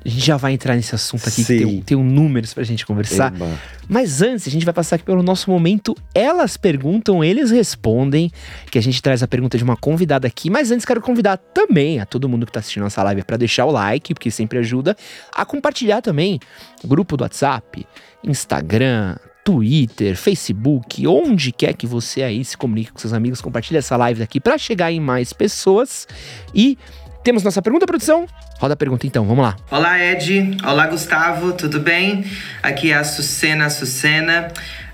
A 0.05 0.09
gente 0.09 0.24
já 0.24 0.37
vai 0.37 0.53
entrar 0.53 0.76
nesse 0.76 0.95
assunto 0.95 1.26
aqui, 1.28 1.43
que 1.43 1.59
tem, 1.59 1.82
tem 1.82 1.97
um 1.97 2.05
números 2.05 2.53
pra 2.55 2.62
gente 2.62 2.87
conversar. 2.87 3.34
Eba. 3.34 3.59
Mas 3.89 4.20
antes, 4.20 4.47
a 4.47 4.51
gente 4.51 4.64
vai 4.64 4.74
passar 4.74 4.97
aqui 4.97 5.05
pelo 5.05 5.22
nosso 5.22 5.51
momento 5.51 5.97
Elas 6.14 6.57
Perguntam, 6.57 7.24
Eles 7.24 7.51
Respondem, 7.51 8.30
que 8.70 8.78
a 8.78 8.82
gente 8.82 9.01
traz 9.03 9.22
a 9.22 9.26
pergunta 9.26 9.57
de 9.57 9.64
uma 9.64 9.76
convidada 9.76 10.26
aqui. 10.28 10.51
Mas 10.51 10.70
antes, 10.70 10.84
quero 10.84 11.01
convidar 11.01 11.39
também 11.39 11.99
a 11.99 12.07
todo 12.07 12.28
mundo 12.28 12.47
que 12.47 12.53
tá 12.53 12.61
assistindo 12.61 12.82
nossa 12.82 13.03
live 13.03 13.24
para 13.24 13.39
deixar 13.39 13.64
o 13.64 13.70
like, 13.70 14.14
porque 14.14 14.30
sempre 14.30 14.59
ajuda, 14.59 14.95
a 15.34 15.45
compartilhar 15.45 16.01
também 16.01 16.39
grupo 16.84 17.16
do 17.16 17.22
WhatsApp, 17.22 17.84
Instagram, 18.22 19.16
Twitter, 19.47 20.16
Facebook, 20.16 21.07
onde 21.07 21.53
quer 21.53 21.72
que 21.72 21.86
você 21.86 22.24
aí 22.24 22.44
se 22.44 22.57
comunique 22.57 22.90
com 22.90 22.99
seus 22.99 23.12
amigos, 23.12 23.40
compartilhe 23.40 23.78
essa 23.78 23.97
live 23.97 24.20
aqui 24.20 24.40
para 24.40 24.59
chegar 24.59 24.90
em 24.90 24.99
mais 24.99 25.32
pessoas. 25.32 26.09
E 26.53 26.76
temos 27.22 27.44
nossa 27.44 27.62
pergunta, 27.62 27.86
produção? 27.86 28.26
Roda 28.59 28.74
a 28.74 28.76
pergunta 28.76 29.07
então, 29.07 29.24
vamos 29.24 29.44
lá. 29.44 29.57
Olá, 29.70 30.03
Ed. 30.03 30.57
Olá, 30.66 30.88
Gustavo. 30.88 31.53
Tudo 31.53 31.78
bem? 31.78 32.24
Aqui 32.61 32.90
é 32.90 32.97
a 32.97 33.05
Sucena 33.05 33.70
Sucena. 33.70 34.49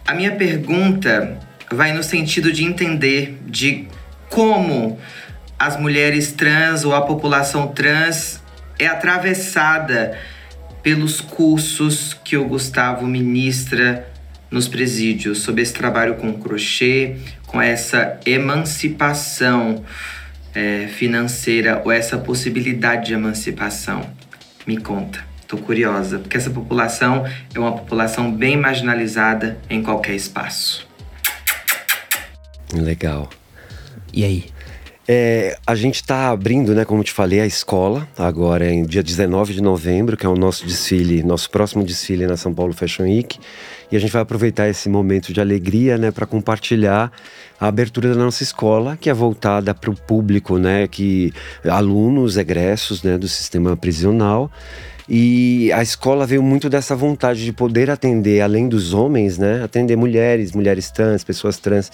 A 0.06 0.12
minha 0.12 0.32
pergunta 0.32 1.38
vai 1.72 1.94
no 1.94 2.02
sentido 2.02 2.52
de 2.52 2.62
entender 2.62 3.38
de 3.46 3.88
como 4.28 4.98
as 5.58 5.80
mulheres 5.80 6.30
trans 6.30 6.84
ou 6.84 6.94
a 6.94 7.00
população 7.00 7.68
trans 7.68 8.42
é 8.78 8.86
atravessada 8.86 10.14
pelos 10.82 11.22
cursos 11.22 12.12
que 12.12 12.36
o 12.36 12.44
Gustavo 12.44 13.06
ministra 13.06 14.11
nos 14.52 14.68
presídios 14.68 15.38
sobre 15.38 15.62
esse 15.62 15.72
trabalho 15.72 16.14
com 16.16 16.32
crochê, 16.34 17.16
com 17.46 17.60
essa 17.60 18.20
emancipação 18.26 19.82
é, 20.54 20.86
financeira 20.88 21.80
ou 21.84 21.90
essa 21.90 22.18
possibilidade 22.18 23.06
de 23.06 23.14
emancipação? 23.14 24.08
Me 24.66 24.76
conta, 24.76 25.24
tô 25.48 25.56
curiosa, 25.56 26.18
porque 26.18 26.36
essa 26.36 26.50
população 26.50 27.24
é 27.52 27.58
uma 27.58 27.72
população 27.72 28.30
bem 28.30 28.56
marginalizada 28.56 29.58
em 29.68 29.82
qualquer 29.82 30.14
espaço. 30.14 30.86
Legal. 32.72 33.28
E 34.12 34.24
aí? 34.24 34.44
É, 35.08 35.58
a 35.66 35.74
gente 35.74 35.96
está 35.96 36.30
abrindo, 36.30 36.74
né, 36.74 36.84
como 36.84 37.02
te 37.02 37.12
falei, 37.12 37.40
a 37.40 37.46
escola, 37.46 38.08
agora 38.16 38.70
em 38.70 38.84
dia 38.84 39.02
19 39.02 39.52
de 39.52 39.60
novembro, 39.60 40.16
que 40.16 40.24
é 40.24 40.28
o 40.28 40.36
nosso 40.36 40.64
desfile, 40.64 41.22
nosso 41.24 41.50
próximo 41.50 41.82
desfile 41.82 42.26
na 42.26 42.36
São 42.36 42.54
Paulo 42.54 42.72
Fashion 42.72 43.04
Week. 43.04 43.38
E 43.92 43.96
a 43.96 44.00
gente 44.00 44.10
vai 44.10 44.22
aproveitar 44.22 44.68
esse 44.68 44.88
momento 44.88 45.34
de 45.34 45.40
alegria, 45.40 45.98
né, 45.98 46.10
para 46.10 46.24
compartilhar 46.24 47.12
a 47.60 47.68
abertura 47.68 48.14
da 48.14 48.24
nossa 48.24 48.42
escola, 48.42 48.96
que 48.96 49.10
é 49.10 49.14
voltada 49.14 49.74
para 49.74 49.90
o 49.90 49.94
público, 49.94 50.58
né, 50.58 50.88
que 50.88 51.30
alunos 51.62 52.38
egressos, 52.38 53.02
né, 53.02 53.18
do 53.18 53.28
sistema 53.28 53.76
prisional. 53.76 54.50
E 55.06 55.70
a 55.72 55.82
escola 55.82 56.26
veio 56.26 56.42
muito 56.42 56.70
dessa 56.70 56.96
vontade 56.96 57.44
de 57.44 57.52
poder 57.52 57.90
atender, 57.90 58.40
além 58.40 58.68
dos 58.68 58.94
homens, 58.94 59.36
né? 59.36 59.62
Atender 59.62 59.96
mulheres, 59.96 60.52
mulheres 60.52 60.90
trans, 60.92 61.24
pessoas 61.24 61.58
trans, 61.58 61.90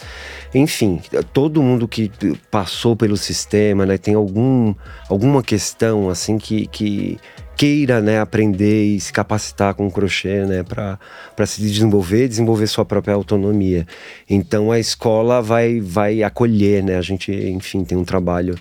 enfim, 0.55 1.01
todo 1.33 1.63
mundo 1.63 1.89
que 1.89 2.13
passou 2.51 2.95
pelo 2.95 3.17
sistema, 3.17 3.87
né? 3.87 3.97
Tem 3.97 4.15
algum, 4.15 4.75
alguma 5.09 5.43
questão, 5.43 6.11
assim, 6.11 6.37
que, 6.37 6.67
que 6.67 7.19
queira, 7.59 8.01
né? 8.01 8.21
Aprender 8.21 8.85
e 8.85 9.01
se 9.01 9.13
capacitar 9.13 9.75
com 9.75 9.87
o 9.87 9.91
crochê, 9.91 10.47
né? 10.47 10.63
Para 10.63 11.47
se 11.47 11.61
desenvolver, 11.61 12.29
desenvolver 12.29 12.67
sua 12.69 12.85
própria 12.85 13.15
autonomia. 13.15 13.87
Então 14.31 14.73
a 14.73 14.79
escola 14.79 15.43
vai, 15.43 15.81
vai 15.81 16.23
acolher, 16.23 16.83
né? 16.83 16.97
A 16.97 17.03
gente, 17.03 17.33
enfim, 17.33 17.85
tem 17.85 17.99
um 17.99 18.05
trabalho 18.05 18.55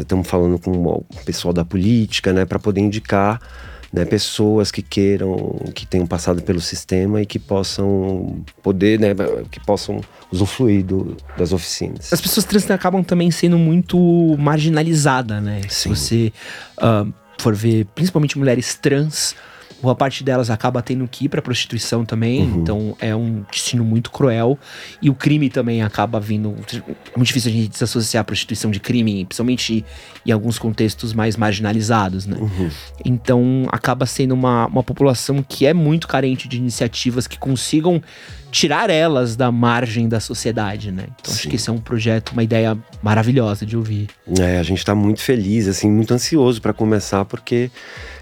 estamos 0.00 0.26
falando 0.26 0.58
com 0.58 0.72
o 0.72 1.04
pessoal 1.24 1.54
da 1.54 1.64
política, 1.64 2.32
né, 2.32 2.44
para 2.44 2.58
poder 2.58 2.80
indicar 2.80 3.40
né, 3.92 4.04
pessoas 4.04 4.70
que 4.70 4.82
queiram, 4.82 5.60
que 5.74 5.84
tenham 5.84 6.06
passado 6.06 6.42
pelo 6.42 6.60
sistema 6.60 7.22
e 7.22 7.26
que 7.26 7.38
possam 7.38 8.44
poder, 8.62 9.00
né, 9.00 9.08
que 9.50 9.58
possam 9.60 10.00
usufruir 10.30 10.84
do, 10.84 11.16
das 11.36 11.52
oficinas. 11.52 12.12
As 12.12 12.20
pessoas 12.20 12.46
trans 12.46 12.70
acabam 12.70 13.02
também 13.02 13.30
sendo 13.32 13.58
muito 13.58 13.98
marginalizadas, 14.38 15.42
né? 15.42 15.62
Sim. 15.68 15.88
você 15.88 16.32
ah, 16.78 17.04
for 17.40 17.54
ver, 17.54 17.86
principalmente 17.94 18.38
mulheres 18.38 18.78
trans, 18.80 19.34
boa 19.82 19.94
parte 19.94 20.22
delas 20.22 20.50
acaba 20.50 20.82
tendo 20.82 21.06
que 21.08 21.24
ir 21.24 21.28
pra 21.28 21.40
prostituição 21.42 22.04
também, 22.04 22.42
Uhum. 22.42 22.60
então 22.62 22.96
é 23.00 23.14
um 23.14 23.42
destino 23.50 23.84
muito 23.84 24.10
cruel. 24.10 24.58
E 25.00 25.08
o 25.10 25.14
crime 25.14 25.48
também 25.48 25.82
acaba 25.82 26.20
vindo. 26.20 26.54
É 26.74 27.16
muito 27.16 27.26
difícil 27.28 27.50
a 27.50 27.54
gente 27.54 27.68
desassociar 27.68 28.20
a 28.22 28.24
prostituição 28.24 28.70
de 28.70 28.80
crime, 28.80 29.24
principalmente 29.24 29.84
em 30.26 30.30
alguns 30.32 30.58
contextos 30.58 31.12
mais 31.12 31.36
marginalizados, 31.36 32.26
né? 32.26 32.36
Uhum. 32.38 32.70
Então 33.04 33.66
acaba 33.72 34.06
sendo 34.06 34.32
uma, 34.32 34.66
uma 34.66 34.82
população 34.82 35.42
que 35.42 35.66
é 35.66 35.72
muito 35.74 36.06
carente 36.08 36.48
de 36.48 36.56
iniciativas 36.56 37.26
que 37.26 37.38
consigam 37.38 38.02
tirar 38.50 38.90
elas 38.90 39.36
da 39.36 39.50
margem 39.52 40.08
da 40.08 40.18
sociedade, 40.20 40.90
né? 40.90 41.04
Então 41.20 41.32
acho 41.32 41.44
Sim. 41.44 41.48
que 41.50 41.56
esse 41.56 41.70
é 41.70 41.72
um 41.72 41.78
projeto, 41.78 42.32
uma 42.32 42.42
ideia 42.42 42.76
maravilhosa 43.02 43.64
de 43.64 43.76
ouvir. 43.76 44.08
É, 44.38 44.58
a 44.58 44.62
gente 44.62 44.78
está 44.78 44.94
muito 44.94 45.20
feliz, 45.22 45.68
assim, 45.68 45.88
muito 45.90 46.12
ansioso 46.12 46.60
para 46.60 46.72
começar, 46.72 47.24
porque 47.24 47.70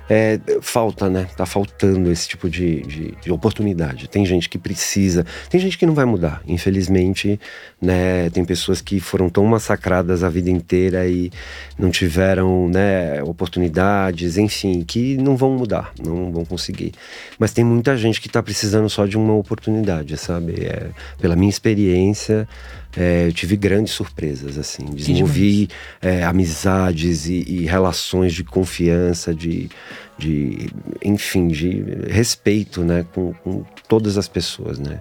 é, 0.09 0.41
falta, 0.63 1.11
né? 1.11 1.29
Tá 1.37 1.45
faltando 1.45 2.11
esse 2.11 2.29
tipo 2.29 2.49
de, 2.49 2.81
de, 2.83 3.15
de 3.21 3.31
oportunidade. 3.31 4.09
Tem 4.09 4.25
gente 4.25 4.49
que 4.49 4.59
precisa, 4.59 5.27
tem 5.51 5.61
gente 5.61 5.77
que 5.77 5.85
não 5.85 5.95
vai 5.95 6.05
mudar. 6.05 6.43
Infelizmente, 6.47 7.39
né? 7.81 8.31
Tem 8.31 8.45
pessoas 8.45 8.81
que 8.81 8.99
foram 9.01 9.29
tão 9.29 9.45
massacradas 9.45 10.25
a 10.25 10.29
vida 10.29 10.51
inteira 10.51 11.07
e 11.07 11.31
não 11.79 11.91
tiveram, 11.91 12.69
né? 12.69 13.23
Oportunidades, 13.23 14.39
enfim, 14.39 14.83
que 14.83 15.17
não 15.19 15.37
vão 15.37 15.53
mudar, 15.53 15.93
não 16.03 16.33
vão 16.33 16.45
conseguir. 16.45 16.93
Mas 17.39 17.53
tem 17.53 17.65
muita 17.65 17.97
gente 17.97 18.21
que 18.21 18.29
tá 18.29 18.43
precisando 18.43 18.89
só 18.89 19.07
de 19.07 19.17
uma 19.17 19.35
oportunidade, 19.35 20.17
sabe? 20.17 20.65
É, 20.65 20.89
pela 21.21 21.37
minha 21.37 21.51
experiência, 21.51 22.49
é, 22.97 23.27
eu 23.27 23.33
tive 23.33 23.57
grandes 23.57 23.93
surpresas, 23.93 24.59
assim. 24.59 24.85
Desenvolvi 24.87 25.69
é, 26.01 26.25
amizades 26.25 27.27
e, 27.27 27.45
e 27.47 27.67
relações 27.67 28.33
de 28.33 28.43
confiança, 28.43 29.35
de, 29.35 29.69
de 30.17 30.71
enfim, 31.05 31.49
de 31.49 31.85
respeito, 32.09 32.83
né, 32.83 33.05
com, 33.13 33.33
com 33.35 33.65
todas 33.89 34.17
as 34.17 34.29
pessoas, 34.29 34.79
né. 34.79 35.01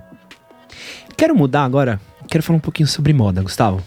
Quero 1.16 1.36
mudar 1.36 1.64
agora, 1.64 2.00
quero 2.30 2.44
falar 2.44 2.58
um 2.58 2.62
pouquinho 2.62 2.88
sobre 2.88 3.14
moda, 3.14 3.42
Gustavo. 3.42 3.84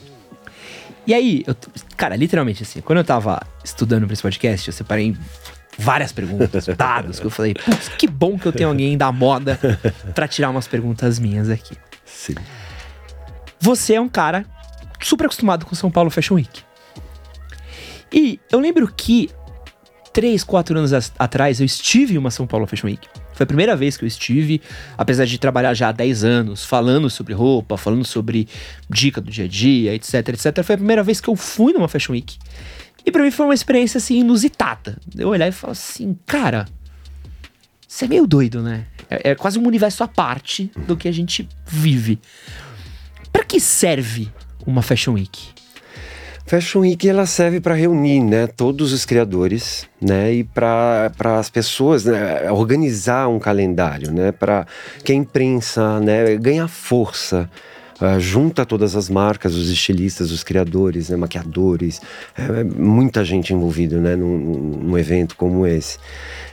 E 1.07 1.15
aí, 1.15 1.45
eu, 1.47 1.57
cara, 1.97 2.17
literalmente 2.17 2.63
assim, 2.63 2.81
quando 2.81 2.99
eu 2.99 3.05
tava 3.05 3.41
estudando 3.65 4.07
pra 4.07 4.13
esse 4.13 4.23
podcast, 4.23 4.69
eu 4.69 4.73
separei 4.73 5.17
várias 5.79 6.13
perguntas, 6.13 6.67
dados, 6.77 7.21
que 7.21 7.27
eu 7.27 7.31
falei, 7.31 7.55
putz, 7.55 7.89
que 7.89 8.07
bom 8.07 8.39
que 8.39 8.47
eu 8.47 8.53
tenho 8.53 8.69
alguém 8.69 8.97
da 8.97 9.13
moda 9.13 9.59
pra 10.15 10.27
tirar 10.27 10.51
umas 10.51 10.67
perguntas 10.67 11.19
minhas 11.19 11.49
aqui. 11.49 11.77
Sim. 12.05 12.35
Você 13.61 13.95
é 13.95 14.01
um 14.01 14.09
cara 14.09 14.47
super 15.03 15.27
acostumado 15.27 15.67
com 15.67 15.75
São 15.75 15.91
Paulo 15.91 16.11
Fashion 16.11 16.35
Week. 16.35 16.63
E 18.13 18.41
eu 18.51 18.59
lembro 18.59 18.93
que 18.93 19.31
três, 20.13 20.43
quatro 20.43 20.77
anos 20.77 20.93
atrás 21.19 21.61
eu 21.61 21.67
estive 21.67 22.15
em 22.15 22.19
uma 22.19 22.31
São 22.31 22.47
Paulo 22.47 22.67
Fashion 22.67 22.89
Week. 22.89 23.07
Foi 23.35 23.45
a 23.45 23.47
primeira 23.47 23.77
vez 23.77 23.97
que 23.97 24.05
eu 24.05 24.07
estive, 24.07 24.61
apesar 24.99 25.25
de 25.25 25.39
trabalhar 25.39 25.73
já 25.73 25.89
há 25.89 25.93
10 25.93 26.25
anos, 26.25 26.65
falando 26.65 27.09
sobre 27.09 27.33
roupa, 27.33 27.77
falando 27.77 28.05
sobre 28.05 28.49
dica 28.89 29.21
do 29.21 29.31
dia 29.31 29.45
a 29.45 29.49
dia, 29.49 29.95
etc, 29.95 30.15
etc. 30.29 30.63
Foi 30.63 30.75
a 30.75 30.79
primeira 30.79 31.03
vez 31.03 31.21
que 31.21 31.29
eu 31.29 31.37
fui 31.37 31.73
numa 31.73 31.89
Fashion 31.89 32.13
Week. 32.13 32.37
E 33.05 33.11
pra 33.11 33.23
mim 33.23 33.31
foi 33.31 33.47
uma 33.47 33.55
experiência 33.55 33.99
assim 33.99 34.21
inusitada. 34.21 34.99
Eu 35.17 35.29
olhar 35.29 35.49
e 35.49 35.53
falar 35.53 35.73
assim, 35.73 36.19
cara, 36.27 36.67
você 37.87 38.05
é 38.05 38.09
meio 38.09 38.27
doido, 38.27 38.63
né? 38.63 38.87
É, 39.09 39.31
é 39.31 39.35
quase 39.35 39.59
um 39.59 39.67
universo 39.67 40.05
à 40.05 40.09
parte 40.09 40.71
do 40.87 40.97
que 40.97 41.09
a 41.09 41.13
gente 41.13 41.49
vive. 41.67 42.21
Pra 43.33 43.45
que 43.45 43.61
serve 43.61 44.29
uma 44.67 44.83
Fashion 44.83 45.15
Week? 45.15 45.49
Fashion 46.47 46.81
Week 46.81 47.09
ela 47.09 47.27
serve 47.27 47.61
para 47.61 47.75
reunir, 47.75 48.21
né, 48.21 48.49
todos 48.49 48.93
os 48.93 49.05
criadores, 49.05 49.87
né, 50.03 50.33
e 50.33 50.43
para 50.43 51.13
as 51.39 51.49
pessoas 51.49 52.05
né, 52.05 52.51
organizar 52.51 53.29
um 53.29 53.39
calendário, 53.39 54.11
né, 54.11 54.33
para 54.33 54.67
que 55.05 55.13
a 55.13 55.15
imprensa, 55.15 56.01
né, 56.01 56.37
ganhar 56.37 56.67
força. 56.67 57.49
ah, 58.01 58.19
junta 58.19 58.65
todas 58.67 58.97
as 58.97 59.09
marcas, 59.11 59.55
os 59.55 59.71
estilistas, 59.71 60.33
os 60.33 60.43
criadores, 60.43 61.11
né, 61.11 61.17
maquiadores, 61.17 62.01
é 62.37 62.65
muita 62.65 63.25
gente 63.25 63.53
envolvida 63.53 64.01
né, 64.01 64.17
num, 64.17 64.39
num 64.39 64.99
evento 64.99 65.37
como 65.37 65.65
esse. 65.67 65.99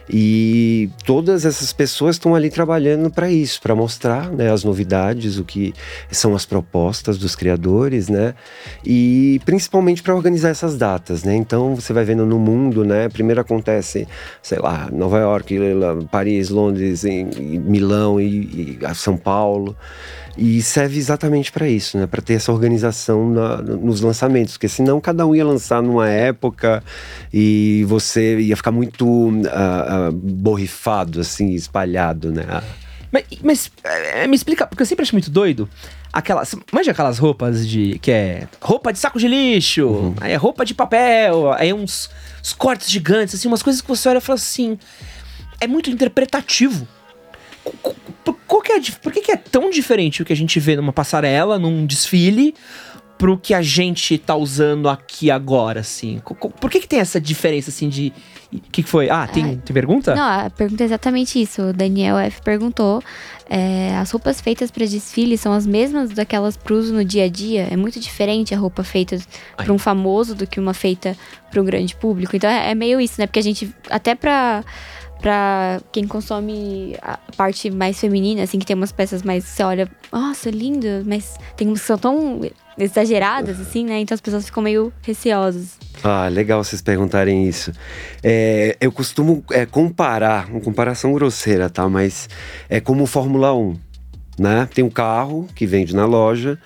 E 0.09 0.89
todas 1.05 1.45
essas 1.45 1.73
pessoas 1.73 2.15
estão 2.15 2.33
ali 2.33 2.49
trabalhando 2.49 3.09
para 3.09 3.29
isso, 3.29 3.61
para 3.61 3.75
mostrar 3.75 4.31
né, 4.31 4.51
as 4.51 4.63
novidades, 4.63 5.37
o 5.37 5.43
que 5.43 5.73
são 6.11 6.35
as 6.35 6.45
propostas 6.45 7.17
dos 7.17 7.35
criadores, 7.35 8.07
né? 8.07 8.33
E 8.85 9.41
principalmente 9.45 10.01
para 10.01 10.15
organizar 10.15 10.49
essas 10.49 10.77
datas, 10.77 11.23
né? 11.23 11.35
Então 11.35 11.75
você 11.75 11.91
vai 11.91 12.05
vendo 12.05 12.25
no 12.25 12.39
mundo, 12.39 12.85
né? 12.85 13.09
Primeiro 13.09 13.41
acontece, 13.41 14.07
sei 14.41 14.59
lá, 14.59 14.89
Nova 14.91 15.19
York, 15.19 15.55
Paris, 16.09 16.49
Londres, 16.49 17.03
Milão 17.03 18.19
e, 18.19 18.79
e 18.81 18.95
São 18.95 19.17
Paulo. 19.17 19.75
E 20.37 20.61
serve 20.61 20.97
exatamente 20.99 21.51
para 21.51 21.67
isso, 21.67 21.97
né? 21.97 22.05
Para 22.05 22.21
ter 22.21 22.33
essa 22.35 22.51
organização 22.51 23.27
na- 23.29 23.57
nos 23.57 24.01
lançamentos, 24.01 24.53
porque 24.53 24.67
senão 24.69 25.01
cada 25.01 25.25
um 25.25 25.35
ia 25.35 25.43
lançar 25.45 25.81
numa 25.81 26.07
época 26.07 26.83
e 27.33 27.83
você 27.87 28.39
ia 28.39 28.55
ficar 28.55 28.71
muito 28.71 29.31
ah, 29.51 30.07
ah, 30.07 30.11
borrifado, 30.13 31.21
assim, 31.21 31.53
espalhado, 31.55 32.31
né? 32.31 32.45
Mas, 33.11 33.23
mas 33.41 33.71
é, 33.83 34.27
me 34.27 34.35
explica, 34.35 34.67
porque 34.67 34.81
eu 34.83 34.85
sempre 34.85 35.03
acho 35.03 35.15
muito 35.15 35.31
doido. 35.31 35.67
Aquelas. 36.13 36.53
Manja 36.71 36.91
aquelas 36.91 37.17
roupas 37.17 37.67
de. 37.67 37.97
que 37.99 38.11
é. 38.11 38.47
roupa 38.61 38.91
de 38.93 38.99
saco 38.99 39.17
de 39.17 39.27
lixo, 39.27 39.87
Uhum. 39.87 40.15
aí 40.21 40.33
é 40.33 40.35
roupa 40.35 40.63
de 40.65 40.73
papel, 40.73 41.51
aí 41.53 41.69
é 41.69 41.73
uns, 41.73 42.09
uns 42.43 42.53
cortes 42.53 42.89
gigantes, 42.91 43.33
assim, 43.35 43.47
umas 43.47 43.63
coisas 43.63 43.81
que 43.81 43.87
você 43.87 44.07
olha 44.09 44.17
e 44.19 44.21
fala 44.21 44.37
assim. 44.37 44.77
É 45.59 45.65
muito 45.67 45.89
interpretativo. 45.89 46.87
Qual 48.45 48.61
que 48.61 48.71
é, 48.71 48.81
por 49.01 49.11
que, 49.11 49.21
que 49.21 49.31
é 49.31 49.37
tão 49.37 49.69
diferente 49.69 50.21
o 50.21 50.25
que 50.25 50.33
a 50.33 50.35
gente 50.35 50.59
vê 50.59 50.75
numa 50.75 50.93
passarela, 50.93 51.59
num 51.59 51.85
desfile, 51.85 52.53
pro 53.17 53.37
que 53.37 53.53
a 53.53 53.61
gente 53.61 54.17
tá 54.17 54.35
usando 54.35 54.87
aqui 54.87 55.31
agora, 55.31 55.79
assim? 55.79 56.21
Por 56.59 56.69
que, 56.69 56.79
que 56.79 56.87
tem 56.87 56.99
essa 56.99 57.19
diferença, 57.19 57.69
assim, 57.69 57.89
de. 57.89 58.13
O 58.53 58.59
que, 58.71 58.83
que 58.83 58.89
foi? 58.89 59.09
Ah, 59.09 59.27
tem, 59.27 59.57
tem 59.57 59.73
pergunta? 59.73 60.15
Não, 60.15 60.23
a 60.23 60.49
pergunta 60.49 60.83
é 60.83 60.85
exatamente 60.85 61.41
isso. 61.41 61.61
O 61.63 61.73
Daniel 61.73 62.17
F 62.17 62.41
perguntou: 62.41 63.03
é, 63.49 63.95
as 63.97 64.11
roupas 64.11 64.39
feitas 64.39 64.71
para 64.71 64.85
desfile 64.85 65.37
são 65.37 65.51
as 65.51 65.65
mesmas 65.65 66.11
daquelas 66.11 66.55
para 66.55 66.73
uso 66.73 66.93
no 66.93 67.03
dia 67.03 67.25
a 67.25 67.29
dia? 67.29 67.67
É 67.69 67.75
muito 67.75 67.99
diferente 67.99 68.53
a 68.53 68.57
roupa 68.57 68.83
feita 68.83 69.17
para 69.57 69.73
um 69.73 69.77
famoso 69.77 70.33
do 70.33 70.47
que 70.47 70.59
uma 70.59 70.73
feita 70.73 71.17
para 71.49 71.61
um 71.61 71.65
grande 71.65 71.95
público. 71.95 72.35
Então 72.35 72.49
é, 72.49 72.71
é 72.71 72.75
meio 72.75 73.01
isso, 73.01 73.15
né? 73.19 73.27
Porque 73.27 73.39
a 73.39 73.43
gente 73.43 73.73
até 73.89 74.15
para 74.15 74.63
para 75.19 75.81
quem 75.91 76.07
consome 76.07 76.95
a 77.01 77.17
parte 77.35 77.69
mais 77.69 77.99
feminina, 77.99 78.43
assim, 78.43 78.59
que 78.59 78.65
tem 78.65 78.75
umas 78.75 78.91
peças 78.91 79.23
mais 79.23 79.43
você 79.43 79.63
olha, 79.63 79.89
nossa, 80.11 80.49
linda, 80.49 81.03
mas 81.05 81.35
tem 81.55 81.67
umas 81.67 81.81
que 81.81 81.87
são 81.87 81.97
tão 81.97 82.41
exageradas 82.77 83.59
assim, 83.59 83.85
né? 83.85 83.99
Então 83.99 84.13
as 84.13 84.21
pessoas 84.21 84.45
ficam 84.45 84.61
meio 84.61 84.93
receosas. 85.01 85.77
Ah, 86.03 86.27
legal 86.27 86.63
vocês 86.63 86.81
perguntarem 86.81 87.47
isso. 87.47 87.71
É, 88.23 88.77
eu 88.79 88.91
costumo 88.91 89.43
é, 89.51 89.65
comparar, 89.65 90.47
uma 90.49 90.61
comparação 90.61 91.11
grosseira, 91.13 91.69
tá? 91.69 91.89
Mas 91.89 92.29
é 92.69 92.79
como 92.79 93.05
Fórmula 93.05 93.53
1, 93.53 93.75
né? 94.37 94.69
Tem 94.73 94.83
um 94.83 94.89
carro 94.89 95.47
que 95.55 95.65
vende 95.65 95.95
na 95.95 96.05
loja 96.05 96.59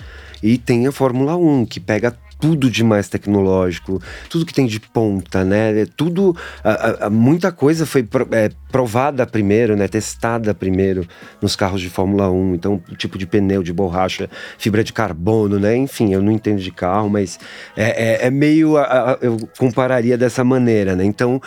e 0.43 0.57
tem 0.57 0.85
a 0.87 0.91
Fórmula 0.91 1.37
1, 1.37 1.65
que 1.65 1.79
pega 1.79 2.15
tudo 2.41 2.69
de 2.71 2.83
mais 2.83 3.07
tecnológico, 3.07 4.01
tudo 4.29 4.45
que 4.45 4.53
tem 4.53 4.65
de 4.65 4.79
ponta, 4.79 5.45
né? 5.45 5.81
É 5.81 5.85
Tudo, 5.85 6.35
a- 6.63 7.05
a- 7.05 7.09
muita 7.09 7.51
coisa 7.51 7.85
foi 7.85 8.01
pro- 8.01 8.27
é, 8.31 8.49
provada 8.71 9.25
primeiro, 9.27 9.75
né? 9.75 9.87
Testada 9.87 10.53
primeiro 10.53 11.05
nos 11.41 11.55
carros 11.55 11.79
de 11.79 11.89
Fórmula 11.89 12.29
1. 12.31 12.55
Então, 12.55 12.81
tipo 12.97 13.17
de 13.17 13.27
pneu, 13.27 13.61
de 13.61 13.71
borracha, 13.71 14.27
fibra 14.57 14.83
de 14.83 14.91
carbono, 14.91 15.59
né? 15.59 15.75
Enfim, 15.77 16.13
eu 16.13 16.21
não 16.21 16.31
entendo 16.31 16.59
de 16.59 16.71
carro, 16.71 17.09
mas 17.09 17.39
é, 17.77 18.23
é- 18.23 18.27
é 18.27 18.31
meio. 18.31 18.77
a- 18.77 19.17
eu 19.21 19.37
compararia 19.59 20.17
dessa 20.17 20.43
maneira, 20.43 20.95
né? 20.95 21.03
Então, 21.05 21.39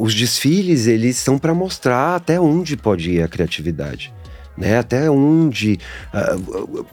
os 0.00 0.14
desfiles, 0.14 0.86
eles 0.86 1.16
são 1.16 1.38
para 1.38 1.54
mostrar 1.54 2.16
até 2.16 2.38
onde 2.38 2.76
pode 2.76 3.10
ir 3.12 3.22
a 3.22 3.28
criatividade. 3.28 4.12
Né, 4.56 4.78
até 4.78 5.10
onde 5.10 5.78
ah, 6.14 6.34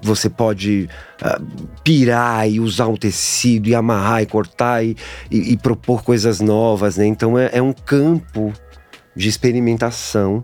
você 0.02 0.30
pode 0.30 0.90
ah, 1.22 1.40
pirar 1.82 2.50
e 2.50 2.60
usar 2.60 2.88
um 2.88 2.98
tecido 2.98 3.70
e 3.70 3.76
amarrar 3.76 4.22
e 4.22 4.26
cortar 4.26 4.84
e, 4.84 4.98
e- 5.32 5.54
e 5.54 5.58
propor 5.58 6.04
coisas 6.04 6.42
novas, 6.42 6.98
né? 6.98 7.06
Então 7.06 7.40
é, 7.40 7.52
é 7.54 7.62
um 7.62 7.72
campo 7.72 8.52
de 9.16 9.30
experimentação, 9.30 10.44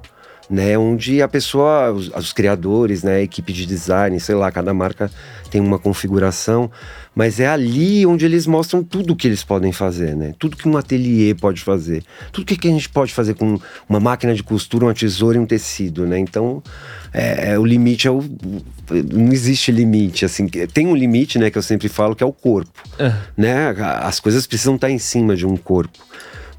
né? 0.50 0.78
Onde 0.78 1.22
a 1.22 1.28
pessoa, 1.28 1.92
os, 1.92 2.08
os 2.08 2.32
criadores, 2.32 3.04
né? 3.04 3.16
A 3.16 3.22
equipe 3.22 3.52
de 3.52 3.66
design, 3.66 4.18
sei 4.20 4.36
lá, 4.36 4.50
cada 4.50 4.74
marca 4.74 5.12
tem 5.52 5.60
uma 5.60 5.78
configuração, 5.78 6.72
mas 7.16 7.40
é 7.40 7.48
ali 7.48 8.06
onde 8.06 8.24
eles 8.26 8.46
mostram 8.48 8.84
tudo 8.84 9.16
que 9.16 9.28
eles 9.28 9.44
podem 9.44 9.72
fazer, 9.72 10.16
né? 10.16 10.34
Tudo 10.40 10.56
que 10.56 10.68
um 10.68 10.78
ateliê 10.78 11.34
pode 11.34 11.62
fazer, 11.62 12.04
tudo 12.32 12.46
que, 12.46 12.56
que 12.56 12.68
a 12.68 12.72
gente 12.72 12.88
pode 12.90 13.14
fazer 13.14 13.34
com 13.34 13.60
uma 13.88 14.00
máquina 14.00 14.34
de 14.34 14.44
costura, 14.44 14.86
uma 14.86 14.94
tesoura 14.94 15.38
e 15.38 15.40
um 15.40 15.46
tecido, 15.46 16.06
né? 16.06 16.18
Então, 16.20 16.62
é, 17.14 17.52
é, 17.54 17.60
o 17.60 17.66
limite 17.66 18.08
é 18.08 18.12
o. 18.12 18.24
Não 19.14 19.32
existe 19.34 19.72
limite, 19.72 20.24
assim. 20.26 20.48
Tem 20.48 20.88
um 20.88 20.96
limite, 20.96 21.38
né, 21.38 21.50
que 21.50 21.58
eu 21.58 21.62
sempre 21.64 21.90
falo, 21.90 22.16
que 22.16 22.24
é 22.24 22.28
o 22.28 22.34
corpo 22.34 22.72
né? 23.38 23.70
As 24.02 24.20
coisas 24.20 24.46
precisam 24.48 24.76
estar 24.76 24.90
em 24.90 25.00
cima 25.00 25.36
de 25.36 25.46
um 25.46 25.58
corpo. 25.58 25.98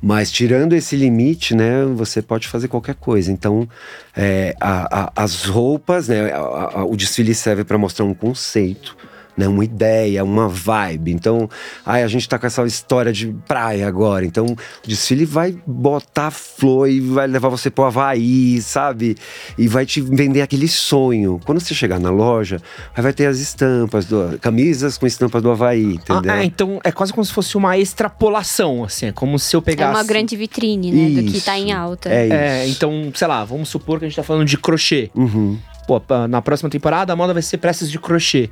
Mas 0.03 0.31
tirando 0.33 0.73
esse 0.73 0.97
limite, 0.97 1.55
né, 1.55 1.85
você 1.95 2.23
pode 2.23 2.49
fazer 2.49 2.69
qualquer 2.69 2.95
coisa. 2.95 3.31
Então, 3.31 3.69
é, 4.17 4.55
a- 4.59 5.03
a- 5.05 5.13
as 5.25 5.45
roupas, 5.45 6.09
né, 6.09 6.33
a- 6.33 6.85
o 6.85 6.97
desfile 6.97 7.35
serve 7.35 7.65
para 7.65 7.77
mostrar 7.77 8.07
um 8.07 8.15
conceito, 8.15 8.97
né, 9.37 9.49
uma 9.49 9.65
ideia, 9.65 10.25
uma 10.25 10.49
vibe. 10.49 11.13
Então, 11.13 11.49
ai, 11.85 12.03
a 12.03 12.09
gente 12.09 12.29
tá 12.29 12.39
com 12.39 12.47
essa 12.47 12.63
história 12.65 13.13
de 13.13 13.35
praia 13.47 13.87
agora. 13.87 14.25
Então, 14.25 14.47
o 14.47 14.57
desfile 14.89 15.25
vai 15.25 15.57
botar 15.67 16.31
flor 16.31 16.89
e 16.89 17.01
vai 17.01 17.27
levar 17.27 17.49
você 17.49 17.71
pro 17.71 17.85
Havaí, 17.85 18.61
sabe? 18.61 19.17
E 19.57 19.67
vai 19.69 19.87
te 19.87 20.01
vender 20.01 20.43
aquele 20.43 20.69
sonho. 20.69 21.41
Quando 21.45 21.61
você 21.61 21.75
chegar 21.75 21.99
na 21.99 22.11
loja, 22.11 22.61
aí 22.95 23.03
vai 23.03 23.13
ter 23.13 23.27
as 23.27 23.39
estampas, 23.39 24.05
do, 24.07 24.39
camisas 24.41 24.99
com 24.99 25.07
estampas 25.07 25.43
do 25.43 25.51
Havaí, 25.51 25.95
entendeu? 25.95 26.33
Ah, 26.33 26.45
então 26.45 26.81
é 26.85 26.93
quase 26.93 27.13
como 27.13 27.25
se 27.25 27.33
fosse 27.33 27.57
uma 27.57 27.77
extrapolação, 27.79 28.85
assim. 28.85 29.07
É 29.07 29.13
como 29.13 29.39
se 29.39 29.55
eu 29.57 29.61
É 29.61 29.63
pegasse. 29.63 29.95
uma 29.95 30.05
grande 30.05 30.37
vitrine, 30.37 30.93
né? 30.93 31.23
Do 31.23 31.33
que 31.33 31.41
tá 31.41 31.57
Isso. 31.59 31.67
em 31.69 31.73
alta. 31.73 32.09
É 32.09 32.25
isso. 32.27 32.35
É, 32.35 32.69
então, 32.69 33.13
sei 33.15 33.27
lá, 33.29 33.45
vamos 33.45 33.69
supor 33.69 33.99
que 33.99 34.05
a 34.05 34.09
gente 34.09 34.17
tá 34.17 34.23
falando 34.23 34.47
de 34.47 34.57
crochê. 34.59 35.11
Uhum. 35.15 35.59
Pô, 35.87 36.01
na 36.29 36.41
próxima 36.41 36.71
temporada 36.71 37.13
a 37.13 37.17
moda 37.17 37.33
vai 37.33 37.43
ser 37.43 37.59
peças 37.59 37.91
de 37.91 37.99
crochê. 37.99 38.49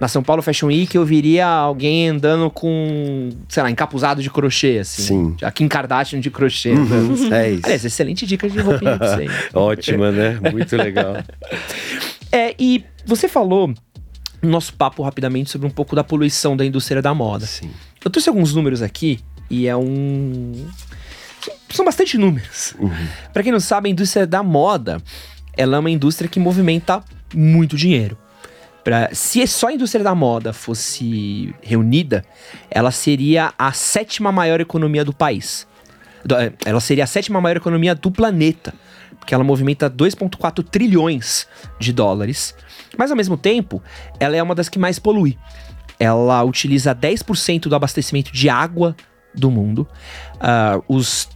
Na 0.00 0.08
São 0.08 0.22
Paulo 0.22 0.42
Fashion 0.42 0.66
Week 0.66 0.94
eu 0.94 1.04
viria 1.04 1.46
alguém 1.46 2.08
andando 2.08 2.50
com, 2.50 3.30
sei 3.48 3.62
lá, 3.62 3.70
encapuzado 3.70 4.22
de 4.22 4.30
crochê, 4.30 4.78
assim. 4.80 5.02
Sim. 5.02 5.36
A 5.42 5.50
Kim 5.50 5.68
Kardashian 5.68 6.20
de 6.20 6.30
crochê. 6.30 6.72
Uhum. 6.72 7.32
É 7.32 7.50
isso. 7.50 7.62
Aliás, 7.64 7.84
excelente 7.84 8.26
dica 8.26 8.48
de 8.48 8.58
roupinha 8.60 8.98
pra 8.98 9.16
você. 9.16 9.26
Ótima, 9.54 10.10
né? 10.10 10.38
Muito 10.50 10.76
legal. 10.76 11.16
É, 12.34 12.54
e 12.58 12.82
você 13.04 13.28
falou 13.28 13.74
no 14.40 14.48
nosso 14.48 14.72
papo 14.72 15.02
rapidamente 15.02 15.50
sobre 15.50 15.66
um 15.66 15.70
pouco 15.70 15.94
da 15.94 16.02
poluição 16.02 16.56
da 16.56 16.64
indústria 16.64 17.02
da 17.02 17.12
moda. 17.12 17.44
Sim. 17.44 17.70
Eu 18.02 18.10
trouxe 18.10 18.30
alguns 18.30 18.54
números 18.54 18.80
aqui 18.80 19.20
e 19.50 19.68
é 19.68 19.76
um. 19.76 20.66
São 21.68 21.84
bastante 21.84 22.16
números. 22.16 22.74
Pra 23.34 23.42
quem 23.42 23.52
não 23.52 23.60
sabe, 23.60 23.88
a 23.88 23.92
indústria 23.92 24.26
da 24.26 24.42
moda 24.42 25.02
ela 25.56 25.76
é 25.76 25.80
uma 25.80 25.90
indústria 25.90 26.28
que 26.28 26.40
movimenta 26.40 27.02
muito 27.34 27.76
dinheiro. 27.76 28.16
Pra, 28.84 29.10
se 29.12 29.46
só 29.46 29.68
a 29.68 29.72
indústria 29.72 30.02
da 30.02 30.14
moda 30.14 30.52
fosse 30.52 31.54
reunida, 31.62 32.24
ela 32.70 32.90
seria 32.90 33.54
a 33.56 33.72
sétima 33.72 34.32
maior 34.32 34.60
economia 34.60 35.04
do 35.04 35.12
país. 35.12 35.66
É, 36.38 36.52
Ela 36.64 36.80
seria 36.80 37.04
a 37.04 37.06
sétima 37.06 37.40
maior 37.40 37.56
economia 37.56 37.94
do 37.94 38.10
planeta. 38.10 38.74
Porque 39.18 39.34
ela 39.34 39.44
movimenta 39.44 39.88
2,4 39.88 40.64
trilhões 40.64 41.46
de 41.78 41.92
dólares. 41.92 42.56
Mas 42.98 43.10
ao 43.10 43.16
mesmo 43.16 43.36
tempo, 43.36 43.80
ela 44.18 44.36
é 44.36 44.42
uma 44.42 44.54
das 44.54 44.68
que 44.68 44.80
mais 44.80 44.98
polui. 44.98 45.38
Ela 45.98 46.42
utiliza 46.42 46.92
10% 46.92 47.68
do 47.68 47.76
abastecimento 47.76 48.32
de 48.32 48.48
água 48.48 48.96
do 49.32 49.48
mundo. 49.48 49.86
Ah, 50.40 50.80
os 50.88 51.28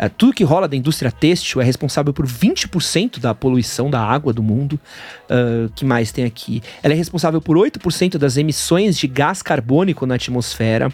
é, 0.00 0.08
tudo 0.08 0.32
que 0.32 0.42
rola 0.42 0.66
da 0.66 0.74
indústria 0.74 1.12
têxtil 1.12 1.60
é 1.60 1.64
responsável 1.64 2.10
por 2.14 2.26
20% 2.26 3.20
da 3.20 3.34
poluição 3.34 3.90
da 3.90 4.00
água 4.00 4.32
do 4.32 4.42
mundo. 4.42 4.80
Ah, 5.28 5.68
que 5.74 5.84
mais 5.84 6.10
tem 6.10 6.24
aqui? 6.24 6.62
Ela 6.82 6.94
é 6.94 6.96
responsável 6.96 7.40
por 7.40 7.56
8% 7.56 8.16
das 8.16 8.38
emissões 8.38 8.96
de 8.96 9.06
gás 9.06 9.42
carbônico 9.42 10.06
na 10.06 10.14
atmosfera. 10.14 10.90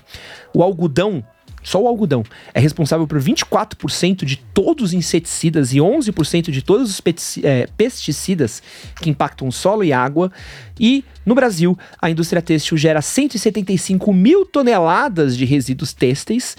O 0.52 0.60
algodão, 0.60 1.24
só 1.62 1.80
o 1.80 1.86
algodão, 1.86 2.24
é 2.52 2.58
responsável 2.58 3.06
por 3.06 3.20
24% 3.20 4.24
de 4.24 4.38
todos 4.52 4.86
os 4.86 4.92
inseticidas 4.92 5.72
e 5.72 5.76
11% 5.76 6.50
de 6.50 6.60
todos 6.60 6.90
os 6.90 7.02
eh, 7.44 7.68
pesticidas 7.76 8.60
que 9.00 9.08
impactam 9.08 9.52
solo 9.52 9.84
e 9.84 9.92
água. 9.92 10.32
E 10.80 11.04
no 11.24 11.36
Brasil, 11.36 11.78
a 12.02 12.10
indústria 12.10 12.42
têxtil 12.42 12.76
gera 12.76 13.00
175 13.00 14.12
mil 14.12 14.44
toneladas 14.44 15.36
de 15.36 15.44
resíduos 15.44 15.92
têxteis. 15.92 16.56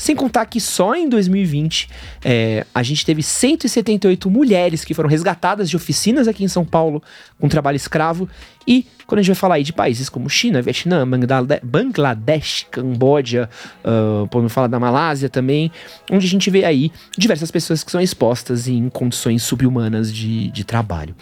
Sem 0.00 0.16
contar 0.16 0.46
que 0.46 0.58
só 0.58 0.94
em 0.94 1.10
2020 1.10 1.90
é, 2.24 2.64
a 2.74 2.82
gente 2.82 3.04
teve 3.04 3.22
178 3.22 4.30
mulheres 4.30 4.82
que 4.82 4.94
foram 4.94 5.10
resgatadas 5.10 5.68
de 5.68 5.76
oficinas 5.76 6.26
aqui 6.26 6.42
em 6.42 6.48
São 6.48 6.64
Paulo 6.64 7.02
com 7.38 7.46
trabalho 7.50 7.76
escravo. 7.76 8.26
E 8.66 8.86
quando 9.06 9.18
a 9.18 9.22
gente 9.22 9.32
vai 9.32 9.38
falar 9.38 9.54
aí 9.56 9.62
de 9.62 9.74
países 9.74 10.08
como 10.08 10.26
China, 10.30 10.62
Vietnã, 10.62 11.06
Banglade- 11.06 11.60
Bangladesh, 11.62 12.66
Camboja, 12.70 13.50
uh, 13.84 14.26
podemos 14.28 14.50
falar 14.54 14.68
da 14.68 14.80
Malásia 14.80 15.28
também, 15.28 15.70
onde 16.10 16.26
a 16.26 16.30
gente 16.30 16.48
vê 16.48 16.64
aí 16.64 16.90
diversas 17.18 17.50
pessoas 17.50 17.84
que 17.84 17.90
são 17.90 18.00
expostas 18.00 18.68
em 18.68 18.88
condições 18.88 19.42
subhumanas 19.42 20.10
de, 20.10 20.50
de 20.50 20.64
trabalho. 20.64 21.14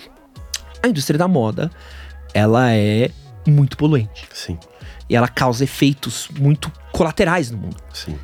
A 0.84 0.86
indústria 0.86 1.18
da 1.18 1.26
moda, 1.26 1.68
ela 2.32 2.72
é 2.72 3.10
muito 3.44 3.76
poluente. 3.76 4.28
Sim, 4.32 4.56
E 5.10 5.16
ela 5.16 5.26
causa 5.26 5.64
efeitos 5.64 6.28
muito 6.38 6.70
colaterais 6.92 7.50
no 7.50 7.58
mundo. 7.58 7.76
sim. 7.92 8.16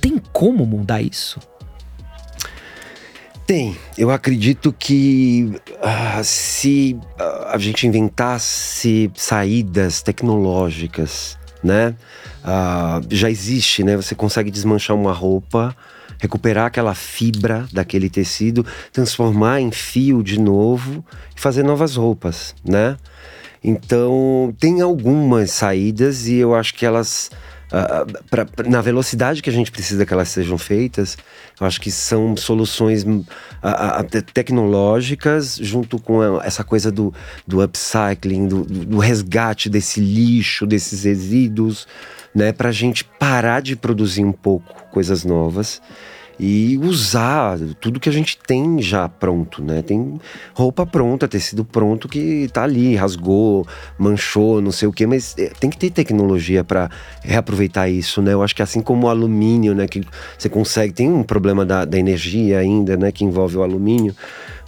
Tem 0.00 0.18
como 0.32 0.64
mudar 0.64 1.02
isso? 1.02 1.40
Tem. 3.46 3.76
Eu 3.96 4.10
acredito 4.10 4.72
que 4.72 5.58
ah, 5.82 6.22
se 6.22 6.98
ah, 7.18 7.52
a 7.54 7.58
gente 7.58 7.86
inventasse 7.86 9.10
saídas 9.14 10.02
tecnológicas, 10.02 11.38
né? 11.62 11.94
Ah, 12.44 13.00
já 13.10 13.30
existe, 13.30 13.82
né? 13.82 13.96
Você 13.96 14.14
consegue 14.14 14.50
desmanchar 14.50 14.96
uma 14.96 15.12
roupa 15.12 15.74
recuperar 16.18 16.66
aquela 16.66 16.94
fibra 16.94 17.66
daquele 17.72 18.10
tecido, 18.10 18.66
transformar 18.92 19.60
em 19.60 19.70
fio 19.70 20.22
de 20.22 20.38
novo 20.38 21.04
e 21.36 21.40
fazer 21.40 21.62
novas 21.62 21.96
roupas, 21.96 22.54
né? 22.64 22.96
Então, 23.62 24.54
tem 24.58 24.80
algumas 24.80 25.50
saídas 25.50 26.26
e 26.26 26.36
eu 26.36 26.54
acho 26.54 26.74
que 26.74 26.84
elas 26.86 27.30
uh, 27.72 28.24
pra, 28.30 28.46
na 28.66 28.80
velocidade 28.80 29.42
que 29.42 29.50
a 29.50 29.52
gente 29.52 29.70
precisa 29.70 30.04
que 30.04 30.12
elas 30.12 30.28
sejam 30.28 30.58
feitas, 30.58 31.16
eu 31.60 31.66
acho 31.66 31.80
que 31.80 31.90
são 31.90 32.36
soluções 32.36 33.04
uh, 33.04 33.08
uh, 33.08 34.22
tecnológicas, 34.32 35.58
junto 35.60 35.98
com 35.98 36.40
essa 36.42 36.64
coisa 36.64 36.90
do, 36.90 37.12
do 37.46 37.62
upcycling, 37.62 38.48
do, 38.48 38.64
do 38.64 38.98
resgate 38.98 39.68
desse 39.68 40.00
lixo, 40.00 40.66
desses 40.66 41.04
resíduos, 41.04 41.86
né, 42.34 42.52
para 42.52 42.68
a 42.68 42.72
gente 42.72 43.04
parar 43.04 43.60
de 43.60 43.74
produzir 43.74 44.24
um 44.24 44.32
pouco 44.32 44.74
coisas 44.90 45.24
novas 45.24 45.80
e 46.38 46.78
usar 46.78 47.58
tudo 47.80 47.98
que 47.98 48.08
a 48.08 48.12
gente 48.12 48.38
tem 48.38 48.80
já 48.80 49.08
pronto, 49.08 49.62
né? 49.62 49.82
Tem 49.82 50.14
roupa 50.54 50.86
pronta, 50.86 51.26
tecido 51.26 51.64
pronto 51.64 52.08
que 52.08 52.48
tá 52.52 52.62
ali, 52.62 52.94
rasgou, 52.94 53.66
manchou, 53.98 54.60
não 54.60 54.70
sei 54.70 54.86
o 54.86 54.92
que, 54.92 55.06
mas 55.06 55.34
é, 55.36 55.48
tem 55.58 55.68
que 55.68 55.76
ter 55.76 55.90
tecnologia 55.90 56.62
para 56.62 56.90
reaproveitar 57.22 57.88
isso, 57.88 58.22
né? 58.22 58.32
Eu 58.32 58.42
acho 58.42 58.54
que 58.54 58.62
assim 58.62 58.80
como 58.80 59.06
o 59.06 59.10
alumínio, 59.10 59.74
né, 59.74 59.86
que 59.86 60.02
você 60.38 60.48
consegue, 60.48 60.92
tem 60.92 61.10
um 61.10 61.22
problema 61.22 61.66
da, 61.66 61.84
da 61.84 61.98
energia 61.98 62.58
ainda, 62.58 62.96
né, 62.96 63.10
que 63.10 63.24
envolve 63.24 63.56
o 63.56 63.62
alumínio 63.62 64.14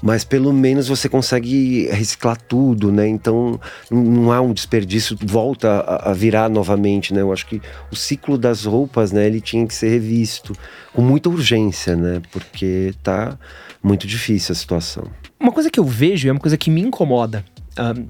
mas 0.02 0.24
pelo 0.24 0.52
menos 0.52 0.88
você 0.88 1.08
consegue 1.08 1.86
reciclar 1.90 2.40
tudo, 2.40 2.90
né? 2.90 3.06
Então 3.06 3.60
não 3.90 4.32
há 4.32 4.40
um 4.40 4.52
desperdício, 4.52 5.16
volta 5.22 5.80
a, 5.80 6.12
virar 6.12 6.48
novamente, 6.48 7.12
né? 7.12 7.20
Eu 7.20 7.32
acho 7.32 7.46
que 7.46 7.60
o 7.90 7.96
ciclo 7.96 8.38
das 8.38 8.64
roupas, 8.64 9.12
né, 9.12 9.26
ele 9.26 9.40
tinha 9.40 9.66
que 9.66 9.74
ser 9.74 9.88
revisto 9.88 10.54
com 10.92 11.02
muita 11.02 11.28
urgência, 11.28 11.96
né? 11.96 12.22
Porque 12.30 12.94
tá 13.02 13.38
muito 13.82 14.06
difícil 14.06 14.52
a 14.52 14.56
situação. 14.56 15.04
Uma 15.38 15.52
coisa 15.52 15.70
que 15.70 15.80
eu 15.80 15.84
vejo 15.84 16.28
é 16.28 16.32
uma 16.32 16.40
coisa 16.40 16.56
que 16.56 16.70
me 16.70 16.80
incomoda. 16.80 17.44
Um, 17.78 18.06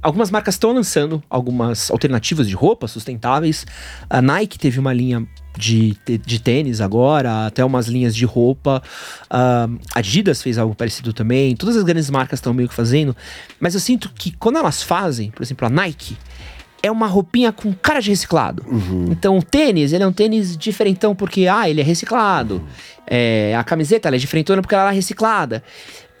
algumas 0.00 0.30
marcas 0.30 0.54
estão 0.54 0.72
lançando 0.72 1.22
algumas 1.28 1.90
alternativas 1.90 2.48
de 2.48 2.54
roupas 2.54 2.90
sustentáveis. 2.90 3.66
A 4.08 4.20
Nike 4.20 4.58
teve 4.58 4.78
uma 4.78 4.92
linha 4.92 5.26
de, 5.56 5.96
de 6.24 6.40
tênis 6.40 6.80
agora, 6.80 7.46
até 7.46 7.64
umas 7.64 7.86
linhas 7.86 8.14
de 8.14 8.24
roupa. 8.24 8.82
Uh, 9.24 9.78
Adidas 9.94 10.42
fez 10.42 10.58
algo 10.58 10.74
parecido 10.74 11.12
também. 11.12 11.54
Todas 11.56 11.76
as 11.76 11.82
grandes 11.82 12.10
marcas 12.10 12.38
estão 12.38 12.54
meio 12.54 12.68
que 12.68 12.74
fazendo. 12.74 13.16
Mas 13.60 13.74
eu 13.74 13.80
sinto 13.80 14.10
que 14.14 14.32
quando 14.32 14.58
elas 14.58 14.82
fazem, 14.82 15.30
por 15.30 15.42
exemplo, 15.42 15.66
a 15.66 15.70
Nike, 15.70 16.16
é 16.82 16.90
uma 16.90 17.06
roupinha 17.06 17.52
com 17.52 17.72
cara 17.72 18.00
de 18.00 18.10
reciclado. 18.10 18.64
Uhum. 18.66 19.06
Então, 19.10 19.38
o 19.38 19.42
tênis, 19.42 19.92
ele 19.92 20.02
é 20.02 20.06
um 20.06 20.12
tênis 20.12 20.56
diferentão 20.56 21.14
porque, 21.14 21.46
ah, 21.46 21.70
ele 21.70 21.80
é 21.80 21.84
reciclado. 21.84 22.54
Uhum. 22.54 22.66
É, 23.06 23.54
a 23.56 23.62
camiseta, 23.62 24.08
ela 24.08 24.16
é 24.16 24.18
diferentona 24.18 24.60
porque 24.60 24.74
ela 24.74 24.90
é 24.90 24.94
reciclada. 24.94 25.62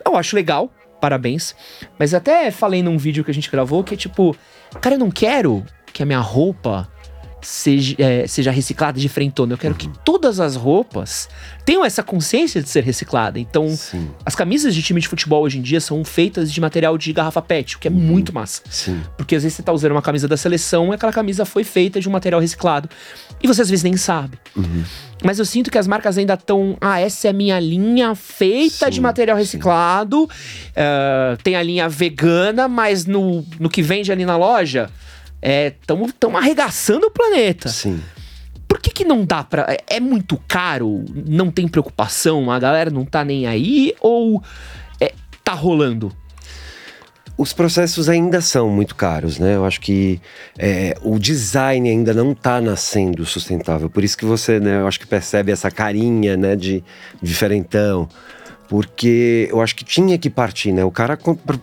Eu 0.06 0.16
acho 0.16 0.36
legal, 0.36 0.72
parabéns. 1.00 1.54
Mas 1.98 2.14
até 2.14 2.50
falei 2.50 2.82
num 2.82 2.96
vídeo 2.96 3.24
que 3.24 3.30
a 3.30 3.34
gente 3.34 3.50
gravou 3.50 3.82
que 3.82 3.94
é 3.94 3.96
tipo, 3.96 4.36
cara, 4.80 4.94
eu 4.94 4.98
não 5.00 5.10
quero 5.10 5.64
que 5.92 6.02
a 6.02 6.06
minha 6.06 6.20
roupa 6.20 6.88
seja, 7.42 7.96
é, 7.98 8.26
seja 8.26 8.50
reciclada 8.50 8.98
de 8.98 9.08
frentona. 9.08 9.52
Eu 9.52 9.58
quero 9.58 9.74
uhum. 9.74 9.78
que 9.78 9.90
todas 10.04 10.40
as 10.40 10.56
roupas 10.56 11.28
tenham 11.64 11.84
essa 11.84 12.02
consciência 12.02 12.62
de 12.62 12.68
ser 12.68 12.84
reciclada. 12.84 13.38
Então, 13.38 13.68
Sim. 13.70 14.08
as 14.24 14.34
camisas 14.34 14.74
de 14.74 14.82
time 14.82 15.00
de 15.00 15.08
futebol 15.08 15.42
hoje 15.42 15.58
em 15.58 15.62
dia 15.62 15.80
são 15.80 16.04
feitas 16.04 16.52
de 16.52 16.60
material 16.60 16.96
de 16.96 17.12
garrafa 17.12 17.42
PET, 17.42 17.76
o 17.76 17.78
que 17.78 17.88
é 17.88 17.90
uhum. 17.90 17.96
muito 17.96 18.32
massa. 18.32 18.62
Sim. 18.70 19.00
Porque 19.16 19.34
às 19.36 19.42
vezes 19.42 19.56
você 19.56 19.62
tá 19.62 19.72
usando 19.72 19.92
uma 19.92 20.02
camisa 20.02 20.28
da 20.28 20.36
seleção 20.36 20.92
e 20.92 20.94
aquela 20.94 21.12
camisa 21.12 21.44
foi 21.44 21.64
feita 21.64 22.00
de 22.00 22.08
um 22.08 22.12
material 22.12 22.40
reciclado. 22.40 22.88
E 23.42 23.46
você 23.46 23.62
às 23.62 23.68
vezes 23.68 23.82
nem 23.82 23.96
sabe. 23.96 24.38
Uhum. 24.56 24.84
Mas 25.24 25.38
eu 25.38 25.44
sinto 25.44 25.70
que 25.70 25.78
as 25.78 25.86
marcas 25.86 26.18
ainda 26.18 26.34
estão. 26.34 26.76
Ah, 26.80 27.00
essa 27.00 27.28
é 27.28 27.30
a 27.30 27.32
minha 27.32 27.58
linha 27.60 28.14
feita 28.14 28.86
sim, 28.86 28.92
de 28.92 29.00
material 29.00 29.36
reciclado. 29.36 30.24
Uh, 30.24 31.36
tem 31.42 31.54
a 31.54 31.62
linha 31.62 31.88
vegana, 31.88 32.66
mas 32.66 33.06
no, 33.06 33.44
no 33.58 33.70
que 33.70 33.82
vende 33.82 34.10
ali 34.10 34.24
na 34.24 34.36
loja 34.36 34.90
estamos 35.42 36.10
é, 36.10 36.36
arregaçando 36.36 37.06
o 37.06 37.10
planeta. 37.10 37.68
Sim. 37.68 38.00
Por 38.68 38.80
que, 38.80 38.90
que 38.90 39.04
não 39.04 39.24
dá 39.24 39.42
pra. 39.44 39.66
É, 39.68 39.96
é 39.96 40.00
muito 40.00 40.40
caro? 40.48 41.04
Não 41.26 41.50
tem 41.50 41.68
preocupação? 41.68 42.50
A 42.50 42.58
galera 42.58 42.90
não 42.90 43.04
tá 43.04 43.24
nem 43.24 43.46
aí? 43.46 43.94
Ou 44.00 44.42
é, 45.00 45.12
tá 45.44 45.52
rolando? 45.52 46.14
Os 47.36 47.52
processos 47.52 48.08
ainda 48.08 48.40
são 48.40 48.68
muito 48.68 48.94
caros, 48.94 49.38
né? 49.38 49.56
Eu 49.56 49.64
acho 49.64 49.80
que 49.80 50.20
é, 50.58 50.94
o 51.02 51.18
design 51.18 51.88
ainda 51.88 52.12
não 52.12 52.32
está 52.32 52.60
nascendo 52.60 53.24
sustentável. 53.24 53.90
Por 53.90 54.04
isso 54.04 54.16
que 54.16 54.24
você, 54.24 54.60
né, 54.60 54.80
eu 54.80 54.86
acho 54.86 55.00
que 55.00 55.06
percebe 55.06 55.50
essa 55.50 55.70
carinha, 55.70 56.36
né, 56.36 56.54
de 56.54 56.84
diferentão 57.20 58.08
porque 58.72 59.48
eu 59.50 59.60
acho 59.60 59.76
que 59.76 59.84
tinha 59.84 60.16
que 60.16 60.30
partir, 60.30 60.72
né? 60.72 60.82
O 60.82 60.90
cara 60.90 61.18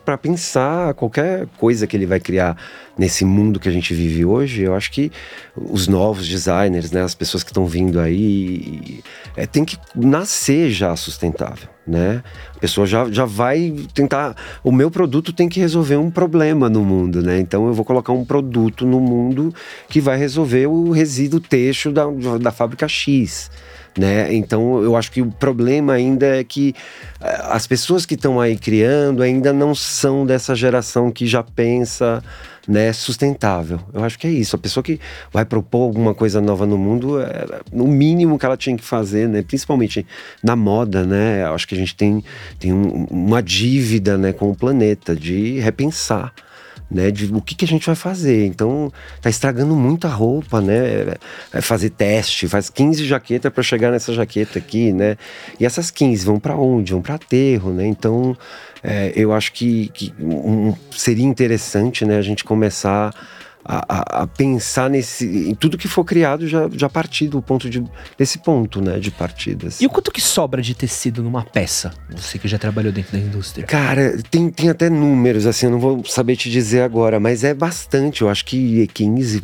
para 0.05 0.15
pensar 0.15 0.93
qualquer 0.93 1.47
coisa 1.57 1.87
que 1.87 1.97
ele 1.97 2.05
vai 2.05 2.19
criar 2.19 2.55
nesse 2.95 3.25
mundo 3.25 3.59
que 3.59 3.67
a 3.67 3.71
gente 3.71 3.95
vive 3.95 4.23
hoje, 4.23 4.61
eu 4.61 4.75
acho 4.75 4.91
que 4.91 5.11
os 5.55 5.87
novos 5.87 6.29
designers, 6.29 6.91
né, 6.91 7.01
as 7.01 7.15
pessoas 7.15 7.41
que 7.41 7.49
estão 7.49 7.65
vindo 7.65 7.99
aí, 7.99 8.99
é, 9.35 9.47
tem 9.47 9.65
que 9.65 9.75
nascer 9.95 10.69
já 10.69 10.95
sustentável, 10.95 11.67
né? 11.87 12.21
A 12.55 12.59
pessoa 12.59 12.85
já, 12.85 13.09
já 13.09 13.25
vai 13.25 13.73
tentar. 13.91 14.35
O 14.63 14.71
meu 14.71 14.91
produto 14.91 15.33
tem 15.33 15.49
que 15.49 15.59
resolver 15.59 15.95
um 15.95 16.11
problema 16.11 16.69
no 16.69 16.85
mundo, 16.85 17.23
né? 17.23 17.39
Então 17.39 17.65
eu 17.65 17.73
vou 17.73 17.83
colocar 17.83 18.13
um 18.13 18.23
produto 18.23 18.85
no 18.85 18.99
mundo 18.99 19.51
que 19.89 19.99
vai 19.99 20.15
resolver 20.15 20.67
o 20.67 20.91
resíduo 20.91 21.39
texto 21.39 21.91
da, 21.91 22.05
da 22.39 22.51
fábrica 22.51 22.87
X 22.87 23.49
né? 23.97 24.33
Então 24.33 24.81
eu 24.81 24.95
acho 24.95 25.11
que 25.11 25.21
o 25.21 25.31
problema 25.31 25.93
ainda 25.93 26.25
é 26.25 26.43
que 26.43 26.73
eh, 27.21 27.41
as 27.45 27.67
pessoas 27.67 28.05
que 28.05 28.15
estão 28.15 28.39
aí 28.39 28.57
criando 28.57 29.21
ainda 29.21 29.51
não 29.51 29.73
são 29.73 30.25
dessa 30.25 30.55
geração 30.55 31.11
que 31.11 31.25
já 31.27 31.43
pensa 31.43 32.23
né, 32.67 32.93
sustentável. 32.93 33.79
Eu 33.91 34.03
acho 34.03 34.19
que 34.19 34.27
é 34.27 34.29
isso. 34.29 34.55
A 34.55 34.59
pessoa 34.59 34.83
que 34.83 34.99
vai 35.33 35.43
propor 35.43 35.83
alguma 35.83 36.13
coisa 36.13 36.39
nova 36.39 36.67
no 36.67 36.77
mundo, 36.77 37.19
é, 37.19 37.61
no 37.73 37.87
mínimo 37.87 38.37
que 38.37 38.45
ela 38.45 38.55
tinha 38.55 38.77
que 38.77 38.83
fazer, 38.83 39.27
né, 39.27 39.41
principalmente 39.41 40.05
na 40.43 40.55
moda, 40.55 41.03
né, 41.03 41.43
eu 41.43 41.53
acho 41.55 41.67
que 41.67 41.73
a 41.73 41.77
gente 41.77 41.95
tem, 41.95 42.23
tem 42.59 42.71
um, 42.71 43.05
uma 43.09 43.41
dívida 43.41 44.17
né, 44.19 44.31
com 44.33 44.51
o 44.51 44.55
planeta 44.55 45.15
de 45.15 45.59
repensar 45.59 46.31
né? 46.89 47.11
De 47.11 47.33
o 47.33 47.41
que, 47.41 47.55
que 47.55 47.65
a 47.65 47.67
gente 47.67 47.85
vai 47.85 47.95
fazer. 47.95 48.45
Então, 48.45 48.91
tá 49.21 49.29
estragando 49.29 49.75
muita 49.75 50.07
roupa, 50.07 50.59
né? 50.61 51.15
É 51.53 51.61
fazer 51.61 51.91
teste, 51.91 52.47
faz 52.47 52.69
15 52.69 53.05
jaquetas 53.05 53.51
para 53.51 53.63
chegar 53.63 53.91
nessa 53.91 54.13
jaqueta 54.13 54.59
aqui, 54.59 54.91
né? 54.91 55.17
E 55.59 55.65
essas 55.65 55.91
15 55.91 56.25
vão 56.25 56.39
para 56.39 56.55
onde? 56.55 56.91
Vão 56.93 57.01
para 57.01 57.15
aterro, 57.15 57.71
né? 57.71 57.85
Então, 57.85 58.35
é, 58.83 59.11
eu 59.15 59.33
acho 59.33 59.51
que, 59.53 59.89
que 59.89 60.13
um, 60.19 60.73
seria 60.91 61.25
interessante, 61.25 62.05
né? 62.05 62.17
A 62.17 62.21
gente 62.21 62.43
começar 62.43 63.13
a, 63.63 64.23
a, 64.23 64.27
pensar 64.27 64.89
nesse 64.89 65.25
em 65.25 65.53
tudo 65.53 65.77
que 65.77 65.87
for 65.87 66.03
criado 66.03 66.47
já, 66.47 66.69
já 66.73 66.89
partir 66.89 67.27
do 67.27 67.41
ponto 67.41 67.69
de 67.69 67.83
desse 68.17 68.39
ponto, 68.39 68.81
né, 68.81 68.99
de 68.99 69.11
partidas. 69.11 69.81
E 69.81 69.85
o 69.85 69.89
quanto 69.89 70.11
que 70.11 70.21
sobra 70.21 70.61
de 70.61 70.73
tecido 70.73 71.21
numa 71.21 71.43
peça? 71.43 71.91
Você 72.15 72.39
que 72.39 72.47
já 72.47 72.57
trabalhou 72.57 72.91
dentro 72.91 73.11
da 73.11 73.19
indústria. 73.19 73.65
Cara, 73.67 74.17
tem, 74.31 74.49
tem 74.49 74.69
até 74.69 74.89
números 74.89 75.45
assim, 75.45 75.67
eu 75.67 75.71
não 75.71 75.79
vou 75.79 76.03
saber 76.05 76.35
te 76.35 76.49
dizer 76.49 76.81
agora, 76.81 77.19
mas 77.19 77.43
é 77.43 77.53
bastante. 77.53 78.21
Eu 78.21 78.29
acho 78.29 78.45
que 78.45 78.87
15, 78.87 79.43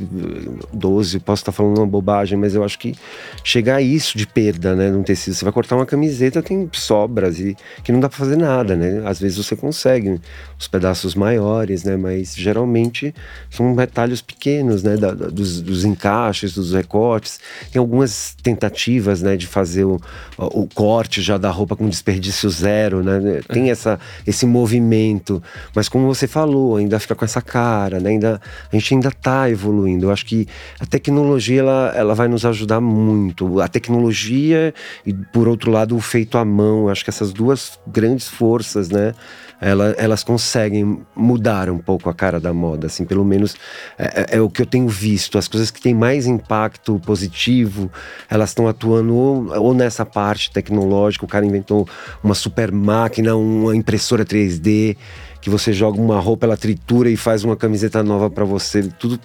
12, 0.74 1.20
posso 1.20 1.42
estar 1.42 1.52
falando 1.52 1.78
uma 1.78 1.88
bobagem, 1.88 2.38
mas 2.38 2.56
eu 2.56 2.64
acho 2.64 2.80
que 2.80 2.96
chegar 3.44 3.76
a 3.76 3.82
isso 3.82 4.18
de 4.18 4.26
perda, 4.26 4.76
né, 4.76 4.90
num 4.90 5.04
tecido. 5.04 5.36
Você 5.36 5.46
vai 5.46 5.54
cortar 5.54 5.76
uma 5.76 5.86
camiseta, 5.86 6.42
tem 6.42 6.68
sobras 6.74 7.40
e 7.40 7.56
que 7.84 7.92
não 7.92 8.00
dá 8.00 8.10
para 8.10 8.18
fazer 8.18 8.38
nada, 8.38 8.76
né? 8.76 9.04
Às 9.06 9.20
vezes 9.20 9.38
você 9.38 9.56
consegue 9.56 10.20
os 10.60 10.68
pedaços 10.68 11.16
maiores, 11.16 11.84
né, 11.84 11.96
mas 11.96 12.36
geralmente 12.36 13.14
são 13.50 13.76
retalhos 13.76 14.15
pequenos, 14.22 14.84
né, 14.84 14.98
da, 14.98 15.14
da, 15.14 15.28
dos, 15.28 15.62
dos, 15.62 15.86
encaixes, 15.86 16.54
dos 16.54 16.74
recortes. 16.74 17.40
Tem 17.72 17.80
algumas 17.80 18.36
tentativas, 18.42 19.22
né, 19.22 19.36
de 19.36 19.48
fazer 19.48 19.86
o, 19.86 20.00
o 20.38 20.68
corte 20.74 21.22
já 21.22 21.38
da 21.38 21.50
roupa 21.50 21.76
com 21.76 21.88
desperdício 21.88 22.50
zero, 22.50 23.04
né? 23.04 23.42
Tem 23.48 23.70
essa, 23.70 24.00
esse 24.26 24.46
movimento, 24.46 25.42
mas 25.74 25.90
como 25.90 26.06
você 26.08 26.28
falou, 26.28 26.78
ainda 26.78 27.00
fica 27.00 27.16
com 27.16 27.26
essa 27.26 27.42
cara, 27.42 28.00
né? 28.00 28.12
Ainda, 28.12 28.42
a 28.72 28.76
gente 28.76 28.94
ainda 28.94 29.10
está 29.10 29.50
evoluindo. 29.50 30.08
Eu 30.08 30.12
acho 30.12 30.26
que 30.26 30.48
a 30.80 30.86
tecnologia 30.86 31.60
ela, 31.60 31.94
ela 31.96 32.16
vai 32.16 32.28
nos 32.28 32.46
ajudar 32.46 32.82
muito. 32.82 33.60
A 33.60 33.68
tecnologia 33.68 34.74
e, 35.06 35.14
por 35.14 35.48
outro 35.48 35.72
lado, 35.72 35.96
o 35.96 36.02
feito 36.02 36.38
à 36.38 36.46
mão. 36.46 36.84
Eu 36.84 36.90
acho 36.90 37.04
que 37.04 37.10
essas 37.10 37.32
duas 37.32 37.80
grandes 37.88 38.28
forças, 38.28 38.90
né? 38.90 39.14
Ela, 39.60 39.96
elas 39.98 40.24
conseguem 40.24 41.02
mudar 41.16 41.70
um 41.70 41.78
pouco 41.78 42.10
a 42.10 42.14
cara 42.14 42.40
da 42.40 42.54
moda, 42.54 42.88
assim, 42.88 43.06
pelo 43.06 43.24
menos 43.24 43.56
é, 43.98 44.04
é, 44.34 44.38
é 44.38 44.42
o 44.42 44.50
que 44.50 44.62
eu 44.62 44.66
tenho 44.66 44.88
visto. 44.88 45.38
As 45.38 45.48
coisas 45.48 45.72
que 45.72 45.82
têm 45.82 45.94
mais 45.94 46.26
impacto 46.26 47.00
positivo, 47.00 47.92
elas 48.30 48.50
estão 48.50 48.68
atuando 48.68 49.16
ou, 49.16 49.58
ou, 49.58 49.74
nessa 49.74 50.06
parte 50.06 50.52
tecnológica, 50.52 51.26
o 51.26 51.28
cara 51.28 51.46
inventou 51.46 51.88
uma 52.24 52.36
super 52.36 52.72
máquina, 52.72 53.36
uma 53.36 53.76
impressora 53.76 54.26
3D, 54.26 54.98
que 55.46 55.50
você 55.50 55.72
joga 55.72 56.02
uma 56.02 56.20
roupa, 56.20 56.48
ela 56.48 56.58
tritura 56.58 57.08
e 57.08 57.16
faz 57.16 57.44
uma 57.44 57.56
camiseta 57.56 58.02
nova 58.02 58.32
para 58.32 58.44
você, 58.44 58.82
tudo, 58.98 59.20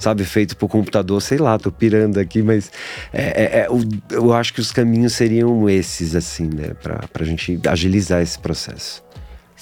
sabe, 0.00 0.24
feito 0.24 0.56
por 0.56 0.68
computador, 0.68 1.22
sei 1.22 1.38
lá, 1.38 1.56
tô 1.60 1.70
pirando 1.70 2.18
aqui, 2.18 2.42
mas 2.42 2.72
é, 3.12 3.22
é, 3.22 3.60
é, 3.60 3.66
eu, 3.68 3.80
eu 4.10 4.32
acho 4.32 4.52
que 4.52 4.60
os 4.60 4.72
caminhos 4.72 5.12
seriam 5.12 5.70
esses, 5.70 6.16
assim, 6.16 6.50
né, 6.52 6.74
pra, 6.82 7.04
pra 7.12 7.24
gente 7.24 7.60
agilizar 7.68 8.20
esse 8.20 8.36
processo. 8.36 9.09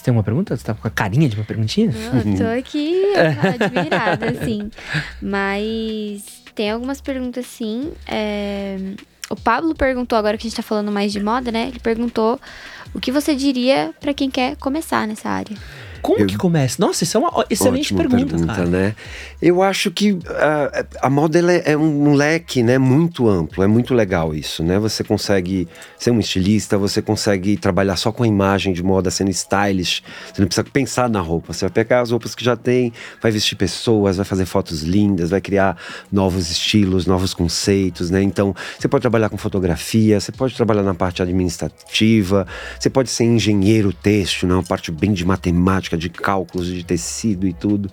Você 0.08 0.10
tem 0.10 0.12
uma 0.12 0.22
pergunta? 0.22 0.56
Você 0.56 0.64
tá 0.64 0.74
com 0.74 0.88
a 0.88 0.90
carinha 0.90 1.28
de 1.28 1.36
uma 1.36 1.44
perguntinha? 1.44 1.92
Eu 1.92 2.38
tô 2.38 2.58
aqui 2.58 3.02
admirada, 3.60 4.30
assim. 4.30 4.70
Mas 5.20 6.24
tem 6.54 6.70
algumas 6.70 7.00
perguntas, 7.00 7.44
sim. 7.46 7.92
É... 8.06 8.78
O 9.28 9.36
Pablo 9.36 9.74
perguntou, 9.74 10.18
agora 10.18 10.38
que 10.38 10.46
a 10.46 10.48
gente 10.48 10.56
tá 10.56 10.62
falando 10.62 10.90
mais 10.90 11.12
de 11.12 11.20
moda, 11.20 11.52
né? 11.52 11.68
Ele 11.68 11.78
perguntou 11.78 12.40
o 12.94 13.00
que 13.00 13.12
você 13.12 13.34
diria 13.34 13.92
para 14.00 14.14
quem 14.14 14.30
quer 14.30 14.56
começar 14.56 15.06
nessa 15.06 15.28
área. 15.28 15.54
Como 16.00 16.20
eu, 16.20 16.26
que 16.26 16.38
começa? 16.38 16.76
Nossa, 16.80 17.04
isso 17.04 17.16
é 17.16 17.20
uma 17.20 17.44
excelente 17.50 17.92
pergunta, 17.92 18.26
pergunta, 18.26 18.54
cara. 18.54 18.66
né? 18.66 18.94
Eu 19.40 19.62
acho 19.62 19.92
que 19.92 20.12
uh, 20.12 20.20
a 21.00 21.08
moda 21.08 21.38
é 21.38 21.76
um 21.76 22.12
leque, 22.12 22.60
né, 22.60 22.76
muito 22.76 23.28
amplo. 23.28 23.62
É 23.62 23.68
muito 23.68 23.94
legal 23.94 24.34
isso, 24.34 24.64
né? 24.64 24.80
Você 24.80 25.04
consegue 25.04 25.68
ser 25.96 26.10
um 26.10 26.18
estilista, 26.18 26.76
você 26.76 27.00
consegue 27.00 27.56
trabalhar 27.56 27.94
só 27.96 28.10
com 28.10 28.24
a 28.24 28.26
imagem 28.26 28.72
de 28.72 28.82
moda, 28.82 29.12
sendo 29.12 29.30
stylish. 29.30 30.02
Você 30.34 30.40
não 30.40 30.48
precisa 30.48 30.64
pensar 30.64 31.08
na 31.08 31.20
roupa. 31.20 31.52
Você 31.52 31.66
vai 31.66 31.70
pegar 31.70 32.00
as 32.00 32.10
roupas 32.10 32.34
que 32.34 32.44
já 32.44 32.56
tem, 32.56 32.92
vai 33.22 33.30
vestir 33.30 33.54
pessoas, 33.54 34.16
vai 34.16 34.24
fazer 34.24 34.44
fotos 34.44 34.82
lindas, 34.82 35.30
vai 35.30 35.40
criar 35.40 35.76
novos 36.10 36.50
estilos, 36.50 37.06
novos 37.06 37.32
conceitos, 37.32 38.10
né? 38.10 38.20
Então, 38.20 38.52
você 38.76 38.88
pode 38.88 39.02
trabalhar 39.02 39.28
com 39.28 39.36
fotografia, 39.36 40.18
você 40.18 40.32
pode 40.32 40.56
trabalhar 40.56 40.82
na 40.82 40.94
parte 40.94 41.22
administrativa, 41.22 42.44
você 42.78 42.90
pode 42.90 43.08
ser 43.08 43.22
engenheiro 43.22 43.92
têxtil, 43.92 44.48
né? 44.48 44.54
Uma 44.54 44.64
parte 44.64 44.90
bem 44.90 45.12
de 45.12 45.24
matemática 45.24 45.96
de 45.96 46.08
cálculos 46.08 46.66
de 46.66 46.82
tecido 46.82 47.46
e 47.46 47.52
tudo. 47.52 47.88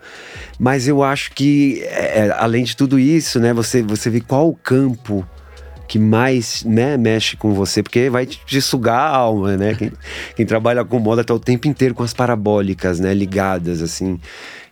Mas 0.58 0.88
eu 0.88 1.04
acho 1.04 1.35
que, 1.36 1.84
é, 1.84 2.28
é, 2.28 2.36
além 2.38 2.64
de 2.64 2.76
tudo 2.76 2.98
isso, 2.98 3.40
né, 3.40 3.54
você, 3.54 3.84
você 3.84 4.10
vê 4.10 4.22
qual 4.22 4.50
o 4.50 4.56
campo 4.56 5.28
que 5.88 6.00
mais 6.00 6.64
né, 6.64 6.98
mexe 6.98 7.38
com 7.38 7.54
você, 7.54 7.84
porque 7.84 8.10
vai 8.10 8.26
te 8.26 8.62
sugar 8.62 8.98
a 8.98 9.16
alma, 9.16 9.56
né? 9.56 9.76
Quem, 9.76 9.92
quem 10.36 10.46
trabalha 10.46 10.84
com 10.84 10.98
moda 10.98 11.24
tá 11.24 11.34
o 11.34 11.40
tempo 11.40 11.68
inteiro 11.68 11.94
com 11.94 12.02
as 12.02 12.14
parabólicas, 12.14 13.00
né? 13.00 13.14
Ligadas, 13.14 13.84
assim. 13.84 14.20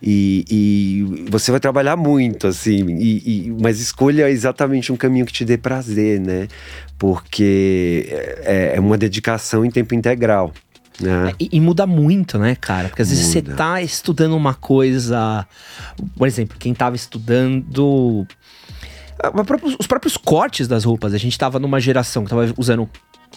E, 0.02 0.44
e 0.50 1.30
você 1.30 1.52
vai 1.52 1.60
trabalhar 1.60 1.96
muito, 1.96 2.48
assim. 2.48 2.98
E, 2.98 3.48
e, 3.48 3.56
mas 3.62 3.80
escolha 3.80 4.30
exatamente 4.30 4.92
um 4.92 4.98
caminho 4.98 5.26
que 5.26 5.34
te 5.34 5.46
dê 5.46 5.58
prazer, 5.58 6.20
né? 6.20 6.48
Porque 6.98 8.08
é, 8.44 8.74
é 8.76 8.80
uma 8.80 8.98
dedicação 8.98 9.64
em 9.64 9.70
tempo 9.70 9.94
integral. 9.94 10.52
É. 11.02 11.34
E, 11.40 11.50
e, 11.54 11.60
muda 11.60 11.88
muito, 11.88 12.38
né, 12.38 12.56
cara? 12.56 12.90
Porque 12.90 13.02
às 13.02 13.10
vezes 13.10 13.26
você 13.26 13.42
tá 13.42 13.82
estudando 13.82 14.36
uma 14.36 14.54
coisa. 14.54 15.48
Por 16.16 16.28
exemplo, 16.28 16.58
quem 16.60 16.74
tava 16.74 16.96
estudando. 16.96 18.28
Ah, 19.22 19.32
os 19.80 19.88
próprios 19.88 20.18
cortes 20.18 20.68
das 20.68 20.84
roupas. 20.84 21.14
A 21.14 21.18
gente 21.18 21.38
tava 21.38 21.60
numa 21.60 21.80
geração 21.80 22.24
que 22.24 22.30
tava 22.30 22.54
usando 22.58 22.88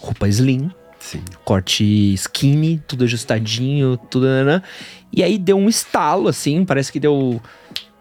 roupa 0.01 0.29
slim. 0.29 0.71
Sim. 0.99 1.23
Corte 1.45 1.85
skinny, 2.15 2.83
tudo 2.87 3.05
ajustadinho, 3.05 3.97
tudo. 3.97 4.27
Né, 4.27 4.45
né? 4.45 4.63
E 5.13 5.23
aí 5.23 5.39
deu 5.39 5.57
um 5.57 5.69
estalo, 5.69 6.29
assim, 6.29 6.65
parece 6.65 6.93
que 6.93 7.01
deu 7.01 7.41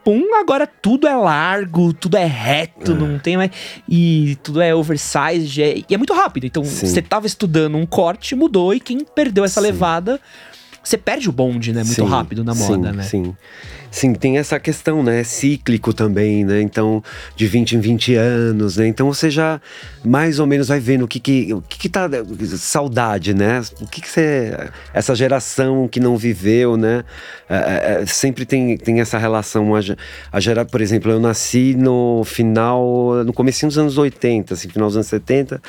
pum, 0.06 0.36
agora 0.36 0.68
tudo 0.68 1.08
é 1.08 1.16
largo, 1.16 1.92
tudo 1.92 2.16
é 2.16 2.26
reto, 2.26 2.92
é. 2.92 2.96
não 2.96 3.18
tem 3.18 3.36
mais. 3.36 3.50
E 3.90 4.38
tudo 4.44 4.62
é 4.62 4.74
oversized. 4.74 5.62
É, 5.62 5.80
e 5.90 5.94
é 5.94 5.98
muito 5.98 6.14
rápido. 6.14 6.46
Então, 6.46 6.64
você 6.64 7.02
tava 7.02 7.26
estudando 7.26 7.76
um 7.76 7.88
corte, 7.88 8.36
mudou, 8.36 8.74
e 8.74 8.80
quem 8.80 9.00
perdeu 9.00 9.44
essa 9.44 9.60
Sim. 9.60 9.68
levada. 9.68 10.22
Você 10.84 11.00
perde 11.00 11.28
o 11.28 11.32
bonde, 11.32 11.74
né? 11.74 11.84
Muito 11.84 11.96
sim, 11.96 12.08
rápido 12.08 12.44
na 12.44 12.54
moda, 12.54 12.92
sim, 12.92 12.96
né? 12.96 13.04
Sim. 13.04 13.36
Sim, 13.96 14.14
tem 14.14 14.38
essa 14.38 14.60
questão, 14.60 15.02
né? 15.02 15.24
Cíclico 15.24 15.94
também, 15.94 16.44
né? 16.44 16.60
Então, 16.62 17.02
de 17.34 17.48
20 17.48 17.78
em 17.78 17.80
20 17.80 18.16
anos, 18.16 18.76
né? 18.76 18.88
Então 18.88 19.08
você 19.08 19.30
já 19.30 19.62
mais 20.04 20.38
ou 20.38 20.46
menos 20.46 20.68
vai 20.68 20.82
vendo 20.82 21.06
o 21.06 21.08
que 21.08 21.18
que, 21.18 21.54
o 21.54 21.62
que, 21.62 21.80
que 21.80 21.88
tá. 21.88 22.10
Saudade, 22.58 23.34
né? 23.34 23.62
O 23.80 23.88
que 23.88 24.02
que 24.02 24.10
você. 24.10 24.52
Essa 24.94 25.16
geração 25.16 25.88
que 25.88 26.02
não 26.02 26.18
viveu, 26.18 26.76
né? 26.76 27.06
É, 27.48 27.56
é, 27.56 28.02
é 28.02 28.06
sempre 28.06 28.46
tem, 28.46 28.76
tem 28.76 29.00
essa 29.00 29.18
relação. 29.18 29.74
A, 29.74 29.80
a 30.30 30.40
gerar, 30.42 30.66
por 30.66 30.82
exemplo, 30.82 31.10
eu 31.10 31.20
nasci 31.22 31.74
no 31.74 32.22
final. 32.26 33.24
No 33.24 33.32
começo 33.32 33.66
dos 33.66 33.78
anos 33.78 33.98
80, 33.98 34.56
assim, 34.56 34.68
final 34.68 34.90
dos 34.90 34.98
anos 34.98 35.08
70 35.08 35.62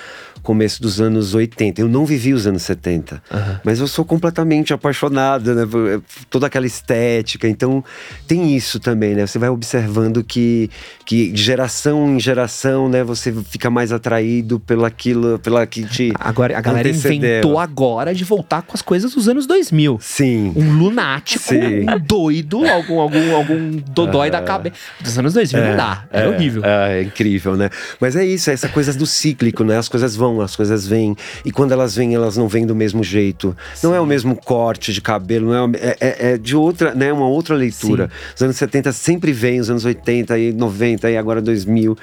começo 0.46 0.80
dos 0.80 1.00
anos 1.00 1.34
80. 1.34 1.80
Eu 1.80 1.88
não 1.88 2.06
vivi 2.06 2.32
os 2.32 2.46
anos 2.46 2.62
70, 2.62 3.20
uhum. 3.32 3.40
mas 3.64 3.80
eu 3.80 3.88
sou 3.88 4.04
completamente 4.04 4.72
apaixonado, 4.72 5.52
né? 5.52 5.66
Por 5.66 6.00
toda 6.30 6.46
aquela 6.46 6.66
estética. 6.66 7.48
Então, 7.48 7.82
tem 8.26 8.54
isso 8.56 8.78
também, 8.78 9.14
né? 9.14 9.26
Você 9.26 9.38
vai 9.38 9.48
observando 9.48 10.22
que, 10.22 10.70
que 11.04 11.30
de 11.30 11.42
geração 11.42 12.16
em 12.16 12.20
geração, 12.20 12.88
né? 12.88 13.02
Você 13.04 13.32
fica 13.50 13.70
mais 13.70 13.92
atraído 13.92 14.60
pelo 14.60 14.84
aquilo, 14.84 15.38
pela 15.38 15.66
que 15.66 15.84
te 15.84 16.12
Agora, 16.18 16.56
a 16.56 16.60
galera 16.60 16.88
antecedeu. 16.88 17.16
inventou 17.16 17.58
agora 17.58 18.14
de 18.14 18.24
voltar 18.24 18.62
com 18.62 18.74
as 18.74 18.82
coisas 18.82 19.14
dos 19.14 19.28
anos 19.28 19.46
2000. 19.46 19.98
Sim. 20.00 20.52
Um 20.56 20.78
lunático, 20.78 21.44
Sim. 21.44 21.88
um 21.88 21.98
doido, 21.98 22.64
algum, 22.66 23.00
algum, 23.00 23.34
algum 23.34 23.70
dodói 23.90 24.30
da 24.30 24.42
cabeça. 24.42 24.76
Dos 25.00 25.18
anos 25.18 25.34
2000 25.34 25.62
é, 25.62 25.70
não 25.70 25.76
dá. 25.76 26.04
É, 26.12 26.22
é 26.22 26.28
horrível. 26.28 26.64
É, 26.64 27.00
é 27.00 27.02
incrível, 27.02 27.56
né? 27.56 27.70
Mas 28.00 28.16
é 28.16 28.24
isso, 28.24 28.50
é 28.50 28.52
essa 28.52 28.68
coisa 28.68 28.92
do 28.92 29.06
cíclico, 29.06 29.64
né? 29.64 29.76
As 29.76 29.88
coisas 29.88 30.14
vão 30.16 30.40
as 30.40 30.56
coisas 30.56 30.86
vêm. 30.86 31.16
E 31.44 31.50
quando 31.50 31.72
elas 31.72 31.94
vêm, 31.96 32.14
elas 32.14 32.36
não 32.36 32.48
vêm 32.48 32.66
do 32.66 32.74
mesmo 32.74 33.02
jeito. 33.02 33.56
Sim. 33.74 33.86
Não 33.88 33.94
é 33.94 34.00
o 34.00 34.06
mesmo 34.06 34.36
corte 34.36 34.92
de 34.92 35.00
cabelo, 35.00 35.52
não 35.52 35.70
é, 35.74 35.78
é, 35.78 35.96
é, 36.00 36.32
é 36.32 36.38
de 36.38 36.56
outra, 36.56 36.94
né? 36.94 37.12
Uma 37.12 37.26
outra 37.26 37.54
leitura. 37.54 38.05
Sim. 38.05 38.05
Os 38.34 38.42
anos 38.42 38.56
70 38.56 38.92
sempre 38.92 39.32
vem, 39.32 39.60
os 39.60 39.70
anos 39.70 39.84
80 39.84 40.38
e 40.38 40.52
90 40.52 41.10
e 41.10 41.16
agora 41.16 41.40
2000 41.40 41.96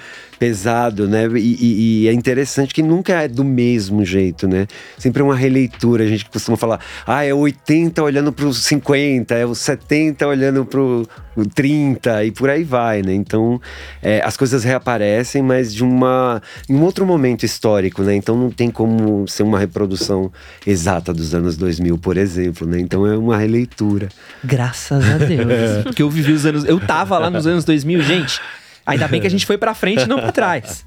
pesado, 0.44 1.08
né? 1.08 1.26
E, 1.38 1.40
e, 1.40 2.02
e, 2.04 2.08
é 2.10 2.12
interessante 2.12 2.74
que 2.74 2.84
nunca 2.84 3.14
é 3.14 3.30
do 3.30 3.46
mesmo 3.46 4.04
jeito, 4.04 4.46
né? 4.46 4.68
Sempre 4.98 5.22
é 5.22 5.26
uma 5.26 5.38
releitura. 5.38 6.04
A 6.04 6.08
gente 6.08 6.26
costuma 6.26 6.58
falar, 6.58 6.82
ah, 7.08 7.24
é 7.24 7.34
o 7.34 7.38
80 7.38 8.04
olhando 8.04 8.34
para 8.34 8.46
os 8.46 8.62
50, 8.66 9.34
é 9.36 9.46
o 9.46 9.56
70 9.56 10.28
olhando 10.28 10.66
para 10.66 10.82
o 10.82 11.08
30 11.56 12.26
e 12.26 12.32
por 12.32 12.50
aí 12.50 12.66
vai, 12.66 13.02
né? 13.02 13.14
Então, 13.14 13.58
é, 14.02 14.22
as 14.22 14.36
coisas 14.36 14.66
reaparecem, 14.66 15.42
mas 15.42 15.74
de 15.74 15.82
uma 15.82 16.42
em 16.70 16.76
um 16.76 16.84
outro 16.84 17.06
momento 17.06 17.46
histórico, 17.46 18.04
né? 18.04 18.14
Então 18.14 18.36
não 18.36 18.52
tem 18.52 18.70
como 18.70 19.26
ser 19.30 19.44
uma 19.44 19.58
reprodução 19.58 20.30
exata 20.68 21.14
dos 21.14 21.34
anos 21.34 21.56
2000, 21.56 21.98
por 22.00 22.18
exemplo, 22.18 22.68
né? 22.68 22.82
Então 22.82 23.08
é 23.08 23.18
uma 23.18 23.38
releitura. 23.38 24.10
Graças 24.44 25.10
a 25.10 25.18
Deus. 25.20 25.84
Porque 25.84 26.04
eu 26.04 26.10
vivi 26.10 26.34
os 26.34 26.46
anos, 26.46 26.66
eu 26.66 26.82
tava 26.82 27.18
lá 27.18 27.30
nos 27.30 27.48
anos 27.48 27.64
2000, 27.64 28.02
gente. 28.02 28.42
Ainda 28.86 29.08
bem 29.08 29.22
que 29.22 29.28
a 29.28 29.30
gente 29.30 29.46
foi 29.46 29.58
pra 29.58 29.74
frente 29.74 30.04
e 30.04 30.08
não 30.08 30.20
pra 30.20 30.32
trás. 30.34 30.86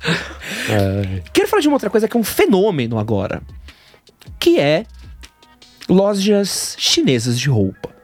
É. 0.68 1.22
Quero 1.32 1.48
falar 1.48 1.62
de 1.62 1.68
uma 1.68 1.76
outra 1.76 1.90
coisa 1.90 2.06
que 2.06 2.16
é 2.16 2.20
um 2.20 2.24
fenômeno 2.24 2.98
agora. 2.98 3.42
Que 4.38 4.58
é 4.60 4.84
lojas 5.88 6.76
chinesas 6.78 7.38
de 7.38 7.48
roupa 7.48 7.96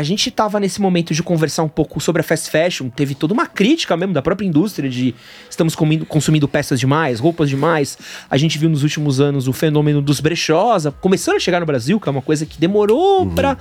a 0.00 0.02
gente 0.02 0.30
tava 0.30 0.58
nesse 0.58 0.80
momento 0.80 1.12
de 1.12 1.22
conversar 1.22 1.62
um 1.62 1.68
pouco 1.68 2.00
sobre 2.00 2.20
a 2.20 2.22
fast 2.22 2.50
fashion, 2.50 2.88
teve 2.88 3.14
toda 3.14 3.34
uma 3.34 3.46
crítica 3.46 3.94
mesmo 3.98 4.14
da 4.14 4.22
própria 4.22 4.46
indústria 4.46 4.88
de 4.88 5.14
estamos 5.48 5.74
comindo, 5.74 6.06
consumindo 6.06 6.48
peças 6.48 6.80
demais, 6.80 7.20
roupas 7.20 7.50
demais. 7.50 7.98
A 8.30 8.38
gente 8.38 8.58
viu 8.58 8.70
nos 8.70 8.82
últimos 8.82 9.20
anos 9.20 9.46
o 9.46 9.52
fenômeno 9.52 10.00
dos 10.00 10.18
brechós 10.18 10.86
começando 11.02 11.36
a 11.36 11.38
chegar 11.38 11.60
no 11.60 11.66
Brasil, 11.66 12.00
que 12.00 12.08
é 12.08 12.12
uma 12.12 12.22
coisa 12.22 12.46
que 12.46 12.58
demorou 12.58 13.24
uhum. 13.24 13.34
pra, 13.34 13.58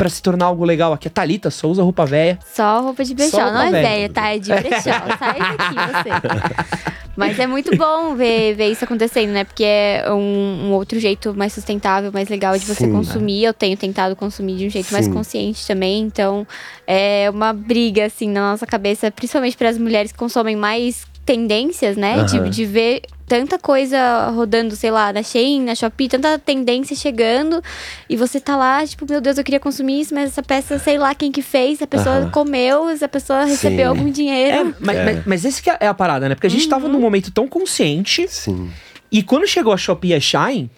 pra 0.00 0.08
se 0.08 0.22
tornar 0.22 0.46
algo 0.46 0.64
legal. 0.64 0.94
Aqui 0.94 1.08
a 1.08 1.10
Thalita 1.10 1.50
só 1.50 1.68
usa 1.68 1.82
roupa 1.82 2.06
velha. 2.06 2.38
Só 2.54 2.80
roupa 2.80 3.04
de 3.04 3.14
brechó, 3.14 3.36
não 3.36 3.60
é 3.60 3.70
velha, 3.70 4.08
tá? 4.08 4.34
É 4.34 4.38
de 4.38 4.50
brechó. 4.50 4.92
Sai 5.18 5.38
daqui 5.38 5.74
você. 5.74 6.90
Mas 7.14 7.38
é 7.38 7.46
muito 7.46 7.76
bom 7.76 8.14
ver, 8.14 8.54
ver 8.54 8.70
isso 8.70 8.82
acontecendo, 8.82 9.30
né? 9.32 9.44
Porque 9.44 9.62
é 9.62 10.06
um, 10.08 10.68
um 10.68 10.72
outro 10.72 10.98
jeito 10.98 11.34
mais 11.34 11.52
sustentável, 11.52 12.10
mais 12.10 12.30
legal 12.30 12.56
de 12.56 12.64
você 12.64 12.84
Sim, 12.84 12.92
consumir. 12.92 13.42
Né? 13.42 13.48
Eu 13.48 13.52
tenho 13.52 13.76
tentado 13.76 14.16
consumir 14.16 14.56
de 14.56 14.68
um 14.68 14.70
jeito 14.70 14.86
Sim. 14.86 14.94
mais 14.94 15.06
consciente 15.06 15.66
também. 15.66 16.00
Então, 16.00 16.46
é 16.86 17.28
uma 17.28 17.52
briga, 17.52 18.06
assim, 18.06 18.30
na 18.30 18.52
nossa 18.52 18.66
cabeça, 18.66 19.10
principalmente 19.10 19.54
para 19.54 19.68
as 19.68 19.76
mulheres 19.76 20.12
que 20.12 20.18
consomem 20.18 20.56
mais 20.56 21.04
tendências, 21.30 21.96
né? 21.96 22.18
Uhum. 22.18 22.24
De, 22.24 22.50
de 22.50 22.64
ver 22.66 23.02
tanta 23.28 23.56
coisa 23.56 24.28
rodando, 24.30 24.74
sei 24.74 24.90
lá, 24.90 25.12
na 25.12 25.22
Shein, 25.22 25.62
na 25.62 25.76
Shopee, 25.76 26.08
tanta 26.08 26.36
tendência 26.40 26.96
chegando, 26.96 27.62
e 28.08 28.16
você 28.16 28.40
tá 28.40 28.56
lá, 28.56 28.84
tipo, 28.84 29.06
meu 29.08 29.20
Deus, 29.20 29.38
eu 29.38 29.44
queria 29.44 29.60
consumir 29.60 30.00
isso, 30.00 30.12
mas 30.12 30.30
essa 30.30 30.42
peça, 30.42 30.76
sei 30.80 30.98
lá 30.98 31.14
quem 31.14 31.30
que 31.30 31.40
fez, 31.40 31.80
a 31.80 31.86
pessoa 31.86 32.22
uhum. 32.22 32.30
comeu, 32.32 32.88
essa 32.88 33.06
pessoa 33.06 33.44
recebeu 33.44 33.78
Sim. 33.78 33.98
algum 33.98 34.10
dinheiro. 34.10 34.56
É, 34.56 34.74
mas, 34.80 34.96
é. 34.96 35.04
Mas, 35.04 35.26
mas, 35.26 35.44
esse 35.44 35.62
que 35.62 35.70
é 35.70 35.86
a 35.86 35.94
parada, 35.94 36.28
né? 36.28 36.34
Porque 36.34 36.48
a 36.48 36.50
gente 36.50 36.64
uhum. 36.64 36.70
tava 36.70 36.88
num 36.88 36.98
momento 36.98 37.30
tão 37.30 37.46
consciente. 37.46 38.26
Sim. 38.26 38.68
E 39.12 39.22
quando 39.22 39.46
chegou 39.46 39.72
a 39.72 39.76
Shopee 39.76 40.10
e 40.10 40.14
a 40.14 40.20
Shine, 40.20 40.68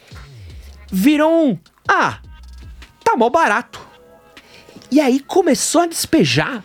virou 0.91 1.33
um. 1.33 1.59
Ah, 1.89 2.19
tá 3.03 3.17
mó 3.17 3.31
barato. 3.31 3.81
E 4.91 5.01
aí 5.01 5.21
começou 5.21 5.81
a 5.81 5.87
despejar. 5.87 6.63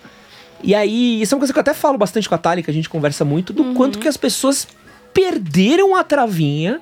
E 0.64 0.74
aí, 0.76 1.22
isso 1.22 1.34
é 1.34 1.36
uma 1.36 1.40
coisa 1.40 1.54
que 1.54 1.60
eu 1.60 1.62
até 1.62 1.74
falo 1.74 1.98
bastante 1.98 2.28
com 2.28 2.36
a 2.36 2.38
Thali, 2.38 2.64
que 2.64 2.72
a 2.72 2.74
gente 2.74 2.90
conversa 2.90 3.24
muito, 3.24 3.54
do 3.54 3.74
quanto 3.74 4.00
que 4.00 4.08
as 4.08 4.18
pessoas 4.18 4.68
perderam 5.14 5.96
a 5.96 6.04
travinha. 6.04 6.82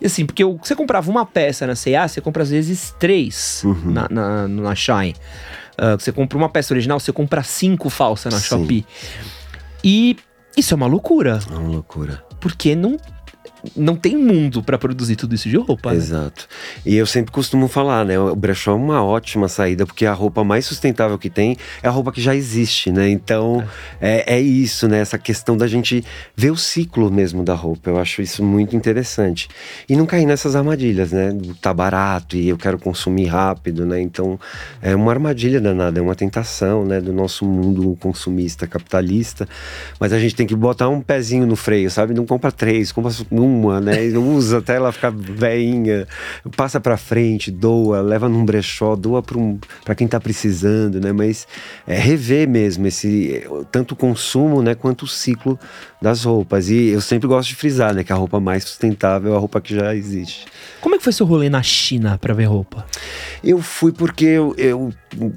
E 0.00 0.06
assim, 0.06 0.24
porque 0.26 0.42
eu- 0.42 0.58
você 0.62 0.74
comprava 0.74 1.10
uma 1.10 1.26
peça 1.26 1.66
na 1.66 1.74
C&A, 1.74 2.08
você 2.08 2.20
compra 2.20 2.42
às 2.42 2.50
vezes 2.50 2.94
três 2.98 3.62
na, 3.84 4.08
na, 4.10 4.48
na 4.48 4.74
Shine. 4.74 5.14
Ah, 5.76 5.96
você 5.98 6.10
compra 6.12 6.36
uma 6.38 6.48
peça 6.48 6.72
original, 6.74 6.98
você 7.00 7.12
compra 7.12 7.42
cinco 7.42 7.88
falsas 7.90 8.32
na 8.32 8.38
Sim. 8.40 8.46
Shopee. 8.46 8.86
E 9.84 10.16
isso 10.56 10.74
é 10.74 10.76
uma 10.76 10.86
loucura, 10.86 11.38
É 11.50 11.54
uma 11.56 11.68
loucura. 11.68 12.22
porque 12.40 12.74
não, 12.74 12.96
não 13.76 13.96
tem 13.96 14.16
mundo 14.16 14.62
pra 14.62 14.78
produzir 14.78 15.16
tudo 15.16 15.34
isso 15.34 15.48
de 15.48 15.56
roupa. 15.56 15.90
né? 15.90 15.96
Exato. 15.96 16.48
E 16.84 16.96
eu 16.96 17.06
sempre 17.06 17.32
costumo 17.32 17.68
falar, 17.68 18.04
né? 18.04 18.18
O 18.18 18.34
brechó 18.34 18.72
é 18.72 18.74
uma 18.74 19.04
ótima 19.04 19.48
saída, 19.48 19.86
porque 19.86 20.06
a 20.06 20.12
roupa 20.12 20.42
mais 20.44 20.64
sustentável 20.66 21.18
que 21.18 21.30
tem 21.30 21.56
é 21.82 21.88
a 21.88 21.90
roupa 21.90 22.12
que 22.12 22.20
já 22.20 22.34
existe, 22.34 22.90
né? 22.90 23.08
Então, 23.08 23.64
é, 24.00 24.36
é 24.36 24.40
isso, 24.40 24.88
né? 24.88 24.98
Essa 25.00 25.18
questão 25.18 25.56
da 25.56 25.66
gente 25.66 26.04
ver 26.36 26.50
o 26.50 26.56
ciclo 26.56 27.10
mesmo 27.10 27.42
da 27.42 27.54
roupa. 27.54 27.90
Eu 27.90 27.98
acho 27.98 28.22
isso 28.22 28.42
muito 28.42 28.76
interessante. 28.76 29.48
E 29.88 29.96
não 29.96 30.06
cair 30.06 30.26
nessas 30.26 30.56
armadilhas, 30.56 31.12
né? 31.12 31.36
Tá 31.60 31.72
barato 31.72 32.36
e 32.36 32.48
eu 32.48 32.56
quero 32.56 32.78
consumir 32.78 33.26
rápido, 33.26 33.84
né? 33.86 34.00
Então, 34.00 34.38
é 34.82 34.94
uma 34.94 35.10
armadilha 35.12 35.60
danada, 35.60 35.98
é 35.98 36.02
uma 36.02 36.14
tentação, 36.14 36.84
né? 36.84 37.00
Do 37.00 37.12
nosso 37.12 37.44
mundo 37.44 37.96
consumista, 38.00 38.66
capitalista. 38.66 39.48
Mas 39.98 40.12
a 40.12 40.18
gente 40.18 40.34
tem 40.34 40.46
que 40.46 40.54
botar 40.54 40.88
um 40.88 41.00
pezinho 41.00 41.46
no 41.46 41.56
freio, 41.56 41.90
sabe? 41.90 42.14
Não 42.14 42.26
compra 42.26 42.50
três, 42.52 42.92
compra 42.92 43.10
uma, 43.50 43.80
né? 43.80 43.96
Usa 44.16 44.58
até 44.58 44.76
ela 44.76 44.92
ficar 44.92 45.10
veinha, 45.10 46.06
passa 46.56 46.80
pra 46.80 46.96
frente, 46.96 47.50
doa, 47.50 48.00
leva 48.00 48.28
num 48.28 48.44
brechó, 48.44 48.94
doa 48.96 49.22
pra, 49.22 49.38
um, 49.38 49.58
pra 49.84 49.94
quem 49.94 50.06
tá 50.06 50.20
precisando, 50.20 51.00
né? 51.00 51.12
Mas 51.12 51.46
é 51.86 51.98
rever 51.98 52.48
mesmo 52.48 52.86
esse 52.86 53.46
tanto 53.70 53.92
o 53.92 53.96
consumo, 53.96 54.62
né, 54.62 54.74
quanto 54.74 55.02
o 55.02 55.08
ciclo 55.08 55.58
das 56.00 56.24
roupas. 56.24 56.68
E 56.68 56.88
eu 56.88 57.00
sempre 57.00 57.28
gosto 57.28 57.48
de 57.48 57.54
frisar, 57.54 57.94
né, 57.94 58.04
que 58.04 58.12
a 58.12 58.16
roupa 58.16 58.40
mais 58.40 58.64
sustentável 58.64 59.32
é 59.32 59.36
a 59.36 59.38
roupa 59.38 59.60
que 59.60 59.74
já 59.74 59.94
existe. 59.94 60.46
Como 60.80 60.94
é 60.94 60.98
que 60.98 61.04
foi 61.04 61.12
seu 61.12 61.26
rolê 61.26 61.50
na 61.50 61.62
China 61.62 62.18
pra 62.18 62.32
ver 62.32 62.44
roupa? 62.44 62.86
Eu 63.42 63.60
fui 63.60 63.92
porque 63.92 64.24
eu, 64.24 64.54
eu 64.56 64.92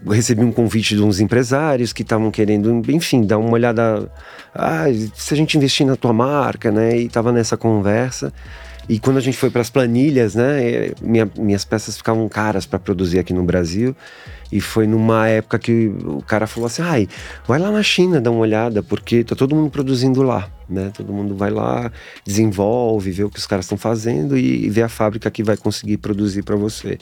recebi 0.10 0.44
um 0.44 0.52
convite 0.52 0.96
de 0.96 1.02
uns 1.02 1.20
empresários 1.20 1.92
que 1.92 2.02
estavam 2.02 2.32
querendo, 2.32 2.82
enfim, 2.90 3.26
dar 3.26 3.38
uma 3.38 3.52
olhada. 3.52 4.12
Ah, 4.54 4.86
se 5.16 5.34
a 5.34 5.38
gente 5.38 5.58
investir 5.58 5.86
na 5.86 5.96
tua 5.96 6.14
marca, 6.14 6.72
né? 6.72 6.98
E 6.98 7.10
tava 7.10 7.32
nessa 7.32 7.58
conversa. 7.58 8.03
E 8.90 9.00
quando 9.00 9.16
a 9.18 9.22
gente 9.22 9.38
foi 9.38 9.50
para 9.50 9.62
as 9.62 9.70
planilhas, 9.70 10.36
né? 10.36 10.62
eh, 10.62 10.94
minha- 11.02 11.30
minhas 11.40 11.64
peças 11.64 11.96
ficavam 11.96 12.28
caras 12.28 12.66
para 12.66 12.78
produzir 12.78 13.18
aqui 13.20 13.34
no 13.34 13.44
Brasil. 13.44 13.96
E 14.52 14.60
foi 14.60 14.86
numa 14.86 15.28
época 15.28 15.58
que 15.58 15.88
o 16.04 16.22
cara 16.22 16.46
falou 16.46 16.68
assim: 16.68 16.82
ai, 16.82 17.08
vai 17.48 17.58
lá 17.60 17.72
na 17.72 17.82
China 17.82 18.20
dar 18.20 18.30
uma 18.32 18.42
olhada, 18.42 18.84
porque 18.84 19.24
tá 19.24 19.36
todo 19.36 19.56
mundo 19.56 19.72
produzindo 19.72 20.22
lá, 20.22 20.52
né? 20.70 20.92
Todo 20.96 21.12
mundo 21.14 21.34
vai 21.34 21.50
lá, 21.50 21.92
desenvolve, 22.26 23.10
vê 23.12 23.24
o 23.24 23.30
que 23.30 23.40
os 23.40 23.48
caras 23.48 23.66
estão 23.66 23.78
fazendo 23.78 24.38
e, 24.38 24.66
e 24.66 24.70
vê 24.70 24.82
a 24.84 24.90
fábrica 24.90 25.32
que 25.32 25.42
vai 25.44 25.56
conseguir 25.58 25.98
produzir 25.98 26.44
para 26.44 26.56
você. 26.58 26.98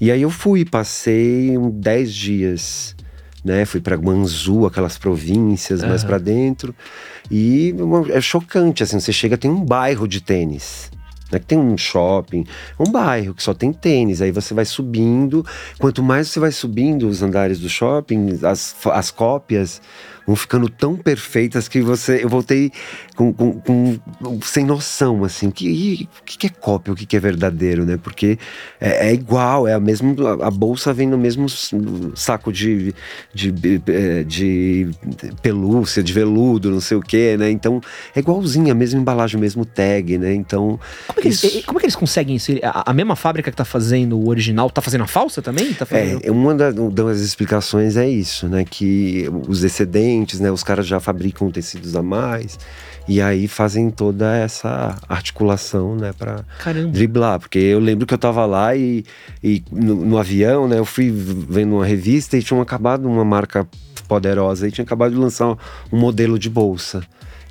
E 0.00 0.10
aí 0.10 0.20
eu 0.22 0.30
fui, 0.30 0.64
passei 0.64 1.56
um 1.56 1.70
10 1.70 2.12
dias, 2.12 2.96
né? 3.44 3.64
Fui 3.64 3.80
para 3.80 3.94
Guangzhou, 3.96 4.66
aquelas 4.66 4.98
províncias 4.98 5.82
mais 5.84 6.02
Aham. 6.02 6.08
para 6.08 6.18
dentro. 6.18 6.74
E 7.30 7.74
é 8.10 8.20
chocante, 8.20 8.82
assim, 8.82 9.00
você 9.00 9.12
chega, 9.12 9.38
tem 9.38 9.50
um 9.50 9.64
bairro 9.64 10.06
de 10.06 10.20
tênis. 10.20 10.90
Não 11.30 11.36
é 11.36 11.40
que 11.40 11.46
tem 11.46 11.58
um 11.58 11.76
shopping, 11.76 12.46
um 12.78 12.90
bairro 12.90 13.34
que 13.34 13.42
só 13.42 13.54
tem 13.54 13.72
tênis. 13.72 14.20
Aí 14.20 14.30
você 14.30 14.52
vai 14.52 14.64
subindo. 14.64 15.44
Quanto 15.78 16.02
mais 16.02 16.28
você 16.28 16.38
vai 16.38 16.52
subindo 16.52 17.08
os 17.08 17.22
andares 17.22 17.58
do 17.58 17.68
shopping, 17.68 18.38
as, 18.42 18.76
as 18.86 19.10
cópias 19.10 19.80
vão 20.26 20.34
ficando 20.36 20.68
tão 20.68 20.96
perfeitas 20.96 21.68
que 21.68 21.80
você. 21.80 22.24
Eu 22.24 22.28
voltei 22.28 22.70
com, 23.16 23.32
com- 23.32 23.52
com- 23.60 23.98
sem 24.42 24.64
noção, 24.64 25.24
assim. 25.24 25.50
Que, 25.50 26.08
o 26.20 26.24
que, 26.24 26.38
que 26.38 26.46
é 26.46 26.50
cópia, 26.50 26.92
o 26.92 26.96
que, 26.96 27.06
que 27.06 27.16
é 27.16 27.20
verdadeiro, 27.20 27.84
né? 27.84 27.98
Porque 28.02 28.38
é, 28.80 29.08
é 29.08 29.12
igual, 29.14 29.66
é 29.68 29.74
a 29.74 29.80
mesma. 29.80 30.14
A, 30.42 30.50
bolsa 30.50 30.92
vem 30.92 31.06
no 31.08 31.18
mesmo 31.18 31.46
saco 32.16 32.52
de, 32.52 32.94
de, 33.34 33.52
eh, 33.88 34.24
de 34.24 34.88
pelúcia, 35.42 36.02
de 36.02 36.12
veludo, 36.12 36.70
não 36.70 36.80
sei 36.80 36.96
o 36.96 37.00
quê, 37.00 37.36
né? 37.38 37.50
Então 37.50 37.80
é 38.14 38.20
igualzinho, 38.20 38.70
a 38.70 38.74
mesma 38.74 39.00
embalagem, 39.00 39.36
o 39.36 39.40
mesmo 39.40 39.64
tag, 39.64 40.16
né? 40.18 40.32
Então. 40.34 40.78
Como 41.06 41.18
é 41.18 41.22
que, 41.22 41.28
eles, 41.28 41.42
Isso. 41.42 41.58
e- 41.58 41.62
como 41.62 41.78
é 41.78 41.80
que 41.80 41.86
eles 41.86 41.96
conseguem 41.96 42.36
isso? 42.36 42.52
A, 42.62 42.90
a 42.90 42.94
mesma 42.94 43.16
fábrica 43.16 43.50
que 43.50 43.56
tá 43.56 43.64
fazendo 43.64 44.18
o 44.18 44.28
original, 44.28 44.70
tá 44.70 44.80
fazendo 44.80 45.04
a 45.04 45.06
falsa 45.06 45.42
também? 45.42 45.72
Tá 45.74 45.84
fazendo... 45.86 46.20
É, 46.22 46.30
uma 46.30 46.54
da- 46.54 46.70
das 46.70 47.20
explicações 47.20 47.96
é 47.96 48.08
isso, 48.08 48.48
né? 48.48 48.64
Que 48.68 49.28
os 49.48 49.62
excedentes, 49.64 50.13
né? 50.40 50.50
Os 50.50 50.62
caras 50.62 50.86
já 50.86 51.00
fabricam 51.00 51.50
tecidos 51.50 51.96
a 51.96 52.02
mais 52.02 52.58
e 53.06 53.20
aí 53.20 53.46
fazem 53.46 53.90
toda 53.90 54.34
essa 54.36 54.96
articulação, 55.08 55.94
né? 55.94 56.12
Para 56.16 56.44
driblar. 56.90 57.38
Porque 57.38 57.58
eu 57.58 57.78
lembro 57.78 58.06
que 58.06 58.14
eu 58.14 58.18
tava 58.18 58.46
lá 58.46 58.74
e, 58.74 59.04
e 59.42 59.62
no, 59.70 59.94
no 59.94 60.18
avião, 60.18 60.66
né? 60.66 60.78
Eu 60.78 60.84
fui 60.84 61.10
vendo 61.10 61.74
uma 61.74 61.84
revista 61.84 62.36
e 62.36 62.42
tinham 62.42 62.60
acabado 62.60 63.06
uma 63.06 63.24
marca 63.24 63.66
poderosa 64.08 64.68
e 64.68 64.70
tinha 64.70 64.84
acabado 64.84 65.12
de 65.12 65.18
lançar 65.18 65.56
um 65.92 65.98
modelo 65.98 66.38
de 66.38 66.48
bolsa. 66.48 67.02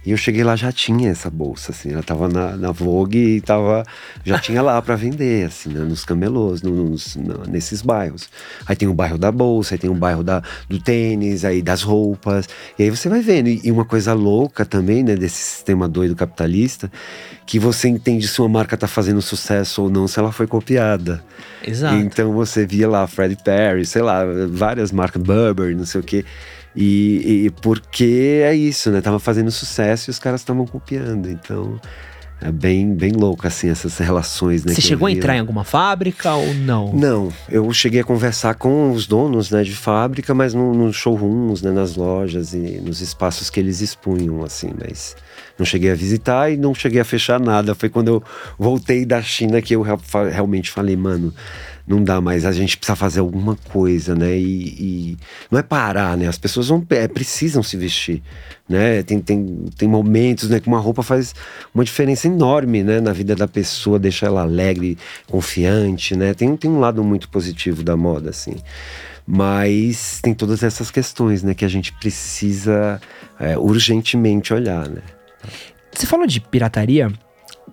E 0.05 0.11
eu 0.11 0.17
cheguei 0.17 0.43
lá, 0.43 0.55
já 0.55 0.71
tinha 0.71 1.09
essa 1.09 1.29
bolsa, 1.29 1.71
assim, 1.71 1.91
ela 1.93 2.03
tava 2.03 2.27
na, 2.27 2.57
na 2.57 2.71
Vogue 2.71 3.17
e 3.37 3.41
tava, 3.41 3.85
já 4.25 4.37
tinha 4.37 4.61
lá 4.61 4.81
para 4.81 4.95
vender, 4.95 5.45
assim, 5.47 5.69
né, 5.69 5.79
nos 5.79 6.03
camelôs, 6.03 6.61
nos, 6.61 7.15
na- 7.15 7.45
nesses 7.47 7.81
bairros. 7.81 8.29
Aí 8.65 8.75
tem 8.75 8.87
o 8.87 8.93
bairro 8.93 9.17
da 9.17 9.31
bolsa, 9.31 9.75
aí 9.75 9.79
tem 9.79 9.89
o 9.89 9.93
bairro 9.95 10.21
da, 10.23 10.43
do 10.67 10.77
tênis, 10.79 11.45
aí 11.45 11.61
das 11.61 11.81
roupas, 11.83 12.49
e 12.77 12.83
aí 12.83 12.89
você 12.89 13.07
vai 13.07 13.21
vendo. 13.21 13.47
E, 13.47 13.61
e 13.63 13.71
uma 13.71 13.85
coisa 13.85 14.13
louca 14.13 14.65
também, 14.65 15.03
né, 15.03 15.15
desse 15.15 15.37
sistema 15.41 15.87
doido 15.87 16.15
capitalista, 16.15 16.91
que 17.45 17.57
você 17.57 17.87
entende 17.87 18.27
se 18.27 18.39
uma 18.41 18.49
marca 18.49 18.75
tá 18.75 18.87
fazendo 18.87 19.21
sucesso 19.21 19.83
ou 19.83 19.89
não, 19.89 20.07
se 20.07 20.19
ela 20.19 20.31
foi 20.33 20.47
copiada. 20.47 21.23
Exato. 21.65 21.95
Então 21.95 22.33
você 22.33 22.65
via 22.65 22.89
lá 22.89 23.07
Freddie 23.07 23.37
Perry, 23.41 23.85
sei 23.85 24.01
lá, 24.01 24.23
várias 24.49 24.91
marcas, 24.91 25.21
Burberry, 25.21 25.75
não 25.75 25.85
sei 25.85 26.01
o 26.01 26.03
quê. 26.03 26.25
E, 26.75 27.45
e 27.45 27.49
porque 27.61 28.41
é 28.43 28.55
isso, 28.55 28.89
né? 28.91 28.99
Tava 29.01 29.19
fazendo 29.19 29.51
sucesso 29.51 30.09
e 30.09 30.11
os 30.11 30.19
caras 30.19 30.41
estavam 30.41 30.65
copiando. 30.65 31.29
Então 31.29 31.79
é 32.41 32.51
bem, 32.51 32.93
bem 32.93 33.11
louco, 33.13 33.47
assim, 33.47 33.69
essas 33.69 33.97
relações, 33.99 34.65
né? 34.65 34.73
Você 34.73 34.81
chegou 34.81 35.07
a 35.07 35.11
entrar 35.11 35.35
em 35.37 35.39
alguma 35.39 35.63
fábrica 35.63 36.33
ou 36.33 36.53
não? 36.55 36.91
Não, 36.93 37.29
eu 37.47 37.71
cheguei 37.71 38.01
a 38.01 38.03
conversar 38.03 38.55
com 38.55 38.91
os 38.91 39.07
donos 39.07 39.49
né, 39.49 39.63
de 39.63 39.73
fábrica, 39.73 40.33
mas 40.33 40.53
no- 40.53 40.73
nos 40.73 40.95
showrooms, 40.95 41.61
né, 41.61 41.71
nas 41.71 41.95
lojas 41.95 42.53
e 42.53 42.81
nos 42.83 42.99
espaços 42.99 43.49
que 43.49 43.59
eles 43.61 43.79
expunham, 43.79 44.43
assim, 44.43 44.71
mas 44.77 45.15
não 45.57 45.65
cheguei 45.65 45.91
a 45.91 45.95
visitar 45.95 46.51
e 46.51 46.57
não 46.57 46.75
cheguei 46.75 46.99
a 46.99 47.05
fechar 47.05 47.39
nada. 47.39 47.73
Foi 47.75 47.87
quando 47.87 48.07
eu 48.09 48.23
voltei 48.59 49.05
da 49.05 49.21
China 49.21 49.61
que 49.61 49.73
eu 49.75 49.81
realmente 50.29 50.69
falei, 50.69 50.97
mano, 50.97 51.33
não 51.85 52.03
dá 52.03 52.21
mais, 52.21 52.45
a 52.45 52.51
gente 52.51 52.77
precisa 52.77 52.95
fazer 52.95 53.19
alguma 53.19 53.55
coisa, 53.55 54.15
né? 54.15 54.37
E, 54.37 54.63
e 54.79 55.17
não 55.51 55.59
é 55.59 55.63
parar, 55.63 56.15
né? 56.15 56.27
As 56.27 56.37
pessoas 56.37 56.67
vão, 56.69 56.85
é, 56.89 57.07
precisam 57.07 57.61
se 57.61 57.75
vestir, 57.75 58.21
né? 58.67 59.03
Tem, 59.03 59.19
tem, 59.19 59.65
tem 59.77 59.87
momentos, 59.87 60.49
né, 60.49 60.59
que 60.59 60.67
uma 60.67 60.79
roupa 60.79 61.03
faz 61.03 61.35
uma 61.75 61.83
diferença 61.83 62.27
enorme, 62.27 62.83
né, 62.83 63.01
na 63.01 63.11
vida 63.11 63.35
da 63.35 63.47
pessoa, 63.47 63.99
deixa 63.99 64.25
ela 64.25 64.41
alegre, 64.41 64.97
confiante, 65.27 66.15
né? 66.15 66.33
Tem, 66.33 66.55
tem 66.55 66.71
um 66.71 66.79
lado 66.79 67.03
muito 67.03 67.27
positivo 67.29 67.83
da 67.83 67.97
moda, 67.97 68.29
assim. 68.29 68.55
Mas 69.27 70.19
tem 70.21 70.33
todas 70.33 70.63
essas 70.63 70.89
questões, 70.89 71.43
né, 71.43 71.53
que 71.53 71.65
a 71.65 71.69
gente 71.69 71.91
precisa 71.93 73.01
é, 73.39 73.57
urgentemente 73.57 74.53
olhar, 74.53 74.87
né? 74.87 75.01
Você 75.91 76.07
falou 76.07 76.25
de 76.25 76.39
pirataria. 76.39 77.11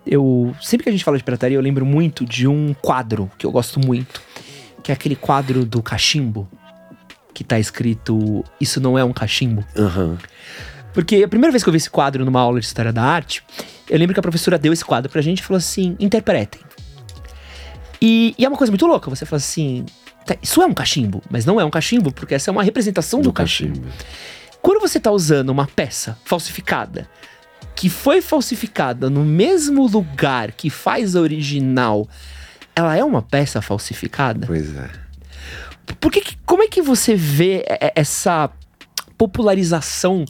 Eu 0.07 0.55
sempre 0.61 0.84
que 0.84 0.88
a 0.88 0.92
gente 0.92 1.05
fala 1.05 1.18
de 1.18 1.24
pirataria, 1.24 1.57
eu 1.57 1.62
lembro 1.62 1.84
muito 1.84 2.24
de 2.24 2.46
um 2.48 2.74
quadro 2.74 3.30
que 3.38 3.44
eu 3.46 3.51
gosto 3.53 3.78
muito, 3.78 4.20
que 4.82 4.90
é 4.90 4.94
aquele 4.94 5.14
quadro 5.14 5.64
do 5.64 5.82
cachimbo, 5.82 6.48
que 7.34 7.44
tá 7.44 7.59
escrito 7.59 8.44
"Isso 8.61 8.80
não 8.80 8.98
é 8.98 9.05
um 9.05 9.12
cachimbo". 9.12 9.64
Aham. 9.76 10.18
Porque 10.92 11.22
a 11.22 11.28
primeira 11.28 11.53
vez 11.53 11.62
que 11.62 11.68
eu 11.68 11.72
vi 11.72 11.76
esse 11.76 11.90
quadro 11.90 12.24
numa 12.24 12.40
aula 12.40 12.59
de 12.59 12.66
história 12.66 12.92
da 12.92 13.03
arte, 13.03 13.44
eu 13.88 13.98
lembro 13.98 14.14
que 14.14 14.20
a 14.20 14.22
professora 14.22 14.59
deu 14.59 14.72
esse 14.72 14.84
quadro 14.84 15.11
pra 15.11 15.22
gente 15.22 15.38
e 15.40 15.42
falou 15.42 15.59
assim: 15.59 15.96
interpretem. 16.01 16.61
E, 18.01 18.34
e 18.38 18.44
é 18.44 18.48
uma 18.48 18.57
coisa 18.57 18.70
muito 18.70 18.86
louca, 18.86 19.11
você 19.11 19.26
fala 19.26 19.38
assim. 19.38 19.84
"Tá, 20.26 20.34
Isso 20.42 20.61
é 20.62 20.66
um 20.66 20.74
cachimbo, 20.74 21.22
mas 21.30 21.44
não 21.44 21.61
é 21.61 21.64
um 21.64 21.70
cachimbo, 21.70 22.11
porque 22.12 22.34
essa 22.34 22.51
é 22.51 22.53
uma 22.53 22.62
representação 22.62 23.20
do, 23.20 23.32
cachimbo. 23.32 23.82
Quando 24.62 24.80
você 24.80 24.98
tá 24.98 25.11
usando 25.11 25.51
uma 25.51 25.66
peça 25.66 26.18
falsificada, 26.24 27.09
que 27.80 27.88
foi 27.88 28.20
falsificada 28.20 29.08
no 29.08 29.24
mesmo 29.24 29.86
lugar 29.86 30.52
que 30.52 30.68
faz 30.68 31.16
a 31.16 31.20
original, 31.22 32.06
ela 32.76 32.94
é 32.94 33.02
uma 33.02 33.22
peça 33.22 33.62
falsificada? 33.62 34.46
Pois 34.46 34.76
é. 34.76 34.90
Por 35.98 36.12
que, 36.12 36.36
como 36.44 36.62
é 36.62 36.68
que 36.68 36.82
você 36.82 37.14
vê 37.14 37.64
essa 37.96 38.50
popularização 39.16 40.26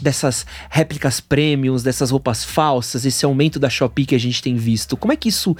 dessas 0.00 0.46
réplicas 0.70 1.20
premiums, 1.20 1.82
dessas 1.82 2.10
roupas 2.10 2.42
falsas, 2.42 3.04
esse 3.04 3.22
aumento 3.26 3.58
da 3.58 3.68
Shopee 3.68 4.06
que 4.06 4.14
a 4.14 4.18
gente 4.18 4.40
tem 4.40 4.56
visto? 4.56 4.96
Como 4.96 5.12
é 5.12 5.16
que 5.16 5.28
isso 5.28 5.54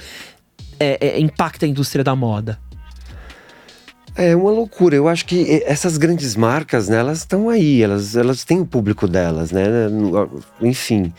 é, 0.79 0.97
é, 0.99 1.19
impacta 1.19 1.67
a 1.67 1.69
indústria 1.69 2.03
da 2.03 2.15
moda? 2.15 2.59
É 4.15 4.35
uma 4.35 4.51
loucura. 4.51 4.95
Eu 4.95 5.07
acho 5.07 5.25
que 5.25 5.61
essas 5.65 5.97
grandes 5.97 6.35
marcas, 6.35 6.87
né, 6.87 6.97
elas 6.97 7.19
estão 7.19 7.49
aí, 7.49 7.83
elas, 7.83 8.15
elas 8.15 8.45
têm 8.45 8.61
o 8.61 8.65
público 8.65 9.07
delas, 9.07 9.51
né? 9.51 9.65
Enfim. 10.61 11.13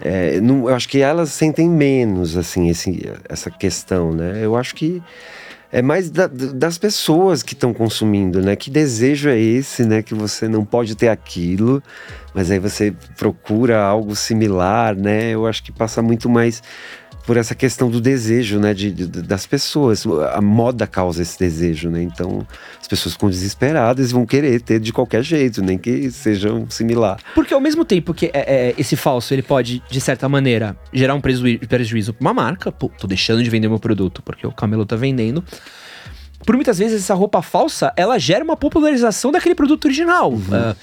É, 0.00 0.40
não, 0.40 0.68
eu 0.68 0.74
acho 0.74 0.88
que 0.88 0.98
elas 0.98 1.30
sentem 1.30 1.68
menos, 1.68 2.36
assim, 2.36 2.68
esse, 2.68 3.08
essa 3.28 3.48
questão, 3.48 4.12
né? 4.12 4.44
Eu 4.44 4.56
acho 4.56 4.74
que 4.74 5.00
é 5.70 5.80
mais 5.80 6.10
da, 6.10 6.26
das 6.26 6.76
pessoas 6.76 7.42
que 7.42 7.54
estão 7.54 7.72
consumindo, 7.72 8.42
né? 8.42 8.56
Que 8.56 8.68
desejo 8.68 9.28
é 9.28 9.38
esse, 9.38 9.84
né? 9.84 10.02
Que 10.02 10.12
você 10.12 10.48
não 10.48 10.64
pode 10.64 10.96
ter 10.96 11.08
aquilo, 11.08 11.80
mas 12.34 12.50
aí 12.50 12.58
você 12.58 12.92
procura 13.16 13.80
algo 13.80 14.16
similar, 14.16 14.96
né? 14.96 15.30
Eu 15.30 15.46
acho 15.46 15.62
que 15.62 15.70
passa 15.70 16.02
muito 16.02 16.28
mais 16.28 16.60
por 17.26 17.36
essa 17.36 17.54
questão 17.54 17.88
do 17.88 18.00
desejo, 18.00 18.58
né, 18.58 18.74
de, 18.74 18.90
de, 18.90 19.06
das 19.06 19.46
pessoas. 19.46 20.04
A 20.34 20.40
moda 20.40 20.86
causa 20.86 21.22
esse 21.22 21.38
desejo, 21.38 21.88
né? 21.88 22.02
Então, 22.02 22.46
as 22.80 22.88
pessoas 22.88 23.14
ficam 23.14 23.30
desesperadas 23.30 24.10
e 24.10 24.12
vão 24.12 24.26
querer 24.26 24.60
ter 24.60 24.80
de 24.80 24.92
qualquer 24.92 25.22
jeito, 25.22 25.62
nem 25.62 25.78
que 25.78 26.10
sejam 26.10 26.68
similar. 26.68 27.18
Porque 27.34 27.54
ao 27.54 27.60
mesmo 27.60 27.84
tempo 27.84 28.12
que 28.12 28.26
é, 28.26 28.70
é, 28.70 28.74
esse 28.76 28.96
falso, 28.96 29.32
ele 29.32 29.42
pode, 29.42 29.82
de 29.88 30.00
certa 30.00 30.28
maneira, 30.28 30.76
gerar 30.92 31.14
um 31.14 31.20
prejuízo 31.20 32.12
para 32.12 32.24
uma 32.24 32.34
marca. 32.34 32.72
Pô, 32.72 32.90
tô 32.98 33.06
deixando 33.06 33.42
de 33.42 33.50
vender 33.50 33.68
meu 33.68 33.78
produto 33.78 34.22
porque 34.22 34.46
o 34.46 34.52
Camelo 34.52 34.84
tá 34.84 34.96
vendendo. 34.96 35.44
Por 36.44 36.56
muitas 36.56 36.78
vezes, 36.78 37.02
essa 37.02 37.14
roupa 37.14 37.40
falsa, 37.40 37.92
ela 37.96 38.18
gera 38.18 38.42
uma 38.42 38.56
popularização 38.56 39.30
daquele 39.30 39.54
produto 39.54 39.84
original. 39.84 40.32
Uhum. 40.32 40.38
Uh, 40.40 40.76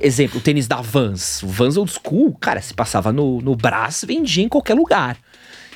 exemplo, 0.00 0.38
o 0.38 0.42
tênis 0.42 0.66
da 0.66 0.80
Vans. 0.80 1.44
O 1.44 1.46
Vans 1.46 1.76
Old 1.76 1.92
School, 1.92 2.36
cara, 2.40 2.60
se 2.60 2.74
passava 2.74 3.12
no, 3.12 3.40
no 3.40 3.54
braço, 3.54 4.04
vendia 4.04 4.44
em 4.44 4.48
qualquer 4.48 4.74
lugar. 4.74 5.16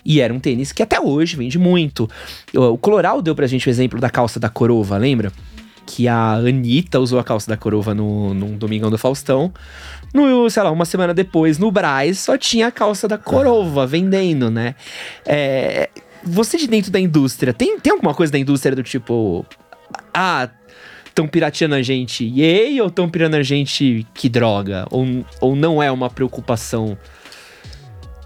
E 0.04 0.20
era 0.20 0.32
um 0.32 0.40
tênis 0.40 0.72
que 0.72 0.82
até 0.82 1.00
hoje 1.00 1.36
vende 1.36 1.58
muito. 1.58 2.08
O 2.54 2.78
Coloral 2.78 3.20
deu 3.20 3.34
pra 3.34 3.46
gente 3.46 3.68
o 3.68 3.70
exemplo 3.70 4.00
da 4.00 4.10
calça 4.10 4.40
da 4.40 4.48
Corova, 4.48 4.96
lembra? 4.96 5.32
Que 5.86 6.08
a 6.08 6.34
Anitta 6.34 7.00
usou 7.00 7.18
a 7.18 7.24
calça 7.24 7.48
da 7.48 7.56
Corova 7.56 7.94
no, 7.94 8.32
num 8.32 8.56
Domingão 8.56 8.90
do 8.90 8.98
Faustão. 8.98 9.52
No, 10.12 10.48
sei 10.50 10.62
lá, 10.62 10.70
uma 10.70 10.84
semana 10.84 11.14
depois, 11.14 11.58
no 11.58 11.70
Braz, 11.70 12.18
só 12.18 12.36
tinha 12.36 12.68
a 12.68 12.70
calça 12.70 13.06
da 13.06 13.18
Corova 13.18 13.86
vendendo, 13.86 14.50
né? 14.50 14.74
É, 15.24 15.88
você 16.22 16.56
de 16.56 16.66
dentro 16.66 16.90
da 16.90 16.98
indústria, 16.98 17.52
tem, 17.52 17.78
tem 17.78 17.92
alguma 17.92 18.14
coisa 18.14 18.32
da 18.32 18.38
indústria 18.38 18.74
do 18.74 18.82
tipo. 18.82 19.44
Ah, 20.12 20.48
estão 21.06 21.26
pirateando 21.26 21.74
a 21.74 21.82
gente, 21.82 22.24
yay, 22.24 22.80
ou 22.80 22.88
estão 22.88 23.08
pirateando 23.08 23.36
a 23.36 23.42
gente, 23.42 24.06
que 24.14 24.28
droga? 24.28 24.86
Ou, 24.90 25.24
ou 25.40 25.56
não 25.56 25.82
é 25.82 25.90
uma 25.90 26.08
preocupação 26.08 26.96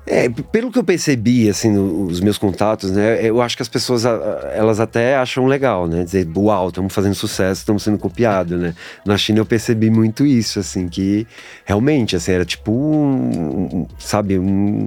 é, 0.07 0.29
pelo 0.29 0.71
que 0.71 0.79
eu 0.79 0.85
percebi, 0.85 1.49
assim, 1.49 1.71
nos 1.71 2.21
meus 2.21 2.37
contatos, 2.37 2.91
né, 2.91 3.27
eu 3.27 3.41
acho 3.41 3.57
que 3.57 3.63
as 3.63 3.69
pessoas, 3.69 4.05
elas 4.05 4.79
até 4.79 5.17
acham 5.17 5.47
legal, 5.47 5.87
né, 5.87 6.05
dizer, 6.05 6.29
uau, 6.37 6.69
estamos 6.69 6.93
fazendo 6.93 7.15
sucesso, 7.15 7.61
estamos 7.61 7.83
sendo 7.83 7.97
copiados, 7.97 8.61
né. 8.61 8.75
Na 9.05 9.17
China 9.17 9.39
eu 9.39 9.47
percebi 9.47 9.89
muito 9.89 10.27
isso, 10.27 10.59
assim, 10.59 10.89
que 10.89 11.27
realmente, 11.65 12.17
assim, 12.17 12.33
era 12.33 12.45
tipo 12.45 12.71
um, 12.71 13.87
sabe, 13.99 14.39
um, 14.39 14.85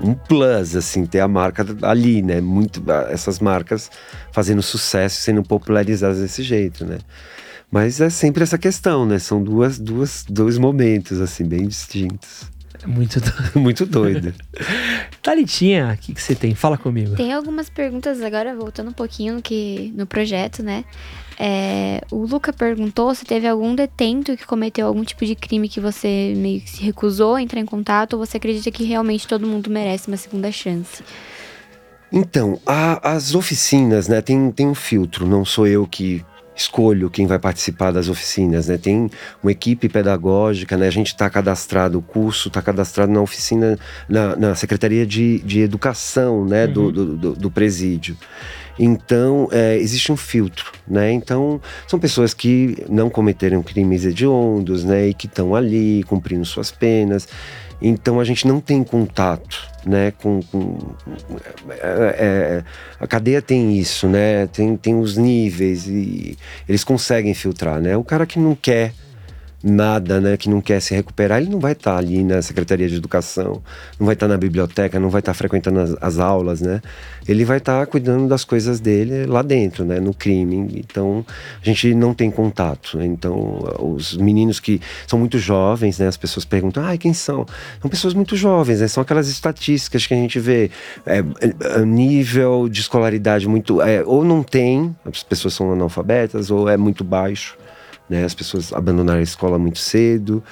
um 0.00 0.14
plus, 0.14 0.76
assim, 0.76 1.06
ter 1.06 1.20
a 1.20 1.28
marca 1.28 1.66
ali, 1.82 2.22
né, 2.22 2.40
muito, 2.40 2.80
essas 3.10 3.40
marcas 3.40 3.90
fazendo 4.30 4.62
sucesso, 4.62 5.20
sendo 5.22 5.42
popularizadas 5.42 6.20
desse 6.20 6.44
jeito, 6.44 6.84
né. 6.84 6.98
Mas 7.68 8.00
é 8.00 8.08
sempre 8.08 8.44
essa 8.44 8.56
questão, 8.56 9.04
né, 9.04 9.18
são 9.18 9.42
duas, 9.42 9.76
duas, 9.76 10.24
dois 10.28 10.56
momentos, 10.56 11.20
assim, 11.20 11.44
bem 11.44 11.66
distintos. 11.66 12.54
Muito 12.88 13.20
doido. 13.20 13.58
Muito 13.58 13.86
doido. 13.86 14.34
Thalitinha, 15.22 15.92
o 15.92 16.02
que, 16.02 16.14
que 16.14 16.22
você 16.22 16.34
tem? 16.34 16.54
Fala 16.54 16.78
comigo. 16.78 17.16
Tem 17.16 17.32
algumas 17.32 17.68
perguntas 17.68 18.22
agora, 18.22 18.54
voltando 18.54 18.90
um 18.90 18.94
pouquinho 18.94 19.42
que, 19.42 19.92
no 19.96 20.06
projeto, 20.06 20.62
né? 20.62 20.84
É, 21.38 22.00
o 22.10 22.24
Luca 22.24 22.52
perguntou 22.52 23.14
se 23.14 23.24
teve 23.24 23.46
algum 23.46 23.74
detento 23.74 24.36
que 24.36 24.46
cometeu 24.46 24.86
algum 24.86 25.04
tipo 25.04 25.26
de 25.26 25.34
crime 25.34 25.68
que 25.68 25.80
você 25.80 26.32
meio 26.34 26.62
que 26.62 26.70
se 26.70 26.82
recusou 26.82 27.34
a 27.34 27.42
entrar 27.42 27.60
em 27.60 27.66
contato 27.66 28.14
ou 28.14 28.24
você 28.24 28.38
acredita 28.38 28.70
que 28.70 28.84
realmente 28.84 29.28
todo 29.28 29.46
mundo 29.46 29.68
merece 29.68 30.08
uma 30.08 30.16
segunda 30.16 30.50
chance? 30.50 31.02
Então, 32.10 32.58
a, 32.64 33.12
as 33.12 33.34
oficinas, 33.34 34.08
né, 34.08 34.22
tem, 34.22 34.50
tem 34.50 34.66
um 34.66 34.74
filtro, 34.74 35.26
não 35.26 35.44
sou 35.44 35.66
eu 35.66 35.86
que 35.86 36.24
escolho 36.56 37.10
quem 37.10 37.26
vai 37.26 37.38
participar 37.38 37.90
das 37.90 38.08
oficinas, 38.08 38.68
né? 38.68 38.78
Tem 38.78 39.10
uma 39.42 39.52
equipe 39.52 39.88
pedagógica, 39.88 40.76
né? 40.76 40.86
A 40.86 40.90
gente 40.90 41.08
está 41.08 41.28
cadastrado, 41.28 41.98
o 41.98 42.02
curso 42.02 42.48
está 42.48 42.62
cadastrado 42.62 43.12
na 43.12 43.20
oficina, 43.20 43.78
na, 44.08 44.34
na 44.34 44.54
Secretaria 44.54 45.06
de, 45.06 45.38
de 45.40 45.60
Educação, 45.60 46.44
né? 46.46 46.64
Uhum. 46.66 46.72
Do, 46.72 47.16
do, 47.16 47.34
do, 47.34 47.50
presídio. 47.50 48.16
Então, 48.78 49.48
é, 49.52 49.76
existe 49.76 50.10
um 50.10 50.16
filtro, 50.16 50.72
né? 50.88 51.12
Então, 51.12 51.60
são 51.86 51.98
pessoas 51.98 52.32
que 52.32 52.76
não 52.88 53.10
cometeram 53.10 53.62
crimes 53.62 54.04
hediondos, 54.04 54.82
né? 54.82 55.08
E 55.08 55.14
que 55.14 55.26
estão 55.26 55.54
ali 55.54 56.02
cumprindo 56.04 56.44
suas 56.44 56.70
penas. 56.70 57.28
Então 57.80 58.18
a 58.18 58.24
gente 58.24 58.46
não 58.46 58.60
tem 58.60 58.82
contato, 58.82 59.68
né? 59.84 60.12
Com, 60.12 60.40
com 60.42 60.78
é, 61.70 62.16
é, 62.18 62.64
a 62.98 63.06
cadeia 63.06 63.42
tem 63.42 63.78
isso, 63.78 64.08
né? 64.08 64.46
Tem, 64.46 64.76
tem 64.76 64.98
os 64.98 65.16
níveis 65.16 65.86
e 65.86 66.36
eles 66.68 66.82
conseguem 66.82 67.34
filtrar, 67.34 67.80
né? 67.80 67.96
O 67.96 68.04
cara 68.04 68.26
que 68.26 68.38
não 68.38 68.54
quer 68.54 68.92
nada, 69.62 70.20
né, 70.20 70.36
que 70.36 70.48
não 70.48 70.60
quer 70.60 70.80
se 70.80 70.94
recuperar, 70.94 71.40
ele 71.40 71.50
não 71.50 71.58
vai 71.58 71.72
estar 71.72 71.92
tá 71.92 71.98
ali 71.98 72.22
na 72.22 72.40
Secretaria 72.42 72.88
de 72.88 72.96
Educação, 72.96 73.62
não 73.98 74.06
vai 74.06 74.14
estar 74.14 74.26
tá 74.26 74.32
na 74.32 74.38
biblioteca, 74.38 75.00
não 75.00 75.10
vai 75.10 75.20
estar 75.20 75.32
tá 75.32 75.34
frequentando 75.34 75.80
as, 75.80 75.96
as, 76.00 76.18
aulas, 76.18 76.60
né? 76.60 76.80
Ele 77.26 77.44
vai 77.44 77.58
estar 77.58 77.80
tá 77.80 77.86
cuidando 77.86 78.28
das 78.28 78.44
coisas 78.44 78.78
dele 78.78 79.26
lá 79.26 79.42
dentro, 79.42 79.84
né, 79.84 79.98
no 79.98 80.14
crime. 80.14 80.68
Então, 80.76 81.24
a 81.60 81.64
gente 81.64 81.94
não 81.94 82.14
tem 82.14 82.30
contato. 82.30 82.96
Né? 82.98 83.06
Então, 83.06 83.64
os 83.80 84.16
meninos 84.16 84.60
que 84.60 84.80
são 85.06 85.18
muito 85.18 85.38
jovens, 85.38 85.98
né, 85.98 86.06
as 86.06 86.16
pessoas 86.16 86.44
perguntam, 86.44 86.86
ah, 86.86 86.96
quem 86.96 87.12
são? 87.12 87.46
São 87.80 87.90
pessoas 87.90 88.14
muito 88.14 88.36
jovens, 88.36 88.80
né? 88.80 88.88
São 88.88 89.02
aquelas 89.02 89.28
estatísticas 89.28 90.06
que 90.06 90.14
a 90.14 90.16
gente 90.16 90.38
vê, 90.38 90.70
é, 91.04 91.18
é, 91.18 91.84
nível 91.84 92.68
de 92.68 92.80
escolaridade 92.80 93.48
muito, 93.48 93.80
é, 93.82 94.04
ou 94.04 94.24
não 94.24 94.42
tem, 94.42 94.94
as 95.04 95.22
pessoas 95.22 95.54
são 95.54 95.72
analfabetas, 95.72 96.50
ou 96.50 96.68
é 96.68 96.76
muito 96.76 97.02
baixo. 97.02 97.56
Né? 98.08 98.24
As 98.24 98.34
pessoas 98.34 98.72
abandonaram 98.72 99.20
a 99.20 99.22
escola 99.22 99.58
muito 99.58 99.78
cedo 99.78 100.42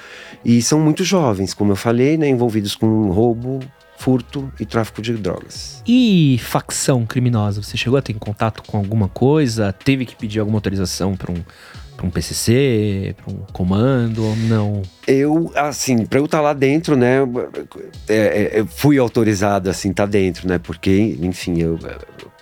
e 0.43 0.61
são 0.61 0.79
muito 0.79 1.03
jovens, 1.03 1.53
como 1.53 1.71
eu 1.71 1.75
falei, 1.75 2.17
né? 2.17 2.27
envolvidos 2.27 2.75
com 2.75 3.09
roubo, 3.09 3.59
furto 3.97 4.51
e 4.59 4.65
tráfico 4.65 5.01
de 5.01 5.13
drogas. 5.13 5.81
E 5.87 6.39
facção 6.43 7.05
criminosa? 7.05 7.61
Você 7.61 7.77
chegou 7.77 7.97
a 7.97 8.01
ter 8.01 8.13
contato 8.15 8.61
com 8.63 8.77
alguma 8.77 9.07
coisa? 9.07 9.71
Teve 9.71 10.05
que 10.05 10.15
pedir 10.15 10.39
alguma 10.39 10.57
autorização 10.57 11.15
para 11.15 11.31
um 11.31 11.43
para 11.95 12.05
um 12.05 12.09
PCC, 12.09 13.15
para 13.17 13.33
um 13.33 13.37
comando 13.53 14.23
ou 14.23 14.35
não? 14.35 14.81
Eu, 15.07 15.51
assim, 15.55 16.05
para 16.05 16.19
eu 16.19 16.25
estar 16.25 16.39
tá 16.39 16.43
lá 16.43 16.53
dentro, 16.53 16.95
né, 16.95 17.19
é, 18.07 18.59
é, 18.59 18.65
fui 18.65 18.97
autorizado, 18.97 19.69
assim, 19.69 19.91
estar 19.91 20.03
tá 20.03 20.11
dentro, 20.11 20.47
né, 20.47 20.59
porque, 20.59 21.17
enfim, 21.21 21.61
eu, 21.61 21.79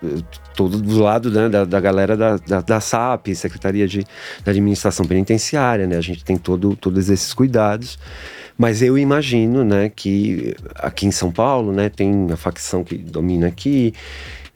eu 0.01 0.23
tô 0.55 0.67
do 0.67 0.99
lado 0.99 1.31
né, 1.31 1.49
da, 1.49 1.65
da 1.65 1.79
galera 1.79 2.15
da, 2.15 2.37
da, 2.37 2.61
da, 2.61 2.79
SAP, 2.79 3.33
Secretaria 3.35 3.87
de 3.87 4.05
da 4.43 4.51
Administração 4.51 5.05
Penitenciária, 5.05 5.87
né, 5.87 5.97
a 5.97 6.01
gente 6.01 6.23
tem 6.23 6.37
todo, 6.37 6.75
todos 6.75 7.09
esses 7.09 7.33
cuidados. 7.33 7.97
Mas 8.57 8.81
eu 8.83 8.97
imagino, 8.97 9.63
né, 9.63 9.89
que 9.89 10.55
aqui 10.75 11.07
em 11.07 11.11
São 11.11 11.31
Paulo, 11.31 11.71
né, 11.71 11.89
tem 11.89 12.27
a 12.31 12.37
facção 12.37 12.83
que 12.83 12.95
domina 12.97 13.47
aqui, 13.47 13.93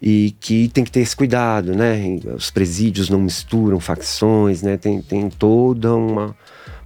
e 0.01 0.35
que 0.39 0.67
tem 0.69 0.83
que 0.83 0.91
ter 0.91 0.99
esse 0.99 1.15
cuidado, 1.15 1.75
né? 1.75 2.19
Os 2.35 2.51
presídios 2.51 3.09
não 3.09 3.19
misturam 3.19 3.79
facções, 3.79 4.61
né? 4.61 4.77
Tem, 4.77 5.01
tem 5.01 5.27
toda 5.27 5.95
uma, 5.95 6.35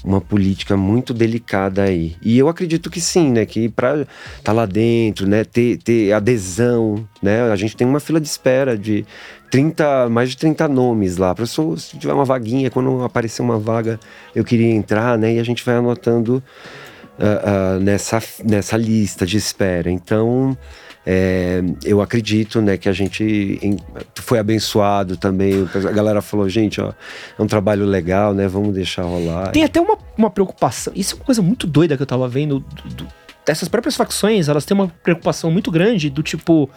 uma 0.03 0.19
política 0.19 0.75
muito 0.75 1.13
delicada 1.13 1.83
aí. 1.83 2.15
E 2.21 2.37
eu 2.37 2.49
acredito 2.49 2.89
que 2.89 2.99
sim, 2.99 3.31
né? 3.31 3.45
Que 3.45 3.69
para 3.69 4.01
estar 4.01 4.07
tá 4.43 4.51
lá 4.51 4.65
dentro, 4.65 5.27
né? 5.27 5.43
Ter, 5.43 5.77
ter 5.77 6.11
adesão, 6.11 7.07
né? 7.21 7.51
A 7.51 7.55
gente 7.55 7.75
tem 7.75 7.87
uma 7.87 7.99
fila 7.99 8.19
de 8.19 8.27
espera 8.27 8.77
de 8.77 9.05
30, 9.51 10.09
mais 10.09 10.31
de 10.31 10.37
30 10.37 10.67
nomes 10.67 11.17
lá. 11.17 11.35
Para 11.35 11.45
se 11.45 11.61
tiver 11.99 12.13
uma 12.13 12.25
vaguinha, 12.25 12.71
quando 12.71 13.03
aparecer 13.03 13.41
uma 13.41 13.59
vaga, 13.59 13.99
eu 14.35 14.43
queria 14.43 14.71
entrar, 14.71 15.17
né? 15.17 15.35
E 15.35 15.39
a 15.39 15.43
gente 15.43 15.63
vai 15.63 15.75
anotando 15.75 16.43
uh, 17.19 17.77
uh, 17.77 17.79
nessa, 17.79 18.21
nessa 18.43 18.77
lista 18.77 19.25
de 19.25 19.37
espera. 19.37 19.91
Então 19.91 20.57
é, 21.05 21.63
eu 21.83 21.99
acredito 21.99 22.61
né, 22.61 22.77
que 22.77 22.87
a 22.87 22.91
gente 22.91 23.59
em, 23.61 23.77
foi 24.15 24.37
abençoado 24.37 25.17
também. 25.17 25.67
A 25.73 25.91
galera 25.91 26.21
falou, 26.21 26.47
gente, 26.47 26.79
ó, 26.79 26.93
é 27.37 27.41
um 27.41 27.47
trabalho 27.47 27.85
legal, 27.85 28.33
né? 28.33 28.47
Vamos 28.47 28.73
deixar 28.73 29.03
rolar. 29.03 29.51
Tem 29.51 29.63
até 29.63 29.81
uma, 29.81 29.97
uma 30.15 30.29
preocupação. 30.29 30.93
Isso 30.95 31.15
é 31.15 31.17
uma 31.17 31.25
coisa 31.25 31.41
muito 31.41 31.65
doida 31.65 31.97
que 31.97 32.03
eu 32.03 32.07
tava 32.07 32.27
vendo. 32.27 32.59
Do, 32.59 32.89
do, 32.89 33.07
dessas 33.45 33.67
próprias 33.67 33.95
facções, 33.95 34.47
elas 34.47 34.63
têm 34.63 34.75
uma 34.75 34.87
preocupação 34.87 35.49
muito 35.49 35.71
grande 35.71 36.09
do 36.09 36.21
tipo. 36.21 36.69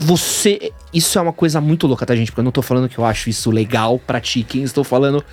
Você. 0.00 0.72
Isso 0.92 1.18
é 1.18 1.22
uma 1.22 1.32
coisa 1.32 1.60
muito 1.60 1.86
louca, 1.86 2.04
tá, 2.04 2.16
gente? 2.16 2.32
Porque 2.32 2.40
eu 2.40 2.44
não 2.44 2.52
tô 2.52 2.62
falando 2.62 2.88
que 2.88 2.98
eu 2.98 3.04
acho 3.04 3.30
isso 3.30 3.50
legal, 3.50 3.98
pratiquem. 3.98 4.62
Estou 4.62 4.82
falando 4.82 5.24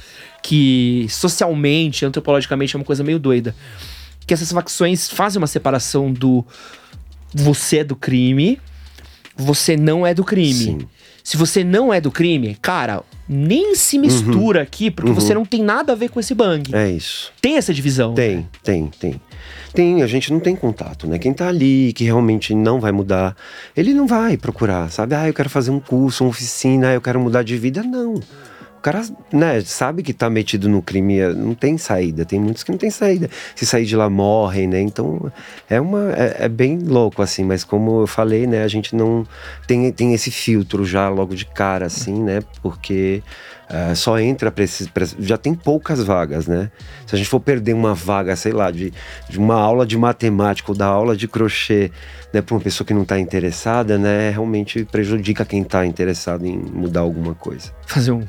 que 0.44 1.08
socialmente, 1.10 2.06
antropologicamente, 2.06 2.76
é 2.76 2.78
uma 2.78 2.86
coisa 2.86 3.04
meio 3.04 3.18
doida. 3.18 3.56
Que 4.28 4.34
essas 4.34 4.52
facções 4.52 5.10
fazem 5.10 5.40
uma 5.40 5.48
separação 5.48 6.12
do 6.12 6.46
você 7.34 7.80
é 7.80 7.84
do 7.84 7.96
crime, 7.96 8.60
você 9.36 9.76
não 9.76 10.06
é 10.06 10.14
do 10.14 10.24
crime. 10.24 10.54
Sim. 10.54 10.78
Se 11.24 11.38
você 11.38 11.64
não 11.64 11.92
é 11.92 12.00
do 12.00 12.12
crime, 12.12 12.56
cara, 12.62 13.02
nem 13.28 13.74
se 13.74 13.98
mistura 13.98 14.62
aqui, 14.62 14.92
porque 14.92 15.10
Uhum. 15.10 15.16
você 15.16 15.34
não 15.34 15.44
tem 15.44 15.64
nada 15.64 15.94
a 15.94 15.96
ver 15.96 16.10
com 16.10 16.20
esse 16.20 16.36
bang. 16.36 16.74
É 16.76 16.88
isso. 16.90 17.32
Tem 17.42 17.58
essa 17.58 17.74
divisão. 17.74 18.14
Tem, 18.14 18.48
tem, 18.64 18.88
tem. 19.00 19.20
Tem, 19.74 20.04
a 20.04 20.08
gente 20.08 20.32
não 20.32 20.40
tem 20.40 20.56
contato, 20.56 21.08
né? 21.08 21.18
Quem 21.18 21.34
tá 21.34 21.48
ali, 21.50 21.92
que 21.94 22.04
realmente 22.04 22.54
não 22.54 22.80
vai 22.80 22.92
mudar, 22.92 23.36
ele 23.76 23.94
não 23.94 24.06
vai 24.08 24.38
procurar, 24.38 24.90
sabe? 24.92 25.16
Ah, 25.16 25.28
eu 25.28 25.34
quero 25.34 25.50
fazer 25.50 25.72
um 25.72 25.80
curso, 25.80 26.24
uma 26.24 26.30
oficina, 26.30 26.90
ah, 26.90 26.94
eu 26.94 27.02
quero 27.02 27.20
mudar 27.20 27.44
de 27.44 27.58
vida. 27.58 27.82
Não. 27.84 28.14
O 28.14 28.22
cara, 28.86 29.02
né, 29.34 29.62
sabe 29.62 30.04
que 30.04 30.14
tá 30.14 30.30
metido 30.30 30.70
no 30.70 30.80
crime, 30.80 31.18
é, 31.18 31.34
não 31.34 31.56
tem 31.56 31.76
saída. 31.76 32.24
Tem 32.24 32.40
muitos 32.40 32.62
que 32.64 32.70
não 32.72 32.78
tem 32.78 32.92
saída. 32.92 33.28
Se 33.56 33.66
sair 33.66 33.84
de 33.86 33.96
lá, 33.96 34.08
morrem, 34.08 34.68
né? 34.68 34.80
Então, 34.80 35.32
é 35.68 35.82
uma... 35.82 36.12
É, 36.14 36.46
é 36.46 36.48
bem 36.48 36.78
louco, 36.78 37.24
assim. 37.24 37.44
Mas 37.44 37.64
como 37.64 38.02
eu 38.02 38.08
falei, 38.08 38.46
né? 38.46 38.62
A 38.62 38.68
gente 38.68 38.96
não 38.96 39.26
tem, 39.66 39.92
tem 39.92 40.14
esse 40.14 40.30
filtro 40.30 40.86
já 40.86 41.10
logo 41.10 41.34
de 41.36 41.46
cara, 41.46 41.88
assim, 41.88 42.22
né? 42.24 42.42
Porque... 42.62 43.24
é, 43.68 43.96
só 43.96 44.20
entra 44.20 44.52
pra 44.52 44.64
esses. 44.64 44.88
pra- 44.88 45.08
já 45.18 45.38
tem 45.38 45.56
poucas 45.56 46.04
vagas, 46.04 46.46
né? 46.46 46.70
Se 47.08 47.16
a 47.16 47.18
gente 47.18 47.28
for 47.28 47.40
perder 47.40 47.74
uma 47.74 47.96
vaga, 47.96 48.36
sei 48.36 48.52
lá, 48.52 48.70
de, 48.70 48.94
de 49.28 49.40
uma 49.40 49.56
aula 49.56 49.88
de 49.88 49.98
matemática 49.98 50.72
ou 50.72 50.78
da 50.78 50.86
aula 50.86 51.18
de 51.18 51.28
crochê, 51.28 51.92
né, 52.32 52.42
pra 52.42 52.54
uma 52.54 52.62
pessoa 52.62 52.86
que 52.86 52.94
não 52.94 53.04
tá 53.04 53.18
interessada, 53.20 53.98
né? 53.98 54.30
Realmente 54.30 54.86
prejudica 54.86 55.44
quem 55.44 55.64
tá 55.64 55.84
interessado 55.84 56.46
em 56.46 56.58
mudar 56.58 57.00
alguma 57.00 57.34
coisa. 57.34 57.72
Fazer 57.88 58.12
um, 58.12 58.24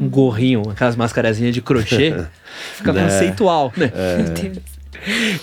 um 0.00 0.08
gorrinho, 0.08 0.62
aquelas 0.70 0.96
mascarazinhas 0.96 1.54
de 1.54 1.62
crochê. 1.62 2.14
Fica 2.76 2.92
Né? 2.92 3.02
conceitual, 3.04 3.72
né? 3.76 3.90
Meu 4.18 4.32
Deus. 4.34 4.77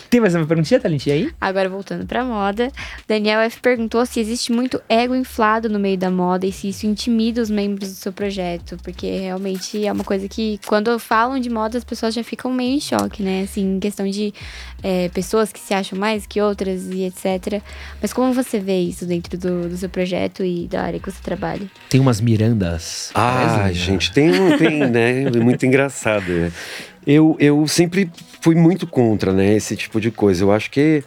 Tem 0.10 0.20
mais 0.20 0.34
uma 0.36 0.46
perguntinha, 0.46 0.80
Talentinha, 0.80 1.16
aí? 1.16 1.30
Agora 1.40 1.70
voltando 1.70 2.06
pra 2.06 2.24
moda, 2.24 2.72
Daniel 3.08 3.40
F 3.42 3.60
perguntou 3.62 4.06
se 4.06 4.20
existe 4.20 4.52
muito 4.52 4.82
ego 4.90 5.16
inflado 5.16 5.70
no 5.70 5.80
meio 5.80 5.98
da 5.98 6.10
moda 6.12 6.46
e 6.46 6.52
se 6.52 6.70
isso 6.70 6.86
intimida 6.86 7.42
os 7.42 7.50
membros 7.50 7.90
do 7.90 7.96
seu 7.96 8.12
projeto, 8.12 8.78
porque 8.84 9.08
realmente 9.18 9.86
é 9.86 9.92
uma 9.92 10.04
coisa 10.04 10.28
que 10.28 10.60
quando 10.66 10.98
falam 11.00 11.40
de 11.40 11.50
moda 11.50 11.78
as 11.78 11.84
pessoas 11.84 12.14
já 12.14 12.24
ficam 12.24 12.52
meio 12.52 12.76
em 12.76 12.80
choque, 12.82 13.22
né? 13.24 13.44
Assim, 13.44 13.76
em 13.76 13.80
questão 13.80 14.08
de 14.10 14.34
é, 14.84 15.10
pessoas 15.10 15.52
que 15.52 15.60
se 15.60 15.74
acham 15.74 15.98
mais 15.98 16.26
que 16.26 16.42
outras 16.42 16.86
e 16.90 17.04
etc. 17.04 17.62
Mas 18.02 18.12
como 18.14 18.34
você 18.34 18.60
vê 18.60 18.80
isso 18.82 19.06
dentro 19.06 19.38
do, 19.38 19.70
do 19.70 19.78
seu 19.78 19.90
projeto 19.90 20.44
e 20.44 20.68
da 20.68 20.82
área 20.84 21.00
que 21.00 21.10
você 21.12 21.22
trabalha? 21.22 21.66
Tem 21.90 22.00
umas 22.00 22.20
mirandas. 22.20 23.12
Ah, 23.14 23.70
gente, 23.72 24.12
tem, 24.12 24.30
um- 24.40 24.58
tem, 24.58 24.80
né? 24.90 25.24
É 25.24 25.30
muito 25.40 25.66
engraçado. 25.66 26.28
né? 26.28 26.52
Eu, 27.08 27.36
eu 27.40 27.68
sempre 27.68 28.10
fui 28.46 28.54
muito 28.54 28.86
contra, 28.86 29.34
né? 29.34 29.56
Esse 29.56 29.76
tipo 29.76 30.00
de 30.00 30.12
coisa. 30.12 30.44
Eu 30.44 30.52
acho 30.52 30.70
que 30.70 31.04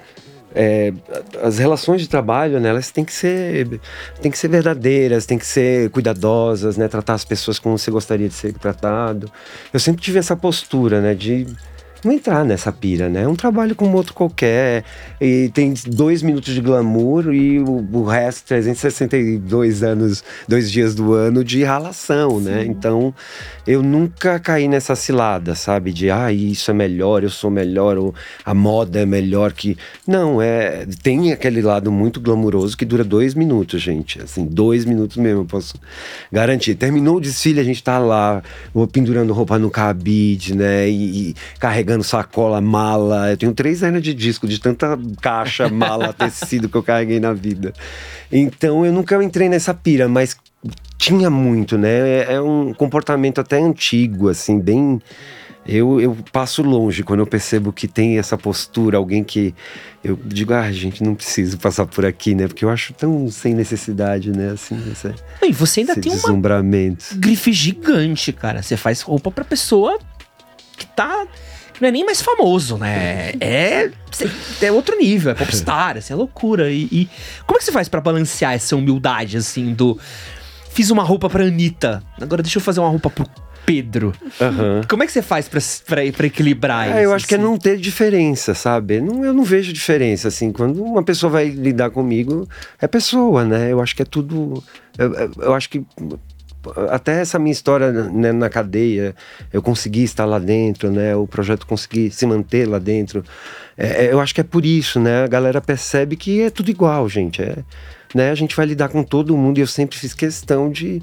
é, 0.53 0.93
as 1.41 1.59
relações 1.59 2.01
de 2.01 2.09
trabalho, 2.09 2.59
né, 2.59 2.71
elas 2.71 2.91
têm 2.91 3.05
que 3.05 3.13
ser 3.13 3.81
têm 4.21 4.29
que 4.29 4.37
ser 4.37 4.49
verdadeiras, 4.49 5.25
têm 5.25 5.39
que 5.39 5.47
ser 5.47 5.89
cuidadosas, 5.91 6.77
né, 6.77 6.89
tratar 6.89 7.15
as 7.15 7.25
pessoas 7.25 7.61
como 7.61 7.79
você 7.79 7.93
gostaria 7.93 8.29
de 8.29 8.35
ser 8.35 8.55
tratado. 8.55 9.31
Eu 9.73 9.79
sempre 9.79 10.03
tive 10.03 10.19
essa 10.19 10.35
postura, 10.35 11.01
né, 11.01 11.15
de 11.15 11.47
não 12.05 12.13
entrar 12.13 12.45
nessa 12.45 12.71
pira, 12.71 13.09
né? 13.09 13.23
É 13.23 13.29
um 13.29 13.35
trabalho 13.35 13.75
como 13.75 13.97
outro 13.97 14.15
qualquer. 14.15 14.85
E 15.21 15.51
tem 15.53 15.75
dois 15.87 16.23
minutos 16.23 16.55
de 16.55 16.61
glamour 16.61 17.33
e 17.35 17.59
o, 17.59 17.87
o 17.93 18.05
resto, 18.05 18.47
362 18.47 19.83
anos, 19.83 20.23
dois 20.47 20.71
dias 20.71 20.95
do 20.95 21.15
ano 21.15 21.43
de 21.43 21.65
ralação, 21.65 22.41
né? 22.41 22.65
Então, 22.65 23.13
eu 23.67 23.83
nunca 23.83 24.39
caí 24.39 24.69
nessa 24.69 24.95
cilada, 24.95 25.55
sabe? 25.55 25.93
De, 25.93 26.11
ah, 26.11 26.33
isso 26.33 26.71
é 26.71 26.75
melhor, 26.75 27.23
eu 27.25 27.31
sou 27.31 27.51
melhor, 27.51 27.99
ou 27.99 28.15
a 28.45 28.55
moda 28.55 29.01
é 29.01 29.07
melhor 29.07 29.53
que. 29.53 29.77
Não, 30.07 30.41
é. 30.41 30.87
Tem 31.03 31.33
aquele 31.33 31.61
lado 31.61 31.91
muito 31.91 32.21
glamuroso 32.21 32.77
que 32.77 32.85
dura 32.85 33.05
dois 33.05 33.35
minutos, 33.35 33.83
gente. 33.83 34.23
Assim, 34.23 34.47
dois 34.47 34.85
minutos 34.85 35.17
mesmo, 35.17 35.41
eu 35.41 35.47
posso 35.47 35.75
garantir. 36.31 36.77
Terminou 36.77 37.17
o 37.17 37.21
desfile, 37.21 37.61
a 37.61 37.65
gente 37.65 37.83
tá 37.83 37.99
lá, 37.99 38.43
pendurando 38.93 39.33
roupa 39.33 39.59
no 39.59 39.71
cabide, 39.71 40.55
né? 40.55 40.89
E, 40.89 41.31
e 41.31 41.35
carregando 41.59 41.88
sacola, 42.03 42.61
mala. 42.61 43.31
Eu 43.31 43.37
tenho 43.37 43.53
três 43.55 43.83
anos 43.83 44.03
de 44.03 44.13
disco, 44.15 44.47
de 44.47 44.61
tanta 44.61 44.99
caixa, 45.21 45.69
mala, 45.71 46.13
tecido 46.13 46.69
que 46.69 46.77
eu 46.77 46.83
carreguei 46.83 47.21
na 47.21 47.33
vida. 47.33 47.73
Então 48.31 48.85
eu 48.85 48.93
nunca 48.93 49.23
entrei 49.23 49.49
nessa 49.49 49.73
pira, 49.73 50.09
mas 50.09 50.37
tinha 50.97 51.31
muito, 51.31 51.79
né? 51.79 51.89
É, 52.21 52.35
é 52.35 52.41
um 52.41 52.75
comportamento 52.75 53.41
até 53.41 53.59
antigo, 53.59 54.29
assim, 54.29 54.59
bem. 54.59 55.01
Eu, 55.67 56.01
eu 56.01 56.17
passo 56.33 56.63
longe 56.63 57.03
quando 57.03 57.21
eu 57.21 57.27
percebo 57.27 57.75
que 57.75 57.87
tem 57.87 58.19
essa 58.19 58.39
postura, 58.39 58.97
alguém 58.97 59.23
que 59.23 59.55
eu 60.03 60.19
digo, 60.25 60.55
ah, 60.55 60.73
gente, 60.73 61.03
não 61.03 61.15
preciso 61.15 61.59
passar 61.59 61.85
por 61.85 62.07
aqui, 62.07 62.35
né? 62.35 62.49
Porque 62.49 62.65
eu 62.65 62.71
acho 62.71 62.95
tão 62.95 63.31
sem 63.31 63.53
necessidade, 63.55 64.33
né? 64.33 64.53
Assim, 64.53 64.81
E 65.43 65.53
você 65.53 65.81
ainda 65.81 65.95
tem 65.95 66.11
uma 66.11 66.17
deslumbramento. 66.17 67.05
grife 67.17 67.53
gigante, 67.53 68.33
cara. 68.33 68.63
Você 68.63 68.79
faz 68.79 69.03
roupa 69.03 69.31
pra 69.31 69.45
pessoa 69.45 69.99
que 70.75 70.87
tá. 70.87 71.27
Não 71.81 71.89
é 71.89 71.91
nem 71.93 72.05
mais 72.05 72.21
famoso, 72.21 72.77
né? 72.77 73.33
É. 73.41 73.91
É 74.61 74.73
outro 74.73 74.97
nível, 74.99 75.31
é 75.33 75.35
popstar, 75.35 75.97
assim, 75.97 76.13
é 76.13 76.17
loucura. 76.17 76.71
E, 76.71 76.89
e 76.91 77.09
como 77.47 77.57
é 77.57 77.59
que 77.59 77.65
você 77.65 77.73
faz 77.73 77.89
pra 77.89 78.01
balancear 78.01 78.53
essa 78.55 78.75
humildade, 78.77 79.37
assim, 79.37 79.73
do. 79.73 79.99
Fiz 80.71 80.91
uma 80.91 81.03
roupa 81.03 81.29
pra 81.29 81.45
Anitta, 81.45 82.03
agora 82.21 82.43
deixa 82.43 82.59
eu 82.59 82.63
fazer 82.63 82.81
uma 82.81 82.89
roupa 82.89 83.11
pro 83.11 83.27
Pedro. 83.67 84.13
Aham. 84.41 84.81
Como 84.89 85.03
é 85.03 85.07
que 85.07 85.13
você 85.13 85.21
faz 85.23 85.49
pra, 85.49 85.61
pra, 85.87 86.13
pra 86.13 86.27
equilibrar 86.27 86.89
isso? 86.89 86.97
Ah, 86.97 87.03
eu 87.03 87.13
acho 87.13 87.27
que 87.29 87.35
é 87.35 87.37
assim? 87.37 87.45
não 87.47 87.59
ter 87.59 87.77
diferença, 87.79 88.55
sabe? 88.55 89.01
Não, 89.01 89.25
eu 89.25 89.35
não 89.35 89.45
vejo 89.45 89.73
diferença, 89.73 90.29
assim. 90.29 90.51
Quando 90.53 90.83
uma 90.83 91.03
pessoa 91.03 91.31
vai 91.31 91.49
lidar 91.49 91.91
comigo, 91.91 92.49
é 92.81 92.87
pessoa, 92.87 93.45
né? 93.45 93.71
Eu 93.73 93.81
acho 93.81 93.95
que 93.95 94.03
é 94.03 94.07
tudo. 94.07 94.63
Eu- 94.97 95.13
eu 95.39 95.55
acho 95.55 95.69
que. 95.69 95.85
Até 96.91 97.21
essa 97.21 97.39
minha 97.39 97.53
história 97.53 97.91
né, 97.91 98.33
na 98.33 98.49
cadeia, 98.49 99.15
eu 99.53 99.63
consegui 99.63 100.03
estar 100.03 100.25
lá 100.25 100.39
dentro, 100.39 100.91
né? 100.91 101.15
O 101.17 101.27
projeto 101.27 101.67
conseguir 101.67 102.11
se 102.11 102.27
manter 102.27 102.69
lá 102.69 102.79
dentro. 102.79 103.25
É, 103.77 104.07
é, 104.07 104.13
eu 104.13 104.21
acho 104.21 104.35
que 104.35 104.41
é 104.41 104.45
por 104.45 104.65
isso, 104.65 104.99
né? 104.99 105.25
A 105.25 105.27
galera 105.27 105.61
percebe 105.61 106.17
que 106.17 106.43
é 106.43 106.51
tudo 106.51 106.71
igual, 106.71 107.09
gente. 107.09 107.43
É, 107.43 107.57
né? 108.15 108.31
A 108.31 108.35
gente 108.35 108.57
vai 108.57 108.67
lidar 108.67 108.89
com 108.89 109.03
todo 109.03 109.37
mundo 109.37 109.59
e 109.59 109.61
eu 109.61 109.67
sempre 109.67 109.99
fiz 109.99 110.15
questão 110.15 110.71
de 110.71 111.03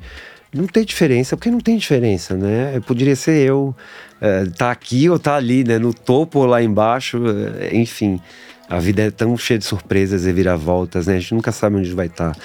não 0.53 0.67
ter 0.67 0.85
diferença, 0.85 1.35
porque 1.35 1.51
não 1.51 1.59
tem 1.59 1.77
diferença, 1.77 2.35
né? 2.35 2.71
Eu 2.75 2.81
poderia 2.81 3.15
ser 3.15 3.45
eu, 3.45 3.75
é, 4.21 4.45
tá 4.45 4.71
aqui 4.71 5.09
ou 5.09 5.19
tá 5.19 5.35
ali, 5.35 5.63
né? 5.63 5.77
No 5.77 5.93
topo 5.93 6.39
ou 6.39 6.45
lá 6.45 6.61
embaixo, 6.61 7.21
é, 7.59 7.75
enfim. 7.75 8.19
A 8.67 8.79
vida 8.79 9.03
é 9.03 9.11
tão 9.11 9.37
cheia 9.37 9.59
de 9.59 9.65
surpresas 9.65 10.25
e 10.25 10.33
viravoltas, 10.33 11.07
né? 11.07 11.17
A 11.17 11.19
gente 11.19 11.33
nunca 11.35 11.51
sabe 11.51 11.75
onde 11.75 11.93
vai 11.93 12.07
estar. 12.07 12.35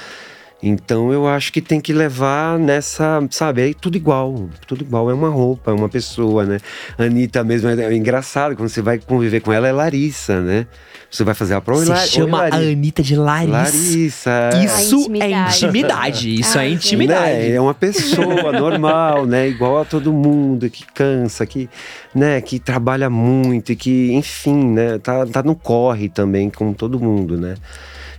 Então 0.62 1.11
eu 1.12 1.27
acho 1.27 1.53
que 1.53 1.61
tem 1.62 1.81
que 1.81 1.93
levar 1.93 2.59
nessa, 2.59 3.27
sabe, 3.31 3.70
é 3.70 3.74
tudo 3.74 3.97
igual, 3.97 4.49
tudo 4.66 4.82
igual, 4.82 5.11
é 5.11 5.15
uma 5.15 5.31
roupa, 5.31 5.70
é 5.70 5.74
uma 5.74 5.89
pessoa, 5.89 6.45
né? 6.45 6.59
A 6.99 7.05
Anitta 7.05 7.43
mesmo, 7.43 7.70
é, 7.70 7.82
é 7.82 7.95
engraçado, 7.95 8.55
quando 8.55 8.69
você 8.69 8.82
vai 8.82 8.99
conviver 8.99 9.41
com 9.41 9.53
ela, 9.53 9.66
é 9.69 9.73
Larissa, 9.73 10.41
né? 10.41 10.66
Você 11.11 11.24
vai 11.24 11.35
fazer 11.35 11.55
a 11.55 11.61
prova 11.61 11.85
Você 11.85 12.07
chama 12.07 12.45
a 12.45 12.55
Anitta 12.55 13.03
de 13.03 13.16
Larissa. 13.16 14.31
Larissa. 14.31 14.51
Isso 14.62 14.70
A 14.70 14.81
é 14.81 14.85
intimidade. 14.85 15.57
intimidade. 15.57 16.35
Isso 16.41 16.59
Ah, 16.59 16.65
é 16.65 16.69
gente. 16.69 16.87
intimidade. 16.87 17.32
Né? 17.49 17.51
É 17.53 17.61
uma 17.61 17.74
pessoa 17.74 18.53
normal, 18.53 19.27
né? 19.27 19.49
Igual 19.49 19.78
a 19.81 19.85
todo 19.85 20.12
mundo, 20.12 20.70
que 20.70 20.85
cansa, 20.95 21.45
que, 21.47 21.69
né? 22.15 22.41
que 22.41 22.61
trabalha 22.61 23.11
muito 23.11 23.73
e 23.73 23.77
que, 23.77 24.12
enfim, 24.12 24.73
né? 24.73 24.99
Tá, 24.99 25.27
tá 25.27 25.43
no 25.43 25.57
corre 25.57 26.09
também, 26.09 26.49
como 26.49 26.74
todo 26.74 27.01
mundo, 27.01 27.37
né? 27.37 27.57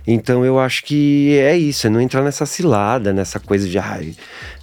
Então 0.06 0.44
eu 0.44 0.58
acho 0.58 0.84
que 0.84 1.38
é 1.38 1.56
isso, 1.56 1.86
é 1.86 1.90
não 1.90 2.00
entrar 2.00 2.22
nessa 2.22 2.44
cilada, 2.44 3.12
nessa 3.12 3.38
coisa 3.38 3.68
de 3.68 3.78
ai, 3.78 4.14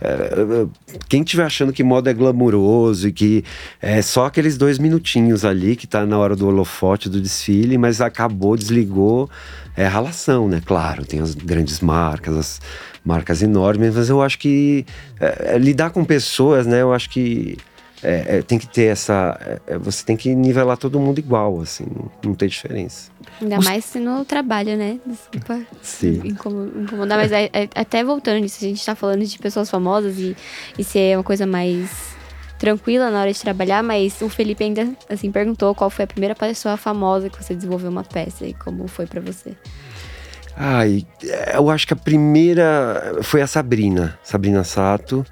é, 0.01 0.65
quem 1.07 1.21
estiver 1.21 1.45
achando 1.45 1.71
que 1.71 1.83
moda 1.83 2.09
é 2.09 2.13
glamuroso 2.13 3.07
e 3.07 3.11
que 3.11 3.43
é 3.81 4.01
só 4.01 4.25
aqueles 4.25 4.57
dois 4.57 4.77
minutinhos 4.77 5.45
ali 5.45 5.75
que 5.75 5.87
tá 5.87 6.05
na 6.05 6.17
hora 6.17 6.35
do 6.35 6.47
holofote 6.47 7.09
do 7.09 7.21
desfile, 7.21 7.77
mas 7.77 8.01
acabou, 8.01 8.57
desligou, 8.57 9.29
é 9.77 9.85
ralação, 9.85 10.49
né? 10.49 10.61
Claro, 10.65 11.05
tem 11.05 11.21
as 11.21 11.33
grandes 11.33 11.79
marcas, 11.79 12.35
as 12.35 12.61
marcas 13.03 13.41
enormes, 13.41 13.95
mas 13.95 14.09
eu 14.09 14.21
acho 14.21 14.37
que 14.37 14.85
é, 15.19 15.57
lidar 15.57 15.91
com 15.91 16.03
pessoas, 16.03 16.67
né? 16.67 16.81
Eu 16.81 16.93
acho 16.93 17.09
que 17.09 17.57
é, 18.03 18.37
é, 18.37 18.41
tem 18.41 18.57
que 18.57 18.67
ter 18.67 18.85
essa. 18.85 19.37
é, 19.67 19.73
é, 19.73 19.77
você 19.77 20.03
tem 20.05 20.15
que 20.15 20.33
nivelar 20.33 20.77
todo 20.77 20.99
mundo 20.99 21.19
igual, 21.19 21.59
assim, 21.61 21.85
não, 21.93 22.11
não 22.23 22.33
tem 22.33 22.47
diferença. 22.47 23.11
Ainda 23.41 23.59
Os- 23.59 23.65
mais 23.65 23.83
se 23.85 23.99
no 23.99 24.23
trabalho, 24.25 24.77
né? 24.77 24.99
Desculpa 25.05 25.59
Sim. 25.81 26.21
incomo- 26.25 26.81
incomodar, 26.81 27.17
mas 27.17 27.31
é- 27.31 27.49
é- 27.53 27.69
até 27.75 28.03
voltando 28.03 28.39
nisso, 28.39 28.57
a 28.63 28.67
gente 28.67 28.85
tá 28.85 28.95
falando 28.95 29.25
de 29.25 29.37
pessoas 29.39 29.69
famosas 29.69 30.17
e, 30.17 30.35
e 30.77 30.83
ser 30.83 31.17
uma 31.17 31.23
coisa 31.23 31.45
mais 31.45 31.89
tranquila 32.57 33.09
na 33.09 33.21
hora 33.21 33.31
de 33.31 33.39
trabalhar, 33.39 33.81
mas 33.83 34.21
o 34.21 34.27
Felipe 34.29 34.63
ainda, 34.63 34.89
assim, 35.09 35.31
perguntou 35.31 35.73
qual 35.73 35.89
foi 35.89 36.03
a 36.03 36.07
primeira 36.07 36.35
pessoa 36.35 36.75
famosa 36.75 37.29
que 37.29 37.41
você 37.41 37.55
desenvolveu 37.55 37.89
uma 37.89 38.03
peça 38.03 38.45
e 38.45 38.53
como 38.53 38.87
foi 38.87 39.05
pra 39.07 39.21
você. 39.21 39.53
Ai, 40.57 41.05
eu 41.53 41.69
acho 41.69 41.87
que 41.87 41.93
a 41.93 41.95
primeira 41.95 43.17
foi 43.21 43.41
a 43.41 43.47
Sabrina, 43.47 44.19
Sabrina 44.23 44.63
Sato. 44.65 45.25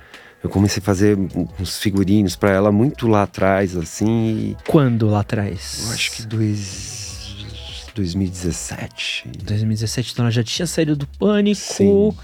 Eu 0.48 0.50
comecei 0.50 0.80
a 0.80 0.84
fazer 0.84 1.18
uns 1.60 1.78
figurinos 1.78 2.38
pra 2.38 2.50
ela 2.52 2.72
muito 2.72 3.06
lá 3.06 3.24
atrás, 3.24 3.76
assim. 3.76 4.56
Quando 4.66 5.10
lá 5.10 5.20
atrás? 5.20 5.84
Eu 5.88 5.94
acho 5.94 6.12
que 6.14 6.22
dois, 6.26 7.36
2017. 7.94 9.30
2017, 9.44 10.14
então 10.14 10.24
ela 10.24 10.32
já 10.32 10.44
tinha 10.46 10.66
saído 10.66 10.96
do 10.96 11.06
pânico. 11.06 11.60
Sim. 11.60 12.16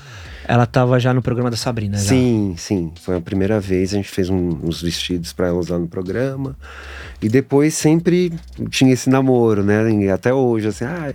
Ela 0.47 0.65
tava 0.65 0.99
já 0.99 1.13
no 1.13 1.21
programa 1.21 1.49
da 1.49 1.57
Sabrina. 1.57 1.97
já. 1.97 2.03
Sim, 2.03 2.55
sim. 2.57 2.91
Foi 3.01 3.15
a 3.17 3.21
primeira 3.21 3.59
vez. 3.59 3.93
A 3.93 3.97
gente 3.97 4.09
fez 4.09 4.29
um- 4.29 4.57
uns 4.63 4.81
vestidos 4.81 5.33
para 5.33 5.47
ela 5.47 5.57
usar 5.59 5.79
no 5.79 5.87
programa. 5.87 6.55
E 7.21 7.29
depois 7.29 7.73
sempre 7.73 8.33
tinha 8.69 8.91
esse 8.93 9.09
namoro, 9.09 9.63
né? 9.63 9.89
E 9.93 10.09
até 10.09 10.33
hoje, 10.33 10.67
assim, 10.67 10.83
ah, 10.83 11.05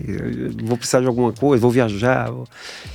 vou 0.65 0.77
precisar 0.79 1.01
de 1.01 1.07
alguma 1.07 1.33
coisa, 1.33 1.61
vou 1.61 1.71
viajar. 1.71 2.31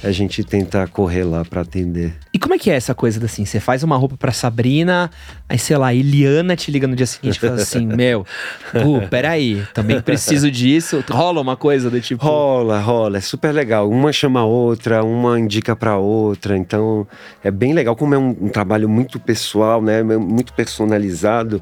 A 0.03 0.11
gente 0.11 0.43
tenta 0.43 0.87
correr 0.87 1.23
lá 1.23 1.45
para 1.45 1.61
atender. 1.61 2.13
E 2.33 2.39
como 2.39 2.55
é 2.55 2.57
que 2.57 2.71
é 2.71 2.75
essa 2.75 2.95
coisa 2.95 3.23
assim? 3.23 3.45
Você 3.45 3.59
faz 3.59 3.83
uma 3.83 3.95
roupa 3.95 4.17
pra 4.17 4.31
Sabrina, 4.31 5.11
aí 5.47 5.59
sei 5.59 5.77
lá, 5.77 5.93
Eliana 5.93 6.55
te 6.55 6.71
liga 6.71 6.87
no 6.87 6.95
dia 6.95 7.05
seguinte 7.05 7.35
e 7.35 7.39
fala 7.39 7.53
assim: 7.61 7.85
Meu, 7.95 8.25
Gu, 8.73 9.07
peraí, 9.09 9.61
também 9.75 10.01
preciso 10.01 10.49
disso. 10.49 11.03
Rola 11.11 11.39
uma 11.39 11.55
coisa 11.55 11.91
do 11.91 12.01
tipo. 12.01 12.25
Rola, 12.25 12.79
rola, 12.79 13.19
é 13.19 13.21
super 13.21 13.51
legal. 13.53 13.87
Uma 13.91 14.11
chama 14.11 14.39
a 14.39 14.45
outra, 14.45 15.03
uma 15.03 15.39
indica 15.39 15.75
pra 15.75 15.97
outra, 15.97 16.22
então 16.57 17.07
é 17.43 17.51
bem 17.51 17.73
legal. 17.73 17.95
Como 17.95 18.15
é 18.15 18.17
um, 18.17 18.29
um 18.41 18.49
trabalho 18.49 18.87
muito 18.87 19.19
pessoal, 19.19 19.81
né? 19.81 20.01
Muito 20.03 20.53
personalizado. 20.53 21.61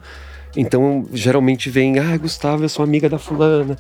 Então, 0.55 1.07
geralmente 1.13 1.69
vem, 1.69 1.97
ah, 1.97 2.17
Gustavo, 2.17 2.63
eu 2.63 2.69
sou 2.69 2.83
amiga 2.83 3.09
da 3.09 3.17
fulana. 3.17 3.77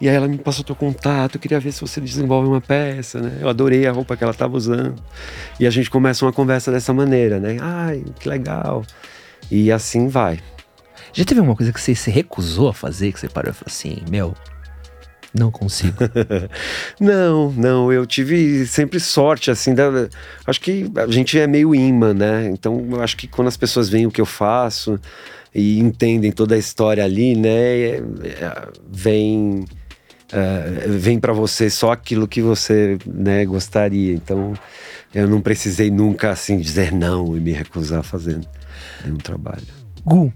E 0.00 0.08
aí 0.08 0.14
ela 0.14 0.26
me 0.26 0.38
passou 0.38 0.64
teu 0.64 0.74
contato, 0.74 1.38
queria 1.38 1.60
ver 1.60 1.72
se 1.72 1.80
você 1.80 2.00
desenvolve 2.00 2.48
uma 2.48 2.60
peça, 2.60 3.20
né? 3.20 3.38
Eu 3.40 3.48
adorei 3.48 3.86
a 3.86 3.92
roupa 3.92 4.16
que 4.16 4.24
ela 4.24 4.32
estava 4.32 4.56
usando. 4.56 4.96
E 5.60 5.66
a 5.66 5.70
gente 5.70 5.88
começa 5.88 6.24
uma 6.24 6.32
conversa 6.32 6.72
dessa 6.72 6.92
maneira, 6.92 7.38
né? 7.38 7.58
Ai, 7.60 8.02
que 8.18 8.28
legal. 8.28 8.84
E 9.50 9.70
assim 9.70 10.08
vai. 10.08 10.40
Já 11.12 11.24
teve 11.24 11.40
alguma 11.40 11.56
coisa 11.56 11.72
que 11.72 11.80
você 11.80 11.94
se 11.94 12.10
recusou 12.10 12.68
a 12.68 12.74
fazer, 12.74 13.12
que 13.12 13.20
você 13.20 13.28
parou 13.28 13.50
e 13.50 13.54
falou 13.54 13.68
assim: 13.68 13.98
Meu, 14.10 14.34
não 15.34 15.50
consigo. 15.50 15.96
Não, 17.00 17.50
não, 17.52 17.92
eu 17.92 18.06
tive 18.06 18.66
sempre 18.66 19.00
sorte, 19.00 19.50
assim, 19.50 19.74
da, 19.74 19.90
acho 20.46 20.60
que 20.60 20.88
a 20.94 21.10
gente 21.10 21.38
é 21.38 21.46
meio 21.46 21.74
imã, 21.74 22.14
né? 22.14 22.48
Então, 22.52 22.86
eu 22.92 23.02
acho 23.02 23.16
que 23.16 23.26
quando 23.26 23.48
as 23.48 23.56
pessoas 23.56 23.88
veem 23.88 24.06
o 24.06 24.10
que 24.10 24.20
eu 24.20 24.26
faço 24.26 24.98
e 25.52 25.80
entendem 25.80 26.30
toda 26.30 26.54
a 26.54 26.58
história 26.58 27.04
ali, 27.04 27.34
né, 27.34 27.50
é- 27.50 28.02
é- 28.40 28.68
vem, 28.90 29.64
é, 30.32 30.86
vem 30.88 31.18
para 31.18 31.32
você 31.32 31.68
só 31.68 31.90
aquilo 31.92 32.28
que 32.28 32.40
você, 32.40 32.96
né, 33.04 33.44
gostaria. 33.44 34.14
Então, 34.14 34.54
eu 35.12 35.28
não 35.28 35.40
precisei 35.40 35.90
nunca, 35.90 36.30
assim, 36.30 36.58
dizer 36.58 36.92
não 36.92 37.36
e 37.36 37.40
me 37.40 37.52
recusar 37.52 38.00
a 38.00 38.04
fazer 38.04 38.40
nenhum 39.04 39.16
trabalho. 39.16 39.66
Gu, 40.04 40.32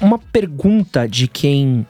uma 0.00 0.18
pergunta 0.18 1.06
de 1.08 1.28
quem 1.28 1.86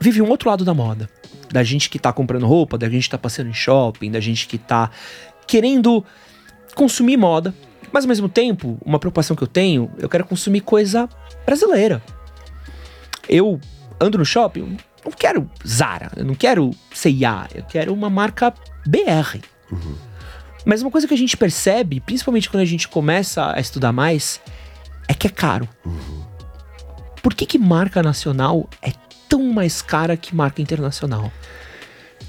vive 0.00 0.22
um 0.22 0.28
outro 0.28 0.48
lado 0.48 0.64
da 0.64 0.74
moda. 0.74 1.08
Da 1.52 1.62
gente 1.62 1.90
que 1.90 1.98
tá 1.98 2.12
comprando 2.12 2.46
roupa, 2.46 2.78
da 2.78 2.88
gente 2.88 3.04
que 3.04 3.10
tá 3.10 3.18
passando 3.18 3.50
em 3.50 3.54
shopping, 3.54 4.10
da 4.10 4.20
gente 4.20 4.46
que 4.46 4.56
tá 4.56 4.90
querendo 5.46 6.04
consumir 6.74 7.16
moda. 7.16 7.54
Mas 7.92 8.04
ao 8.04 8.08
mesmo 8.08 8.28
tempo, 8.28 8.78
uma 8.84 8.98
preocupação 8.98 9.36
que 9.36 9.42
eu 9.42 9.48
tenho, 9.48 9.90
eu 9.98 10.08
quero 10.08 10.24
consumir 10.24 10.60
coisa 10.60 11.08
brasileira. 11.44 12.02
Eu 13.28 13.60
ando 14.00 14.16
no 14.16 14.24
shopping, 14.24 14.76
não 15.04 15.12
quero 15.12 15.50
Zara, 15.66 16.10
eu 16.16 16.24
não 16.24 16.34
quero 16.34 16.70
C&A, 16.92 17.48
eu 17.54 17.64
quero 17.64 17.92
uma 17.92 18.08
marca 18.08 18.54
BR. 18.86 19.40
Mas 20.64 20.82
uma 20.82 20.90
coisa 20.90 21.08
que 21.08 21.14
a 21.14 21.18
gente 21.18 21.36
percebe, 21.36 22.00
principalmente 22.00 22.48
quando 22.48 22.62
a 22.62 22.66
gente 22.66 22.86
começa 22.86 23.52
a 23.52 23.60
estudar 23.60 23.92
mais, 23.92 24.40
é 25.08 25.14
que 25.14 25.26
é 25.26 25.30
caro. 25.30 25.68
Por 27.22 27.34
que, 27.34 27.44
que 27.44 27.58
marca 27.58 28.02
nacional 28.02 28.68
é 28.82 28.92
tão 29.30 29.50
mais 29.52 29.80
cara 29.80 30.16
que 30.16 30.34
marca 30.34 30.60
internacional? 30.60 31.32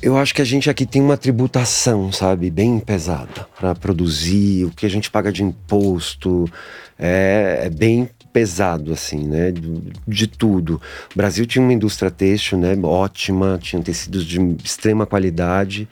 Eu 0.02 0.18
acho 0.18 0.34
que 0.34 0.42
a 0.42 0.46
gente 0.46 0.70
aqui 0.70 0.86
tem 0.86 1.02
uma 1.02 1.18
tributação, 1.18 2.12
sabe, 2.12 2.50
bem 2.50 2.80
pesada 2.80 3.48
para 3.60 3.76
produzir, 3.76 4.66
o 4.66 4.72
que 4.72 4.86
a 4.86 4.90
gente 4.90 5.12
paga 5.12 5.32
de 5.32 5.44
imposto 5.44 6.50
é, 6.98 7.64
é 7.66 7.70
bem 7.70 8.10
pesado, 8.32 8.94
assim, 8.94 9.28
né, 9.28 9.52
de, 9.52 9.92
de 10.08 10.28
tudo. 10.28 10.82
O 11.14 11.18
Brasil 11.18 11.46
tinha 11.46 11.62
uma 11.62 11.74
indústria 11.74 12.10
têxtil, 12.10 12.58
né, 12.58 12.78
ótima, 12.82 13.60
tinha 13.62 13.82
tecidos 13.82 14.26
de 14.26 14.40
extrema 14.64 15.06
qualidade 15.06 15.88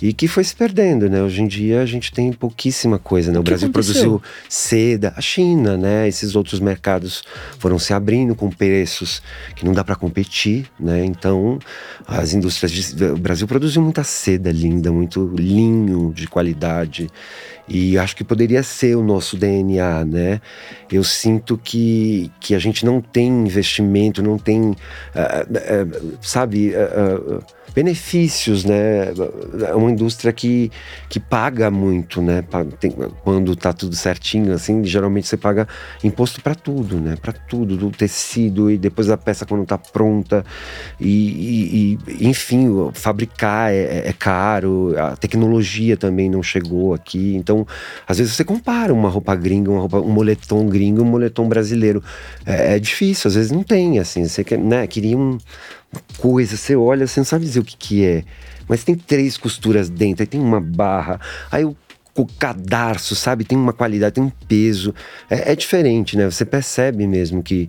e 0.00 0.12
que 0.12 0.28
foi 0.28 0.44
se 0.44 0.54
perdendo, 0.54 1.10
né? 1.10 1.22
Hoje 1.22 1.42
em 1.42 1.46
dia 1.46 1.82
a 1.82 1.86
gente 1.86 2.12
tem 2.12 2.32
pouquíssima 2.32 2.98
coisa, 2.98 3.32
né? 3.32 3.38
O, 3.38 3.42
que 3.42 3.50
Brasil 3.50 3.68
aconteceu? 3.68 3.94
produziu 3.94 4.22
seda, 4.48 5.12
a 5.16 5.20
China, 5.20 5.76
né? 5.76 6.06
Esses 6.06 6.36
outros 6.36 6.60
mercados 6.60 7.24
foram 7.58 7.78
se 7.78 7.92
abrindo 7.92 8.34
com 8.34 8.48
preços 8.48 9.20
que 9.56 9.64
não 9.64 9.72
dá 9.72 9.82
para 9.82 9.96
competir, 9.96 10.66
né? 10.78 11.04
Então, 11.04 11.58
as 12.06 12.32
indústrias 12.32 12.70
de, 12.70 13.04
o 13.06 13.16
Brasil 13.16 13.48
produziu 13.48 13.82
muita 13.82 14.04
seda 14.04 14.52
linda, 14.52 14.92
muito 14.92 15.26
linho 15.36 16.12
de 16.14 16.28
qualidade. 16.28 17.08
E 17.68 17.98
acho 17.98 18.16
que 18.16 18.24
poderia 18.24 18.62
ser 18.62 18.96
o 18.96 19.02
nosso 19.02 19.36
DNA, 19.36 20.04
né? 20.04 20.40
Eu 20.90 21.04
sinto 21.04 21.58
que, 21.58 22.30
que 22.40 22.54
a 22.54 22.58
gente 22.58 22.84
não 22.84 23.00
tem 23.00 23.28
investimento, 23.28 24.22
não 24.22 24.38
tem, 24.38 24.74
ah, 25.14 25.44
ah, 25.44 26.16
sabe, 26.22 26.72
ah, 26.74 27.40
benefícios, 27.78 28.64
né? 28.64 29.12
É 29.68 29.72
uma 29.72 29.88
indústria 29.88 30.32
que, 30.32 30.68
que 31.08 31.20
paga 31.20 31.70
muito, 31.70 32.20
né? 32.20 32.42
Tem- 32.80 32.90
quando 33.22 33.54
tá 33.54 33.72
tudo 33.72 33.94
certinho, 33.94 34.52
assim, 34.52 34.82
geralmente 34.82 35.28
você 35.28 35.36
paga 35.36 35.68
imposto 36.02 36.42
para 36.42 36.56
tudo, 36.56 36.98
né? 36.98 37.14
Para 37.22 37.32
tudo, 37.32 37.76
do 37.76 37.88
tecido 37.92 38.68
e 38.68 38.76
depois 38.76 39.08
a 39.08 39.16
peça 39.16 39.46
quando 39.46 39.64
tá 39.64 39.78
pronta. 39.78 40.44
E, 40.98 41.06
e- 41.06 41.98
e, 42.18 42.26
enfim, 42.28 42.66
fabricar 42.94 43.70
é, 43.72 44.08
é 44.08 44.12
caro, 44.12 44.94
a 44.98 45.14
tecnologia 45.16 45.96
também 45.96 46.28
não 46.28 46.42
chegou 46.42 46.92
aqui. 46.94 47.36
Então, 47.36 47.64
às 48.08 48.18
vezes 48.18 48.34
você 48.34 48.42
compara 48.44 48.92
uma 48.92 49.08
roupa 49.08 49.36
gringa, 49.36 49.70
uma 49.70 49.80
roupa, 49.82 50.00
um 50.00 50.10
moletom 50.10 50.66
gringo 50.68 51.02
um 51.02 51.04
moletom 51.04 51.48
brasileiro. 51.48 52.02
É, 52.44 52.74
é 52.74 52.78
difícil, 52.80 53.28
às 53.28 53.36
vezes 53.36 53.52
não 53.52 53.62
tem, 53.62 54.00
assim. 54.00 54.26
Você 54.26 54.42
quer, 54.42 54.58
né, 54.58 54.84
queria 54.88 55.16
um- 55.16 55.38
coisa, 56.18 56.56
você 56.56 56.76
olha, 56.76 57.06
você 57.06 57.20
não 57.20 57.24
sabe 57.24 57.44
dizer 57.44 57.60
o 57.60 57.64
que, 57.64 57.76
que 57.76 58.04
é. 58.04 58.24
Mas 58.68 58.84
tem 58.84 58.94
três 58.94 59.36
costuras 59.36 59.88
dentro, 59.88 60.22
aí 60.22 60.26
tem 60.26 60.40
uma 60.40 60.60
barra, 60.60 61.20
aí 61.50 61.64
o 61.64 61.76
o 62.20 62.26
cadarço, 62.26 63.14
sabe? 63.14 63.44
Tem 63.44 63.56
uma 63.56 63.72
qualidade, 63.72 64.16
tem 64.16 64.24
um 64.24 64.30
peso. 64.48 64.94
É, 65.30 65.52
é 65.52 65.56
diferente, 65.56 66.16
né? 66.16 66.24
Você 66.26 66.44
percebe 66.44 67.06
mesmo 67.06 67.42
que, 67.42 67.68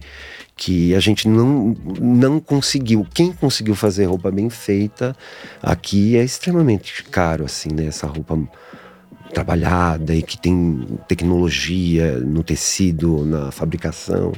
que 0.56 0.96
a 0.96 1.00
gente 1.00 1.28
não, 1.28 1.76
não 2.00 2.40
conseguiu. 2.40 3.06
Quem 3.14 3.32
conseguiu 3.32 3.76
fazer 3.76 4.06
roupa 4.06 4.32
bem 4.32 4.50
feita 4.50 5.16
aqui 5.62 6.18
é 6.18 6.24
extremamente 6.24 7.04
caro, 7.04 7.46
assim, 7.46 7.70
né? 7.72 7.86
Essa 7.86 8.08
roupa 8.08 8.38
trabalhada 9.34 10.16
e 10.16 10.24
que 10.24 10.38
tem 10.38 10.88
tecnologia 11.08 12.18
no 12.20 12.44
tecido, 12.44 13.24
na 13.26 13.52
fabricação. 13.52 14.34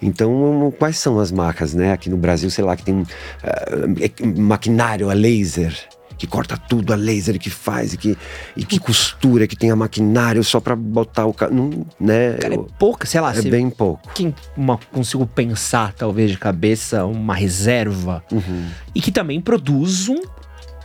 Então, 0.00 0.72
quais 0.78 0.96
são 0.98 1.18
as 1.18 1.30
marcas, 1.32 1.74
né? 1.74 1.92
Aqui 1.92 2.08
no 2.08 2.16
Brasil, 2.16 2.50
sei 2.50 2.64
lá, 2.64 2.76
que 2.76 2.84
tem 2.84 3.04
eh, 3.42 4.26
maquinário 4.38 5.10
a 5.10 5.12
laser, 5.14 5.74
que 6.16 6.26
corta 6.26 6.56
tudo 6.56 6.92
a 6.92 6.96
laser 6.96 7.38
que 7.38 7.48
faz, 7.50 7.94
e 7.94 7.96
que, 7.96 8.18
e 8.56 8.64
que 8.64 8.78
costura, 8.78 9.46
que 9.46 9.56
tem 9.56 9.70
a 9.70 9.76
maquinário 9.76 10.42
só 10.42 10.58
para 10.60 10.74
botar 10.74 11.26
o... 11.26 11.32
ca- 11.32 11.48
Não, 11.48 11.86
né? 11.98 12.34
Cara, 12.34 12.54
é 12.54 12.56
Eu- 12.56 12.66
pouca, 12.78 13.06
sei 13.06 13.20
lá, 13.20 13.30
é 13.32 13.40
se 13.40 13.48
bem 13.50 13.70
pouco. 13.70 14.12
quem 14.14 14.34
uma, 14.56 14.78
consigo 14.92 15.26
pensar, 15.26 15.92
talvez, 15.92 16.30
de 16.30 16.38
cabeça, 16.38 17.04
uma 17.04 17.34
reserva. 17.34 18.22
Uhum. 18.32 18.66
E 18.94 19.00
que 19.00 19.10
também 19.12 19.40
produz 19.40 20.08
um 20.08 20.20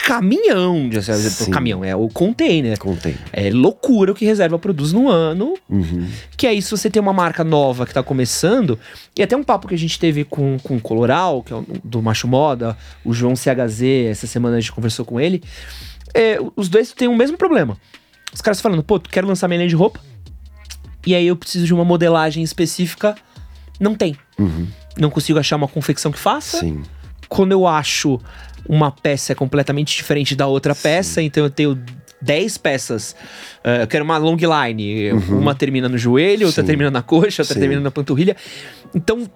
caminhão. 0.04 0.88
De, 0.88 1.02
Sim. 1.02 1.50
caminhão, 1.50 1.84
é 1.84 1.94
o 1.96 2.08
container. 2.08 2.78
Contém. 2.78 3.16
É 3.32 3.50
loucura 3.50 4.12
o 4.12 4.14
que 4.14 4.24
reserva 4.24 4.58
produz 4.58 4.92
no 4.92 5.08
ano. 5.08 5.54
Uhum. 5.68 6.06
Que 6.36 6.46
aí, 6.46 6.60
se 6.62 6.70
você 6.70 6.88
tem 6.90 7.00
uma 7.00 7.12
marca 7.12 7.42
nova 7.42 7.86
que 7.86 7.94
tá 7.94 8.02
começando, 8.02 8.78
e 9.16 9.22
até 9.22 9.36
um 9.36 9.42
papo 9.42 9.66
que 9.68 9.74
a 9.74 9.78
gente 9.78 9.98
teve 9.98 10.24
com, 10.24 10.58
com 10.62 10.76
o 10.76 10.80
Coloral, 10.80 11.42
que 11.42 11.52
é 11.52 11.56
o- 11.56 11.66
do 11.82 12.02
Macho 12.02 12.28
Moda, 12.28 12.76
o 13.04 13.12
João 13.12 13.34
CHZ, 13.34 13.82
essa 14.10 14.26
semana 14.26 14.56
a 14.56 14.60
gente 14.60 14.72
conversou 14.72 15.04
com 15.04 15.20
ele. 15.20 15.42
é, 16.16 16.38
os 16.54 16.68
dois 16.68 16.92
têm 16.92 17.08
o 17.08 17.16
mesmo 17.16 17.36
problema. 17.36 17.76
Os 18.32 18.40
caras 18.40 18.60
falando, 18.60 18.82
pô, 18.84 19.00
quero 19.00 19.26
lançar 19.26 19.48
minha 19.48 19.58
linha 19.58 19.68
de 19.68 19.74
roupa, 19.74 19.98
e 21.04 21.12
aí 21.14 21.26
eu 21.26 21.34
preciso 21.36 21.66
de 21.66 21.74
uma 21.74 21.84
modelagem 21.84 22.42
específica. 22.42 23.16
Não 23.80 23.94
tem. 23.96 24.16
Uhum. 24.38 24.66
Não 24.96 25.10
consigo 25.10 25.38
achar 25.40 25.56
uma 25.56 25.66
confecção 25.66 26.12
que 26.12 26.18
faça. 26.18 26.60
Sim. 26.60 26.82
Quando 27.34 27.52
eu 27.52 27.66
acho 27.66 28.20
uma 28.68 28.90
peça 28.90 29.34
completamente 29.34 29.94
diferente 29.94 30.34
da 30.34 30.46
outra 30.46 30.74
peça, 30.74 31.20
então 31.20 31.44
eu 31.44 31.50
tenho 31.50 31.78
10 32.20 32.56
peças. 32.58 33.14
eh, 33.62 33.82
eu 33.82 33.86
quero 33.86 34.04
uma 34.04 34.16
long 34.16 34.36
line. 34.36 35.12
Uma 35.28 35.54
termina 35.54 35.88
no 35.88 35.98
joelho, 35.98 36.46
outra 36.46 36.62
Uhum. 36.62 36.64
Sim. 36.64 36.66
termina 36.66 36.90
na 36.90 37.02
coxa, 37.02 37.42
outra 37.42 37.54
Sim. 37.54 37.60
termina 37.60 37.80
na 37.80 37.90
panturrilha. 37.90 38.36
Então, 38.94 39.28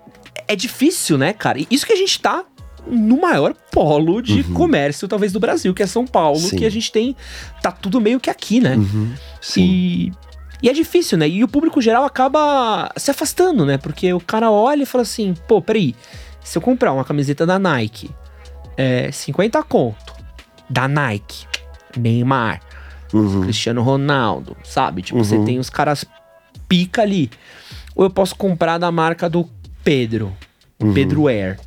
é 0.47 0.57
difícil, 0.57 1.19
né, 1.19 1.33
cara? 1.33 1.59
E 1.59 1.67
isso 1.71 1.85
que 1.87 1.93
a 1.93 1.97
gente 1.97 2.19
tá 2.21 2.45
no 2.87 3.21
maior 3.21 3.53
polo 3.71 4.23
de 4.23 4.43
comércio, 4.45 5.07
talvez, 5.07 5.31
do 5.33 5.39
Brasil, 5.41 5.75
que 5.75 5.83
é 5.83 5.87
São 5.87 6.07
Paulo, 6.07 6.39
Uhum. 6.41 6.49
Sim. 6.49 6.57
que 6.57 6.65
a 6.65 6.71
gente 6.71 6.91
tem. 6.91 7.15
Tá 7.61 7.71
tudo 7.71 8.01
meio 8.01 8.19
que 8.19 8.31
aqui, 8.31 8.61
né? 8.61 8.77
Uhum. 8.77 9.13
Sim. 9.43 9.63
E, 9.65 10.13
e 10.63 10.69
é 10.71 10.73
difícil, 10.73 11.19
né? 11.19 11.29
E 11.29 11.45
o 11.45 11.49
público 11.49 11.83
geral 11.83 12.05
acaba 12.05 12.91
se 12.97 13.11
afastando, 13.11 13.67
né? 13.67 13.77
Porque 13.77 14.11
o 14.15 14.21
cara 14.21 14.51
olha 14.51 14.85
e 14.85 14.87
fala 14.87 15.03
assim: 15.03 15.35
pô, 15.47 15.61
peraí, 15.61 15.95
se 16.43 16.57
eu 16.59 16.63
comprar 16.63 16.93
uma 16.93 17.05
camiseta 17.05 17.45
da 17.47 17.59
Nike 17.59 18.11
é 18.77 19.11
50 19.13 19.63
conto. 19.63 20.15
Da 20.71 20.87
Nike, 20.87 21.47
Neymar, 21.97 22.61
Uhum. 23.13 23.43
Cristiano 23.43 23.83
Ronaldo, 23.83 24.57
sabe? 24.63 25.01
Tipo, 25.03 25.25
você 25.25 25.37
Uhum. 25.37 25.45
tem 25.45 25.59
os 25.59 25.71
caras 25.71 26.05
pica 26.69 27.01
ali. 27.03 27.31
Ou 27.97 28.05
eu 28.05 28.11
posso 28.11 28.37
comprar 28.37 28.77
da 28.79 28.93
marca 28.93 29.29
do 29.31 29.49
Pedro, 29.83 30.33
Uhum. 30.81 30.93
Pedro 30.93 31.27
Air. 31.27 31.59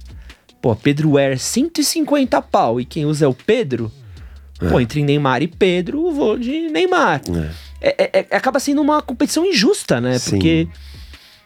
Pô, 0.61 0.75
Pedro 0.75 1.17
Air, 1.17 1.39
150 1.39 2.39
pau. 2.43 2.79
E 2.79 2.85
quem 2.85 3.05
usa 3.05 3.25
é 3.25 3.27
o 3.27 3.33
Pedro? 3.33 3.91
Pô, 4.69 4.79
entre 4.79 5.01
Neymar 5.03 5.41
e 5.41 5.47
Pedro, 5.47 6.05
eu 6.07 6.11
vou 6.13 6.37
de 6.37 6.69
Neymar. 6.69 7.19
É, 7.81 8.19
é- 8.19 8.27
é- 8.29 8.35
acaba 8.37 8.59
sendo 8.59 8.79
uma 8.79 9.01
competição 9.01 9.43
injusta, 9.43 9.99
né? 9.99 10.19
Sim. 10.19 10.29
Porque. 10.31 10.67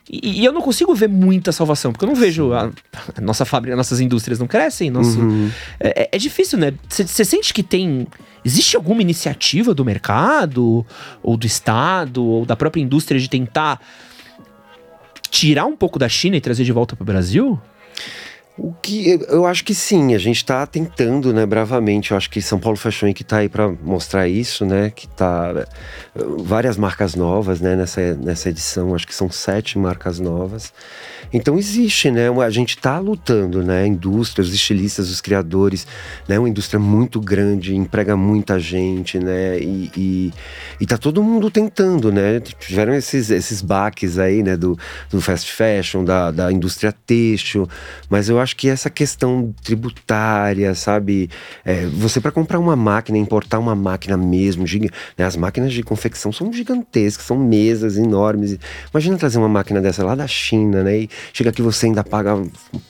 E, 0.09 0.41
e 0.41 0.45
eu 0.45 0.51
não 0.53 0.61
consigo 0.61 0.93
ver 0.93 1.09
muita 1.09 1.51
salvação, 1.51 1.91
porque 1.91 2.05
eu 2.05 2.09
não 2.09 2.15
vejo. 2.15 2.53
A, 2.53 2.69
a 3.17 3.21
nossa 3.21 3.43
fábrica, 3.45 3.75
nossas 3.75 3.99
indústrias 3.99 4.37
não 4.39 4.45
crescem. 4.47 4.89
Nosso, 4.91 5.19
Uhum. 5.19 5.49
é, 5.79 6.03
é- 6.03 6.09
é 6.11 6.17
difícil, 6.17 6.59
né? 6.59 6.73
Você 6.89 7.25
sente 7.25 7.53
que 7.53 7.63
tem. 7.63 8.07
Existe 8.43 8.75
alguma 8.75 9.01
iniciativa 9.01 9.73
do 9.73 9.83
mercado, 9.83 10.85
ou 11.23 11.35
do 11.35 11.47
Estado, 11.47 12.23
ou 12.23 12.45
da 12.45 12.55
própria 12.55 12.81
indústria 12.81 13.19
de 13.19 13.27
tentar 13.27 13.81
tirar 15.31 15.65
um 15.65 15.75
pouco 15.75 15.97
da 15.99 16.07
China 16.07 16.37
e 16.37 16.41
trazer 16.41 16.63
de 16.63 16.71
volta 16.71 16.95
para 16.95 17.03
o 17.03 17.05
Brasil? 17.05 17.59
O 18.57 18.73
que 18.81 19.19
eu 19.27 19.45
acho 19.45 19.65
que 19.65 19.75
sim, 19.75 20.15
a 20.15 20.17
gente 20.17 20.37
está 20.37 20.65
tentando, 20.65 21.33
né, 21.33 21.45
bravamente. 21.45 22.11
Eu 22.11 22.17
acho 22.17 22.29
que 22.29 22.41
São 22.41 22.57
Paulo 22.57 22.77
Fashion 22.77 23.07
Week 23.07 23.21
está 23.21 23.37
aí 23.37 23.49
para 23.49 23.67
mostrar 23.67 24.29
isso, 24.29 24.65
né? 24.65 24.91
Que 24.95 25.07
tá 25.09 25.67
várias 26.15 26.77
marcas 26.77 27.15
novas, 27.15 27.59
né, 27.59 27.75
nessa, 27.75 28.15
nessa 28.15 28.49
edição. 28.49 28.95
Acho 28.95 29.05
que 29.05 29.13
são 29.13 29.29
sete 29.29 29.77
marcas 29.77 30.19
novas. 30.19 30.71
Então 31.35 31.57
existe, 31.57 32.09
né? 32.09 32.29
A 32.29 32.49
gente 32.49 32.77
está 32.77 32.97
lutando, 32.97 33.61
né? 33.61 33.83
A 33.83 33.87
indústria, 33.87 34.41
os 34.41 34.53
estilistas, 34.53 35.09
os 35.09 35.19
criadores, 35.19 35.85
né? 36.29 36.39
Uma 36.39 36.47
indústria 36.47 36.79
muito 36.79 37.19
grande, 37.19 37.75
emprega 37.75 38.15
muita 38.15 38.57
gente, 38.57 39.19
né? 39.19 39.59
E, 39.59 39.91
e, 39.97 40.33
e 40.79 40.85
tá 40.85 40.97
todo 40.97 41.21
mundo 41.21 41.51
tentando, 41.51 42.09
né? 42.09 42.39
Tiveram 42.39 42.93
esses, 42.93 43.29
esses 43.31 43.61
baques 43.61 44.17
aí, 44.17 44.41
né? 44.41 44.55
Do, 44.55 44.79
do 45.09 45.19
fast 45.19 45.51
fashion, 45.51 46.05
da, 46.05 46.31
da 46.31 46.49
indústria 46.53 46.93
têxtil, 47.05 47.67
mas 48.09 48.29
eu 48.29 48.39
acho 48.39 48.55
que 48.55 48.69
essa 48.69 48.89
questão 48.89 49.53
tributária, 49.61 50.73
sabe? 50.73 51.29
É, 51.65 51.85
você 51.87 52.21
para 52.21 52.31
comprar 52.31 52.59
uma 52.59 52.77
máquina, 52.77 53.17
importar 53.17 53.59
uma 53.59 53.75
máquina 53.75 54.15
mesmo, 54.15 54.65
giga- 54.65 54.89
né? 55.17 55.25
as 55.25 55.35
máquinas 55.35 55.73
de 55.73 55.83
confecção 55.83 56.31
são 56.31 56.53
gigantescas, 56.53 57.25
são 57.25 57.37
mesas 57.37 57.97
enormes. 57.97 58.57
Imagina 58.93 59.17
trazer 59.17 59.37
uma 59.37 59.49
máquina 59.49 59.81
dessa 59.81 60.01
lá 60.01 60.15
da 60.15 60.27
China, 60.27 60.81
né? 60.81 60.99
E 60.99 61.09
chega 61.33 61.49
aqui 61.49 61.61
você 61.61 61.87
ainda 61.87 62.03
paga 62.03 62.41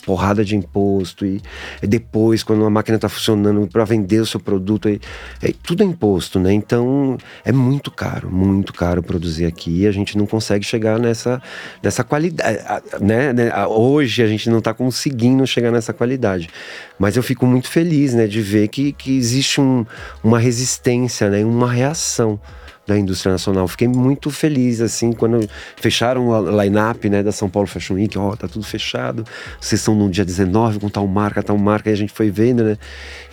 porrada 0.06 0.44
de 0.44 0.56
imposto 0.56 1.26
e, 1.26 1.42
depois 1.82 2.44
quando 2.44 2.66
a 2.66 2.70
máquina 2.70 2.96
está 2.96 3.10
funcionando 3.10 3.68
para 3.68 3.86
vender 3.86 4.20
o 4.20 4.26
seu 4.26 4.40
produto, 4.40 4.88
aí, 4.88 5.00
é, 5.42 5.54
tudo 5.64 5.84
é 5.84 5.86
imposto, 5.86 6.40
né? 6.40 6.54
Então 6.54 7.18
é 7.44 7.52
muito 7.52 7.92
caro, 7.92 8.32
muito 8.32 8.74
caro 8.74 9.02
produzir 9.02 9.46
aqui. 9.46 9.82
E 9.82 9.88
a 9.88 9.92
gente 9.92 10.18
não 10.18 10.26
consegue 10.26 10.66
chegar 10.66 11.00
nessa, 11.00 11.42
nessa 11.82 12.04
qualidade, 12.04 12.60
né? 13.02 13.34
Hoje 13.68 14.22
a 14.24 14.28
gente 14.28 14.50
não 14.50 14.60
está 14.60 14.74
conseguindo 14.74 15.46
chegar 15.46 15.72
nessa 15.72 15.94
qualidade. 15.94 16.50
Mas 16.98 17.18
eu 17.18 17.24
fico 17.24 17.46
muito 17.46 17.70
feliz, 17.70 18.14
né, 18.14 18.28
de 18.28 18.42
ver 18.42 18.68
que, 18.68 18.94
que 18.94 19.18
existe 19.18 19.60
um, 19.60 19.86
uma 20.24 20.40
resistência, 20.40 21.30
né, 21.30 21.44
uma 21.44 21.72
reação 21.72 22.40
da 22.88 22.98
indústria 22.98 23.32
nacional. 23.32 23.68
Fiquei 23.68 23.88
muito 23.88 24.30
feliz, 24.30 24.82
assim, 24.82 25.12
quando 25.12 25.48
fecharam 25.76 26.34
a 26.34 26.64
line-up, 26.64 27.10
né, 27.10 27.24
da 27.24 27.32
São 27.32 27.50
Paulo 27.50 27.68
Fashion 27.68 27.96
Week. 27.96 28.18
Ó, 28.18 28.36
tá 28.36 28.48
tudo 28.48 28.66
fechado. 28.66 29.26
Vocês 29.60 29.82
estão 29.82 29.96
no 29.96 30.10
dia 30.10 30.24
19 30.24 30.80
com 30.80 30.90
tal 30.90 31.08
marca, 31.08 31.42
tal 31.42 31.58
marca. 31.58 31.90
E 31.90 31.94
a 31.94 31.98
gente 31.98 32.14
foi 32.14 32.30
vendo, 32.30 32.64
né? 32.64 32.78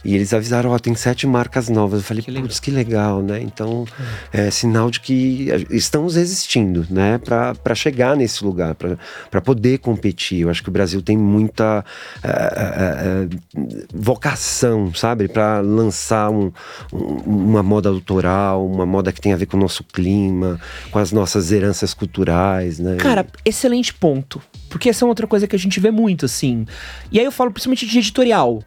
E 0.05 0.15
eles 0.15 0.33
avisaram, 0.35 0.71
ó, 0.71 0.79
tem 0.79 0.95
sete 0.95 1.27
marcas 1.27 1.69
novas. 1.69 2.01
Eu 2.01 2.05
falei, 2.07 2.23
putz, 2.23 2.59
que 2.59 2.71
legal, 2.71 3.23
né? 3.23 3.41
Então, 3.41 3.87
é 4.33 4.51
sinal 4.51 4.91
de 4.91 4.99
que 5.01 5.49
estamos 5.71 6.17
resistindo, 6.17 6.87
né? 6.91 7.19
Pra 7.19 7.55
pra 7.55 7.75
chegar 7.75 8.17
nesse 8.17 8.45
lugar, 8.45 8.75
pra 8.75 8.97
pra 9.31 9.41
poder 9.41 9.79
competir. 9.79 10.41
Eu 10.41 10.51
acho 10.51 10.63
que 10.63 10.69
o 10.69 10.73
Brasil 10.73 11.01
tem 11.03 11.17
muita 11.17 11.85
eh, 12.23 12.29
eh, 12.29 13.29
eh, 13.57 13.87
vocação, 13.93 14.93
sabe? 14.95 15.29
Pra 15.29 15.61
lançar 15.61 16.31
um- 16.31 16.51
um- 16.93 17.23
uma 17.53 17.63
moda 17.63 17.89
autoral, 17.89 18.67
uma 18.67 18.85
moda 18.87 19.13
que 19.13 19.21
tem 19.21 19.33
a 19.33 19.37
ver 19.37 19.47
com 19.47 19.57
o 19.57 19.61
nosso 19.61 19.85
clima, 19.85 20.61
com 20.91 20.99
as 20.99 21.13
nossas 21.13 21.53
heranças 21.53 21.95
culturais, 21.95 22.79
né? 22.79 22.97
Cara, 22.97 23.27
excelente 23.45 23.95
ponto. 23.95 24.41
Porque 24.69 24.89
essa 24.89 25.05
é 25.05 25.09
outra 25.09 25.27
coisa 25.27 25.47
que 25.47 25.55
a 25.55 25.59
gente 25.59 25.79
vê 25.79 25.91
muito, 25.91 26.25
assim. 26.25 26.67
E 27.11 27.19
aí 27.19 27.25
eu 27.25 27.33
falo 27.33 27.51
principalmente 27.53 27.87
de 27.87 27.99
editorial. 27.99 28.63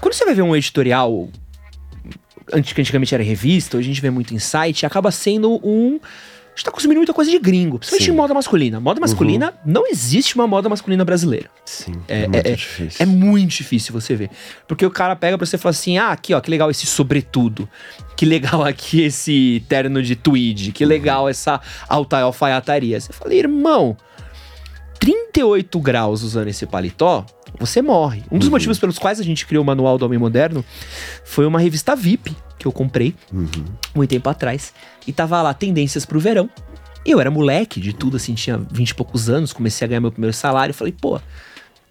Quando 0.00 0.12
você 0.14 0.24
vai 0.24 0.34
ver 0.34 0.42
um 0.42 0.54
editorial, 0.54 1.28
antigamente 2.52 3.14
era 3.14 3.22
revista, 3.24 3.76
hoje 3.76 3.86
a 3.90 3.92
gente 3.92 4.02
vê 4.02 4.10
muito 4.10 4.34
em 4.34 4.38
site, 4.38 4.84
acaba 4.86 5.10
sendo 5.10 5.60
um. 5.66 5.98
A 6.02 6.56
gente 6.56 6.66
tá 6.66 6.70
consumindo 6.70 6.98
muita 7.00 7.12
coisa 7.12 7.28
de 7.32 7.38
gringo, 7.40 7.78
principalmente 7.80 8.04
Sim. 8.06 8.12
em 8.12 8.14
moda 8.14 8.32
masculina. 8.32 8.78
Moda 8.78 9.00
masculina, 9.00 9.54
não 9.66 9.88
existe 9.88 10.36
uma 10.36 10.46
moda 10.46 10.68
masculina 10.68 11.04
brasileira. 11.04 11.50
Sim, 11.64 11.94
É- 12.06 12.22
é, 12.22 12.28
muito 12.28 12.46
é- 12.46 12.52
difícil. 12.52 12.96
É 13.02 13.06
muito 13.06 13.50
difícil 13.50 13.92
você 13.92 14.14
ver. 14.14 14.30
Porque 14.68 14.86
o 14.86 14.90
cara 14.90 15.16
pega 15.16 15.36
pra 15.36 15.44
você 15.44 15.56
e 15.56 15.58
fala 15.58 15.70
assim: 15.70 15.98
ah, 15.98 16.10
aqui 16.12 16.32
ó, 16.32 16.40
que 16.40 16.48
legal 16.50 16.70
esse 16.70 16.86
sobretudo. 16.86 17.68
Que 18.16 18.24
legal 18.24 18.62
aqui 18.62 19.02
esse 19.02 19.64
terno 19.68 20.00
de 20.00 20.14
tweed. 20.14 20.70
Que 20.70 20.84
legal 20.84 21.28
essa 21.28 21.60
alta 21.88 22.20
alfaiataria. 22.20 23.00
Você 23.00 23.12
fala, 23.12 23.34
irmão, 23.34 23.96
38 25.00 25.80
graus 25.80 26.22
usando 26.22 26.46
esse 26.48 26.64
paletó, 26.66 27.26
você 27.58 27.80
morre. 27.80 28.22
Um 28.30 28.38
dos 28.38 28.48
motivos 28.48 28.78
pelos 28.78 28.98
quais 28.98 29.20
a 29.20 29.22
gente 29.22 29.46
criou 29.46 29.62
o 29.62 29.66
Manual 29.66 29.96
do 29.98 30.04
Homem 30.04 30.18
Moderno 30.18 30.64
foi 31.24 31.46
uma 31.46 31.60
revista 31.60 31.94
VIP 31.94 32.36
que 32.58 32.66
eu 32.66 32.72
comprei 32.72 33.14
muito 33.94 34.10
tempo 34.10 34.28
atrás. 34.28 34.72
E 35.06 35.12
tava 35.12 35.40
lá, 35.42 35.54
tendências 35.54 36.04
pro 36.04 36.18
verão. 36.18 36.48
E 37.04 37.10
eu 37.10 37.20
era 37.20 37.30
moleque 37.30 37.80
de 37.80 37.92
tudo, 37.92 38.16
assim, 38.16 38.34
tinha 38.34 38.56
20 38.56 38.90
e 38.90 38.94
poucos 38.94 39.28
anos, 39.28 39.52
comecei 39.52 39.84
a 39.84 39.88
ganhar 39.88 40.00
meu 40.00 40.10
primeiro 40.10 40.34
salário. 40.34 40.72
Falei, 40.72 40.92
pô, 40.92 41.20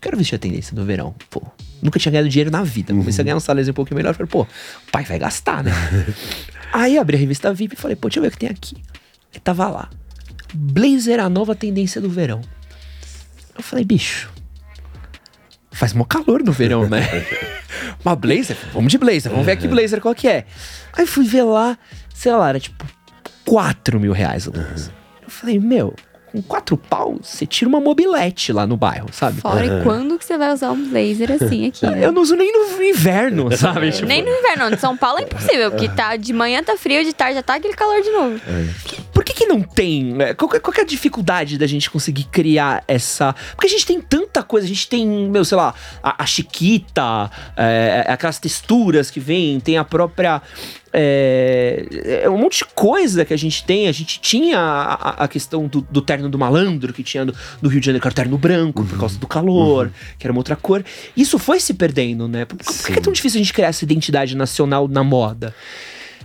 quero 0.01 0.17
vestir 0.17 0.35
a 0.35 0.39
tendência 0.39 0.75
do 0.75 0.83
verão. 0.83 1.13
Pô, 1.29 1.43
nunca 1.81 1.99
tinha 1.99 2.11
ganhado 2.11 2.27
dinheiro 2.27 2.49
na 2.49 2.63
vida. 2.63 2.93
Comecei 2.93 3.21
a 3.21 3.25
ganhar 3.25 3.35
um 3.35 3.39
salário 3.39 3.69
um 3.69 3.73
pouquinho 3.73 3.97
melhor. 3.97 4.13
Falei, 4.15 4.29
pô, 4.29 4.41
o 4.41 4.91
pai 4.91 5.03
vai 5.03 5.19
gastar, 5.19 5.63
né? 5.63 5.71
Aí 6.73 6.97
abri 6.97 7.15
a 7.15 7.19
revista 7.19 7.53
VIP 7.53 7.75
e 7.75 7.77
falei, 7.77 7.95
pô, 7.95 8.07
deixa 8.07 8.19
eu 8.19 8.23
ver 8.23 8.29
o 8.29 8.31
que 8.31 8.39
tem 8.39 8.49
aqui. 8.49 8.75
E 9.31 9.39
tava 9.39 9.67
lá. 9.69 9.89
Blazer, 10.51 11.19
a 11.19 11.29
nova 11.29 11.55
tendência 11.55 12.01
do 12.01 12.09
verão. 12.09 12.41
Eu 13.55 13.61
falei, 13.61 13.85
bicho, 13.85 14.31
faz 15.73 15.93
mó 15.93 16.05
calor 16.05 16.43
no 16.43 16.51
verão, 16.51 16.87
né? 16.87 17.01
Mas 18.03 18.17
blazer, 18.17 18.57
vamos 18.73 18.91
de 18.91 18.97
blazer, 18.97 19.31
vamos 19.31 19.45
ver 19.45 19.53
aqui 19.53 19.67
blazer 19.67 19.99
qual 19.99 20.15
que 20.15 20.27
é. 20.27 20.45
Aí 20.93 21.05
fui 21.05 21.25
ver 21.25 21.43
lá, 21.43 21.77
sei 22.13 22.33
lá, 22.33 22.49
era 22.49 22.59
tipo 22.59 22.85
4 23.45 23.99
mil 23.99 24.11
reais 24.13 24.47
o 24.47 24.51
blazer. 24.51 24.91
Eu 25.21 25.29
falei, 25.29 25.59
meu, 25.59 25.93
com 26.33 26.41
quatro 26.41 26.75
pau, 26.75 27.19
você 27.21 27.45
tira 27.45 27.69
uma 27.69 27.79
mobilete 27.79 28.51
lá 28.51 28.65
no 28.65 28.75
bairro, 28.75 29.07
sabe? 29.11 29.39
Fora 29.39 29.65
e 29.65 29.83
quando 29.83 30.17
que 30.17 30.25
você 30.25 30.37
vai 30.37 30.51
usar 30.51 30.71
um 30.71 30.89
blazer 30.89 31.31
assim 31.31 31.67
aqui, 31.69 31.85
né? 31.85 32.03
Eu 32.03 32.11
não 32.11 32.23
uso 32.23 32.35
nem 32.35 32.51
no 32.51 32.81
inverno, 32.83 33.55
sabe? 33.55 33.91
Tipo, 33.93 34.07
Nem 34.07 34.23
no 34.23 34.29
inverno, 34.29 34.63
não. 34.63 34.71
De 34.71 34.79
São 34.79 34.97
Paulo 34.97 35.19
é 35.19 35.23
impossível, 35.23 35.69
porque 35.69 35.87
tá, 35.89 36.15
de 36.15 36.33
manhã 36.33 36.63
tá 36.63 36.75
frio, 36.75 37.03
de 37.03 37.13
tarde 37.13 37.35
já 37.35 37.43
tá 37.43 37.55
aquele 37.55 37.75
calor 37.75 38.01
de 38.01 38.09
novo. 38.09 38.39
Por 39.13 39.23
que, 39.23 39.32
que 39.43 39.49
não 39.49 39.61
tem? 39.61 40.03
né? 40.13 40.33
Qual, 40.33 40.49
qual 40.49 40.73
é 40.77 40.81
a 40.81 40.85
dificuldade 40.85 41.57
da 41.57 41.67
gente 41.67 41.89
conseguir 41.89 42.23
criar 42.25 42.83
essa. 42.87 43.33
Porque 43.55 43.67
a 43.67 43.69
gente 43.69 43.85
tem 43.85 43.99
tanta 44.01 44.41
coisa, 44.43 44.65
a 44.65 44.69
gente 44.69 44.87
tem, 44.87 45.05
meu, 45.07 45.43
sei 45.45 45.57
lá, 45.57 45.73
a, 46.01 46.23
a 46.23 46.25
chiquita, 46.25 47.29
é, 47.57 48.05
aquelas 48.07 48.39
texturas 48.39 49.09
que 49.11 49.19
vem, 49.19 49.59
tem 49.59 49.77
a 49.77 49.83
própria. 49.83 50.41
É, 50.95 52.21
é 52.23 52.29
um 52.29 52.37
monte 52.37 52.59
de 52.59 52.65
coisa 52.75 53.25
que 53.25 53.33
a 53.33 53.37
gente 53.37 53.63
tem. 53.65 53.87
A 53.87 53.91
gente 53.91 54.19
tinha 54.21 54.59
a, 54.59 55.23
a- 55.23 55.27
questão 55.27 55.67
do, 55.67 55.81
do 55.81 56.01
terno 56.01 56.29
do 56.29 56.37
malandro, 56.37 56.93
que 56.93 57.01
tinha 57.03 57.25
do, 57.25 57.33
do 57.61 57.67
Rio 57.69 57.79
de 57.79 57.85
Janeiro, 57.87 58.01
que 58.01 58.07
era 58.07 58.13
o 58.13 58.15
terno 58.15 58.37
branco, 58.37 58.85
por 58.85 58.99
causa 58.99 59.17
do 59.17 59.25
calor, 59.27 59.91
que 60.19 60.25
era 60.27 60.31
uma 60.31 60.39
outra 60.39 60.55
cor. 60.55 60.83
Isso 61.17 61.39
foi 61.39 61.59
se 61.59 61.73
perdendo, 61.73 62.27
né? 62.27 62.45
Por, 62.45 62.57
por 62.57 62.85
que 62.87 62.93
é 62.99 63.01
tão 63.01 63.11
difícil 63.11 63.39
a 63.39 63.43
gente 63.43 63.53
criar 63.53 63.67
essa 63.69 63.83
identidade 63.83 64.35
nacional 64.37 64.87
na 64.87 65.03
moda? 65.03 65.53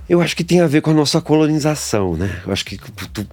Eu 0.08 0.22
acho 0.22 0.34
que 0.34 0.42
tem 0.42 0.62
a 0.62 0.66
ver 0.66 0.80
com 0.80 0.90
a 0.90 0.94
nossa 0.94 1.20
colonização, 1.20 2.16
né? 2.16 2.40
Eu 2.46 2.50
acho 2.50 2.64
que 2.64 2.78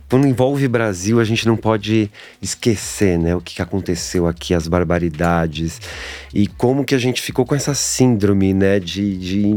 quando 0.10 0.28
envolve 0.28 0.68
Brasil, 0.68 1.22
a 1.22 1.24
gente 1.24 1.48
não 1.48 1.56
pode 1.56 2.12
esquecer, 2.42 3.18
né? 3.18 3.34
O 3.34 3.40
que 3.40 3.62
aconteceu 3.62 4.28
aqui, 4.28 4.54
as 4.54 4.68
barbaridades 4.68 5.80
e 6.34 6.48
como 6.48 6.84
que 6.84 6.94
a 6.94 6.98
gente 6.98 7.22
ficou 7.22 7.46
com 7.46 7.56
essa 7.56 7.74
síndrome, 7.74 8.54
né? 8.54 8.78
De, 8.78 9.18
de, 9.18 9.56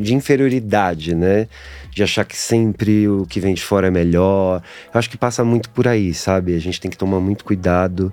de 0.00 0.14
inferioridade, 0.14 1.12
né? 1.12 1.48
De 1.90 2.04
achar 2.04 2.24
que 2.24 2.36
sempre 2.36 3.08
o 3.08 3.26
que 3.26 3.40
vem 3.40 3.52
de 3.52 3.62
fora 3.62 3.88
é 3.88 3.90
melhor. 3.90 4.62
Eu 4.94 4.98
acho 4.98 5.10
que 5.10 5.18
passa 5.18 5.42
muito 5.44 5.70
por 5.70 5.88
aí, 5.88 6.14
sabe? 6.14 6.54
A 6.54 6.60
gente 6.60 6.80
tem 6.80 6.88
que 6.88 6.96
tomar 6.96 7.18
muito 7.18 7.44
cuidado 7.44 8.12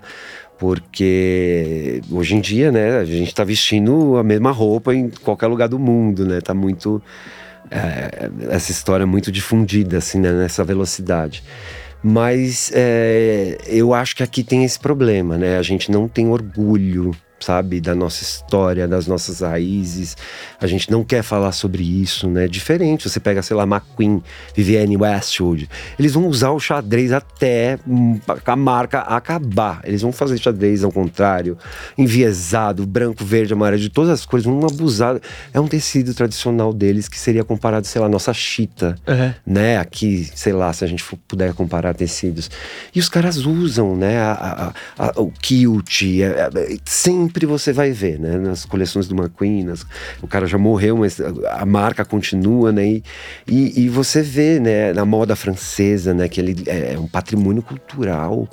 porque 0.58 2.02
hoje 2.10 2.36
em 2.36 2.42
dia, 2.42 2.72
né, 2.72 2.98
a 2.98 3.06
gente 3.06 3.36
tá 3.36 3.44
vestindo 3.44 4.18
a 4.18 4.24
mesma 4.24 4.50
roupa 4.50 4.96
em 4.96 5.12
qualquer 5.24 5.46
lugar 5.46 5.70
do 5.70 5.78
mundo, 5.78 6.26
né? 6.26 6.42
Tá 6.42 6.56
muito 6.56 7.00
é, 7.72 8.30
essa 8.50 8.72
história 8.72 9.04
é 9.04 9.06
muito 9.06 9.32
difundida 9.32 9.98
assim 9.98 10.20
né, 10.20 10.32
nessa 10.32 10.64
velocidade. 10.64 11.44
Mas 12.04 12.72
é, 12.74 13.58
eu 13.68 13.94
acho 13.94 14.16
que 14.16 14.24
aqui 14.24 14.44
tem 14.44 14.64
esse 14.64 14.80
problema, 14.80 15.38
né? 15.38 15.58
A 15.58 15.62
gente 15.62 15.92
não 15.92 16.08
tem 16.08 16.28
orgulho 16.28 17.12
sabe? 17.40 17.80
Da 17.80 17.94
nossa 17.96 18.24
história, 18.24 18.88
das 18.88 19.08
nossas 19.08 19.42
raízes. 19.42 20.18
A 20.60 20.68
gente 20.68 20.90
não 20.92 21.04
quer 21.04 21.24
falar 21.24 21.52
sobre 21.52 21.84
isso, 21.84 22.28
né? 22.30 22.48
Diferente, 22.48 23.08
você 23.10 23.20
pega, 23.20 23.42
sei 23.42 23.56
lá, 23.56 23.64
McQueen, 23.64 24.22
Vivienne 24.56 24.98
Westwood. 24.98 25.70
Eles 26.00 26.14
vão 26.14 26.28
usar 26.28 26.52
o 26.52 26.60
xadrez 26.60 27.12
até 27.12 27.78
hum, 27.88 28.20
a 28.46 28.56
marca 28.56 29.00
acabar. 29.02 29.82
Eles 29.84 30.02
vão 30.02 30.12
fazer 30.12 30.38
xadrez 30.38 30.84
ao 30.84 30.92
contrário, 30.92 31.58
enviesado, 31.98 32.86
branco, 32.86 33.24
verde, 33.26 33.54
amarelo, 33.54 33.82
de 33.82 33.90
todas 33.90 34.10
as 34.12 34.26
cores, 34.26 34.46
vão 34.46 34.60
abusar. 34.66 35.20
É 35.54 35.60
um 35.60 35.68
tecido 35.68 36.14
tradicional 36.14 36.74
deles 36.74 37.08
que 37.10 37.20
seria 37.20 37.44
comparado, 37.44 37.86
sei 37.86 38.02
lá, 38.02 38.08
nossa 38.10 38.34
chita, 38.34 38.96
Uhum. 39.08 39.34
né? 39.46 39.78
Aqui, 39.78 40.30
sei 40.36 40.54
lá, 40.54 40.72
se 40.74 40.84
a 40.84 40.88
gente 40.88 41.04
for- 41.04 41.18
puder 41.28 41.54
comparar 41.54 41.94
tecidos. 41.94 42.50
E 42.96 43.00
os 43.00 43.10
caras 43.10 43.38
usam, 43.46 43.96
né? 43.96 44.18
a- 44.20 44.74
a- 44.98 45.08
a- 45.08 45.22
o 45.22 45.32
kilt, 45.32 46.04
é- 46.04 46.50
é- 46.74 46.78
sempre 47.28 47.46
você 47.46 47.74
vai 47.74 47.92
ver, 47.92 48.20
né? 48.20 48.38
Nas 48.38 48.66
coleções 48.66 49.08
do 49.08 49.16
McQueen, 49.16 49.64
nas- 49.64 49.86
o 50.22 50.28
cara 50.28 50.48
já 50.48 50.58
morreu, 50.58 50.98
mas 50.98 51.20
a 51.52 51.66
marca 51.66 52.06
continua, 52.06 52.72
né? 52.72 52.86
E, 52.86 53.04
e, 53.48 53.90
você 53.90 54.22
vê, 54.22 54.60
né? 54.60 54.94
Na 54.94 55.06
moda 55.06 55.36
francesa, 55.36 56.14
né? 56.14 56.28
Que 56.28 56.40
ele 56.42 56.64
é 56.66 56.98
um 56.98 57.08
patrimônio 57.08 57.62
cultural. 57.62 58.48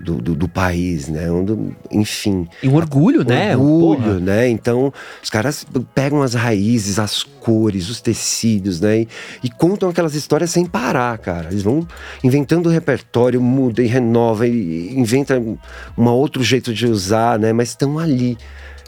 Do, 0.00 0.14
do, 0.14 0.34
do 0.36 0.48
país, 0.48 1.08
né? 1.08 1.28
Onde, 1.28 1.58
enfim, 1.90 2.46
E 2.62 2.68
um 2.68 2.76
orgulho, 2.76 3.24
né? 3.24 3.56
orgulho, 3.56 3.96
Porra. 3.98 4.20
né? 4.20 4.48
Então, 4.48 4.92
os 5.20 5.28
caras 5.28 5.66
pegam 5.92 6.22
as 6.22 6.34
raízes, 6.34 7.00
as 7.00 7.24
cores, 7.24 7.88
os 7.90 8.00
tecidos, 8.00 8.80
né? 8.80 9.00
E, 9.00 9.08
e 9.42 9.50
contam 9.50 9.88
aquelas 9.88 10.14
histórias 10.14 10.50
sem 10.50 10.64
parar, 10.66 11.18
cara. 11.18 11.48
Eles 11.50 11.62
vão 11.64 11.84
inventando 12.22 12.66
o 12.68 12.70
repertório, 12.70 13.42
muda 13.42 13.82
e 13.82 13.86
renova 13.88 14.46
e 14.46 14.96
inventa 14.96 15.36
um 15.96 16.04
outro 16.08 16.44
jeito 16.44 16.72
de 16.72 16.86
usar, 16.86 17.36
né? 17.36 17.52
Mas 17.52 17.70
estão 17.70 17.98
ali. 17.98 18.38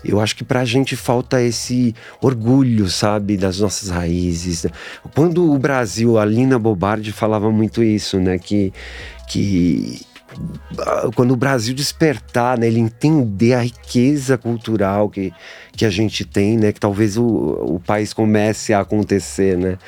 Eu 0.04 0.20
acho 0.20 0.36
que 0.36 0.44
pra 0.44 0.64
gente 0.64 0.94
falta 0.94 1.42
esse 1.42 1.92
orgulho, 2.22 2.88
sabe, 2.88 3.36
das 3.36 3.58
nossas 3.58 3.88
raízes. 3.90 4.64
Quando 5.14 5.52
o 5.52 5.58
Brasil, 5.58 6.18
a 6.18 6.24
Lina 6.24 6.56
Bobardi 6.58 7.10
falava 7.12 7.50
muito 7.50 7.82
isso, 7.82 8.18
né? 8.20 8.38
Que, 8.38 8.72
que 9.28 10.00
quando 11.14 11.32
o 11.32 11.36
Brasil 11.36 11.74
despertar, 11.74 12.58
né, 12.58 12.66
ele 12.66 12.78
entender 12.80 13.54
a 13.54 13.60
riqueza 13.60 14.38
cultural 14.38 15.08
que, 15.08 15.32
que 15.72 15.84
a 15.84 15.90
gente 15.90 16.24
tem, 16.24 16.56
né, 16.56 16.72
que 16.72 16.80
talvez 16.80 17.16
o, 17.16 17.24
o 17.24 17.80
país 17.84 18.12
comece 18.12 18.72
a 18.72 18.80
acontecer, 18.80 19.58
né, 19.58 19.78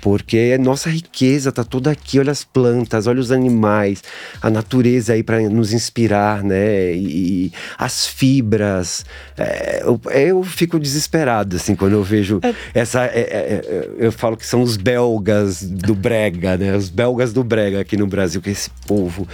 porque 0.00 0.36
é 0.36 0.58
nossa 0.58 0.88
riqueza 0.88 1.52
tá 1.52 1.62
toda 1.64 1.90
aqui, 1.90 2.18
olha 2.18 2.32
as 2.32 2.44
plantas, 2.44 3.06
olha 3.06 3.20
os 3.20 3.30
animais, 3.30 4.02
a 4.40 4.48
natureza 4.48 5.12
aí 5.12 5.22
para 5.22 5.40
nos 5.48 5.72
inspirar, 5.72 6.42
né, 6.42 6.92
e, 6.92 7.46
e 7.46 7.52
as 7.78 8.06
fibras, 8.06 9.04
É, 9.36 9.82
eu, 9.82 10.00
eu 10.10 10.42
fico 10.42 10.78
desesperado 10.78 11.56
assim 11.56 11.74
quando 11.74 11.92
eu 11.92 12.02
vejo 12.02 12.40
essa, 12.74 13.04
é, 13.04 13.20
é, 13.20 13.20
é, 13.20 13.90
eu 13.98 14.12
falo 14.12 14.36
que 14.36 14.46
são 14.46 14.62
os 14.62 14.76
belgas 14.76 15.62
do 15.62 15.94
brega, 15.94 16.56
né, 16.56 16.76
os 16.76 16.88
belgas 16.88 17.32
do 17.32 17.44
brega 17.44 17.80
aqui 17.80 17.96
no 17.96 18.06
Brasil, 18.06 18.40
que 18.40 18.50
é 18.50 18.52
esse 18.52 18.70
povo 18.86 19.26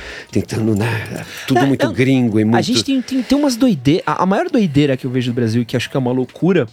tentando, 0.56 0.74
né, 0.78 1.24
tudo 1.46 1.58
É, 1.60 1.66
muito 1.66 1.84
eu- 1.86 1.92
gringo 1.92 2.40
e 2.40 2.44
muito 2.44 2.56
A 2.56 2.62
gente 2.62 2.82
tem, 2.84 3.00
tem, 3.02 3.22
tem 3.22 3.38
umas 3.38 3.56
doideiras. 3.56 4.02
A, 4.06 4.22
a 4.22 4.26
maior 4.26 4.48
doideira 4.50 4.96
que 4.96 5.06
eu 5.06 5.10
vejo 5.10 5.30
do 5.30 5.34
Brasil 5.34 5.64
que 5.64 5.76
acho 5.76 5.90
que 5.90 5.96
é 5.96 6.00
uma 6.00 6.12
loucura, 6.12 6.66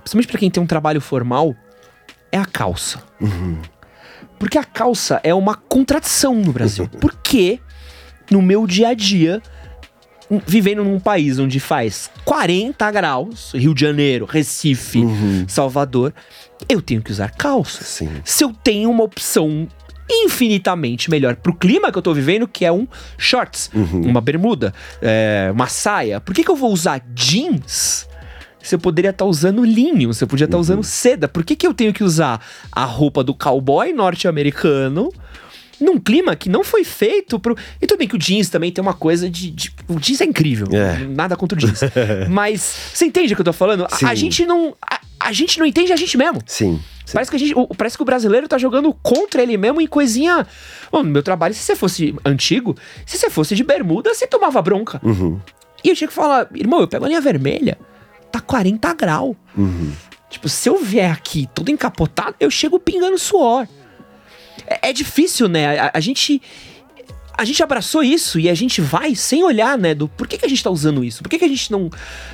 principalmente 0.00 0.28
pra 0.28 0.38
quem 0.38 0.50
tem 0.50 0.62
um 0.62 0.66
trabalho 0.66 1.00
formal, 1.00 1.54
é 2.30 2.38
a 2.38 2.44
calça. 2.46 3.02
Porque 4.38 4.58
a 4.58 4.64
calça 4.64 5.20
é 5.22 5.34
uma 5.34 5.54
contradição 5.54 6.34
no 6.34 6.52
Brasil. 6.52 6.88
Porque 7.00 7.58
no 8.30 8.42
meu 8.42 8.66
dia 8.66 8.88
a 8.88 8.94
dia, 8.94 9.40
vivendo 10.46 10.84
num 10.84 10.98
país 11.00 11.38
onde 11.38 11.58
faz 11.60 12.10
40 12.24 12.90
graus, 12.90 13.52
Rio 13.54 13.72
de 13.74 13.80
Janeiro, 13.80 14.26
Recife, 14.26 15.02
Salvador, 15.48 16.12
eu 16.68 16.82
tenho 16.82 17.00
que 17.00 17.10
usar 17.12 17.30
calça. 17.30 17.84
Sim. 17.84 18.10
Se 18.24 18.42
eu 18.44 18.52
tenho 18.52 18.90
uma 18.90 19.04
opção 19.04 19.68
infinitamente 20.08 21.10
melhor 21.10 21.36
pro 21.36 21.54
clima 21.54 21.90
que 21.90 21.98
eu 21.98 22.02
tô 22.02 22.12
vivendo, 22.14 22.46
que 22.46 22.64
é 22.64 22.72
um 22.72 22.86
shorts, 23.18 23.70
uma 23.92 24.20
bermuda, 24.20 24.72
é, 25.02 25.50
uma 25.52 25.66
saia. 25.66 26.20
Por 26.20 26.34
que, 26.34 26.42
que 26.44 26.50
eu 26.50 26.56
vou 26.56 26.72
usar 26.72 27.02
jeans? 27.14 28.06
Se 28.62 28.74
eu 28.74 28.78
poderia 28.80 29.10
estar 29.10 29.24
usando 29.24 29.64
linho, 29.64 30.12
se 30.12 30.24
eu 30.24 30.28
podia 30.28 30.44
estar 30.46 30.58
usando 30.58 30.82
seda. 30.82 31.28
Por 31.28 31.44
que, 31.44 31.54
que 31.54 31.64
eu 31.66 31.72
tenho 31.72 31.92
que 31.92 32.02
usar 32.02 32.44
a 32.72 32.84
roupa 32.84 33.22
do 33.22 33.32
cowboy 33.32 33.92
norte-americano 33.92 35.12
num 35.80 36.00
clima 36.00 36.34
que 36.34 36.48
não 36.48 36.64
foi 36.64 36.82
feito 36.82 37.38
pro. 37.38 37.56
E 37.80 37.86
tudo 37.86 37.98
bem 37.98 38.08
que 38.08 38.16
o 38.16 38.18
jeans 38.18 38.48
também 38.48 38.72
tem 38.72 38.82
uma 38.82 38.94
coisa 38.94 39.30
de. 39.30 39.50
de- 39.52 39.72
o 39.86 40.00
jeans 40.00 40.20
é 40.20 40.24
incrível. 40.24 40.66
É. 40.72 41.04
Nada 41.06 41.36
contra 41.36 41.56
o 41.56 41.60
jeans. 41.60 41.80
Mas 42.28 42.60
você 42.92 43.04
entende 43.06 43.32
o 43.34 43.36
que 43.36 43.42
eu 43.42 43.44
tô 43.44 43.52
falando? 43.52 43.84
A- 43.84 43.88
A, 44.10 44.14
gente 44.16 44.44
não. 44.46 44.74
A, 44.82 45.00
a 45.20 45.32
gente 45.32 45.58
não 45.60 45.66
entende 45.66 45.92
a 45.92 45.96
gente 45.96 46.16
mesmo. 46.16 46.40
Sim. 46.46 46.80
Parece 47.12 47.30
que, 47.30 47.36
a 47.36 47.40
gente, 47.40 47.54
o- 47.54 47.68
parece 47.68 47.96
que 47.96 48.02
o 48.02 48.04
brasileiro 48.06 48.48
tá 48.48 48.58
jogando 48.58 48.92
contra 48.94 49.42
ele 49.42 49.56
mesmo 49.56 49.80
em 49.80 49.86
coisinha. 49.86 50.46
Bom, 50.90 51.02
no 51.02 51.10
meu 51.10 51.22
trabalho, 51.22 51.54
se 51.54 51.60
você 51.60 51.76
fosse 51.76 52.14
antigo, 52.24 52.76
se 53.04 53.16
você 53.18 53.30
fosse 53.30 53.54
de 53.54 53.62
bermuda, 53.62 54.12
você 54.14 54.26
tomava 54.26 54.60
bronca. 54.60 55.00
Uhum. 55.04 55.40
E 55.84 55.88
eu 55.90 55.94
tinha 55.96 56.08
que 56.08 56.14
falar, 56.14 56.48
irmão, 56.54 56.80
eu 56.80 56.88
pego 56.88 57.04
a 57.04 57.08
linha 57.08 57.20
vermelha, 57.20 57.78
tá 58.32 58.40
40 58.40 58.92
graus. 58.94 59.36
Uhum. 59.56 59.92
Tipo, 60.28 60.48
se 60.48 60.68
eu 60.68 60.78
vier 60.82 61.10
aqui 61.12 61.48
todo 61.54 61.70
encapotado, 61.70 62.34
eu 62.40 62.50
chego 62.50 62.80
pingando 62.80 63.16
suor. 63.18 63.66
É, 64.66 64.88
é 64.90 64.92
difícil, 64.92 65.48
né? 65.48 65.78
A, 65.78 65.90
a 65.94 66.00
gente. 66.00 66.42
A 67.38 67.44
gente 67.44 67.62
abraçou 67.62 68.02
isso 68.02 68.40
e 68.40 68.48
a 68.48 68.54
gente 68.54 68.80
vai 68.80 69.14
sem 69.14 69.44
olhar, 69.44 69.76
né? 69.76 69.94
Do 69.94 70.08
por 70.08 70.26
que, 70.26 70.38
que 70.38 70.46
a 70.46 70.48
gente 70.48 70.62
tá 70.62 70.70
usando 70.70 71.04
isso? 71.04 71.22
Por 71.22 71.28
que, 71.28 71.38
que 71.38 71.44
a 71.44 71.48
gente 71.48 71.70
não. 71.70 71.90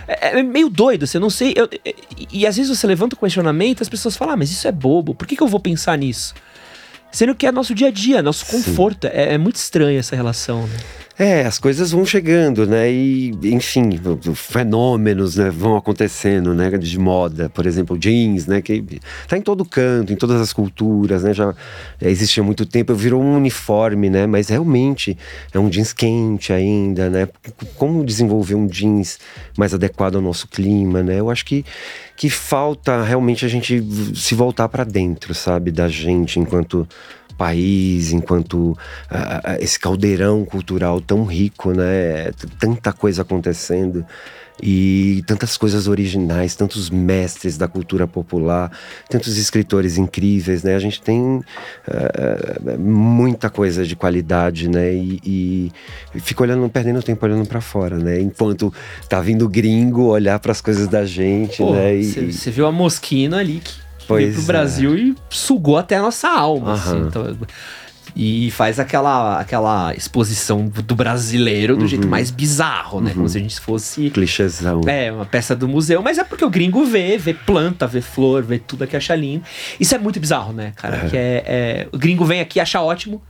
É, 0.06 0.38
é 0.38 0.42
meio 0.42 0.68
doido, 0.68 1.06
você 1.06 1.18
não 1.18 1.28
sei. 1.30 1.54
eu- 1.56 1.68
e, 2.16 2.28
e 2.40 2.46
às 2.46 2.56
vezes 2.56 2.76
você 2.76 2.86
levanta 2.86 3.16
o 3.16 3.18
questionamento 3.18 3.82
as 3.82 3.88
pessoas 3.88 4.16
falam, 4.16 4.34
ah, 4.34 4.36
mas 4.36 4.50
isso 4.50 4.66
é 4.68 4.72
bobo, 4.72 5.14
por 5.14 5.26
que, 5.26 5.34
que 5.36 5.42
eu 5.42 5.48
vou 5.48 5.58
pensar 5.60 5.96
nisso? 5.98 6.34
Sendo 7.10 7.34
que 7.34 7.46
é 7.46 7.52
nosso 7.52 7.74
dia 7.74 7.88
a 7.88 7.90
dia, 7.90 8.22
nosso 8.22 8.46
conforto. 8.46 9.06
É, 9.06 9.34
é 9.34 9.38
muito 9.38 9.56
estranha 9.56 9.98
essa 9.98 10.16
relação, 10.16 10.66
né? 10.66 10.76
É, 11.22 11.46
as 11.46 11.56
coisas 11.56 11.92
vão 11.92 12.04
chegando, 12.04 12.66
né? 12.66 12.90
E, 12.90 13.30
enfim, 13.44 13.90
fenômenos 14.34 15.36
né, 15.36 15.50
vão 15.50 15.76
acontecendo, 15.76 16.52
né? 16.52 16.68
De 16.70 16.98
moda, 16.98 17.48
por 17.48 17.64
exemplo, 17.64 17.96
jeans, 17.96 18.48
né? 18.48 18.60
Que 18.60 18.84
tá 19.28 19.38
em 19.38 19.40
todo 19.40 19.64
canto, 19.64 20.12
em 20.12 20.16
todas 20.16 20.40
as 20.40 20.52
culturas, 20.52 21.22
né? 21.22 21.32
Já 21.32 21.54
existe 22.00 22.40
há 22.40 22.42
muito 22.42 22.66
tempo, 22.66 22.92
virou 22.92 23.22
um 23.22 23.36
uniforme, 23.36 24.10
né? 24.10 24.26
Mas 24.26 24.48
realmente 24.48 25.16
é 25.54 25.60
um 25.60 25.68
jeans 25.68 25.92
quente 25.92 26.52
ainda, 26.52 27.08
né? 27.08 27.28
Como 27.76 28.04
desenvolver 28.04 28.56
um 28.56 28.66
jeans 28.66 29.20
mais 29.56 29.72
adequado 29.72 30.16
ao 30.16 30.22
nosso 30.22 30.48
clima, 30.48 31.04
né? 31.04 31.20
Eu 31.20 31.30
acho 31.30 31.44
que, 31.44 31.64
que 32.16 32.28
falta 32.28 33.00
realmente 33.04 33.44
a 33.44 33.48
gente 33.48 33.80
se 34.16 34.34
voltar 34.34 34.68
para 34.68 34.82
dentro, 34.82 35.32
sabe? 35.36 35.70
Da 35.70 35.86
gente 35.86 36.40
enquanto 36.40 36.84
país, 37.42 38.12
enquanto 38.12 38.78
ah, 39.10 39.40
ah, 39.42 39.56
esse 39.58 39.76
caldeirão 39.76 40.44
cultural 40.44 41.00
tão 41.00 41.24
rico, 41.24 41.72
né? 41.72 42.30
Tanta 42.60 42.92
coisa 42.92 43.22
acontecendo 43.22 44.06
e 44.62 45.24
tantas 45.26 45.56
coisas 45.56 45.88
originais, 45.88 46.54
tantos 46.54 46.88
mestres 46.88 47.58
da 47.58 47.66
cultura 47.66 48.06
popular, 48.06 48.70
tantos 49.10 49.36
escritores 49.36 49.98
incríveis, 49.98 50.62
né? 50.62 50.76
A 50.76 50.78
gente 50.78 51.02
tem 51.02 51.42
ah, 51.88 52.78
muita 52.78 53.50
coisa 53.50 53.84
de 53.84 53.96
qualidade, 53.96 54.68
né? 54.68 54.94
E, 54.94 55.72
e 56.14 56.20
fica 56.20 56.44
olhando, 56.44 56.68
perdendo 56.68 57.02
tempo 57.02 57.26
olhando 57.26 57.48
para 57.48 57.60
fora, 57.60 57.98
né? 57.98 58.20
Enquanto 58.20 58.72
tá 59.08 59.20
vindo 59.20 59.48
gringo 59.48 60.04
olhar 60.04 60.38
para 60.38 60.52
as 60.52 60.60
coisas 60.60 60.86
da 60.86 61.04
gente, 61.04 61.60
né? 61.60 62.00
Você 62.02 62.52
viu 62.52 62.66
a 62.66 62.70
Mosquino 62.70 63.34
ali 63.34 63.60
que 63.64 63.82
veio 64.16 64.32
pro 64.32 64.42
é. 64.42 64.46
Brasil 64.46 64.96
e 64.96 65.14
sugou 65.30 65.76
até 65.78 65.96
a 65.96 66.02
nossa 66.02 66.28
alma. 66.28 66.74
assim, 66.74 66.90
Aham. 66.96 67.06
então, 67.08 67.36
e 68.14 68.50
faz 68.50 68.78
aquela, 68.78 69.40
aquela 69.40 69.94
exposição 69.94 70.66
do 70.66 70.94
brasileiro 70.94 71.74
do 71.76 71.82
Uhum. 71.82 71.88
jeito 71.88 72.06
mais 72.06 72.30
bizarro, 72.30 73.00
né? 73.00 73.12
Como 73.14 73.26
se 73.26 73.38
a 73.38 73.40
gente 73.40 73.58
fosse. 73.58 74.10
clichêzão. 74.10 74.82
É, 74.86 75.10
uma 75.10 75.24
peça 75.24 75.56
do 75.56 75.66
museu, 75.66 76.02
mas 76.02 76.18
é 76.18 76.24
porque 76.24 76.44
o 76.44 76.50
gringo 76.50 76.84
vê, 76.84 77.16
vê 77.16 77.32
planta, 77.32 77.86
vê 77.86 78.02
flor, 78.02 78.42
vê 78.42 78.58
tudo 78.58 78.86
que 78.86 78.96
acha 78.96 79.14
lindo. 79.14 79.42
Isso 79.80 79.94
é 79.94 79.98
muito 79.98 80.20
bizarro, 80.20 80.52
né, 80.52 80.72
cara? 80.76 80.96
É. 81.06 81.08
Que 81.08 81.16
é, 81.16 81.42
é- 81.46 81.88
o 81.90 81.96
gringo 81.96 82.24
vem 82.26 82.40
aqui, 82.40 82.60
acha 82.60 82.82
ótimo. 82.82 83.22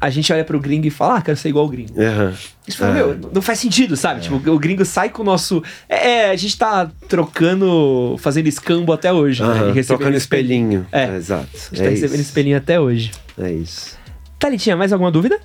A 0.00 0.10
gente 0.10 0.32
olha 0.32 0.44
pro 0.44 0.60
gringo 0.60 0.86
e 0.86 0.90
fala, 0.90 1.16
ah, 1.18 1.22
quero 1.22 1.36
ser 1.36 1.48
igual 1.48 1.64
o 1.64 1.68
gringo. 1.68 1.98
Aham. 2.00 2.34
Isso 2.68 2.78
fala, 2.78 2.90
É. 2.90 2.94
meu, 2.94 3.18
não 3.32 3.40
faz 3.40 3.58
sentido, 3.58 3.96
sabe? 3.96 4.20
Tipo, 4.20 4.36
o 4.50 4.58
gringo 4.58 4.84
sai 4.84 5.08
com 5.08 5.22
o 5.22 5.24
nosso. 5.24 5.62
É, 5.88 6.10
é, 6.10 6.30
a 6.30 6.36
gente 6.36 6.56
tá 6.58 6.90
trocando, 7.08 8.16
fazendo 8.18 8.46
escambo 8.46 8.92
até 8.92 9.12
hoje, 9.12 9.42
né? 9.42 9.48
E 9.48 9.72
recebendo 9.72 9.86
Trocando 9.86 10.16
espelhinho. 10.16 10.86
É. 10.92 11.16
Exato. 11.16 11.48
A 11.54 11.58
gente 11.74 11.78
tá 11.78 11.84
é 11.84 11.88
recebendo 11.90 12.14
isso. 12.20 12.22
espelhinho 12.28 12.56
até 12.56 12.80
hoje. 12.80 13.10
É 13.38 13.52
isso. 13.52 13.96
Thalitinha, 14.38 14.76
mais 14.76 14.92
alguma 14.92 15.10
dúvida? 15.10 15.38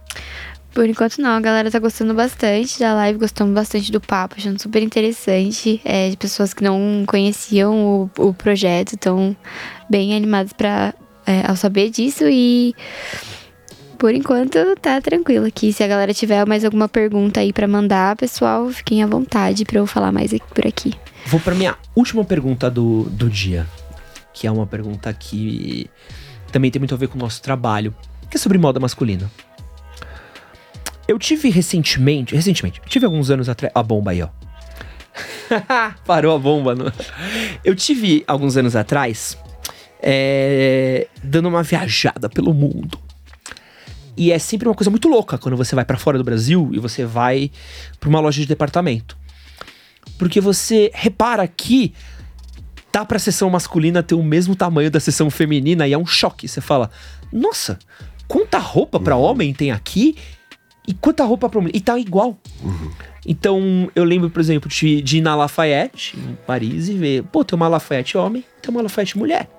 Por 0.73 0.85
enquanto 0.87 1.17
não, 1.19 1.31
a 1.31 1.39
galera 1.41 1.69
tá 1.69 1.79
gostando 1.79 2.13
bastante 2.13 2.79
da 2.79 2.93
live, 2.93 3.19
gostando 3.19 3.53
bastante 3.53 3.91
do 3.91 3.99
papo, 3.99 4.35
achando 4.37 4.61
super 4.61 4.81
interessante. 4.81 5.81
É, 5.83 6.09
de 6.09 6.15
pessoas 6.17 6.53
que 6.53 6.63
não 6.63 7.03
conheciam 7.05 8.09
o, 8.17 8.27
o 8.29 8.33
projeto, 8.33 8.93
estão 8.93 9.35
bem 9.89 10.15
animadas 10.15 10.53
para 10.53 10.93
ao 11.47 11.55
saber 11.55 11.89
disso 11.89 12.23
e 12.27 12.73
Por 14.01 14.15
enquanto, 14.15 14.57
tá 14.81 14.99
tranquilo 14.99 15.45
aqui. 15.45 15.71
Se 15.71 15.83
a 15.83 15.87
galera 15.87 16.11
tiver 16.11 16.43
mais 16.47 16.65
alguma 16.65 16.89
pergunta 16.89 17.39
aí 17.39 17.53
pra 17.53 17.67
mandar, 17.67 18.15
pessoal, 18.15 18.67
fiquem 18.71 19.03
à 19.03 19.05
vontade 19.05 19.63
pra 19.63 19.77
eu 19.77 19.85
falar 19.85 20.11
mais 20.11 20.33
aqui- 20.33 20.43
por 20.55 20.65
aqui. 20.65 20.91
Vou 21.27 21.39
pra 21.39 21.53
minha 21.53 21.77
última 21.95 22.25
pergunta 22.25 22.67
do, 22.67 23.03
do 23.11 23.29
dia. 23.29 23.67
Que 24.33 24.47
é 24.47 24.51
uma 24.51 24.65
pergunta 24.65 25.13
que 25.13 25.87
também 26.51 26.71
tem 26.71 26.79
muito 26.79 26.95
a 26.95 26.97
ver 26.97 27.09
com 27.09 27.15
o 27.15 27.21
nosso 27.21 27.43
trabalho. 27.43 27.93
Que 28.27 28.37
é 28.37 28.39
sobre 28.39 28.57
moda 28.57 28.79
masculina. 28.79 29.29
Eu 31.07 31.19
tive 31.19 31.51
recentemente. 31.51 32.33
Recentemente, 32.35 32.81
tive 32.87 33.05
alguns 33.05 33.29
anos 33.29 33.49
atrás. 33.49 33.71
A 33.75 33.83
bomba 33.83 34.09
aí, 34.11 34.23
ó. 34.23 34.29
Parou 36.07 36.35
a 36.35 36.39
bomba. 36.39 36.73
No... 36.73 36.91
Eu 37.63 37.75
tive 37.75 38.23
alguns 38.25 38.57
anos 38.57 38.75
atrás. 38.75 39.37
é, 40.01 41.07
dando 41.23 41.49
uma 41.49 41.61
viajada 41.61 42.27
pelo 42.27 42.51
mundo. 42.51 42.97
E 44.21 44.31
é 44.31 44.37
sempre 44.37 44.67
uma 44.67 44.75
coisa 44.75 44.91
muito 44.91 45.07
louca 45.07 45.35
quando 45.39 45.57
você 45.57 45.73
vai 45.73 45.83
pra 45.83 45.97
fora 45.97 46.15
do 46.15 46.23
Brasil 46.23 46.69
e 46.71 46.77
você 46.77 47.03
vai 47.03 47.49
pra 47.99 48.07
uma 48.07 48.19
loja 48.19 48.39
de 48.39 48.45
departamento. 48.47 49.17
Porque 50.15 50.39
você 50.39 50.91
repara 50.93 51.47
que 51.47 51.91
dá 52.93 53.03
pra 53.03 53.17
sessão 53.17 53.49
masculina 53.49 54.03
ter 54.03 54.13
o 54.13 54.21
mesmo 54.21 54.55
tamanho 54.55 54.91
da 54.91 54.99
sessão 54.99 55.31
feminina 55.31 55.87
e 55.87 55.93
é 55.93 55.97
um 55.97 56.05
choque. 56.05 56.47
Você 56.47 56.61
fala, 56.61 56.91
nossa, 57.33 57.79
quanta 58.27 58.59
roupa 58.59 58.99
pra 58.99 59.15
homem 59.15 59.55
tem 59.55 59.71
aqui 59.71 60.15
e 60.87 60.93
quanta 60.93 61.23
roupa 61.23 61.49
pra 61.49 61.59
mulher. 61.59 61.75
E 61.75 61.81
tá 61.81 61.97
igual. 61.97 62.37
Então, 63.25 63.89
eu 63.95 64.03
lembro, 64.03 64.29
por 64.29 64.39
exemplo, 64.39 64.69
de, 64.69 65.01
de 65.01 65.17
ir 65.17 65.21
na 65.21 65.35
Lafayette, 65.35 66.15
em 66.15 66.37
Paris, 66.45 66.89
e 66.89 66.93
ver, 66.93 67.23
pô, 67.23 67.43
tem 67.43 67.55
uma 67.57 67.67
Lafayette 67.67 68.17
homem, 68.19 68.43
tem 68.61 68.69
uma 68.69 68.83
Lafayette 68.83 69.17
mulher. 69.17 69.49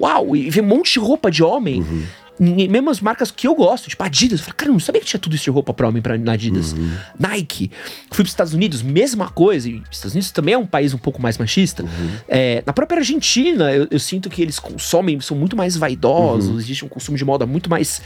Uau, 0.00 0.34
e 0.34 0.48
ver 0.48 0.62
um 0.62 0.66
monte 0.66 0.94
de 0.94 0.98
roupa 0.98 1.30
de 1.30 1.42
homem. 1.42 1.80
Em- 1.80 2.06
Mesmo 2.40 2.88
as 2.88 3.00
marcas 3.00 3.30
que 3.30 3.46
eu 3.46 3.54
gosto, 3.54 3.90
tipo 3.90 4.02
Adidas. 4.02 4.40
Eu 4.40 4.44
falei, 4.44 4.56
cara, 4.56 4.70
eu 4.70 4.72
não 4.72 4.80
sabia 4.80 5.00
que 5.00 5.06
tinha 5.06 5.20
tudo 5.20 5.34
isso 5.34 5.44
de 5.44 5.50
roupa 5.50 5.74
pra 5.74 5.86
homem 5.86 6.00
pra, 6.00 6.16
na 6.16 6.32
Adidas. 6.32 6.74
Nike. 7.18 7.70
Fui 8.10 8.24
pros 8.24 8.30
Estados 8.30 8.54
Unidos, 8.54 8.82
mesma 8.82 9.28
coisa. 9.28 9.68
E 9.68 9.74
os 9.74 9.90
Estados 9.90 10.14
Unidos 10.14 10.30
também 10.30 10.54
é 10.54 10.58
um 10.58 10.66
país 10.66 10.94
um 10.94 10.98
pouco 10.98 11.20
mais 11.20 11.36
machista. 11.36 11.84
É, 12.26 12.62
na 12.64 12.72
própria 12.72 13.00
Argentina, 13.00 13.70
eu, 13.72 13.86
eu 13.90 13.98
sinto 13.98 14.30
que 14.30 14.40
eles 14.40 14.58
consomem, 14.58 15.20
são 15.20 15.36
muito 15.36 15.54
mais 15.54 15.76
vaidosos. 15.76 16.58
Existe 16.62 16.84
um 16.84 16.88
consumo 16.88 17.18
de 17.18 17.24
moda 17.24 17.44
muito 17.44 17.68
mais 17.68 18.00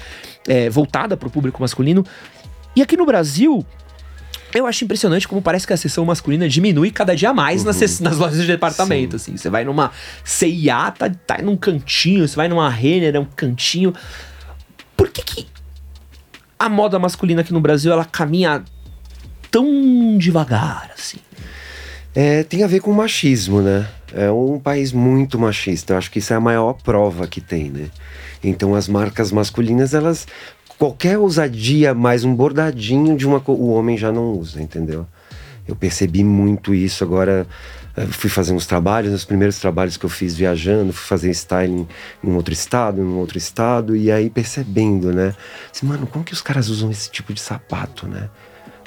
é, 0.48 0.69
voltada 0.69 1.16
pro 1.16 1.31
público 1.31 1.61
masculino. 1.62 2.05
E 2.74 2.82
aqui 2.82 2.97
no 2.97 3.06
Brasil, 3.06 3.65
eu 4.61 4.67
acho 4.67 4.85
impressionante 4.85 5.27
como 5.27 5.41
parece 5.43 5.67
que 5.67 5.73
a 5.73 5.77
seção 5.77 6.05
masculina 6.05 6.49
diminui 6.49 6.91
cada 6.91 7.15
dia 7.17 7.33
mais 7.33 7.65
nas, 7.65 7.77
ses- 7.77 8.01
nas 8.01 8.17
lojas 8.19 8.41
de 8.41 8.47
departamento, 8.47 9.17
assim. 9.17 9.37
Você 9.37 9.49
vai 9.51 9.65
numa 9.65 9.91
CIA, 10.25 10.91
tá, 10.91 11.11
tá 11.11 11.39
num 11.43 11.57
cantinho. 11.57 12.27
Você 12.27 12.37
vai 12.37 12.49
numa 12.49 12.69
Renner, 12.69 13.15
é 13.17 13.21
um 13.21 13.25
cantinho. 13.25 13.93
Por 14.97 15.09
que 15.09 15.23
que 15.23 15.47
a 16.59 16.69
moda 16.69 16.99
masculina 16.99 17.41
aqui 17.41 17.53
no 17.53 17.61
Brasil, 17.61 17.93
ela 17.93 18.05
caminha 18.05 18.63
tão 19.51 20.17
devagar, 20.19 20.91
assim? 20.97 21.19
É, 22.15 22.45
tem 22.45 22.63
a 22.63 22.67
ver 22.69 22.81
com 22.81 22.93
machismo, 22.93 23.61
né? 23.61 23.89
É 24.13 24.31
um 24.31 24.61
país 24.61 24.93
muito 24.93 25.37
machista. 25.39 25.93
Eu 25.95 25.99
acho 25.99 26.11
que 26.11 26.21
isso 26.21 26.33
é 26.33 26.37
a 26.37 26.41
maior 26.41 26.75
prova 26.75 27.27
que 27.27 27.41
tem, 27.41 27.71
né? 27.71 27.89
Então 28.43 28.75
as 28.75 28.87
marcas 28.87 29.33
masculinas, 29.33 29.95
elas. 29.95 30.27
Qualquer 30.79 31.19
ousadia, 31.19 31.95
mais 31.95 32.25
um 32.25 32.35
bordadinho 32.35 33.17
de 33.17 33.27
uma. 33.27 33.43
O 33.47 33.71
homem 33.71 33.97
já 33.97 34.11
não 34.11 34.33
usa, 34.33 34.61
entendeu? 34.61 35.07
Eu 35.67 35.77
percebi 35.77 36.23
muito 36.25 36.75
isso 36.75 37.05
agora. 37.05 37.47
eh, 37.97 38.07
Fui 38.07 38.29
fazer 38.29 38.53
uns 38.53 38.67
trabalhos, 38.67 39.13
os 39.15 39.25
primeiros 39.25 39.59
trabalhos 39.59 39.97
que 39.97 40.05
eu 40.05 40.11
fiz 40.11 40.35
viajando, 40.35 40.93
fui 40.93 41.07
fazer 41.07 41.31
styling 41.31 41.87
em 42.23 42.33
outro 42.35 42.53
estado, 42.53 43.01
em 43.01 43.05
um 43.05 43.17
outro 43.19 43.39
estado, 43.39 43.95
e 43.97 44.11
aí 44.11 44.29
percebendo, 44.29 45.13
né? 45.13 45.35
Assim, 45.73 45.87
mano, 45.87 46.07
como 46.07 46.25
que 46.25 46.33
os 46.33 46.43
caras 46.43 46.69
usam 46.69 46.91
esse 46.91 47.09
tipo 47.11 47.33
de 47.33 47.41
sapato, 47.41 48.07
né? 48.09 48.29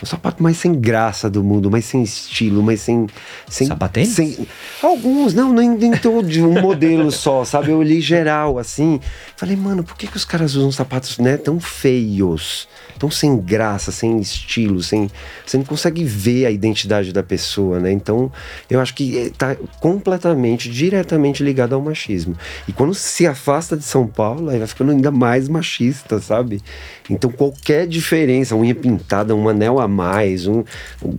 O 0.01 0.05
sapato 0.05 0.43
mais 0.43 0.57
sem 0.57 0.73
graça 0.73 1.29
do 1.29 1.43
mundo, 1.43 1.71
mais 1.71 1.85
sem 1.85 2.03
estilo, 2.03 2.61
mais 2.61 2.81
sem. 2.81 3.07
sem 3.49 3.67
Sapatênis? 3.67 4.09
sem- 4.09 4.47
Alguns, 4.81 5.33
não, 5.33 5.51
nem, 5.51 5.69
nem 5.69 5.91
todo 5.97 6.27
de 6.27 6.41
um 6.41 6.61
modelo 6.61 7.11
só, 7.11 7.43
sabe? 7.43 7.71
Eu 7.71 7.79
olhei 7.79 7.99
geral, 7.99 8.59
assim. 8.59 8.99
Falei, 9.35 9.55
mano, 9.55 9.83
por 9.83 9.95
que, 9.97 10.05
que 10.07 10.15
os 10.17 10.23
caras 10.25 10.53
usam 10.55 10.71
sapatos 10.71 11.17
né, 11.17 11.35
tão 11.37 11.59
feios? 11.59 12.67
Tão 12.99 13.11
sem 13.11 13.37
graça, 13.37 13.91
sem 13.91 14.19
estilo, 14.19 14.81
sem. 14.81 15.09
Você 15.45 15.57
não 15.57 15.65
consegue 15.65 16.03
ver 16.03 16.45
a 16.47 16.51
identidade 16.51 17.11
da 17.13 17.21
pessoa, 17.21 17.79
né? 17.79 17.91
Então, 17.91 18.31
eu 18.69 18.79
acho 18.79 18.93
que 18.95 19.17
eh, 19.17 19.31
tá 19.37 19.55
completamente, 19.79 20.69
diretamente 20.69 21.43
ligado 21.43 21.73
ao 21.73 21.81
machismo. 21.81 22.35
E 22.67 22.71
quando 22.73 22.93
se 22.95 23.25
afasta 23.27 23.77
de 23.77 23.83
São 23.83 24.07
Paulo, 24.07 24.49
aí 24.49 24.57
vai 24.57 24.67
ficando 24.67 24.91
ainda 24.91 25.11
mais 25.11 25.47
machista, 25.47 26.19
sabe? 26.19 26.61
Então, 27.09 27.31
qualquer 27.31 27.87
diferença, 27.87 28.55
unha 28.55 28.73
pintada, 28.75 29.35
um 29.35 29.47
anel 29.47 29.79
a 29.79 29.86
mais, 29.87 30.47
um, 30.47 30.63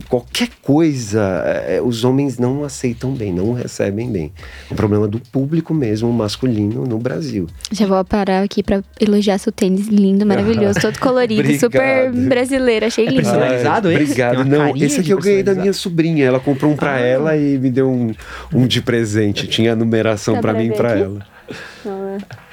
qualquer 0.07 0.49
coisa, 0.61 1.21
eh, 1.67 1.81
os 1.83 2.03
homens 2.03 2.37
não 2.37 2.63
aceitam 2.63 3.11
bem, 3.13 3.33
não 3.33 3.53
recebem 3.53 4.09
bem. 4.11 4.31
É 4.69 4.73
um 4.73 4.75
problema 4.75 5.07
do 5.07 5.19
público 5.19 5.73
mesmo, 5.73 6.11
masculino, 6.11 6.85
no 6.85 6.97
Brasil. 6.97 7.47
Já 7.71 7.85
vou 7.85 8.03
parar 8.05 8.43
aqui 8.43 8.61
pra 8.63 8.81
elogiar 8.99 9.37
seu 9.37 9.51
tênis 9.51 9.87
lindo, 9.87 10.25
maravilhoso, 10.25 10.79
todo 10.81 10.99
colorido, 10.99 11.51
super 11.59 12.11
brasileiro, 12.11 12.85
achei 12.85 13.05
lindo. 13.05 13.17
personalizado 13.17 13.87
Ai, 13.87 13.93
esse? 13.95 14.03
Obrigado. 14.03 14.45
Não, 14.45 14.75
esse 14.75 14.99
aqui 14.99 15.09
eu 15.11 15.17
ganhei 15.19 15.43
da 15.43 15.51
personalizado. 15.53 15.61
minha 15.61 15.73
sobrinha. 15.73 16.25
Ela 16.25 16.39
comprou 16.39 16.71
um 16.71 16.75
pra 16.75 16.95
Ah. 16.95 16.99
ela 16.99 17.37
e 17.37 17.57
me 17.57 17.69
deu 17.69 17.89
um, 17.89 18.13
um 18.53 18.65
de 18.67 18.81
presente. 18.81 19.47
Tinha 19.47 19.73
a 19.73 19.75
numeração 19.75 20.35
Dá 20.35 20.41
pra 20.41 20.51
pra 20.53 20.59
mim 20.61 20.67
e 20.69 20.73
aqui? 20.73 20.81
ela. 21.03 21.25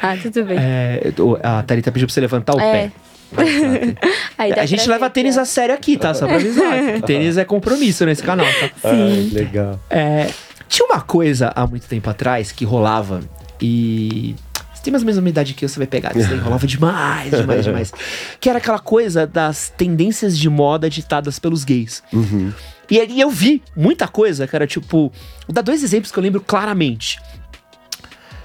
Ah, 0.01 0.17
tudo 0.23 0.45
bem. 0.45 0.57
É, 0.59 1.13
a 1.43 1.63
Thalita 1.63 1.91
pediu 1.93 2.07
pra 2.07 2.15
você 2.15 2.21
levantar 2.21 2.55
o 2.57 2.61
É. 2.61 2.73
pé. 2.73 2.93
A 4.39 4.67
gente 4.67 4.89
leva 4.89 5.11
tênis 5.11 5.37
ó. 5.37 5.41
a 5.41 5.45
sério 5.45 5.75
aqui, 5.75 5.97
tá? 5.97 6.15
Só 6.15 6.27
pra 6.27 6.37
avisar. 6.37 7.03
tênis 7.03 7.37
é 7.37 7.45
compromisso 7.45 8.05
nesse 8.07 8.23
canal, 8.23 8.47
tá? 8.47 8.91
Ai, 8.91 9.31
legal. 9.33 9.81
É, 9.91 10.31
tinha 10.69 10.87
uma 10.87 11.01
coisa 11.01 11.53
há 11.55 11.67
muito 11.67 11.87
tempo 11.87 12.09
atrás 12.09 12.53
que 12.53 12.65
rolava 12.65 13.21
e. 13.61 14.35
Você 14.75 14.83
tem 14.83 14.91
mais 14.93 15.03
ou 15.03 15.07
menos 15.07 15.19
a 15.19 15.23
mesma 15.23 15.31
idade 15.31 15.55
que 15.55 15.65
eu, 15.65 15.69
você 15.69 15.79
vai 15.79 15.87
pegar. 15.87 16.17
Isso 16.17 16.29
daí 16.29 16.39
rolava 16.39 16.67
demais, 16.67 17.31
demais, 17.31 17.65
demais. 17.65 17.93
Que 18.41 18.49
era 18.49 18.59
aquela 18.59 18.79
coisa 18.79 19.27
das 19.27 19.73
tendências 19.77 20.39
de 20.39 20.49
moda 20.49 20.89
ditadas 20.89 21.39
pelos 21.39 21.65
gays. 21.65 22.03
Uhum. 22.13 22.53
E 22.91 23.01
aí 23.01 23.21
eu 23.21 23.31
vi 23.31 23.63
muita 23.75 24.07
coisa 24.07 24.47
que 24.47 24.55
era 24.55 24.67
tipo. 24.67 25.13
Vou 25.47 25.55
dar 25.55 25.63
dois 25.63 25.83
exemplos 25.83 26.13
que 26.13 26.19
eu 26.19 26.23
lembro 26.23 26.41
claramente: 26.41 27.19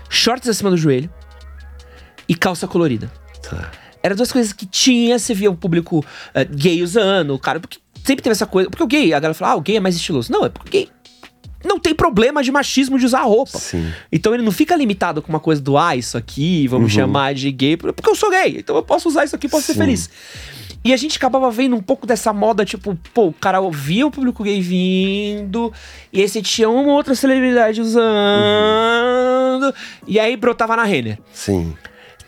shorts 0.09 0.49
acima 0.49 0.69
do 0.69 0.77
joelho 0.77 1.09
e 2.27 2.33
calça 2.35 2.67
colorida. 2.67 3.11
Tá. 3.43 3.71
Eram 4.03 4.15
duas 4.15 4.31
coisas 4.31 4.51
que 4.53 4.65
tinha, 4.65 5.17
você 5.19 5.33
via 5.33 5.49
o 5.51 5.55
público 5.55 6.03
eh, 6.33 6.45
gay 6.45 6.81
usando, 6.81 7.37
cara, 7.37 7.59
porque 7.59 7.77
sempre 8.03 8.23
teve 8.23 8.31
essa 8.31 8.45
coisa. 8.45 8.69
Porque 8.69 8.83
o 8.83 8.87
gay, 8.87 9.13
a 9.13 9.19
galera 9.19 9.33
fala, 9.33 9.51
ah, 9.53 9.55
o 9.55 9.61
gay 9.61 9.77
é 9.77 9.79
mais 9.79 9.95
estiloso. 9.95 10.31
Não, 10.31 10.45
é 10.45 10.49
porque 10.49 10.67
o 10.67 10.71
gay 10.71 10.89
não 11.63 11.79
tem 11.79 11.93
problema 11.93 12.41
de 12.41 12.51
machismo 12.51 12.97
de 12.97 13.05
usar 13.05 13.21
roupa. 13.21 13.59
Sim. 13.59 13.91
Então 14.11 14.33
ele 14.33 14.41
não 14.41 14.51
fica 14.51 14.75
limitado 14.75 15.21
com 15.21 15.29
uma 15.29 15.39
coisa 15.39 15.61
do, 15.61 15.77
ah, 15.77 15.95
isso 15.95 16.17
aqui, 16.17 16.67
vamos 16.67 16.91
Uhum. 16.91 16.99
chamar 17.01 17.35
de 17.35 17.51
gay, 17.51 17.77
porque 17.77 18.09
eu 18.09 18.15
sou 18.15 18.31
gay, 18.31 18.57
então 18.57 18.75
eu 18.75 18.81
posso 18.81 19.07
usar 19.07 19.23
isso 19.25 19.35
aqui, 19.35 19.47
posso 19.47 19.67
ser 19.67 19.73
Sim. 19.73 19.79
feliz. 19.79 20.09
E 20.83 20.91
a 20.91 20.97
gente 20.97 21.15
acabava 21.17 21.51
vendo 21.51 21.75
um 21.75 21.81
pouco 21.81 22.07
dessa 22.07 22.33
moda, 22.33 22.65
tipo, 22.65 22.97
pô, 23.13 23.27
o 23.27 23.33
cara 23.33 23.61
ouvia 23.61 24.07
o 24.07 24.09
público 24.09 24.43
gay 24.43 24.59
vindo, 24.59 25.71
e 26.11 26.19
aí 26.23 26.27
você 26.27 26.41
tinha 26.41 26.67
uma 26.67 26.93
outra 26.93 27.13
celebridade 27.13 27.79
usando, 27.79 28.01
e 30.07 30.19
aí 30.19 30.35
brotava 30.35 30.75
na 30.75 30.83
Renner. 30.83 31.19
Sim. 31.31 31.75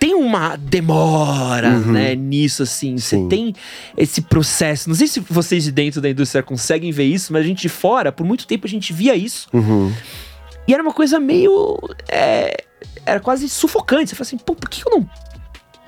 Tem 0.04 0.14
uma 0.14 0.58
demora, 0.58 1.70
Uhum. 1.70 1.94
né, 1.94 2.14
nisso, 2.14 2.62
assim. 2.64 2.98
Você 2.98 3.26
tem 3.30 3.56
esse 3.96 4.22
processo. 4.22 4.90
Não 4.90 4.96
sei 4.98 5.08
se 5.08 5.22
vocês 5.22 5.64
de 5.64 5.72
dentro 5.72 6.02
da 6.02 6.10
indústria 6.10 6.44
conseguem 6.44 6.92
ver 6.92 7.06
isso, 7.06 7.32
mas 7.32 7.46
a 7.46 7.48
gente 7.48 7.62
de 7.62 7.70
fora, 7.70 8.12
por 8.12 8.26
muito 8.26 8.46
tempo 8.46 8.68
a 8.68 8.70
gente 8.70 8.92
via 8.92 9.16
isso. 9.16 9.48
Uhum. 9.54 9.94
E 10.68 10.74
era 10.74 10.84
uma 10.84 10.92
coisa 10.92 11.22
meio. 11.22 11.80
é, 12.10 12.66
era 13.06 13.22
quase 13.22 13.48
sufocante. 13.48 14.10
Você 14.10 14.16
fala 14.16 14.28
assim, 14.28 14.38
pô, 14.38 14.54
por 14.54 14.70
que 14.70 14.82
eu 14.86 14.92
não. 14.92 15.10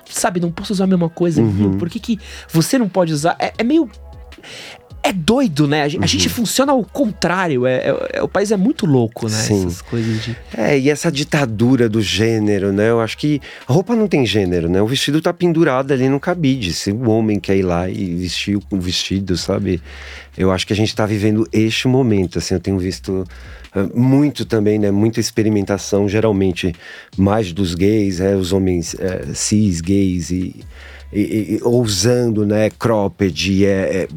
Sabe, 0.08 0.40
não 0.40 0.50
posso 0.50 0.72
usar 0.72 0.84
a 0.84 0.86
mesma 0.86 1.10
coisa? 1.10 1.42
Uhum. 1.42 1.76
Por 1.76 1.90
que, 1.90 2.00
que 2.00 2.18
você 2.50 2.78
não 2.78 2.88
pode 2.88 3.12
usar? 3.12 3.36
É, 3.38 3.52
é 3.58 3.62
meio. 3.62 3.90
É 5.08 5.12
doido, 5.12 5.68
né? 5.68 5.82
A 5.82 5.88
gente, 5.88 6.00
a 6.00 6.02
Uhum. 6.02 6.08
gente 6.08 6.28
funciona 6.28 6.72
ao 6.72 6.82
contrário. 6.84 7.64
É, 7.64 7.74
é- 7.76 8.08
é- 8.14 8.22
o 8.22 8.28
país 8.28 8.50
é 8.50 8.56
muito 8.56 8.84
louco, 8.86 9.28
né? 9.28 9.36
Sim. 9.36 9.66
Essas 9.66 9.80
coisas 9.80 10.24
de. 10.24 10.36
É, 10.56 10.76
e 10.76 10.90
essa 10.90 11.12
ditadura 11.12 11.88
do 11.88 12.02
gênero, 12.02 12.72
né? 12.72 12.90
Eu 12.90 13.00
acho 13.00 13.16
que 13.16 13.40
a 13.68 13.72
roupa 13.72 13.94
não 13.94 14.08
tem 14.08 14.26
gênero, 14.26 14.68
né? 14.68 14.82
O 14.82 14.86
vestido 14.86 15.20
tá 15.20 15.32
pendurado 15.32 15.92
ali 15.92 16.08
no 16.08 16.18
cabide. 16.18 16.72
Se 16.72 16.90
o 16.90 17.08
homem 17.08 17.38
quer 17.38 17.56
ir 17.56 17.62
lá 17.62 17.88
e 17.88 18.14
vestir 18.16 18.56
o 18.70 18.80
vestido, 18.80 19.36
sabe? 19.36 19.80
Eu 20.36 20.50
acho 20.50 20.66
que 20.66 20.72
a 20.72 20.76
gente 20.76 20.94
tá 20.94 21.06
vivendo 21.06 21.46
este 21.52 21.86
momento, 21.86 22.38
assim. 22.38 22.54
Eu 22.54 22.60
tenho 22.60 22.78
visto 22.78 23.24
ah, 23.72 23.88
muito 23.94 24.44
também, 24.44 24.78
né? 24.78 24.90
Muita 24.90 25.20
experimentação, 25.20 26.08
geralmente 26.08 26.74
mais 27.16 27.52
dos 27.52 27.74
gays, 27.76 28.20
é, 28.20 28.34
os 28.34 28.52
homens 28.52 28.96
eh, 28.98 29.26
cis, 29.34 29.80
gays 29.80 30.30
e... 30.30 30.64
e, 31.16 31.56
e, 31.56 31.60
ousando, 31.62 32.44
né? 32.44 32.68
Cropped, 32.70 33.64
é, 33.64 33.68
é, 33.68 34.08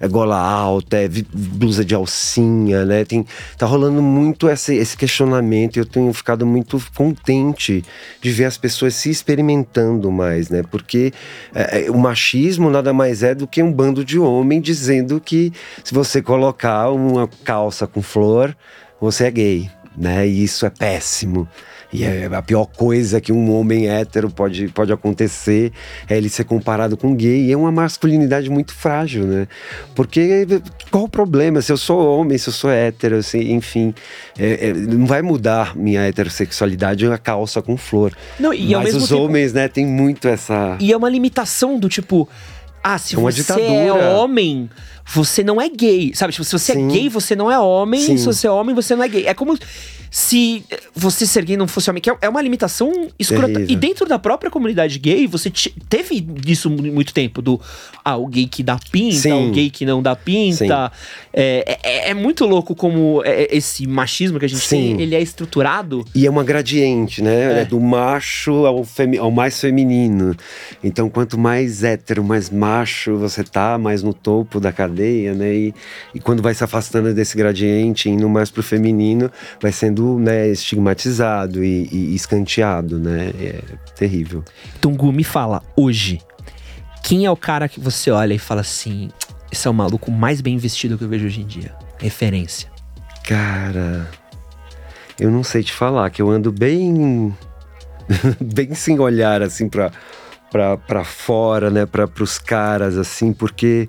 é, 0.00 0.08
gola 0.08 0.36
alta, 0.36 0.96
é 0.96 1.08
blusa 1.32 1.84
de 1.84 1.94
alcinha, 1.94 2.84
né? 2.84 3.04
Tem, 3.04 3.24
tá 3.56 3.66
rolando 3.66 4.02
muito 4.02 4.48
esse, 4.48 4.74
esse 4.74 4.96
questionamento 4.96 5.76
e 5.76 5.80
eu 5.80 5.86
tenho 5.86 6.12
ficado 6.12 6.44
muito 6.44 6.82
contente 6.94 7.84
de 8.20 8.30
ver 8.30 8.46
as 8.46 8.56
pessoas 8.56 8.94
se 8.94 9.08
experimentando 9.10 10.10
mais, 10.10 10.48
né? 10.48 10.62
Porque 10.68 11.12
é, 11.54 11.86
é 11.86 11.90
o 11.90 11.98
machismo 11.98 12.70
nada 12.70 12.92
mais 12.92 13.22
é 13.22 13.34
do 13.34 13.46
que 13.46 13.62
um 13.62 13.72
bando 13.72 14.04
de 14.04 14.18
homem 14.18 14.60
dizendo 14.60 15.20
que 15.20 15.52
se 15.84 15.94
você 15.94 16.20
colocar 16.20 16.90
uma 16.90 17.28
calça 17.44 17.86
com 17.86 18.02
flor, 18.02 18.56
você 19.00 19.24
é 19.24 19.30
gay, 19.30 19.70
né? 19.96 20.26
E 20.26 20.42
isso 20.42 20.66
é 20.66 20.70
péssimo. 20.70 21.48
E 21.92 22.04
é 22.04 22.26
a 22.26 22.42
pior 22.42 22.66
coisa 22.66 23.20
que 23.20 23.32
um 23.32 23.50
homem 23.54 23.88
hétero 23.88 24.28
pode, 24.30 24.68
pode 24.68 24.92
acontecer 24.92 25.72
é 26.08 26.16
ele 26.16 26.28
ser 26.28 26.44
comparado 26.44 26.96
com 26.96 27.14
gay. 27.14 27.46
E 27.46 27.52
é 27.52 27.56
uma 27.56 27.72
masculinidade 27.72 28.50
muito 28.50 28.74
frágil, 28.74 29.24
né? 29.24 29.48
Porque 29.94 30.46
qual 30.90 31.04
o 31.04 31.08
problema? 31.08 31.62
Se 31.62 31.72
eu 31.72 31.78
sou 31.78 32.18
homem, 32.18 32.36
se 32.36 32.48
eu 32.48 32.52
sou 32.52 32.70
hétero, 32.70 33.16
assim, 33.16 33.52
enfim, 33.52 33.94
é, 34.38 34.68
é, 34.68 34.72
não 34.72 35.06
vai 35.06 35.22
mudar 35.22 35.74
minha 35.74 36.02
heterossexualidade 36.02 37.06
a 37.06 37.16
calça 37.16 37.62
com 37.62 37.76
flor. 37.76 38.12
Não, 38.38 38.52
e 38.52 38.74
Mas 38.74 38.94
os 38.94 39.08
tempo... 39.08 39.22
homens, 39.22 39.52
né, 39.54 39.66
tem 39.66 39.86
muito 39.86 40.28
essa. 40.28 40.76
E 40.80 40.92
é 40.92 40.96
uma 40.96 41.08
limitação 41.08 41.78
do 41.78 41.88
tipo. 41.88 42.28
Ah, 42.82 42.98
se 42.98 43.14
é 43.14 43.18
você 43.18 43.40
ditadura. 43.40 43.66
é 43.66 44.14
homem, 44.14 44.70
você 45.04 45.42
não 45.42 45.60
é 45.60 45.68
gay. 45.68 46.12
Sabe? 46.14 46.32
Tipo, 46.32 46.44
se 46.44 46.52
você 46.52 46.72
é 46.72 46.74
Sim. 46.74 46.86
é 46.86 46.92
gay, 46.92 47.08
você 47.08 47.34
não 47.34 47.50
é 47.50 47.58
homem. 47.58 48.00
Sim. 48.00 48.16
Se 48.16 48.26
você 48.26 48.46
é 48.46 48.50
homem, 48.50 48.74
você 48.74 48.94
não 48.94 49.02
é 49.02 49.08
gay. 49.08 49.26
É 49.26 49.34
como 49.34 49.56
se 50.10 50.64
você 50.94 51.26
ser 51.26 51.44
gay 51.44 51.56
não 51.56 51.68
fosse 51.68 51.90
homem, 51.90 52.00
que 52.00 52.10
é, 52.10 52.16
é 52.22 52.28
uma 52.28 52.40
limitação 52.40 53.08
escrota. 53.18 53.52
Terrível. 53.54 53.70
E 53.70 53.76
dentro 53.76 54.06
da 54.06 54.18
própria 54.18 54.50
comunidade 54.50 54.98
gay, 54.98 55.26
você 55.26 55.52
teve 55.88 56.26
isso 56.46 56.70
muito 56.70 57.12
tempo, 57.12 57.42
do 57.42 57.60
ah, 58.04 58.16
o 58.16 58.26
gay 58.26 58.46
que 58.46 58.62
dá 58.62 58.78
pinta, 58.90 59.16
Sim. 59.16 59.48
o 59.48 59.52
gay 59.52 59.70
que 59.70 59.84
não 59.84 60.02
dá 60.02 60.16
pinta. 60.16 60.90
É, 61.32 61.78
é, 61.82 62.10
é, 62.10 62.14
muito 62.14 62.44
louco 62.46 62.74
como 62.74 63.22
é, 63.24 63.54
esse 63.54 63.86
machismo 63.86 64.38
que 64.38 64.46
a 64.46 64.48
gente 64.48 64.66
Sim. 64.66 64.96
tem, 64.96 65.02
ele 65.02 65.14
é 65.14 65.20
estruturado. 65.20 66.04
E 66.14 66.26
é 66.26 66.30
uma 66.30 66.42
gradiente, 66.42 67.22
né? 67.22 67.62
É. 67.62 67.64
do 67.64 67.78
macho 67.78 68.66
ao, 68.66 68.86
ao 69.20 69.30
mais 69.30 69.60
feminino. 69.60 70.34
Então, 70.82 71.08
quanto 71.08 71.38
mais 71.38 71.84
hétero, 71.84 72.24
mais 72.24 72.50
macho 72.50 72.67
você 73.16 73.42
tá, 73.44 73.78
mais 73.78 74.02
no 74.02 74.12
topo 74.12 74.60
da 74.60 74.72
cadeia, 74.72 75.34
né? 75.34 75.54
E, 75.54 75.74
e 76.14 76.20
quando 76.20 76.42
vai 76.42 76.54
se 76.54 76.62
afastando 76.62 77.12
desse 77.14 77.36
gradiente, 77.36 78.08
indo 78.08 78.28
mais 78.28 78.50
pro 78.50 78.62
feminino, 78.62 79.30
vai 79.60 79.72
sendo 79.72 80.18
né, 80.18 80.48
estigmatizado 80.48 81.64
e, 81.64 81.88
e 81.90 82.14
escanteado, 82.14 82.98
né? 82.98 83.32
É 83.40 83.62
terrível. 83.94 84.44
Então, 84.78 84.92
Gu, 84.94 85.12
me 85.12 85.24
fala, 85.24 85.62
hoje, 85.76 86.20
quem 87.02 87.24
é 87.24 87.30
o 87.30 87.36
cara 87.36 87.68
que 87.68 87.80
você 87.80 88.10
olha 88.10 88.34
e 88.34 88.38
fala 88.38 88.60
assim: 88.60 89.10
esse 89.50 89.66
é 89.66 89.70
o 89.70 89.74
maluco 89.74 90.10
mais 90.10 90.40
bem 90.40 90.58
vestido 90.58 90.98
que 90.98 91.04
eu 91.04 91.08
vejo 91.08 91.26
hoje 91.26 91.40
em 91.40 91.46
dia? 91.46 91.74
Referência. 91.98 92.70
Cara, 93.24 94.08
eu 95.18 95.30
não 95.30 95.42
sei 95.42 95.62
te 95.62 95.72
falar, 95.72 96.10
que 96.10 96.20
eu 96.20 96.30
ando 96.30 96.52
bem. 96.52 97.34
bem 98.40 98.74
sem 98.74 98.98
olhar, 98.98 99.42
assim, 99.42 99.68
pra, 99.68 99.90
pra 100.76 101.04
fora, 101.04 101.70
né? 101.70 101.86
Pra, 101.86 102.06
pros 102.06 102.38
caras, 102.38 102.96
assim, 102.96 103.32
porque 103.32 103.88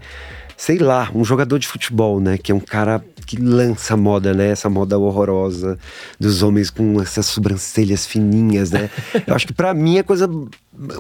sei 0.60 0.78
lá, 0.78 1.10
um 1.16 1.24
jogador 1.24 1.58
de 1.58 1.66
futebol, 1.66 2.20
né? 2.20 2.38
Que 2.38 2.52
é 2.52 2.56
um 2.56 2.60
cara 2.60 3.02
que 3.26 3.38
lança 3.38 3.96
moda, 3.96 4.34
né? 4.34 4.50
Essa 4.50 4.70
moda 4.70 5.00
horrorosa 5.00 5.80
dos 6.20 6.44
homens 6.44 6.70
com 6.70 7.02
essas 7.02 7.28
sobrancelhas 7.28 8.06
fininhas, 8.06 8.70
né? 8.70 8.90
Eu 9.26 9.34
acho 9.34 9.48
que 9.48 9.54
para 9.54 9.74
mim 9.74 10.00
é 10.00 10.04
coisa 10.04 10.30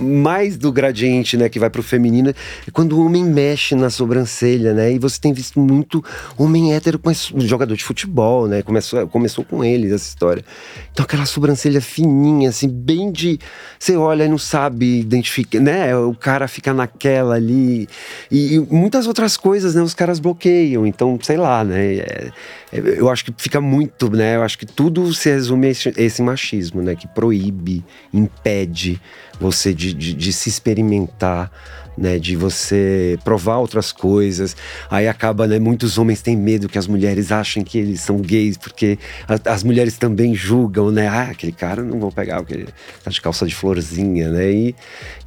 mais 0.02 0.57
do 0.57 0.72
gradiente, 0.72 1.38
né, 1.38 1.48
que 1.48 1.57
vai 1.57 1.69
pro 1.69 1.81
feminino, 1.81 2.30
é 2.30 2.72
quando 2.72 2.98
o 2.98 3.06
homem 3.06 3.23
mexe 3.23 3.76
na 3.76 3.90
sobrancelha, 3.90 4.73
né? 4.73 4.91
E 4.91 4.99
você 4.99 5.19
tem 5.19 5.31
visto 5.31 5.60
muito 5.60 6.03
homem 6.38 6.73
hétero 6.73 6.99
com 6.99 7.11
jogador 7.40 7.76
de 7.76 7.84
futebol, 7.84 8.45
né? 8.48 8.61
Começou, 8.61 9.07
começou 9.07 9.45
com 9.45 9.64
eles 9.64 9.94
essa 9.94 10.10
história. 10.10 10.44
Então 10.91 11.06
aquela 11.06 11.26
sobrancelha 11.26 11.80
fininha, 11.80 12.49
assim, 12.49 12.68
bem 12.68 13.10
de. 13.11 13.40
Você 13.80 13.95
olha 13.95 14.26
e 14.26 14.27
não 14.27 14.38
sabe 14.38 14.99
identificar, 14.99 15.61
né? 15.61 15.95
O 15.95 16.14
cara 16.14 16.48
fica 16.48 16.73
naquela 16.73 17.36
ali. 17.36 17.88
E, 18.30 18.56
e, 18.56 18.60
muitas 18.60 19.07
outras 19.07 19.38
coisas, 19.38 19.48
né? 19.76 19.81
Os 19.81 19.93
caras 19.93 20.19
bloqueiam. 20.19 20.85
Então, 20.85 21.17
sei 21.21 21.38
lá, 21.38 21.63
né? 21.63 21.95
É, 21.95 22.31
é, 22.71 22.80
eu 22.80 23.09
acho 23.09 23.26
que 23.26 23.34
fica 23.38 23.59
muito, 23.59 24.09
né? 24.09 24.35
Eu 24.35 24.43
acho 24.43 24.57
que 24.57 24.65
tudo 24.65 25.13
se 25.13 25.30
resume 25.30 25.67
a 25.67 25.69
esse, 25.69 25.89
a 25.89 26.01
esse 26.01 26.21
machismo, 26.21 26.81
né? 26.81 26.95
Que 26.95 27.07
proíbe, 27.07 27.84
impede 28.13 28.99
você 29.39 29.73
de, 29.73 29.93
de, 29.93 30.13
de 30.13 30.34
se 30.34 30.49
experimentar, 30.49 31.51
né, 31.99 32.17
de 32.17 32.35
você 32.38 33.19
provar 33.26 33.57
outras 33.57 33.91
coisas. 33.91 34.55
Aí 34.89 35.07
acaba, 35.07 35.45
né, 35.45 35.59
muitos 35.59 35.97
homens 35.97 36.21
têm 36.21 36.38
medo 36.38 36.69
que 36.69 36.77
as 36.77 36.88
mulheres 36.88 37.31
achem 37.31 37.63
que 37.63 37.77
eles 37.77 37.99
são 37.99 38.17
gays, 38.17 38.57
porque 38.57 38.97
as 39.45 39.63
mulheres 39.63 39.97
também 39.97 40.34
julgam, 40.34 40.89
né? 40.91 41.07
Ah, 41.07 41.23
aquele 41.31 41.51
cara 41.51 41.84
não 41.84 41.99
vou 41.99 42.11
pegar 42.11 42.38
porque 42.38 42.53
ele 42.53 42.67
tá 43.03 43.11
de 43.11 43.19
calça 43.19 43.45
de 43.45 43.53
florzinha, 43.53 44.30
né? 44.30 44.49
E, 44.49 44.76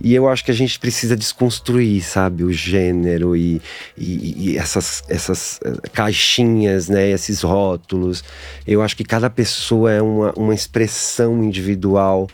e 0.01 0.15
eu 0.15 0.27
acho 0.29 0.45
que 0.45 0.51
a 0.51 0.55
gente 0.55 0.79
precisa 0.79 1.15
desconstruir, 1.15 2.03
sabe, 2.03 2.43
o 2.43 2.53
gênero 2.53 3.37
e, 3.37 3.61
e, 3.97 4.53
e 4.53 4.57
essas, 4.57 5.05
essas 5.09 5.61
eh, 5.63 5.89
caixinhas, 5.93 6.89
né, 6.89 7.11
esses 7.11 7.43
rótulos. 7.43 8.25
Eu 8.67 8.81
acho 8.81 8.97
que 8.97 9.05
cada 9.05 9.29
pessoa 9.29 9.93
é 9.93 10.01
uma, 10.01 10.33
uma 10.33 10.55
expressão 10.55 11.45
individual 11.45 12.29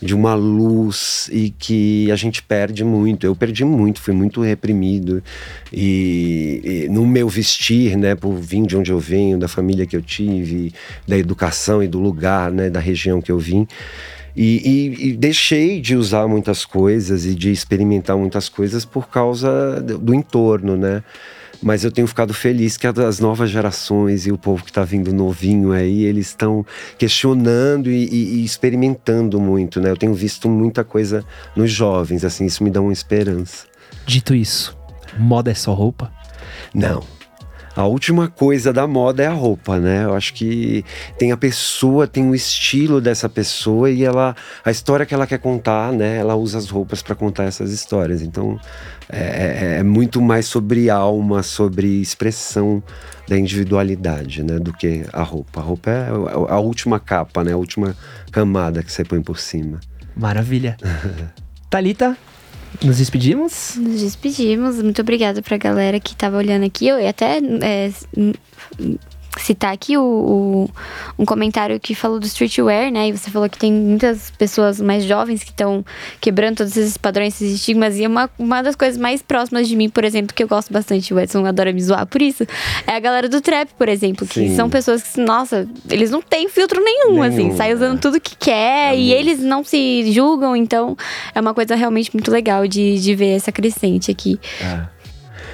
de 0.00 0.14
uma 0.14 0.34
luz 0.34 1.28
e 1.32 1.50
que 1.50 2.10
a 2.10 2.16
gente 2.16 2.42
perde 2.42 2.84
muito. 2.84 3.26
Eu 3.26 3.36
perdi 3.36 3.64
muito, 3.64 4.00
fui 4.00 4.14
muito 4.14 4.40
reprimido 4.40 5.22
e, 5.72 6.60
e, 6.64 6.88
no 6.88 7.06
meu 7.06 7.28
vestir, 7.28 7.96
né, 7.96 8.14
por 8.14 8.34
vir 8.34 8.66
de 8.66 8.76
onde 8.76 8.90
eu 8.90 8.98
venho, 8.98 9.38
da 9.38 9.48
família 9.48 9.86
que 9.86 9.96
eu 9.96 10.02
tive, 10.02 10.72
da 11.06 11.18
educação 11.18 11.82
e 11.82 11.88
do 11.88 11.98
lugar, 11.98 12.50
né, 12.50 12.70
da 12.70 12.80
região 12.80 13.20
que 13.20 13.30
eu 13.30 13.38
vim. 13.38 13.66
E, 14.34 14.94
e, 15.00 15.08
e, 15.08 15.12
deixei 15.16 15.80
de 15.80 15.96
usar 15.96 16.26
muitas 16.28 16.64
coisas 16.64 17.26
e 17.26 17.34
de 17.34 17.50
experimentar 17.50 18.16
muitas 18.16 18.48
coisas 18.48 18.84
por 18.84 19.08
causa 19.08 19.80
do 19.82 20.14
entorno, 20.14 20.76
né? 20.76 21.02
Mas 21.62 21.84
eu 21.84 21.92
tenho 21.92 22.06
ficado 22.06 22.32
feliz 22.32 22.76
que 22.76 22.86
as 22.86 23.20
novas 23.20 23.50
gerações 23.50 24.26
e 24.26 24.32
o 24.32 24.38
povo 24.38 24.64
que 24.64 24.70
está 24.70 24.82
vindo 24.82 25.12
novinho 25.12 25.72
aí, 25.72 26.04
eles 26.04 26.28
estão 26.28 26.64
questionando 26.96 27.90
e, 27.90 28.04
e, 28.06 28.40
e, 28.40 28.44
experimentando 28.44 29.38
muito, 29.38 29.80
né? 29.80 29.90
Eu 29.90 29.96
tenho 29.96 30.14
visto 30.14 30.48
muita 30.48 30.82
coisa 30.82 31.24
nos 31.54 31.70
jovens, 31.70 32.24
assim, 32.24 32.46
isso 32.46 32.64
me 32.64 32.70
dá 32.70 32.80
uma 32.80 32.92
esperança. 32.92 33.66
Dito 34.06 34.34
isso, 34.34 34.76
moda 35.18 35.50
é 35.50 35.54
só 35.54 35.74
roupa? 35.74 36.10
Não. 36.74 37.19
A 37.80 37.86
última 37.86 38.28
coisa 38.28 38.74
da 38.74 38.86
moda 38.86 39.22
é 39.22 39.26
a 39.26 39.32
roupa, 39.32 39.78
né? 39.78 40.04
Eu 40.04 40.14
acho 40.14 40.34
que 40.34 40.84
tem 41.18 41.32
a 41.32 41.36
pessoa, 41.36 42.06
tem 42.06 42.28
o 42.28 42.34
estilo 42.34 43.00
dessa 43.00 43.26
pessoa 43.26 43.90
e 43.90 44.04
ela, 44.04 44.36
a 44.62 44.70
história 44.70 45.06
que 45.06 45.14
ela 45.14 45.26
quer 45.26 45.38
contar, 45.38 45.90
né? 45.90 46.18
Ela 46.18 46.36
usa 46.36 46.58
as 46.58 46.68
roupas 46.68 47.00
para 47.00 47.14
contar 47.14 47.44
essas 47.44 47.72
histórias. 47.72 48.20
Então, 48.20 48.60
é, 49.08 49.18
é, 49.18 49.78
é, 49.78 49.82
muito 49.82 50.20
mais 50.20 50.44
sobre 50.44 50.90
alma, 50.90 51.42
sobre 51.42 52.02
expressão 52.02 52.82
da 53.26 53.38
individualidade, 53.38 54.42
né? 54.42 54.58
Do 54.58 54.74
que 54.74 55.06
a 55.10 55.22
roupa. 55.22 55.60
A 55.60 55.62
roupa 55.62 55.90
é 55.90 56.08
a 56.50 56.58
última 56.58 57.00
capa, 57.00 57.42
né? 57.42 57.54
A 57.54 57.56
última 57.56 57.96
camada 58.30 58.82
que 58.82 58.92
você 58.92 59.04
põe 59.04 59.22
por 59.22 59.38
cima. 59.38 59.80
Maravilha. 60.14 60.76
Talita, 61.70 62.14
nos 62.82 62.98
despedimos? 62.98 63.74
Nos 63.76 64.00
despedimos. 64.00 64.76
Muito 64.82 65.02
obrigada 65.02 65.42
pra 65.42 65.56
galera 65.56 66.00
que 66.00 66.14
tava 66.14 66.36
olhando 66.36 66.64
aqui. 66.64 66.88
Eu 66.88 67.08
até 67.08 67.38
é, 67.62 67.90
citar 69.38 69.72
aqui 69.72 69.96
o, 69.96 70.02
o, 70.02 70.70
um 71.18 71.24
comentário 71.24 71.78
que 71.78 71.94
falou 71.94 72.18
do 72.18 72.26
streetwear, 72.26 72.90
né? 72.90 73.08
E 73.08 73.12
você 73.12 73.30
falou 73.30 73.48
que 73.48 73.58
tem 73.58 73.72
muitas 73.72 74.30
pessoas 74.32 74.80
mais 74.80 75.04
jovens 75.04 75.44
que 75.44 75.50
estão 75.50 75.84
quebrando 76.20 76.58
todos 76.58 76.76
esses 76.76 76.96
padrões, 76.96 77.34
esses 77.34 77.56
estigmas. 77.56 77.98
E 77.98 78.06
uma, 78.06 78.28
uma 78.38 78.62
das 78.62 78.74
coisas 78.74 78.98
mais 78.98 79.22
próximas 79.22 79.68
de 79.68 79.76
mim, 79.76 79.88
por 79.88 80.04
exemplo, 80.04 80.34
que 80.34 80.42
eu 80.42 80.48
gosto 80.48 80.72
bastante, 80.72 81.14
o 81.14 81.20
Edson 81.20 81.44
adora 81.46 81.72
me 81.72 81.82
zoar 81.82 82.06
por 82.06 82.20
isso, 82.20 82.44
é 82.86 82.92
a 82.92 83.00
galera 83.00 83.28
do 83.28 83.40
trap, 83.40 83.68
por 83.78 83.88
exemplo. 83.88 84.26
Que 84.26 84.48
Sim. 84.48 84.56
são 84.56 84.68
pessoas 84.68 85.02
que, 85.02 85.20
nossa, 85.20 85.68
eles 85.88 86.10
não 86.10 86.20
têm 86.22 86.48
filtro 86.48 86.82
nenhum, 86.82 87.10
nenhum 87.10 87.22
assim. 87.22 87.56
Sai 87.56 87.72
usando 87.72 87.96
é. 87.96 88.00
tudo 88.00 88.20
que 88.20 88.36
quer 88.36 88.94
é 88.94 88.96
e 88.96 89.12
eles 89.12 89.40
não 89.40 89.62
se 89.62 90.10
julgam. 90.12 90.56
Então, 90.56 90.96
é 91.34 91.40
uma 91.40 91.54
coisa 91.54 91.74
realmente 91.74 92.10
muito 92.14 92.30
legal 92.30 92.66
de, 92.66 92.98
de 92.98 93.14
ver 93.14 93.36
essa 93.36 93.52
crescente 93.52 94.10
aqui. 94.10 94.38
É 94.60 94.99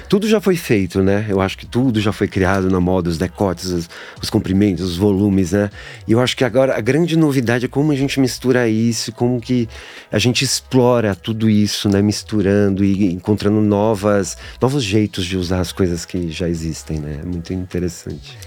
tudo 0.09 0.27
já 0.27 0.39
foi 0.39 0.55
feito, 0.55 1.03
né? 1.03 1.25
Eu 1.29 1.41
acho 1.41 1.57
que 1.57 1.65
tudo 1.65 1.99
já 1.99 2.11
foi 2.11 2.27
criado 2.27 2.69
na 2.69 2.79
moda, 2.79 3.09
os 3.09 3.17
decotes, 3.17 3.65
os, 3.65 3.89
os 4.21 4.29
comprimentos, 4.29 4.83
os 4.83 4.97
volumes, 4.97 5.51
né? 5.51 5.69
E 6.07 6.13
eu 6.13 6.19
acho 6.19 6.35
que 6.35 6.43
agora 6.43 6.77
a 6.77 6.81
grande 6.81 7.17
novidade 7.17 7.65
é 7.65 7.67
como 7.67 7.91
a 7.91 7.95
gente 7.95 8.19
mistura 8.19 8.67
isso, 8.67 9.11
como 9.11 9.39
que 9.41 9.67
a 10.11 10.17
gente 10.17 10.43
explora 10.43 11.13
tudo 11.15 11.49
isso, 11.49 11.89
né? 11.89 12.01
Misturando 12.01 12.83
e 12.83 13.11
encontrando 13.13 13.61
novas, 13.61 14.37
novos 14.61 14.83
jeitos 14.83 15.25
de 15.25 15.37
usar 15.37 15.59
as 15.59 15.71
coisas 15.71 16.05
que 16.05 16.31
já 16.31 16.47
existem, 16.47 16.99
né? 16.99 17.19
É 17.21 17.25
muito 17.25 17.53
interessante. 17.53 18.37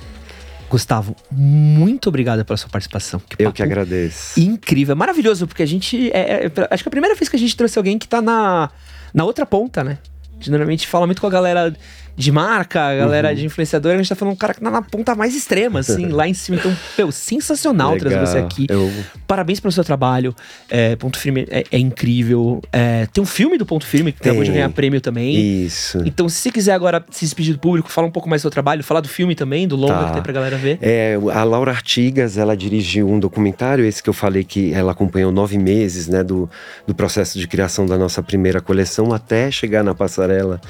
Gustavo, 0.70 1.16
muito 1.32 2.08
obrigado 2.08 2.44
pela 2.44 2.56
sua 2.56 2.68
participação. 2.70 3.20
Que 3.28 3.42
Eu 3.42 3.52
que 3.52 3.60
agradeço. 3.60 4.38
Incrível, 4.38 4.94
maravilhoso, 4.94 5.46
porque 5.48 5.64
a 5.64 5.66
gente. 5.66 6.10
É, 6.12 6.46
é, 6.46 6.52
acho 6.70 6.84
que 6.84 6.88
é 6.88 6.90
a 6.90 6.92
primeira 6.92 7.16
vez 7.16 7.28
que 7.28 7.34
a 7.34 7.38
gente 7.38 7.56
trouxe 7.56 7.76
alguém 7.76 7.98
que 7.98 8.06
tá 8.06 8.22
na, 8.22 8.70
na 9.12 9.24
outra 9.24 9.44
ponta, 9.44 9.82
né? 9.82 9.98
Geralmente 10.40 10.86
fala 10.86 11.06
muito 11.06 11.20
com 11.20 11.26
a 11.26 11.30
galera 11.30 11.74
de 12.16 12.30
marca, 12.32 12.82
a 12.82 12.96
galera 12.96 13.28
uhum. 13.30 13.34
de 13.34 13.46
influenciador, 13.46 13.92
a 13.92 13.96
gente 13.96 14.08
tá 14.08 14.14
falando 14.14 14.34
um 14.34 14.36
cara 14.36 14.54
que 14.54 14.60
tá 14.60 14.70
na 14.70 14.82
ponta 14.82 15.14
mais 15.14 15.34
extrema, 15.34 15.80
assim, 15.80 16.06
lá 16.12 16.28
em 16.28 16.34
cima. 16.34 16.58
Então, 16.58 16.76
meu, 16.96 17.10
sensacional 17.10 17.94
Legal. 17.94 18.10
trazer 18.10 18.26
você 18.26 18.38
aqui. 18.38 18.66
Eu... 18.68 18.90
Parabéns 19.26 19.60
pelo 19.60 19.72
seu 19.72 19.84
trabalho. 19.84 20.34
É, 20.68 20.96
Ponto 20.96 21.18
Firme 21.18 21.46
é, 21.50 21.64
é 21.70 21.78
incrível. 21.78 22.60
É, 22.72 23.06
tem 23.06 23.22
um 23.22 23.26
filme 23.26 23.56
do 23.56 23.64
Ponto 23.64 23.86
Firme 23.86 24.12
que 24.12 24.20
tem. 24.20 24.30
acabou 24.30 24.44
de 24.44 24.52
ganhar 24.52 24.68
prêmio 24.70 25.00
também. 25.00 25.64
Isso. 25.64 26.02
Então, 26.04 26.28
se 26.28 26.36
você 26.36 26.50
quiser 26.50 26.72
agora 26.72 27.04
se 27.10 27.24
despedir 27.24 27.54
do 27.54 27.60
público, 27.60 27.90
falar 27.90 28.06
um 28.06 28.10
pouco 28.10 28.28
mais 28.28 28.40
do 28.40 28.44
seu 28.44 28.50
trabalho, 28.50 28.82
falar 28.82 29.00
do 29.00 29.08
filme 29.08 29.34
também, 29.34 29.66
do 29.66 29.76
longa 29.76 29.94
tá. 29.94 30.06
que 30.06 30.12
tem 30.14 30.22
pra 30.22 30.32
galera 30.32 30.56
ver. 30.56 30.78
É, 30.82 31.18
a 31.32 31.44
Laura 31.44 31.70
Artigas, 31.70 32.36
ela 32.36 32.56
dirigiu 32.56 33.08
um 33.08 33.18
documentário, 33.18 33.84
esse 33.84 34.02
que 34.02 34.08
eu 34.08 34.14
falei 34.14 34.44
que 34.44 34.72
ela 34.72 34.92
acompanhou 34.92 35.32
nove 35.32 35.58
meses, 35.58 36.08
né, 36.08 36.22
do, 36.22 36.48
do 36.86 36.94
processo 36.94 37.38
de 37.38 37.46
criação 37.46 37.86
da 37.86 37.96
nossa 37.96 38.22
primeira 38.22 38.60
coleção 38.60 39.12
até 39.12 39.50
chegar 39.50 39.82
na 39.82 39.94
passarela 39.94 40.60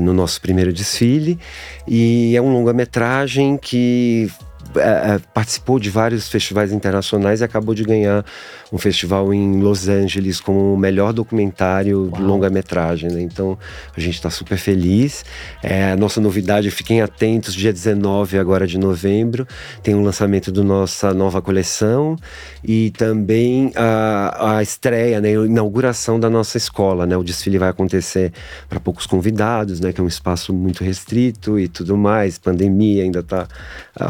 no 0.00 0.12
nosso 0.12 0.40
primeiro 0.40 0.72
desfile. 0.72 1.38
E 1.86 2.36
é 2.36 2.42
um 2.42 2.52
longa-metragem 2.52 3.56
que 3.56 4.30
é, 4.76 5.18
participou 5.32 5.78
de 5.78 5.90
vários 5.90 6.28
festivais 6.28 6.72
internacionais 6.72 7.40
e 7.40 7.44
acabou 7.44 7.74
de 7.74 7.84
ganhar 7.84 8.24
um 8.72 8.78
festival 8.78 9.32
em 9.32 9.60
Los 9.60 9.88
Angeles 9.88 10.40
como 10.40 10.74
o 10.74 10.76
melhor 10.76 11.12
documentário 11.12 12.10
de 12.14 12.20
longa-metragem. 12.20 13.10
Né? 13.10 13.22
Então 13.22 13.56
a 13.96 14.00
gente 14.00 14.14
está 14.14 14.30
super 14.30 14.58
feliz. 14.58 15.24
É, 15.62 15.92
a 15.92 15.96
nossa 15.96 16.20
novidade, 16.20 16.70
fiquem 16.70 17.00
atentos, 17.00 17.54
dia 17.54 17.72
19 17.72 18.38
agora 18.38 18.66
de 18.66 18.78
novembro, 18.78 19.46
tem 19.82 19.94
o 19.94 19.98
um 19.98 20.02
lançamento 20.02 20.50
da 20.50 20.62
nossa 20.62 21.14
nova 21.14 21.40
coleção 21.40 22.16
e 22.62 22.90
também 22.90 23.72
a, 23.76 24.56
a 24.56 24.62
estreia, 24.62 25.20
né, 25.20 25.28
a 25.28 25.46
inauguração 25.46 26.18
da 26.18 26.28
nossa 26.28 26.56
escola. 26.56 27.06
Né? 27.06 27.16
O 27.16 27.22
desfile 27.22 27.58
vai 27.58 27.68
acontecer 27.68 28.32
para 28.68 28.80
poucos 28.80 29.06
convidados, 29.06 29.80
né, 29.80 29.92
que 29.92 30.00
é 30.00 30.04
um 30.04 30.08
espaço 30.08 30.52
muito 30.52 30.82
restrito 30.82 31.58
e 31.58 31.68
tudo 31.68 31.96
mais. 31.96 32.38
Pandemia 32.38 33.04
ainda 33.04 33.20
está 33.20 33.46
uh, 34.00 34.04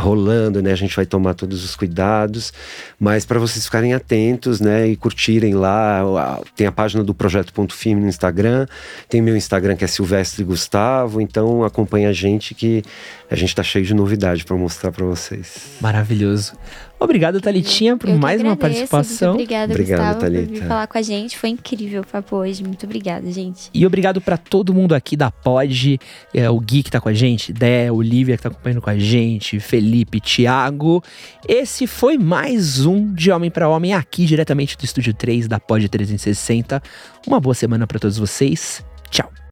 rolando, 0.44 0.62
né? 0.62 0.72
a 0.72 0.76
gente 0.76 0.94
vai 0.94 1.06
tomar 1.06 1.34
todos 1.34 1.64
os 1.64 1.74
cuidados, 1.74 2.52
mas 2.98 3.24
para 3.24 3.38
vocês 3.38 3.64
ficarem 3.64 3.94
atentos 3.94 4.60
né? 4.60 4.86
E 4.88 4.96
curtirem 4.96 5.54
lá. 5.54 6.40
Tem 6.56 6.66
a 6.66 6.72
página 6.72 7.02
do 7.02 7.14
Projeto 7.14 7.52
Ponto 7.52 7.74
Firme 7.74 8.02
no 8.02 8.08
Instagram, 8.08 8.66
tem 9.08 9.20
meu 9.22 9.36
Instagram 9.36 9.76
que 9.76 9.84
é 9.84 9.86
Silvestre 9.86 10.44
Gustavo, 10.44 11.20
então 11.20 11.64
acompanha 11.64 12.10
a 12.10 12.12
gente 12.12 12.54
que 12.54 12.82
a 13.30 13.36
gente 13.36 13.54
tá 13.54 13.62
cheio 13.62 13.84
de 13.84 13.94
novidade 13.94 14.44
para 14.44 14.56
mostrar 14.56 14.92
para 14.92 15.04
vocês. 15.04 15.76
Maravilhoso. 15.80 16.54
Obrigado, 16.98 17.40
Thalitinha, 17.40 17.96
por 17.96 18.08
mais 18.08 18.40
agradeço, 18.40 18.46
uma 18.46 18.56
participação. 18.56 19.34
Muito 19.34 19.42
obrigada, 19.42 19.72
obrigado, 19.72 19.98
Gustavo, 19.98 20.20
Thalita. 20.20 20.46
por 20.46 20.54
vir 20.54 20.68
falar 20.68 20.86
com 20.86 20.98
a 20.98 21.02
gente. 21.02 21.36
Foi 21.36 21.50
incrível 21.50 22.02
o 22.02 22.06
papo 22.06 22.36
hoje. 22.36 22.62
Muito 22.62 22.86
obrigada, 22.86 23.30
gente. 23.30 23.68
E 23.74 23.86
obrigado 23.86 24.20
para 24.20 24.36
todo 24.36 24.72
mundo 24.72 24.94
aqui 24.94 25.16
da 25.16 25.30
Pod, 25.30 26.00
é, 26.32 26.48
o 26.48 26.58
Gui 26.58 26.82
que 26.82 26.90
tá 26.90 27.00
com 27.00 27.08
a 27.08 27.14
gente, 27.14 27.52
Dé, 27.52 27.92
Olivia 27.92 28.36
que 28.36 28.42
tá 28.42 28.48
acompanhando 28.48 28.80
com 28.80 28.90
a 28.90 28.98
gente, 28.98 29.60
Felipe, 29.60 30.20
Thiago. 30.20 31.02
Esse 31.46 31.86
foi 31.86 32.16
mais 32.16 32.86
um 32.86 33.12
de 33.12 33.30
Homem 33.30 33.50
para 33.50 33.68
Homem 33.68 33.92
aqui 33.92 34.24
diretamente 34.24 34.76
do 34.76 34.84
Estúdio 34.84 35.12
3 35.12 35.46
da 35.46 35.60
Pod 35.60 35.86
360. 35.88 36.82
Uma 37.26 37.40
boa 37.40 37.54
semana 37.54 37.86
para 37.86 37.98
todos 37.98 38.16
vocês. 38.16 38.84
Tchau. 39.10 39.43